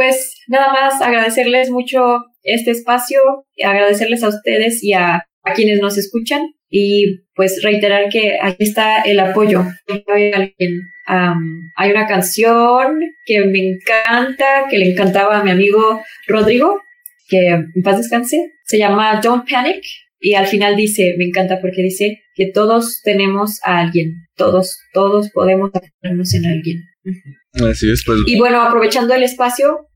Pues 0.00 0.34
nada 0.48 0.72
más 0.72 1.02
agradecerles 1.02 1.68
mucho 1.68 2.24
este 2.42 2.70
espacio, 2.70 3.20
agradecerles 3.62 4.22
a 4.22 4.28
ustedes 4.28 4.82
y 4.82 4.94
a, 4.94 5.26
a 5.42 5.52
quienes 5.52 5.78
nos 5.78 5.98
escuchan 5.98 6.40
y 6.70 7.18
pues 7.34 7.62
reiterar 7.62 8.08
que 8.08 8.38
aquí 8.40 8.64
está 8.64 9.02
el 9.02 9.20
apoyo. 9.20 9.60
Um, 9.90 11.70
hay 11.76 11.90
una 11.90 12.06
canción 12.06 12.98
que 13.26 13.44
me 13.44 13.58
encanta, 13.58 14.68
que 14.70 14.78
le 14.78 14.92
encantaba 14.92 15.38
a 15.38 15.44
mi 15.44 15.50
amigo 15.50 16.00
Rodrigo, 16.26 16.80
que 17.28 17.48
en 17.48 17.82
paz 17.84 17.98
descanse, 17.98 18.52
se 18.64 18.78
llama 18.78 19.20
Don't 19.22 19.46
Panic 19.46 19.84
y 20.18 20.32
al 20.32 20.46
final 20.46 20.76
dice, 20.76 21.14
me 21.18 21.26
encanta 21.26 21.60
porque 21.60 21.82
dice 21.82 22.22
que 22.34 22.46
todos 22.46 23.02
tenemos 23.02 23.60
a 23.64 23.80
alguien, 23.80 24.14
todos, 24.34 24.78
todos 24.94 25.28
podemos 25.30 25.70
apoyarnos 25.74 26.32
en 26.32 26.46
alguien. 26.46 26.84
Así 27.52 27.90
es, 27.90 28.02
pues. 28.06 28.20
Y 28.24 28.38
bueno, 28.38 28.62
aprovechando 28.62 29.12
el 29.12 29.24
espacio, 29.24 29.89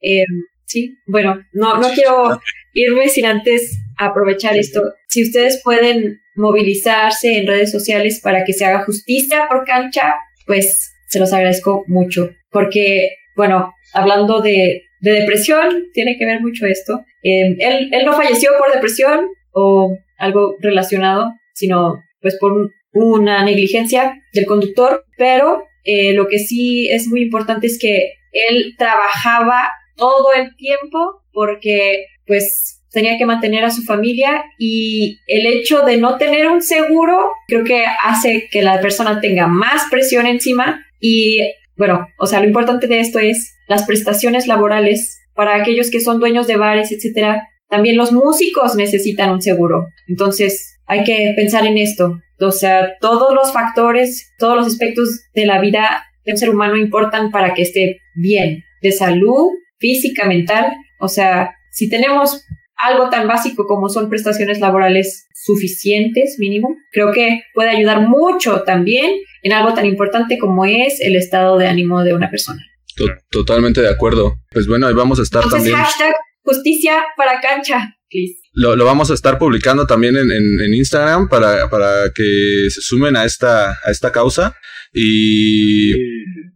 Eh, 0.00 0.24
sí, 0.66 0.96
bueno, 1.06 1.40
no, 1.52 1.78
no 1.78 1.88
quiero 1.94 2.40
irme 2.72 3.08
sin 3.08 3.26
antes 3.26 3.78
aprovechar 3.98 4.56
esto. 4.56 4.82
Si 5.08 5.22
ustedes 5.22 5.60
pueden 5.62 6.20
movilizarse 6.34 7.38
en 7.38 7.46
redes 7.46 7.70
sociales 7.70 8.20
para 8.22 8.44
que 8.44 8.52
se 8.52 8.64
haga 8.64 8.84
justicia 8.84 9.46
por 9.48 9.64
cancha, 9.64 10.14
pues 10.46 10.92
se 11.08 11.20
los 11.20 11.32
agradezco 11.32 11.84
mucho. 11.86 12.30
Porque, 12.50 13.10
bueno, 13.36 13.72
hablando 13.92 14.40
de, 14.40 14.82
de 15.00 15.10
depresión, 15.12 15.84
tiene 15.92 16.16
que 16.18 16.26
ver 16.26 16.40
mucho 16.40 16.66
esto. 16.66 17.04
Eh, 17.22 17.54
él, 17.58 17.90
él 17.92 18.04
no 18.04 18.12
falleció 18.14 18.50
por 18.58 18.72
depresión 18.72 19.26
o 19.52 19.96
algo 20.18 20.56
relacionado, 20.60 21.32
sino 21.54 22.02
pues 22.20 22.36
por 22.38 22.52
un- 22.52 22.70
una 22.92 23.44
negligencia 23.44 24.20
del 24.32 24.46
conductor, 24.46 25.04
pero 25.18 25.64
eh, 25.84 26.12
lo 26.14 26.26
que 26.28 26.38
sí 26.38 26.88
es 26.88 27.06
muy 27.08 27.22
importante 27.22 27.66
es 27.66 27.78
que 27.80 28.12
él 28.34 28.74
trabajaba 28.76 29.70
todo 29.96 30.32
el 30.34 30.54
tiempo 30.56 31.22
porque 31.32 32.06
pues 32.26 32.82
tenía 32.90 33.18
que 33.18 33.26
mantener 33.26 33.64
a 33.64 33.70
su 33.70 33.82
familia 33.82 34.44
y 34.58 35.18
el 35.26 35.46
hecho 35.46 35.82
de 35.82 35.96
no 35.96 36.16
tener 36.16 36.48
un 36.48 36.62
seguro 36.62 37.30
creo 37.48 37.64
que 37.64 37.84
hace 38.04 38.48
que 38.50 38.62
la 38.62 38.80
persona 38.80 39.20
tenga 39.20 39.46
más 39.46 39.84
presión 39.90 40.26
encima 40.26 40.84
y 41.00 41.40
bueno, 41.76 42.06
o 42.18 42.26
sea, 42.26 42.40
lo 42.40 42.46
importante 42.46 42.86
de 42.86 43.00
esto 43.00 43.18
es 43.18 43.56
las 43.66 43.84
prestaciones 43.84 44.46
laborales 44.46 45.18
para 45.34 45.56
aquellos 45.56 45.90
que 45.90 46.00
son 46.00 46.20
dueños 46.20 46.46
de 46.46 46.56
bares, 46.56 46.92
etcétera. 46.92 47.48
También 47.68 47.96
los 47.96 48.12
músicos 48.12 48.76
necesitan 48.76 49.30
un 49.30 49.42
seguro. 49.42 49.88
Entonces, 50.06 50.78
hay 50.86 51.02
que 51.02 51.32
pensar 51.34 51.66
en 51.66 51.78
esto. 51.78 52.20
O 52.40 52.52
sea, 52.52 52.96
todos 53.00 53.34
los 53.34 53.52
factores, 53.52 54.32
todos 54.38 54.56
los 54.56 54.66
aspectos 54.66 55.08
de 55.34 55.46
la 55.46 55.60
vida 55.60 56.04
de 56.24 56.32
un 56.32 56.38
ser 56.38 56.50
humano 56.50 56.76
importan 56.76 57.30
para 57.30 57.54
que 57.54 57.62
esté 57.62 58.00
bien, 58.14 58.62
de 58.82 58.92
salud, 58.92 59.50
física, 59.78 60.26
mental. 60.26 60.66
O 60.98 61.08
sea, 61.08 61.50
si 61.70 61.88
tenemos 61.88 62.44
algo 62.76 63.08
tan 63.10 63.26
básico 63.28 63.66
como 63.66 63.88
son 63.88 64.08
prestaciones 64.08 64.60
laborales 64.60 65.26
suficientes, 65.34 66.36
mínimo, 66.38 66.76
creo 66.92 67.12
que 67.12 67.42
puede 67.54 67.70
ayudar 67.70 68.00
mucho 68.08 68.62
también 68.62 69.10
en 69.42 69.52
algo 69.52 69.74
tan 69.74 69.86
importante 69.86 70.38
como 70.38 70.64
es 70.64 71.00
el 71.00 71.16
estado 71.16 71.58
de 71.58 71.66
ánimo 71.66 72.02
de 72.02 72.14
una 72.14 72.30
persona. 72.30 72.62
To- 72.96 73.06
totalmente 73.30 73.80
de 73.82 73.88
acuerdo. 73.90 74.36
Pues 74.50 74.66
bueno, 74.66 74.86
ahí 74.86 74.94
vamos 74.94 75.18
a 75.18 75.22
estar 75.22 75.42
Entonces, 75.42 75.70
también. 75.70 75.84
hashtag 75.84 76.14
justicia 76.42 77.02
para 77.16 77.40
cancha, 77.40 77.94
please. 78.10 78.34
Lo, 78.52 78.76
lo 78.76 78.84
vamos 78.84 79.10
a 79.10 79.14
estar 79.14 79.36
publicando 79.38 79.86
también 79.86 80.16
en, 80.16 80.30
en- 80.30 80.60
en 80.60 80.74
Instagram 80.74 81.28
para, 81.28 81.68
para 81.68 82.10
que 82.14 82.68
se 82.70 82.80
sumen 82.80 83.16
a 83.16 83.24
esta, 83.24 83.72
a 83.72 83.90
esta 83.90 84.12
causa. 84.12 84.56
Y 84.94 85.92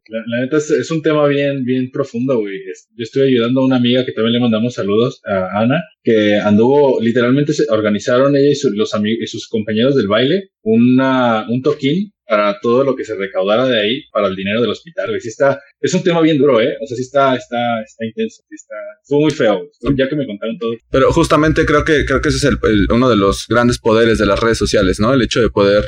La, 0.09 0.41
neta 0.41 0.57
es, 0.57 0.91
un 0.91 1.03
tema 1.03 1.27
bien, 1.27 1.65
bien 1.65 1.91
profundo, 1.91 2.39
güey. 2.39 2.59
Yo 2.97 3.03
estoy 3.03 3.29
ayudando 3.29 3.61
a 3.61 3.67
una 3.67 3.77
amiga 3.77 4.07
que 4.07 4.13
también 4.13 4.35
le 4.35 4.41
mandamos 4.41 4.75
saludos, 4.75 5.21
a 5.27 5.61
Ana, 5.61 5.83
que 6.03 6.37
anduvo, 6.37 6.99
literalmente 7.01 7.53
se 7.53 7.65
organizaron 7.69 8.35
ella 8.37 8.49
y, 8.51 8.55
su- 8.55 8.71
los 8.71 8.91
y 9.05 9.27
sus 9.27 9.49
compañeros 9.49 9.97
del 9.97 10.09
baile 10.09 10.51
una, 10.63 11.47
un 11.51 11.61
toquín 11.63 12.13
para 12.29 12.61
todo 12.61 12.85
lo 12.85 12.95
que 12.95 13.05
se 13.05 13.15
recaudara 13.15 13.67
de 13.67 13.81
ahí 13.81 14.03
para 14.13 14.29
el 14.29 14.37
dinero 14.37 14.61
del 14.61 14.71
hospital, 14.71 15.09
güey. 15.09 15.21
Sí 15.21 15.29
está, 15.29 15.61
es 15.81 15.95
un 15.95 16.03
tema 16.03 16.21
bien 16.21 16.37
duro, 16.39 16.61
¿eh? 16.61 16.77
O 16.83 16.87
sea, 16.87 16.95
sí 16.97 17.03
está, 17.03 17.35
está, 17.35 17.81
está 17.83 18.05
intenso, 18.05 18.43
sí 18.49 18.55
está, 18.55 18.75
estuvo 19.03 19.21
muy 19.23 19.31
feo, 19.31 19.63
güey. 19.83 19.97
ya 19.97 20.09
que 20.09 20.17
me 20.17 20.27
contaron 20.27 20.59
todo. 20.59 20.73
Pero 20.91 21.11
justamente 21.13 21.65
creo 21.65 21.85
que, 21.85 22.05
creo 22.05 22.21
que 22.21 22.29
ese 22.29 22.39
es 22.39 22.45
el- 22.45 22.59
el- 22.71 22.87
uno 22.93 23.09
de 23.09 23.17
los 23.17 23.47
grandes 23.49 23.79
poderes 23.79 24.19
de 24.19 24.27
las 24.27 24.39
redes 24.39 24.59
sociales, 24.59 25.01
¿no? 25.01 25.13
El 25.15 25.23
hecho 25.23 25.41
de 25.41 25.49
poder 25.51 25.85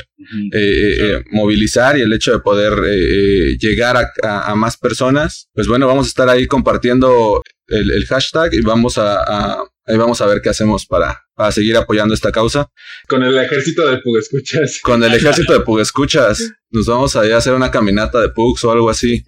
eh, 0.53 0.57
eh, 0.59 0.95
eh, 1.17 1.23
movilizar 1.31 1.97
y 1.97 2.01
el 2.01 2.13
hecho 2.13 2.31
de 2.31 2.39
poder 2.39 2.73
eh, 2.87 3.57
llegar 3.59 3.97
a, 3.97 4.11
a- 4.23 4.51
a 4.51 4.55
más 4.55 4.77
personas. 4.77 5.47
Pues 5.53 5.67
bueno, 5.67 5.85
vamos 5.87 6.07
a 6.07 6.09
estar 6.09 6.27
ahí 6.29 6.47
compartiendo 6.47 7.41
el, 7.71 7.91
el 7.91 8.05
hashtag 8.07 8.53
y 8.53 8.61
vamos 8.61 8.97
a, 8.97 9.17
a- 9.23 9.63
ahí 9.85 9.97
vamos 9.97 10.21
a 10.21 10.25
ver 10.27 10.41
qué 10.41 10.49
hacemos 10.49 10.85
para, 10.85 11.21
para 11.35 11.51
seguir 11.51 11.75
apoyando 11.75 12.13
esta 12.13 12.31
causa. 12.31 12.69
Con 13.07 13.23
el 13.23 13.37
ejército 13.37 13.89
de 13.89 13.97
Pug, 13.99 14.17
escuchas. 14.17 14.79
Con 14.81 15.03
el 15.03 15.13
ejército 15.13 15.53
de 15.53 15.59
Pug 15.65 15.79
Escuchas, 15.79 16.51
nos 16.69 16.85
vamos 16.85 17.15
a 17.15 17.25
ir 17.25 17.33
a 17.33 17.37
hacer 17.37 17.53
una 17.53 17.71
caminata 17.71 18.19
de 18.21 18.29
Pugs 18.29 18.63
o 18.63 18.71
algo 18.71 18.89
así. 18.89 19.23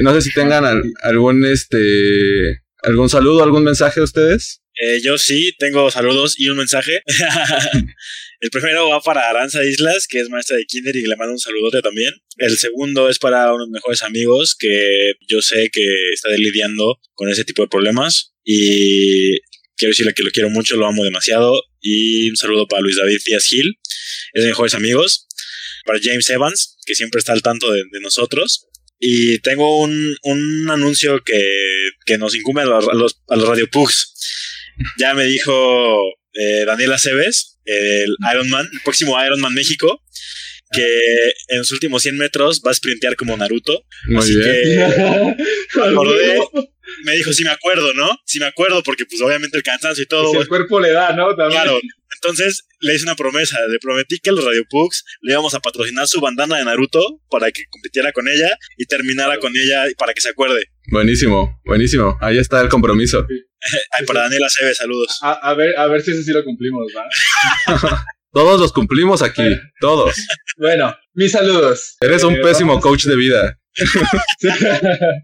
No 0.00 0.12
sé 0.14 0.22
si 0.22 0.32
tengan 0.32 0.64
al- 0.64 0.82
algún 1.02 1.44
este 1.44 2.62
algún 2.82 3.08
saludo, 3.08 3.42
algún 3.42 3.64
mensaje 3.64 4.00
a 4.00 4.04
ustedes. 4.04 4.60
Eh, 4.80 5.00
yo 5.02 5.16
sí 5.18 5.54
tengo 5.58 5.88
saludos 5.90 6.34
y 6.38 6.48
un 6.48 6.56
mensaje. 6.56 7.02
el 8.44 8.50
primero 8.50 8.90
va 8.90 9.00
para 9.00 9.30
Aranza 9.30 9.64
Islas, 9.64 10.06
que 10.06 10.20
es 10.20 10.28
maestra 10.28 10.58
de 10.58 10.66
kinder 10.66 10.94
y 10.94 11.06
le 11.06 11.16
mando 11.16 11.32
un 11.32 11.38
saludote 11.38 11.80
también. 11.80 12.12
El 12.36 12.58
segundo 12.58 13.08
es 13.08 13.18
para 13.18 13.54
unos 13.54 13.70
mejores 13.70 14.02
amigos 14.02 14.54
que 14.54 15.14
yo 15.26 15.40
sé 15.40 15.70
que 15.72 16.10
está 16.12 16.28
lidiando 16.28 17.00
con 17.14 17.30
ese 17.30 17.46
tipo 17.46 17.62
de 17.62 17.68
problemas 17.68 18.34
y 18.44 19.40
quiero 19.78 19.92
decirle 19.92 20.12
que 20.12 20.22
lo 20.22 20.30
quiero 20.30 20.50
mucho, 20.50 20.76
lo 20.76 20.86
amo 20.86 21.04
demasiado 21.04 21.58
y 21.80 22.28
un 22.28 22.36
saludo 22.36 22.68
para 22.68 22.82
Luis 22.82 22.96
David 22.96 23.16
Díaz 23.24 23.46
Gil, 23.46 23.78
es 24.34 24.42
de 24.42 24.50
mejores 24.50 24.74
amigos. 24.74 25.26
Para 25.86 25.98
James 26.02 26.28
Evans, 26.28 26.76
que 26.84 26.94
siempre 26.94 27.20
está 27.20 27.32
al 27.32 27.40
tanto 27.40 27.72
de, 27.72 27.82
nosotros. 28.02 28.68
Y 28.98 29.38
tengo 29.38 29.80
un, 29.80 30.18
un 30.22 30.70
anuncio 30.70 31.22
que, 31.24 31.42
que 32.04 32.18
nos 32.18 32.34
incumbe 32.34 32.60
a 32.60 32.66
los, 32.66 32.88
a 33.28 33.36
los 33.36 33.48
Radio 33.48 33.70
Pugs. 33.70 34.12
Ya 34.98 35.14
me 35.14 35.24
dijo 35.24 35.98
eh, 36.34 36.64
Daniela 36.66 36.98
Cebes, 36.98 37.53
el 37.64 38.16
Ironman, 38.32 38.68
el 38.72 38.80
próximo 38.80 39.22
Ironman 39.22 39.54
México, 39.54 40.02
que 40.72 41.32
en 41.48 41.58
los 41.58 41.70
últimos 41.72 42.02
100 42.02 42.16
metros 42.16 42.62
va 42.66 42.70
a 42.70 42.74
sprintear 42.74 43.16
como 43.16 43.36
Naruto. 43.36 43.84
Muy 44.06 44.18
Así 44.18 44.36
bien. 44.36 44.50
que 44.52 45.36
me 45.76 45.86
acordé, 45.86 46.38
me 47.04 47.16
dijo, 47.16 47.32
sí 47.32 47.44
me 47.44 47.50
acuerdo, 47.50 47.94
¿no? 47.94 48.18
Sí 48.24 48.40
me 48.40 48.46
acuerdo, 48.46 48.82
porque 48.82 49.06
pues 49.06 49.20
obviamente 49.22 49.56
el 49.56 49.62
cansancio 49.62 50.02
y 50.02 50.06
todo. 50.06 50.32
Si 50.32 50.38
el 50.38 50.48
cuerpo 50.48 50.80
le 50.80 50.92
da, 50.92 51.12
¿no? 51.12 51.34
También. 51.34 51.62
Claro. 51.62 51.80
Entonces 52.14 52.66
le 52.80 52.94
hice 52.94 53.04
una 53.04 53.16
promesa, 53.16 53.58
le 53.68 53.78
prometí 53.78 54.18
que 54.18 54.30
a 54.30 54.32
los 54.32 54.44
Radio 54.44 54.64
Pugs 54.68 55.04
le 55.20 55.32
íbamos 55.32 55.54
a 55.54 55.60
patrocinar 55.60 56.06
su 56.06 56.20
bandana 56.20 56.58
de 56.58 56.64
Naruto 56.64 57.20
para 57.28 57.50
que 57.50 57.64
compitiera 57.68 58.12
con 58.12 58.28
ella 58.28 58.56
y 58.76 58.86
terminara 58.86 59.38
con 59.38 59.52
ella 59.56 59.84
para 59.98 60.14
que 60.14 60.20
se 60.20 60.30
acuerde. 60.30 60.70
Buenísimo, 60.90 61.60
buenísimo. 61.64 62.16
Ahí 62.20 62.38
está 62.38 62.60
el 62.60 62.68
compromiso. 62.68 63.26
Ay, 63.92 64.04
para 64.06 64.22
Daniela 64.22 64.46
Cebe, 64.50 64.74
saludos. 64.74 65.18
A, 65.22 65.32
a 65.32 65.54
ver, 65.54 65.76
a 65.78 65.86
ver 65.86 66.02
si 66.02 66.10
eso 66.12 66.22
sí 66.22 66.32
lo 66.32 66.44
cumplimos, 66.44 66.86
¿va? 66.96 67.04
Todos 68.32 68.60
los 68.60 68.72
cumplimos 68.72 69.22
aquí, 69.22 69.42
todos. 69.80 70.14
Bueno, 70.58 70.94
mis 71.14 71.32
saludos. 71.32 71.96
Eres 72.00 72.22
un 72.24 72.34
Eh, 72.34 72.40
pésimo 72.42 72.72
vamos- 72.72 72.82
coach 72.84 73.04
de 73.06 73.16
vida. 73.16 73.58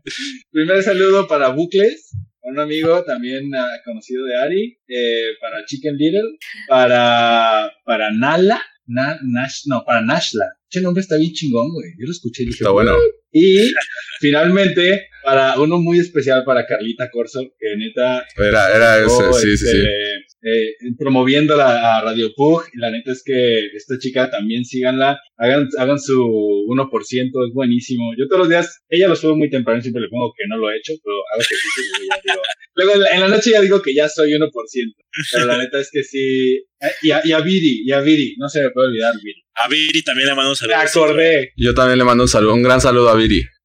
Primer 0.51 0.83
saludo 0.83 1.27
para 1.29 1.49
Bucles, 1.49 2.11
un 2.43 2.59
amigo 2.59 3.03
también 3.05 3.55
ah, 3.55 3.69
conocido 3.85 4.25
de 4.25 4.37
Ari, 4.37 4.79
eh, 4.89 5.25
para 5.41 5.65
Chicken 5.67 5.97
Little, 5.97 6.39
para, 6.69 7.73
para 7.85 8.11
Nala, 8.13 8.63
Na- 8.87 9.19
Nash, 9.23 9.63
no, 9.67 9.85
para 9.85 10.01
Nashla. 10.03 10.47
Ese 10.71 10.81
nombre 10.83 11.01
está 11.03 11.17
bien 11.17 11.33
chingón, 11.33 11.73
güey. 11.73 11.91
Yo 11.99 12.07
lo 12.07 12.13
escuché 12.13 12.45
y 12.45 12.47
dije, 12.47 12.59
Está 12.59 12.71
bueno. 12.71 12.95
Y 13.33 13.73
finalmente, 14.21 15.07
para 15.25 15.59
uno 15.61 15.79
muy 15.79 15.99
especial 15.99 16.45
para 16.45 16.67
Carlita 16.67 17.11
Corso, 17.11 17.43
que 17.59 17.77
neta 17.77 18.25
Era, 18.37 18.75
era 18.75 18.99
ese, 19.05 19.33
sí, 19.35 19.57
sí, 19.57 19.67
sí. 19.67 19.77
este, 19.79 20.15
eh, 20.43 20.75
promoviéndola 20.99 21.99
a 21.99 22.03
Radio 22.03 22.33
Pug. 22.35 22.65
Y 22.73 22.79
la 22.79 22.91
neta 22.91 23.13
es 23.13 23.23
que 23.25 23.67
esta 23.75 23.99
chica 23.99 24.31
también 24.31 24.65
síganla. 24.65 25.21
Hagan, 25.37 25.69
hagan 25.79 25.99
su 25.99 26.17
1%, 26.19 27.49
es 27.49 27.55
buenísimo. 27.55 28.13
Yo 28.19 28.27
todos 28.29 28.41
los 28.41 28.49
días, 28.49 28.81
ella 28.89 29.09
lo 29.09 29.17
sube 29.17 29.37
muy 29.37 29.49
temprano, 29.51 29.81
siempre 29.81 30.03
le 30.03 30.09
pongo 30.09 30.33
que 30.37 30.45
no 30.49 30.59
lo 30.59 30.71
he 30.71 30.77
hecho, 30.77 30.93
pero 31.03 31.17
hago 31.33 31.41
ejercicio 31.41 31.83
y 31.83 31.89
luego 31.89 32.05
ya 32.11 32.21
digo. 32.25 32.43
Luego 32.75 32.93
en 32.95 33.01
la, 33.01 33.09
en 33.11 33.21
la 33.21 33.29
noche 33.29 33.51
ya 33.51 33.61
digo 33.61 33.81
que 33.83 33.95
ya 33.95 34.09
soy 34.09 34.33
1%. 34.33 34.51
Pero 35.33 35.47
la 35.47 35.59
neta 35.59 35.81
es 35.81 35.91
que 35.93 36.03
sí. 36.03 36.65
Y 37.03 37.11
a, 37.11 37.21
y 37.25 37.33
a 37.33 37.41
Viri, 37.41 37.83
y 37.85 37.93
a 37.93 38.01
Viri, 38.01 38.37
no 38.39 38.49
se 38.49 38.63
me 38.63 38.71
puede 38.71 38.89
olvidar 38.89 39.13
Viri. 39.23 39.43
A 39.57 39.69
Viri 39.69 40.03
también 40.03 40.29
le 40.29 40.35
mando 40.35 40.51
un 40.53 40.53
Me 40.53 40.57
saludo. 40.57 40.77
acordé. 41.05 41.53
Yo 41.57 41.75
también 41.75 41.99
le 41.99 42.05
mando 42.05 42.25
un 42.25 42.29
saludo, 42.29 42.55
un 42.55 42.63
gran 42.63 42.81
saludo 42.81 43.11
a 43.11 43.17
Viri. 43.17 43.20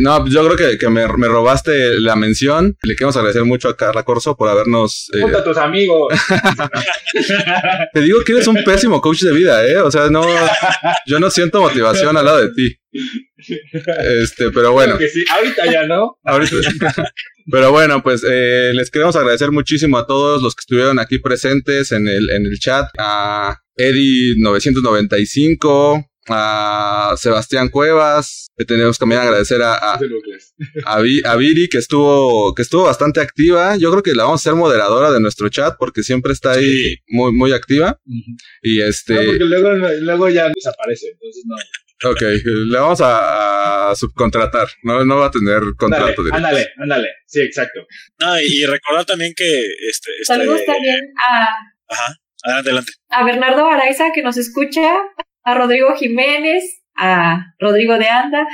No, 0.00 0.24
yo 0.28 0.44
creo 0.44 0.56
que, 0.56 0.78
que 0.78 0.88
me, 0.88 1.08
me 1.16 1.26
robaste 1.26 1.98
la 1.98 2.14
mención. 2.14 2.76
Le 2.82 2.94
queremos 2.94 3.16
agradecer 3.16 3.44
mucho 3.44 3.68
a 3.68 3.76
Carla 3.76 4.04
Corso 4.04 4.36
por 4.36 4.48
habernos. 4.48 5.10
eh, 5.12 5.20
Junta 5.20 5.38
a 5.38 5.44
tus 5.44 5.56
amigos. 5.56 6.14
te 7.92 8.00
digo 8.00 8.20
que 8.24 8.32
eres 8.32 8.46
un 8.46 8.62
pésimo 8.62 9.00
coach 9.00 9.22
de 9.22 9.32
vida, 9.32 9.66
¿eh? 9.66 9.78
O 9.78 9.90
sea, 9.90 10.08
no. 10.08 10.22
Yo 11.06 11.18
no 11.18 11.30
siento 11.30 11.60
motivación 11.60 12.16
al 12.16 12.24
lado 12.26 12.40
de 12.40 12.52
ti. 12.54 12.76
Este, 14.22 14.52
pero 14.52 14.72
bueno. 14.72 14.96
Creo 14.96 15.08
que 15.08 15.12
sí. 15.12 15.24
Ahorita 15.28 15.66
ya 15.70 15.84
no. 15.86 16.16
Ahorita. 16.22 16.56
Pero 17.50 17.72
bueno, 17.72 18.02
pues 18.02 18.22
eh, 18.28 18.72
les 18.74 18.90
queremos 18.90 19.16
agradecer 19.16 19.50
muchísimo 19.50 19.96
a 19.96 20.06
todos 20.06 20.42
los 20.42 20.54
que 20.54 20.60
estuvieron 20.60 20.98
aquí 20.98 21.18
presentes 21.18 21.92
en 21.92 22.06
el, 22.06 22.28
en 22.30 22.44
el 22.44 22.58
chat. 22.58 22.86
A 22.98 23.56
Eddie995, 23.78 26.07
a 26.30 27.14
Sebastián 27.16 27.68
Cuevas. 27.68 28.48
Le 28.56 28.64
tenemos 28.64 28.98
también 28.98 29.20
agradecer 29.20 29.62
a, 29.62 29.74
a, 29.74 29.98
a, 30.84 31.00
Vi- 31.00 31.22
a 31.24 31.36
Viri, 31.36 31.68
que 31.68 31.78
estuvo, 31.78 32.54
que 32.54 32.62
estuvo 32.62 32.84
bastante 32.84 33.20
activa. 33.20 33.76
Yo 33.76 33.90
creo 33.90 34.02
que 34.02 34.14
la 34.14 34.24
vamos 34.24 34.40
a 34.40 34.50
hacer 34.50 34.58
moderadora 34.58 35.12
de 35.12 35.20
nuestro 35.20 35.48
chat 35.48 35.76
porque 35.78 36.02
siempre 36.02 36.32
está 36.32 36.52
ahí 36.52 36.64
Sí. 36.84 36.96
muy, 37.08 37.32
muy 37.32 37.52
activa. 37.52 38.00
Y 38.62 38.80
este. 38.80 39.14
No, 39.14 39.22
porque 39.24 39.44
luego, 39.44 39.70
luego 40.00 40.28
ya 40.28 40.48
desaparece, 40.54 41.06
entonces 41.12 41.44
no. 41.46 41.56
Ok, 42.10 42.20
le 42.44 42.78
vamos 42.78 43.00
a, 43.00 43.90
a 43.90 43.94
subcontratar. 43.96 44.68
No, 44.84 45.04
no 45.04 45.16
va 45.16 45.26
a 45.26 45.30
tener 45.32 45.54
Ándale, 45.56 45.74
contrato 45.76 46.22
directo. 46.22 46.36
ándale, 46.36 46.68
ándale. 46.78 47.08
Sí, 47.26 47.40
exacto. 47.40 47.80
No, 48.20 48.40
y, 48.40 48.44
y 48.62 48.66
recordar 48.66 49.04
también 49.04 49.32
que 49.36 49.62
este, 49.88 50.10
este 50.20 50.24
Saludos 50.24 50.60
también 50.64 51.12
a, 51.20 51.48
Ajá. 51.88 52.14
Adelante, 52.44 52.68
adelante. 52.70 52.92
a 53.10 53.24
Bernardo 53.24 53.66
Araiza 53.68 54.12
que 54.14 54.22
nos 54.22 54.36
escucha, 54.36 54.92
a 55.50 55.54
Rodrigo 55.54 55.94
Jiménez, 55.96 56.82
a 56.96 57.54
Rodrigo 57.58 57.98
de 57.98 58.08
Anda. 58.08 58.46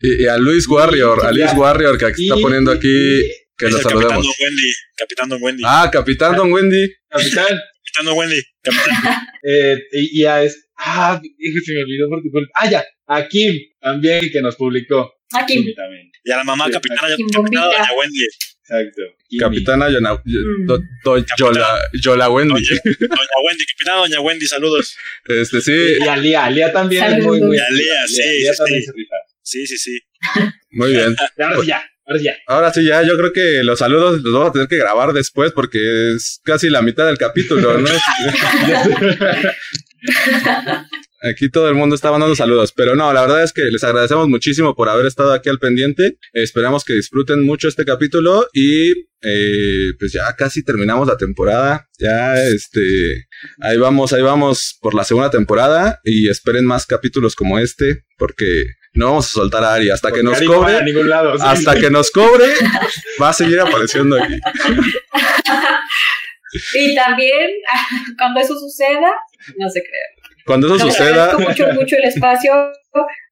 Y, 0.00 0.22
y 0.22 0.26
a 0.26 0.36
Luis 0.38 0.66
Warrior, 0.68 1.24
a 1.24 1.32
Luis. 1.32 1.52
Warrior 1.54 1.98
que 1.98 2.06
aquí 2.06 2.28
está 2.28 2.40
poniendo 2.40 2.72
aquí 2.72 3.22
que 3.56 3.66
Es 3.66 3.72
lo 3.72 3.78
el 3.78 3.82
Capitán 3.82 4.00
saludemos. 4.00 4.26
Don 4.26 4.34
Wendy. 4.40 4.72
Capitán 4.96 5.28
Don 5.28 5.42
Wendy. 5.42 5.62
Ah, 5.66 5.90
Capitán 5.92 6.36
Don 6.36 6.52
Wendy. 6.52 6.92
Capitán, 7.08 7.46
Capitán 7.46 8.04
Don 8.06 8.18
Wendy. 8.18 8.42
Capitán. 8.62 9.26
eh, 9.42 9.76
y, 9.92 10.20
y 10.22 10.24
a 10.24 10.42
es, 10.42 10.68
ah, 10.76 11.20
dije, 11.20 11.60
se 11.60 11.74
me 11.74 11.82
olvidó 11.82 12.08
por 12.08 12.22
tu 12.22 12.30
culpa. 12.30 12.50
Ah, 12.54 12.70
ya, 12.70 12.84
a 13.06 13.28
Kim 13.28 13.54
también 13.80 14.30
que 14.32 14.40
nos 14.40 14.56
publicó. 14.56 15.12
Aquí. 15.32 15.58
Kimi 15.58 15.74
también, 15.74 16.10
Y 16.24 16.30
a 16.32 16.38
la 16.38 16.44
mamá 16.44 16.66
Sí, 16.66 16.72
capitana, 16.72 17.16
Kim 17.16 17.28
capitana. 17.28 17.66
Doña 17.66 17.92
Wendy. 17.98 18.26
Exacto. 18.70 19.02
Capitana 19.38 19.88
Yona, 19.90 20.14
Mm. 20.24 20.66
Do- 20.66 20.82
Do- 21.04 21.24
Yola, 21.38 21.80
Yola 21.92 22.28
Wendy. 22.30 22.52
Doña, 22.54 22.82
Doña 22.84 23.38
Wendy, 23.46 23.64
capitana 23.66 23.96
Doña 23.98 24.20
Wendy, 24.20 24.46
saludos. 24.46 24.96
Este 25.28 25.60
sí, 25.60 25.72
Y 26.04 26.08
a 26.08 26.16
Lía, 26.16 26.50
Lía 26.50 26.72
también 26.72 27.04
es 27.04 27.24
muy, 27.24 27.40
muy. 27.40 27.56
Saludos. 27.58 27.58
Y 27.58 27.60
a 27.60 27.70
Lía, 27.70 28.06
sí, 28.06 28.22
Lía 28.40 28.52
sí, 28.52 28.58
también 28.58 28.80
sí. 28.80 28.86
se 28.86 28.92
rifa. 28.92 29.16
Sí, 29.42 29.66
sí, 29.66 29.78
sí. 29.78 30.00
muy 30.70 30.90
bien. 30.92 31.16
Y 31.36 31.42
Ahora 31.42 31.60
sí 31.60 31.66
ya, 31.66 31.82
ahora 32.06 32.18
sí 32.18 32.24
ya. 32.24 32.36
Ahora 32.46 32.72
sí, 32.72 32.84
ya 32.84 33.02
yo 33.02 33.16
creo 33.16 33.32
que 33.32 33.62
los 33.64 33.78
saludos 33.78 34.20
los 34.22 34.32
vamos 34.32 34.50
a 34.50 34.52
tener 34.52 34.68
que 34.68 34.76
grabar 34.78 35.12
después 35.12 35.52
porque 35.52 36.12
es 36.14 36.40
casi 36.44 36.68
la 36.70 36.82
mitad 36.82 37.06
del 37.06 37.18
capítulo, 37.18 37.78
¿no? 37.78 37.88
Aquí 41.22 41.50
todo 41.50 41.68
el 41.68 41.74
mundo 41.74 41.94
está 41.94 42.10
mandando 42.10 42.34
saludos, 42.34 42.72
pero 42.72 42.96
no, 42.96 43.12
la 43.12 43.20
verdad 43.22 43.42
es 43.42 43.52
que 43.52 43.64
les 43.64 43.84
agradecemos 43.84 44.28
muchísimo 44.28 44.74
por 44.74 44.88
haber 44.88 45.06
estado 45.06 45.32
aquí 45.32 45.50
al 45.50 45.58
pendiente. 45.58 46.16
Esperamos 46.32 46.84
que 46.84 46.94
disfruten 46.94 47.42
mucho 47.42 47.68
este 47.68 47.84
capítulo 47.84 48.48
y 48.54 48.92
eh, 49.22 49.92
pues 49.98 50.12
ya 50.12 50.34
casi 50.36 50.64
terminamos 50.64 51.06
la 51.06 51.18
temporada. 51.18 51.88
Ya 51.98 52.42
este, 52.42 53.26
ahí 53.60 53.76
vamos, 53.76 54.12
ahí 54.14 54.22
vamos 54.22 54.78
por 54.80 54.94
la 54.94 55.04
segunda 55.04 55.30
temporada 55.30 56.00
y 56.04 56.28
esperen 56.28 56.64
más 56.64 56.86
capítulos 56.86 57.34
como 57.34 57.58
este 57.58 58.04
porque 58.16 58.64
no 58.94 59.06
vamos 59.06 59.26
a 59.26 59.32
soltar 59.32 59.62
a 59.62 59.74
Ari 59.74 59.90
hasta 59.90 60.10
que 60.10 60.22
nos 60.22 60.38
Ari 60.38 60.46
no 60.46 60.54
cobre. 60.54 60.76
a 60.76 60.82
ningún 60.82 61.08
lado. 61.08 61.36
sí. 61.36 61.44
Hasta 61.46 61.78
que 61.78 61.90
nos 61.90 62.10
cobre, 62.10 62.46
va 63.20 63.28
a 63.28 63.34
seguir 63.34 63.60
apareciendo 63.60 64.16
aquí. 64.16 64.38
Y 66.74 66.94
también, 66.94 67.50
cuando 68.18 68.40
eso 68.40 68.58
suceda, 68.58 69.12
no 69.56 69.68
se 69.68 69.82
crea. 69.82 70.19
Cuando 70.46 70.74
eso 70.74 70.84
Les 70.84 70.94
suceda, 70.94 71.36
mucho, 71.38 71.66
mucho 71.74 71.96
el 71.96 72.04
espacio. 72.04 72.52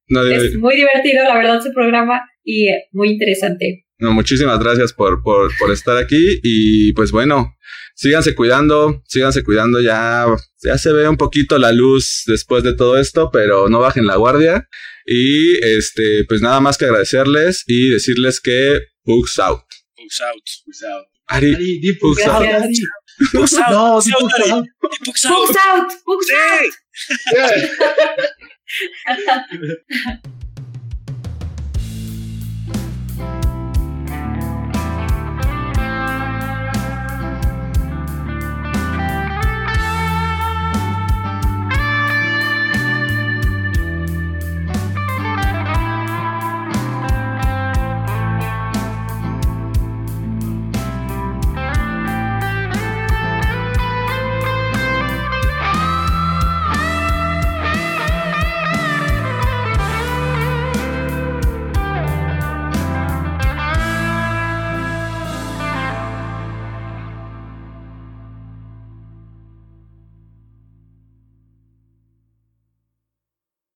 no, 0.09 0.23
Es 0.25 0.57
muy 0.57 0.77
divertido, 0.77 1.25
la 1.25 1.37
verdad, 1.37 1.61
su 1.63 1.73
programa 1.73 2.23
y 2.45 2.69
muy 2.93 3.11
interesante. 3.11 3.85
no, 3.99 4.13
muchísimas 4.13 4.59
gracias 4.59 4.93
por, 4.93 5.23
por, 5.23 5.51
por 5.59 5.71
estar 5.71 5.97
aquí. 5.97 6.41
Y 6.43 6.93
pues 6.93 7.11
bueno, 7.11 7.57
síganse 7.95 8.35
cuidando, 8.35 9.03
síganse 9.07 9.43
cuidando. 9.45 9.81
Ya, 9.81 10.27
ya 10.63 10.79
se 10.79 10.93
ve 10.93 11.09
un 11.09 11.17
poquito 11.17 11.59
la 11.59 11.73
luz 11.73 12.23
después 12.27 12.63
de 12.63 12.75
todo 12.75 12.99
esto, 12.99 13.31
pero 13.33 13.69
no 13.69 13.81
bajen 13.81 14.07
la 14.07 14.17
guardia. 14.17 14.69
Y 15.07 15.55
este, 15.65 16.25
pues 16.25 16.43
nada 16.43 16.61
más 16.61 16.77
que 16.79 16.85
agradecerles 16.85 17.65
y 17.67 17.89
decirles 17.91 18.41
que 18.41 18.81
Pugs 19.05 19.39
out. 19.39 19.63
Pugs 19.97 20.21
out. 20.21 20.43
Pugs 20.67 20.83
out. 20.85 21.07
Ari, 21.29 21.55
Ari, 21.55 21.79
di 21.81 21.93
Pugs 21.95 22.21
out, 22.27 22.45
out. 22.47 22.63
Ari. 22.63 22.75
Pugs 23.33 23.55
out. 23.59 23.71
No, 23.71 23.95
Pugs 23.95 24.05
di 24.07 24.13
out, 24.13 24.21
Pugs 24.21 24.35
Ari. 24.35 24.51
out. 24.51 24.67
Pugs 26.07 26.31
out. 30.17 30.29